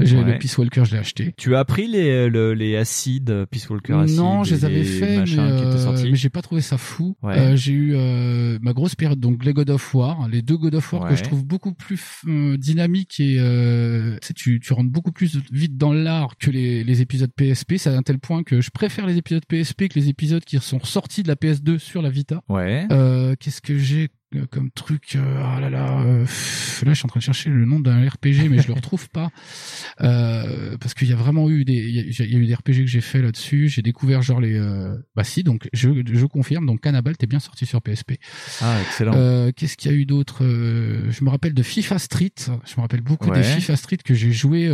[0.00, 0.24] J'ai Ouais.
[0.32, 1.34] le Peace Walker, je l'ai acheté.
[1.36, 5.18] Tu as appris les, le- les acides, Peace Walker acides non, je les avais fait,
[5.24, 7.16] mais, euh, mais j'ai pas trouvé ça fou.
[7.22, 7.38] Ouais.
[7.38, 10.74] Euh, j'ai eu euh, ma grosse période, donc les God of War, les deux God
[10.76, 15.12] of War que je trouve beaucoup plus euh, dynamiques et euh, tu, tu rentres beaucoup
[15.12, 17.74] plus vite dans l'art que les, les épisodes PSP.
[17.76, 20.58] C'est à un tel point que je préfère les épisodes PSP que les épisodes qui
[20.58, 22.42] sont sortis de la PS2 sur la Vita.
[22.48, 22.86] Ouais.
[22.90, 24.08] Euh, Qu'est-ce que j'ai
[24.50, 27.64] comme truc euh, Ah là là, euh, là je suis en train de chercher le
[27.64, 29.30] nom d'un RPG mais je le retrouve pas
[30.00, 32.46] euh, parce qu'il y a vraiment eu des, il y, a- il y a eu
[32.46, 33.68] des RPG que j'ai fait là-dessus.
[33.68, 37.40] J'ai découvert genre les, euh, bah si donc je, je confirme donc Cannibal t'es bien
[37.40, 38.12] sorti sur PSP.
[38.60, 39.50] Ah, excellent.
[39.56, 42.32] Qu'est-ce qu'il y a eu d'autre Je me rappelle de FIFA Street.
[42.38, 43.38] Je me rappelle beaucoup Ouais.
[43.38, 44.70] des FIFA Street que j'ai joué,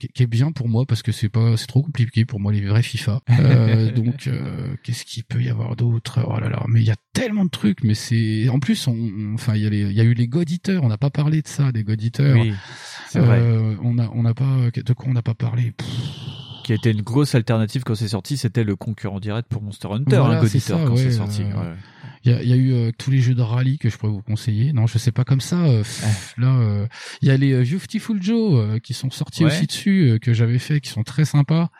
[0.00, 2.52] qui, qui est bien pour moi parce que c'est pas, c'est trop compliqué pour moi
[2.52, 3.20] les vrais FIFA.
[3.94, 4.28] Donc
[4.82, 6.20] qu'est-ce qu'il peut y avoir d'autre?
[6.26, 7.82] Oh là là, mais il y a tellement de trucs.
[7.84, 10.48] Mais c'est en plus, on, on- enfin il y a y a eu les God
[10.50, 10.84] Eaters.
[10.84, 12.36] On n'a pas parlé de ça, des God Eaters.
[12.36, 12.52] Oui.
[13.16, 15.88] Euh, on a, on n'a pas, de quoi on n'a pas parlé Pff,
[16.62, 20.16] qui était une grosse alternative quand c'est sorti, c'était le concurrent direct pour Monster Hunter,
[20.18, 21.42] Voilà, hein, God c'est Eater, ça, quand ouais, c'est sorti.
[21.42, 21.76] euh, ouais.
[22.24, 24.12] Il y a, y a eu euh, tous les jeux de rallye que je pourrais
[24.12, 24.72] vous conseiller.
[24.74, 25.56] Non, je sais pas comme ça.
[25.64, 26.86] pff, Là,
[27.22, 29.52] il y a les Beautiful Joe qui sont sortis Ouais.
[29.52, 31.70] aussi dessus que j'avais fait, qui sont très sympas.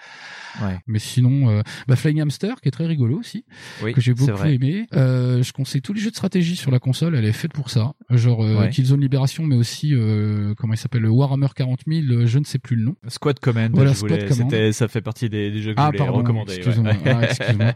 [0.62, 0.78] Ouais.
[0.86, 3.44] Mais sinon, euh, bah, Flying Hamster, qui est très rigolo aussi,
[3.82, 4.86] Oui, que j'ai beaucoup aimé.
[4.94, 7.70] Euh, je conseille tous les jeux de stratégie sur la console, elle est faite pour
[7.70, 7.92] ça.
[8.10, 8.70] Genre euh, Ouais.
[8.70, 12.44] Killzone Libération, mais aussi, euh, comment il s'appelle, le Warhammer 40 000, euh, je ne
[12.44, 12.94] sais plus le nom.
[13.08, 14.50] Squad Command, Voilà, je voulais- Squad Command.
[14.50, 16.52] c'était- ça fait partie des, des jeux que Ah, je voulais pardon, recommander.
[16.52, 16.56] ouais.
[16.58, 16.92] excuse-moi.
[17.04, 17.74] Ah, excuse-moi.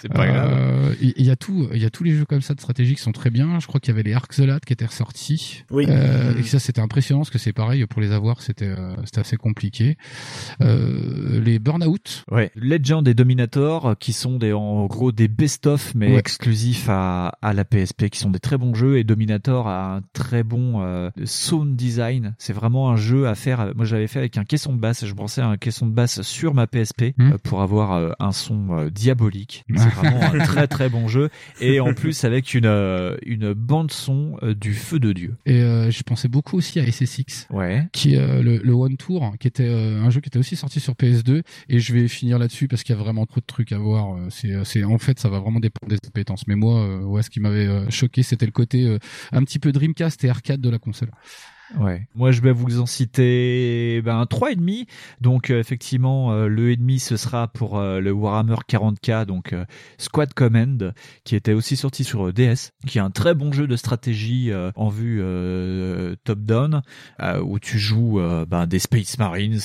[0.00, 0.50] c'est pas grave.
[0.52, 2.60] Euh, Il il y, a tout, il y a tous les jeux comme ça de
[2.60, 3.58] stratégie qui sont très bien.
[3.60, 5.64] Je crois qu'il y avait les Ark the Lad qui étaient ressortis.
[5.70, 5.84] Oui.
[5.88, 6.38] Euh, Mhm.
[6.40, 9.36] et ça c'était impressionnant parce que c'est pareil pour les avoir, c'était euh, c'était assez
[9.36, 9.96] compliqué.
[10.62, 12.07] Euh, les Burnout.
[12.30, 16.18] Ouais, Legend et Dominator, euh, qui sont des, en gros des best-of, mais Ouais.
[16.18, 20.00] exclusifs à, à la PSP, qui sont des très bons jeux, et Dominator a un
[20.12, 22.34] très bon euh, sound design.
[22.38, 23.60] C'est vraiment un jeu à faire.
[23.60, 25.92] euh, Moi, je l'avais fait avec un caisson de basse, je branchais un caisson de
[25.92, 27.32] basse sur ma PSP Hmm.
[27.32, 29.64] euh, pour avoir euh, un son euh, diabolique.
[29.74, 31.30] C'est vraiment un très très bon jeu,
[31.60, 35.36] et en plus avec une, euh, une bande son euh, du feu de Dieu.
[35.46, 37.46] Et euh, j'ai pensé beaucoup aussi à SSX.
[37.50, 37.86] Ouais.
[37.92, 40.80] Qui euh, le, le One Tour, qui était euh, un jeu qui était aussi sorti
[40.80, 41.42] sur PS2.
[41.68, 44.16] Et je vais finir là-dessus parce qu'il y a vraiment trop de trucs à voir.
[44.16, 46.46] Euh, C'est, euh, c'est, en fait, ça va vraiment dépendre des compétences.
[46.46, 48.98] Mais moi, euh, ouais, ce qui m'avait choqué, c'était le côté
[49.32, 51.10] un petit peu Dreamcast et arcade de la console.
[51.76, 52.06] Ouais.
[52.14, 54.86] Moi, je vais vous en citer ben, trois et demi.
[55.20, 59.54] Donc, euh, effectivement, euh, le et demi, ce sera pour euh, le Warhammer 40K, donc
[59.98, 63.76] Squad Command, qui était aussi sorti sur DS, qui est un très bon jeu de
[63.76, 65.22] stratégie en vue
[66.24, 66.82] top-down,
[67.42, 69.58] où tu joues ben, des Space Marines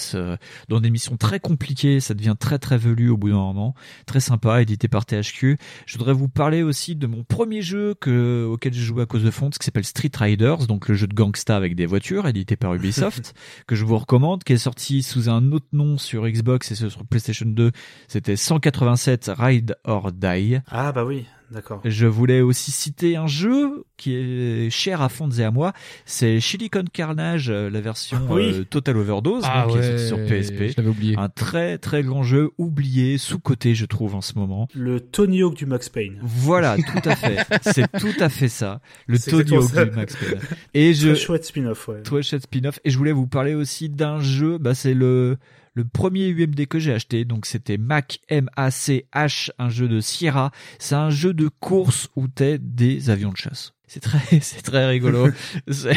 [0.69, 1.99] dans des missions très compliquées.
[1.99, 3.75] Ça devient très très velu au bout d'un moment.
[4.05, 5.57] Très sympa, édité par THQ.
[5.85, 9.23] Je voudrais vous parler aussi de mon premier jeu que, auquel j'ai joué à cause
[9.23, 12.55] de Fonts, qui s'appelle Street Riders, donc le jeu de gangsta avec des voitures, édité
[12.55, 13.35] par Ubisoft,
[13.67, 17.05] que je vous recommande, qui est sorti sous un autre nom sur Xbox et sur
[17.05, 17.71] PlayStation 2.
[18.07, 20.57] C'était 187 Ride or Die.
[20.71, 21.81] Ah bah oui, d'accord.
[21.85, 25.73] Je voulais aussi citer un jeu qui est cher à Fonds et à moi,
[26.05, 28.51] c'est Silicon Carnage, euh, la version Oui.
[28.53, 30.69] euh, Total Overdose, Ah donc, qui est sur PSP.
[30.71, 31.15] je l'avais oublié.
[31.17, 34.67] Un très très grand jeu, oublié, sous-coté je trouve en ce moment.
[34.75, 36.17] Le Tony Hawk du Max Payne.
[36.21, 37.37] Voilà, tout à fait.
[37.61, 38.81] C'est tout à fait ça.
[39.07, 39.85] Le Tony Hawk ça.
[39.85, 40.39] du Max Payne.
[40.73, 42.01] Et je Très chouette spin-off, ouais.
[42.01, 42.79] Très chouette spin-off.
[42.83, 44.57] Et je voulais vous parler aussi d'un jeu.
[44.57, 45.37] Bah, c'est le
[45.73, 47.25] le premier UMD que j'ai acheté.
[47.25, 50.51] Donc c'était Mac M A C H, un jeu de Sierra.
[50.79, 53.73] C'est un jeu de course où t'es des avions de chasse.
[53.93, 55.27] C'est très, c'est très rigolo.
[55.69, 55.93] c'est,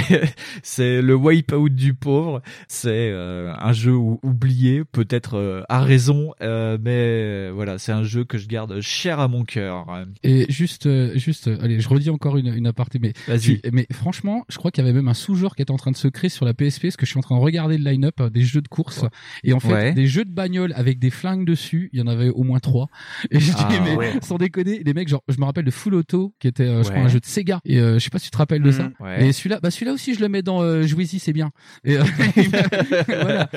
[0.63, 2.43] c'est le wipeout du pauvre.
[2.69, 7.93] C'est euh, un jeu ou- oublié, peut-être euh, à raison, euh, mais euh, voilà, c'est
[7.93, 9.87] un jeu que je garde cher à mon cœur.
[10.23, 13.39] Et juste, euh, juste, euh, allez, je redis encore une, une aparté, mais, Vas-y.
[13.41, 15.91] si- mais franchement, je crois qu'il y avait même un sous-genre qui était en train
[15.91, 17.91] de se créer sur la PSP, parce que je suis en train de regarder le
[17.91, 19.05] line-up des jeux de course,
[19.43, 19.93] et en fait, Ouais.
[19.95, 22.89] des jeux de bagnole avec des flingues dessus, il y en avait au moins trois.
[23.31, 24.13] Et je Ah, dis, mais ouais.
[24.23, 27.03] sans déconner, les mecs, genre, je me rappelle de Full Auto, qui était, je crois,
[27.03, 28.85] un jeu de Sega, et euh, je sais pas si tu te rappelles de ça.
[28.85, 28.93] Mhm.
[29.01, 29.27] Ouais.
[29.27, 31.51] Et celui-là, bah celui-là aussi, je le mets dans euh, Jouez-y, c'est bien.
[31.85, 32.03] Et, euh,
[33.09, 33.49] voilà.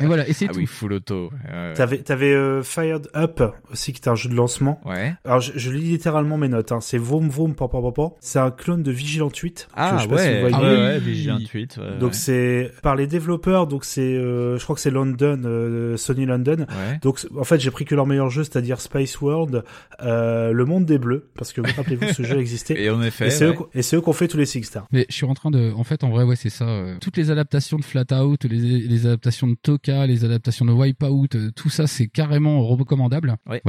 [0.00, 0.58] Et voilà, et c'est ah tout.
[0.58, 1.30] oui, full auto.
[1.52, 4.80] Euh, T'avais, t'avais euh, Fired Up aussi, qui était un jeu de lancement.
[4.84, 5.14] Ouais.
[5.24, 6.72] Alors, je, je lis littéralement mes notes.
[6.72, 6.80] Hein.
[6.80, 8.10] C'est Vroom Vroom Pam Pam Pam Pam.
[8.20, 9.68] C'est un clone de Vigilant 8.
[9.74, 10.56] Ah je sais pas si vous ouais, voyez.
[10.66, 12.16] ouais, ouais, Vigilant 8, ouais, donc ouais.
[12.16, 13.66] c'est par les développeurs.
[13.66, 16.66] Donc c'est, euh, je crois que c'est London, euh, Sony London.
[16.68, 16.98] Ouais.
[17.02, 19.62] Donc en fait, j'ai pris que leur meilleur jeu, c'est-à-dire Space World,
[20.02, 22.80] euh, Le Monde des Bleus, parce que vous rappelez-vous, ce jeu existait.
[22.80, 23.56] Et en effet, Et c'est eux, ouais.
[23.56, 24.86] qu'on- et c'est eux qui ont fait tous les Six Stars.
[24.92, 26.66] Mais je suis en train de, en fait, en vrai, ouais, c'est ça.
[26.68, 30.72] euh, toutes les adaptations de Flat Out, les, les adaptations de Toka, les adaptations de
[30.72, 33.36] Wipeout, euh, tout ça, c'est carrément recommandable.
[33.46, 33.60] Ouais.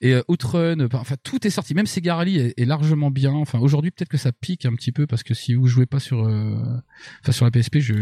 [0.00, 1.74] Et euh, Outrun, euh, enfin, tout est sorti.
[1.74, 3.32] Même Sega Rally est, est largement bien.
[3.32, 6.00] Enfin, aujourd'hui, peut-être que ça pique un petit peu parce que si vous jouez pas
[6.00, 6.54] sur, euh,
[7.22, 7.94] enfin, sur la PSP, je,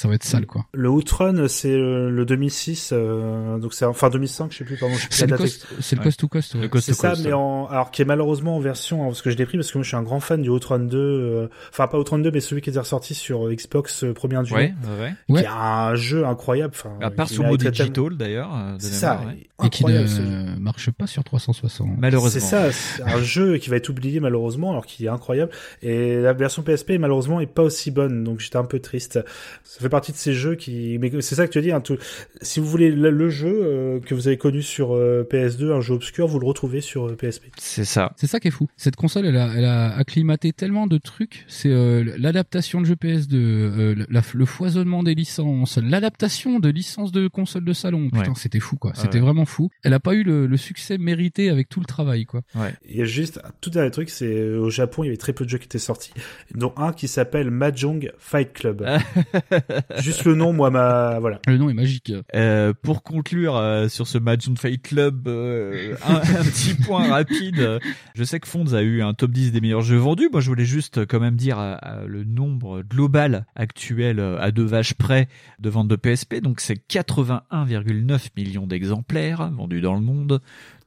[0.00, 0.64] ça va être sale, quoi.
[0.72, 4.94] Le Outrun, c'est euh, le 2006, euh, donc c'est enfin 2005, je sais plus, pardon.
[4.94, 6.60] je sais plus C'est le date cost- c'est le cost to cost, ouais.
[6.62, 7.32] Le cost C'est to ça, cost, mais ouais.
[7.34, 9.78] en, alors qui est malheureusement en version, hein, parce que je l'ai pris parce que
[9.78, 12.40] moi je suis un grand fan du Outrun 2, euh, enfin pas Outrun 2, mais
[12.40, 15.42] celui qui était ressorti sur Xbox euh, première du Ouais, ouais, qui ouais.
[15.42, 16.72] est un jeu incroyable.
[16.74, 18.50] Enfin, À part sur mode digital d'ailleurs.
[18.54, 19.66] euh, de C'est ça, ouais.
[19.66, 21.88] Et qui ne marche pas sur 360.
[22.30, 25.52] C'est ça, c'est un jeu qui va être oublié malheureusement, alors qu'il est incroyable.
[25.82, 29.20] Et la version PSP malheureusement est pas aussi bonne, donc j'étais un peu triste.
[29.64, 31.70] Ça fait partie de ces jeux qui, mais c'est ça que tu dit.
[31.72, 31.98] Hein, tout...
[32.40, 35.80] Si vous voulez le, le jeu euh, que vous avez connu sur euh, PS2, un
[35.80, 37.44] jeu obscur, vous le retrouvez sur euh, PSP.
[37.58, 38.12] C'est ça.
[38.16, 38.68] C'est ça qui est fou.
[38.76, 41.44] Cette console, elle a, elle a acclimaté tellement de trucs.
[41.48, 47.12] C'est euh, l'adaptation de jeux PS2, euh, la- le foisonnement des licences, l'adaptation de licences
[47.12, 48.04] de consoles de salon.
[48.10, 48.34] Putain, Ouais.
[48.36, 48.92] c'était fou, quoi.
[48.94, 49.20] C'était ouais.
[49.20, 49.70] vraiment fou.
[49.82, 52.42] Elle a pas eu le, le succès mérité avec tout le travail, quoi.
[52.54, 52.72] Ouais.
[52.88, 55.16] Il y a juste un tout dernier truc, c'est euh, au Japon, il y avait
[55.16, 56.12] très peu de jeux qui étaient sortis,
[56.54, 58.86] dont un qui s'appelle Mahjong Fight Club.
[59.98, 61.40] Juste le nom, moi, ma voilà.
[61.46, 62.12] Le nom est magique.
[62.34, 67.80] Euh, pour conclure euh, sur ce Magic Fight Club, euh, un, un petit point rapide.
[68.14, 70.28] Je sais que Fonds a eu un top 10 des meilleurs jeux vendus.
[70.30, 74.50] Moi, je voulais juste quand même dire euh, euh, le nombre global actuel euh, à
[74.50, 75.28] deux vaches près
[75.58, 76.36] de vente de PSP.
[76.36, 80.40] Donc, c'est 81,9 millions d'exemplaires vendus dans le monde,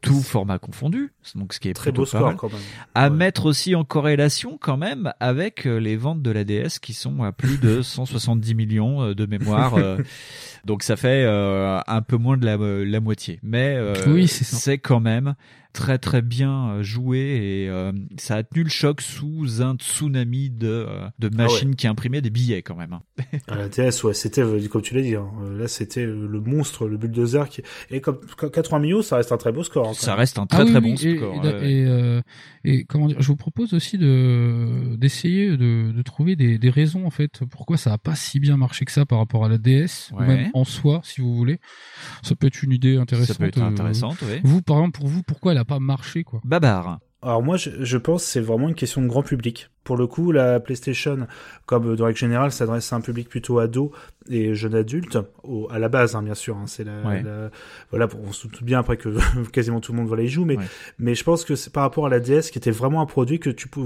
[0.04, 1.12] tout format confondu.
[1.36, 2.62] Donc, ce qui est Très beau score quand même.
[2.94, 6.94] À mettre aussi en corrélation quand même avec euh, les ventes de la DS qui
[6.94, 9.76] sont à plus de 170 millions euh, de mémoire.
[9.76, 9.98] euh,
[10.66, 13.40] donc ça fait euh, un peu moins de la, la moitié.
[13.44, 15.36] Mais euh, Oui, c'est quand même
[15.74, 17.18] très très bien euh, joué
[17.64, 21.88] et euh, ça a tenu le choc sous un tsunami de, euh, de machines qui
[21.88, 22.94] imprimaient des billets quand même.
[22.94, 23.02] hein.
[23.48, 25.28] À la TS, ouais, c'était, comme tu l'as dit, hein,
[25.58, 29.38] là, c'était le monstre, le bulldozer qui, et comme, comme 80 millions, ça reste un
[29.38, 29.90] très beau score.
[29.90, 31.34] hein, Ça reste un très Ah très oui, bon et- score.
[31.36, 31.72] Et, ouais, ouais.
[31.72, 32.22] et, euh,
[32.64, 37.06] et comment dire, je vous propose aussi de d'essayer de, de trouver des, des raisons
[37.06, 39.58] en fait pourquoi ça a pas si bien marché que ça par rapport à la
[39.58, 40.28] DS, ou Ouais.
[40.28, 41.60] même en soi, si vous voulez.
[42.22, 43.38] Ça peut être une idée intéressante.
[43.40, 44.40] peut être euh, intéressante, oui.
[44.44, 46.99] Vous, par exemple, pour vous, pourquoi elle pas marché quoi Babar.
[47.22, 49.69] Alors moi, je, je pense que c'est vraiment une question de grand public.
[49.84, 51.28] Pour le coup, la PlayStation,
[51.66, 53.92] comme euh, de règle générale, s'adresse à un public plutôt ado
[54.30, 56.56] et jeune adulte, au, à la base, hein, bien sûr.
[56.56, 57.22] Hein, c'est la, Ouais.
[57.24, 57.50] la-
[57.92, 59.10] voilà, on se doute bien après que
[59.52, 60.64] quasiment tout le monde voilà y joue, mais Ouais.
[61.00, 63.40] mais je pense que c'est par rapport à la DS, qui était vraiment un produit
[63.40, 63.82] que tu peux,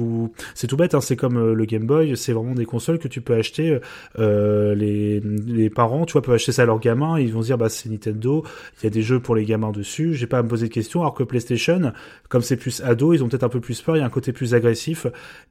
[0.53, 3.07] c'est tout bête, hein, c'est comme euh, le Game Boy, c'est vraiment des consoles que
[3.07, 3.80] tu peux acheter.
[4.19, 7.48] euh, les les parents, tu vois, peuvent acheter ça à leurs gamins, ils vont se
[7.48, 8.44] dire bah c'est Nintendo,
[8.80, 10.74] il y a des jeux pour les gamins dessus, j'ai pas à me poser de
[10.74, 11.02] questions.
[11.02, 11.94] Alors que PlayStation,
[12.30, 14.10] comme c'est plus ado, ils ont peut-être un peu plus peur, il y a un
[14.11, 15.07] côté plus agressif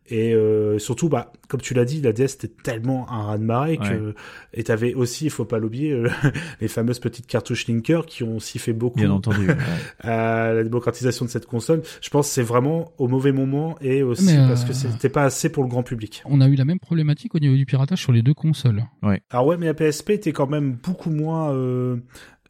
[0.09, 3.45] et euh, surtout bah comme tu l'as dit, la DS c'était tellement un raz de
[3.45, 4.15] marée que
[4.53, 6.09] et t'avais aussi, il faut pas l'oublier, euh,
[6.61, 9.49] les fameuses petites cartouches Linker qui ont aussi fait beaucoup Bien entendu.
[9.49, 9.57] ouais.
[10.01, 11.83] à la démocratisation de cette console.
[12.01, 15.25] Je pense que c'est vraiment au mauvais moment et aussi euh, parce que c'était pas
[15.25, 16.23] assez pour le grand public.
[16.25, 18.85] On a eu la même problématique au niveau du piratage sur les deux consoles.
[19.31, 21.53] Alors ouais, mais la PSP était quand même beaucoup moins.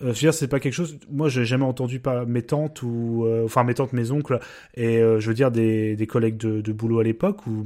[0.02, 0.98] Euh, je veux dire, c'est pas quelque chose.
[1.10, 4.38] Moi, j'ai jamais entendu par mes tantes ou euh, enfin mes tantes, mes oncles
[4.74, 7.64] et euh, je veux dire des, des collègues de, de boulot à l'époque où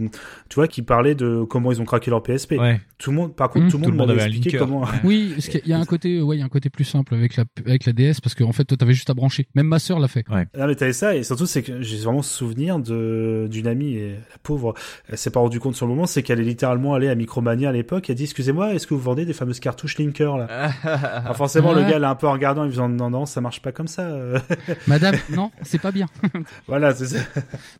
[0.49, 2.53] tu vois qui parlaient de comment ils ont craqué leur PSP.
[2.53, 2.81] Ouais.
[2.99, 3.69] Tout le monde, par contre, Mmh.
[3.71, 4.67] tout le Tout le monde monde m'avait expliqué linker.
[4.69, 4.83] comment.
[4.83, 4.89] Ouais.
[5.05, 7.15] Oui, parce qu'il y a un côté, ouais, il y a un côté plus simple
[7.15, 9.49] avec la avec la DS parce qu'en fait, toi, t'avais juste à brancher.
[9.55, 10.25] Même ma sœur l'a fait.
[10.29, 14.11] Non mais t'avais ça et surtout c'est que j'ai vraiment souvenir de d'une amie et
[14.13, 14.75] la pauvre
[15.09, 17.69] elle s'est pas rendu compte sur le moment c'est qu'elle est littéralement allée à Micromania
[17.69, 20.47] à l'époque elle dit excusez-moi est-ce que vous vendez des fameuses cartouches Linker là?
[21.25, 21.91] Alors forcément le Ouais.
[21.91, 24.09] gars là un peu en regardant il faisant non non ça marche pas comme ça.
[24.87, 26.07] Madame, non, c'est pas bien.
[26.69, 27.19] voilà c'est ça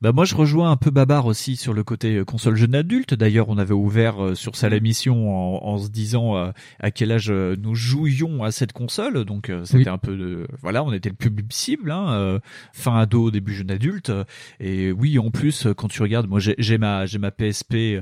[0.01, 3.15] Bah moi je rejoins un peu Babar aussi sur le côté euh, console jeune adulte.
[3.15, 5.31] D'ailleurs on avait ouvert euh, sur ça l'émission
[5.65, 6.51] en, en se disant euh,
[6.81, 9.25] à quel âge nous jouions à cette console.
[9.25, 9.89] Donc c'était Oui.
[9.89, 12.39] un peu de voilà on était le public cible, hein,
[12.73, 14.13] fin ado début jeune adulte.
[14.61, 18.01] Et oui en plus quand tu regardes moi j'ai j'ai ma j'ai ma PSP euh,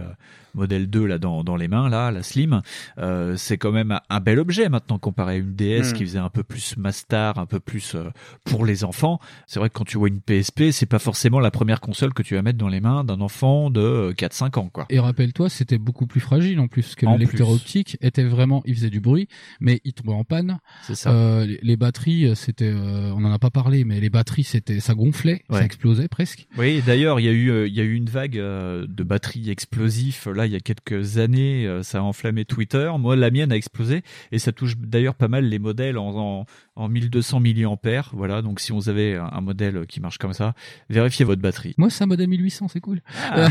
[0.59, 2.61] modèle 2 là dans, dans les mains là la slim
[2.99, 5.93] euh, c'est quand même un, bel objet maintenant comparé à une DS Mm.
[5.95, 8.11] qui faisait un peu plus master un peu plus euh,
[8.45, 11.51] pour les enfants c'est vrai que quand tu vois une PSP c'est pas forcément la
[11.51, 14.69] première console que tu vas mettre dans les mains d'un enfant de euh, 4-5 ans
[14.73, 17.55] quoi Et rappelle-toi, c'était beaucoup plus fragile en plus, parce que En le lecteur plus.
[17.57, 19.29] optique était vraiment, il faisait du bruit,
[19.61, 20.59] mais il tombait en panne.
[20.83, 24.01] c'est ça Euh, les, les batteries, euh, c'était, euh, on en a pas parlé, mais
[24.01, 26.47] les batteries, c'était, ça gonflait, ça explosait presque.
[26.59, 29.03] Oui, d'ailleurs, il y a eu, euh, il y a eu une vague euh, de
[29.05, 30.27] batteries explosifs.
[30.27, 32.91] Là, il y a quelques années, euh, ça a enflammé Twitter.
[32.99, 34.03] Moi, la mienne a explosé,
[34.33, 36.47] et ça touche d'ailleurs pas mal les modèles en, en,
[36.77, 38.11] en 1200 milliampères.
[38.15, 40.55] Voilà, donc si vous avez un, modèle qui marche comme ça,
[40.91, 41.75] vérifiez votre batterie.
[41.79, 43.01] Moi, c'est un modèle 1800, c'est cool.
[43.31, 43.49] Ah.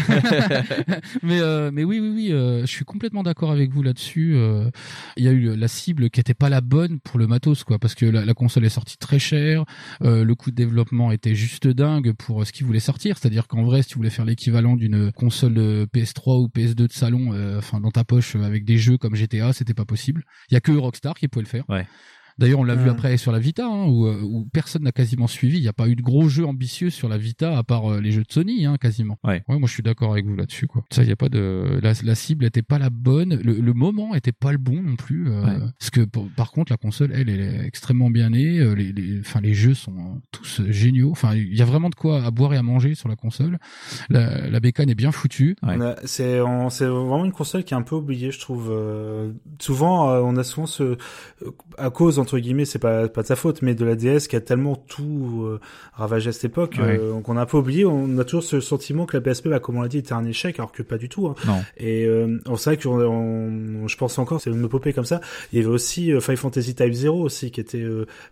[1.24, 4.34] mais euh, mais oui oui oui, euh, je suis complètement d'accord avec vous là-dessus.
[4.36, 4.70] euh,
[5.16, 7.80] Il y a eu la cible qui était pas la bonne pour le matos quoi,
[7.80, 9.64] parce que la, la console est sortie très cher,
[10.02, 13.18] euh, le coût de développement était juste dingue pour ce qui voulait sortir.
[13.18, 16.94] C'est-à-dire qu'en vrai, si tu voulais faire l'équivalent d'une console euh, PS3 ou PS2 de
[16.94, 20.24] salon, euh, enfin dans ta poche euh, avec des jeux comme GTA, c'était pas possible.
[20.50, 21.66] Il y a que Rockstar qui pouvait le faire.
[22.40, 22.90] D'ailleurs, on l'a vu Ouais.
[22.92, 25.58] après sur la Vita, hein, où, euh, où personne n'a quasiment suivi.
[25.58, 28.00] Il n'y a pas eu de gros jeux ambitieux sur la Vita à part euh,
[28.02, 29.18] les jeux de Sony, hein, quasiment.
[29.24, 29.42] Ouais.
[29.48, 30.84] moi je suis d'accord avec vous là-dessus, quoi.
[30.92, 33.74] Ça, il y a pas de la, la cible était pas la bonne, le, le
[33.74, 35.30] moment était pas le bon non plus.
[35.30, 35.58] euh, Ouais.
[35.80, 38.60] Parce que pour- par contre, la console, elle, elle est extrêmement bien née.
[38.60, 41.12] euh, Les, les, enfin, les jeux sont tous géniaux.
[41.12, 43.58] Enfin, il y a vraiment de quoi à boire et à manger sur la console.
[44.10, 45.56] La, la bécane est bien foutue.
[45.64, 45.78] Ouais.
[46.06, 46.40] C'est
[46.70, 50.36] c'est vraiment une console qui est un peu oubliée je trouve Euh, souvent euh, on
[50.38, 50.98] a souvent ce
[51.78, 54.36] à cause entre guillemets, c'est pas pas de sa faute, mais de la DS qui
[54.36, 55.60] a tellement tout euh,
[55.94, 57.00] ravagé à cette époque, Ouais.
[57.00, 57.86] euh, qu'on a un peu oublié.
[57.86, 60.26] On a toujours ce sentiment que la PSP, bah, comme on l'a dit, était un
[60.26, 61.28] échec, alors que pas du tout.
[61.28, 61.36] Hein.
[61.46, 61.56] Non.
[61.78, 65.22] Et euh, on sait qu'on, on- je pense encore, c'est une épopée comme ça.
[65.54, 67.86] Il y avait aussi euh, Final Fantasy Type 0 aussi, qui était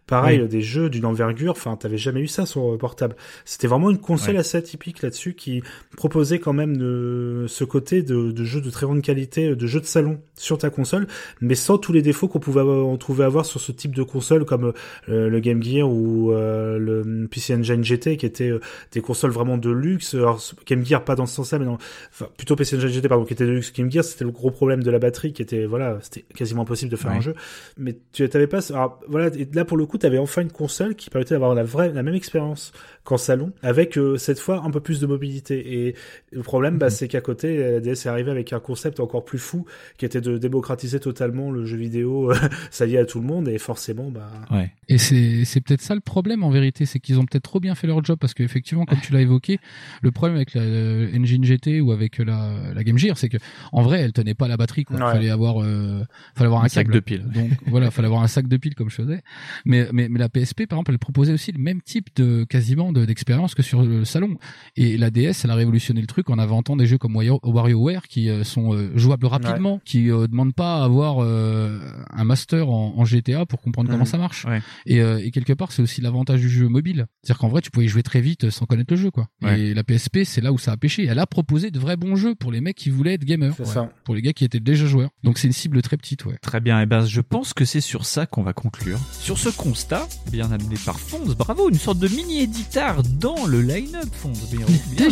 [0.07, 0.47] pareil, Oui.
[0.49, 1.51] des jeux d'une envergure.
[1.53, 3.15] Enfin, t'avais jamais eu ça sur portable.
[3.45, 4.39] C'était vraiment une console Ouais.
[4.41, 5.63] assez atypique là-dessus, qui
[5.95, 9.79] proposait quand même de, ce côté de, de jeux de très grande qualité, de jeux
[9.79, 11.07] de salon sur ta console,
[11.39, 14.03] mais sans tous les défauts qu'on pouvait avoir- on trouvait avoir sur ce type de
[14.03, 14.73] console comme
[15.09, 18.59] euh, le Game Gear ou euh, le PC Engine GT, qui étaient euh,
[18.91, 20.13] des consoles vraiment de luxe.
[20.15, 23.33] Alors, Game Gear pas dans ce sens-là, mais enfin, plutôt PC Engine GT, pardon, qui
[23.33, 23.73] était de luxe.
[23.73, 26.91] Game Gear, c'était le gros problème de la batterie, qui était voilà, c'était quasiment impossible
[26.91, 27.17] de faire Ouais.
[27.17, 27.35] un jeu.
[27.77, 30.95] Mais tu t'avais pas, alors voilà, et là pour le coup, t'avais enfin une console
[30.95, 32.71] qui permettait d'avoir la vraie, la même expérience
[33.03, 35.85] qu'en salon, avec cette fois un peu plus de mobilité.
[35.87, 35.95] Et
[36.31, 39.37] le problème, bah, c'est qu'à côté, la DS est arrivée avec un concept encore plus
[39.37, 39.65] fou,
[39.97, 42.31] qui était de démocratiser totalement le jeu vidéo,
[42.71, 43.74] ça y est à tout le monde, et forcément,
[44.11, 44.71] bah, Ouais.
[44.87, 47.73] Et c'est c'est peut-être ça le problème en vérité, c'est qu'ils ont peut-être trop bien
[47.75, 49.59] fait leur job parce qu'effectivement, comme tu l'as évoqué,
[50.01, 53.37] le problème avec la euh, Engine GT ou avec la, la Game Gear, c'est que
[53.71, 54.83] en vrai, elle tenait pas la batterie.
[54.85, 54.97] Quoi.
[54.97, 55.11] Ouais.
[55.13, 56.03] Fallait avoir, euh,
[56.35, 57.25] fallait avoir un, Un sac de piles.
[57.33, 59.21] Donc voilà, fallait avoir un sac de piles comme je faisais.
[59.65, 62.91] Mais mais mais la PSP par exemple, elle proposait aussi le même type de quasiment
[62.93, 64.37] de- d'expérience que sur le salon.
[64.75, 68.07] Et la DS, elle a révolutionné le truc en inventant des jeux comme Wario- WarioWare
[68.07, 71.79] qui euh, sont euh, jouables rapidement, qui euh, demandent pas à avoir euh,
[72.11, 74.09] un master en, en GTA pour comprendre comment Mhm.
[74.09, 74.45] ça marche.
[74.45, 74.61] Ouais.
[74.85, 77.05] Et, euh, et quelque part, c'est aussi l'avantage du jeu mobile.
[77.21, 79.27] C'est-à-dire qu'en vrai, tu pouvais y jouer très vite sans connaître le jeu, quoi.
[79.41, 79.59] Ouais.
[79.59, 81.05] Et la PSP, c'est là où ça a pêché.
[81.05, 83.53] Elle a proposé de vrais bons jeux pour les mecs qui voulaient être gamers.
[83.57, 83.73] C'est Ouais.
[83.73, 83.89] ça.
[84.05, 85.09] Pour les gars qui étaient déjà joueurs.
[85.23, 86.37] Donc c'est une cible très petite, ouais.
[86.41, 88.99] Très bien, et ben je pense que c'est sur ça qu'on va conclure.
[89.11, 93.61] Sur ce constat, bien amené par Fonds, bravo, une sorte de mini éditeur dans le
[93.61, 94.31] line-up Fonds.
[94.51, 94.65] Bien,
[94.95, 95.07] bien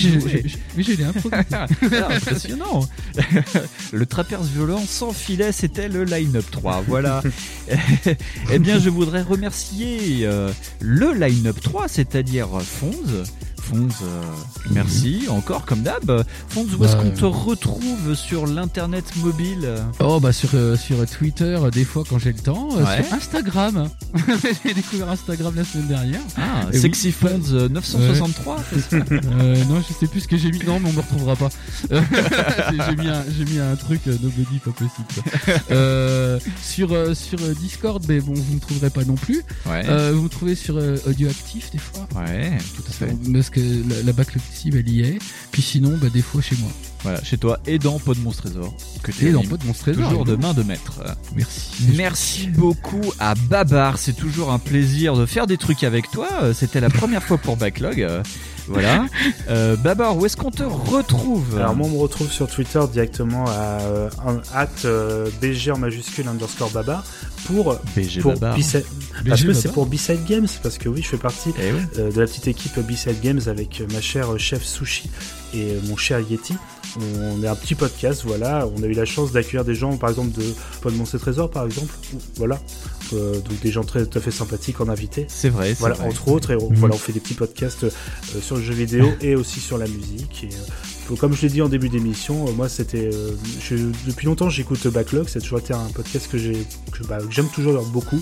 [0.77, 0.97] mais j'ai.
[1.51, 1.67] Ah,
[2.15, 2.87] impressionnant.
[3.93, 6.81] le trapèze violent sans filet, c'était le line-up 3.
[6.87, 7.21] Voilà.
[8.51, 12.91] eh bien, je voudrais remercier euh, le line-up 3, c'est-à-dire Fonds.
[13.63, 14.21] Fonds, euh,
[14.71, 16.23] merci encore comme d'hab.
[16.49, 19.67] Fonds, où est-ce Bah, qu'on te retrouve sur l'internet mobile
[19.99, 23.03] Oh bah sur euh, sur Twitter euh, des fois quand j'ai le temps, euh, Ouais.
[23.03, 23.89] sur Instagram.
[24.65, 26.19] j'ai découvert Instagram la semaine dernière.
[26.37, 28.97] Ah, Et Sexy oui, euh, 963 c'est ça
[29.39, 30.59] Euh, non, je sais plus ce que j'ai mis.
[30.65, 31.49] Non, mais on me retrouvera pas.
[31.91, 32.01] Euh,
[32.71, 35.61] j'ai mis un, j'ai mis un truc euh, nobody pas possible.
[35.71, 39.41] Euh, sur euh, sur euh, Discord, mais bon, vous me trouverez pas non plus.
[39.65, 39.83] Ouais.
[39.87, 42.07] Euh, vous me trouvez sur euh, Audioactif des fois.
[42.15, 43.15] Ouais, tout à fait.
[43.33, 45.19] Parce que la, la backlog cible elle y est.
[45.51, 46.71] Puis sinon, bah, des fois chez moi.
[47.03, 48.73] Voilà, chez toi et dans Pod Monstre Trésor.
[49.03, 51.01] Que tu Et dans Monstre Trésor, Toujours de main de maître.
[51.35, 51.73] Merci.
[51.97, 53.97] Merci beaucoup à Babar.
[53.97, 56.27] C'est toujours un plaisir de faire des trucs avec toi.
[56.43, 58.01] Euh, C'était la première fois pour Backlog.
[58.01, 58.23] euh,
[58.67, 59.05] Voilà.
[59.49, 61.57] Euh, Babar, où est-ce qu'on te retrouve?
[61.57, 64.09] Alors moi on me retrouve sur Twitter directement à euh,
[64.53, 67.03] at euh, BG en majuscule underscore baba
[67.45, 68.55] pour BG pour Babar.
[68.55, 68.85] BG
[69.27, 69.73] parce que c'est Babar.
[69.73, 71.79] pour B-Side Games parce que oui je fais partie Eh oui.
[71.99, 75.09] euh, de la petite équipe B-Side Games avec ma chère chef Sushi
[75.53, 76.55] et mon cher Yeti.
[76.99, 78.67] On est un petit podcast, voilà.
[78.77, 80.43] On a eu la chance d'accueillir des gens, par exemple de
[80.81, 81.91] Paul Monstre Trésor, par exemple.
[82.13, 82.59] ou- Voilà.
[83.13, 85.25] Euh, donc des gens très tout à fait sympathiques en invité.
[85.27, 86.07] C'est vrai, c'est Voilà, vrai.
[86.07, 86.51] entre autres.
[86.51, 86.75] Et on, Mhm.
[86.77, 87.89] voilà, on fait des petits podcasts euh,
[88.41, 90.43] sur le jeu vidéo et aussi sur la musique.
[90.43, 90.53] Et,
[91.11, 93.09] euh, comme je l'ai dit en début d'émission, moi c'était
[94.07, 97.49] depuis longtemps j'écoute Backlog, c'est toujours été un podcast que j'ai que, bah, que j'aime
[97.49, 98.15] toujours beaucoup.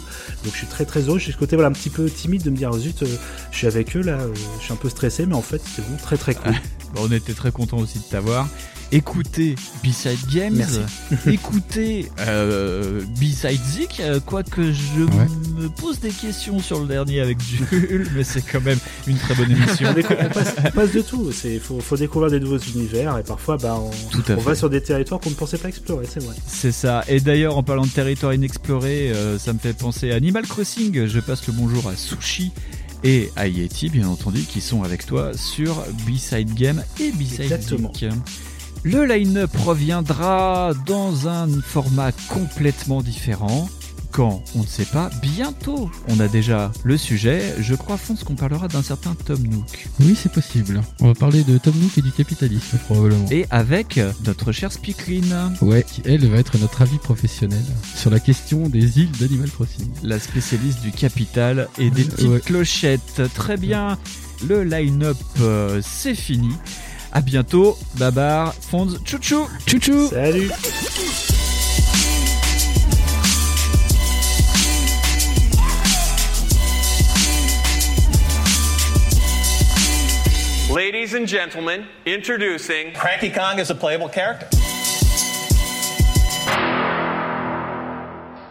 [0.43, 1.19] Donc je suis très très heureux.
[1.19, 3.03] J'ai ce côté voilà un petit peu timide de me dire zut,
[3.51, 4.17] je suis avec eux là,
[4.59, 6.53] je suis un peu stressé, mais en fait c'est vraiment très très cool.
[6.93, 8.47] Bon, on était très content aussi de t'avoir.
[8.93, 9.55] Écoutez
[9.85, 10.81] B-Side Games, Merci.
[11.27, 15.27] écoutez euh, B-Side Zik, euh, quoique je Ouais.
[15.61, 19.33] me pose des questions sur le dernier avec Jules, mais c'est quand même une très
[19.35, 19.87] bonne émission.
[19.95, 21.31] on, passe, on passe de tout.
[21.31, 24.81] C'est faut, faut découvrir des nouveaux univers et parfois bah on, Tout va sur des
[24.81, 26.05] territoires qu'on ne pensait pas explorer.
[26.11, 26.35] C'est vrai.
[26.45, 27.05] C'est ça.
[27.07, 31.07] Et d'ailleurs, en parlant de territoire inexploré, euh, ça me fait penser à Animal Crossing.
[31.07, 32.51] Je passe le bonjour à Sushi
[33.03, 37.59] et à Yeti, bien entendu, qui sont avec toi sur B-Side Game et B-Side.
[38.83, 43.69] Le line-up reviendra dans un format complètement différent.
[44.11, 44.43] Quand?
[44.55, 45.09] On ne sait pas.
[45.21, 45.89] Bientôt.
[46.09, 47.55] On a déjà le sujet.
[47.59, 49.87] Je crois, Fonce, qu'on parlera d'un certain Tom Nook.
[50.01, 50.81] Oui, c'est possible.
[50.99, 53.25] On va parler de Tom Nook et du capitalisme probablement.
[53.31, 57.63] Et avec notre cher Speaklin, Ouais, qui elle va être notre avis professionnel
[57.95, 59.87] sur la question des îles d'Animal Crossing.
[60.03, 62.39] la spécialiste du capital et des petites Ouais.
[62.41, 63.21] clochettes.
[63.33, 63.97] Très bien,
[64.47, 66.49] le line-up euh, c'est fini.
[67.13, 69.17] À bientôt, Babar, Fonds, tchou
[69.67, 70.49] Tchou Salut.
[80.71, 84.47] Ladies and gentlemen, introducing Cranky Kong is a playable character.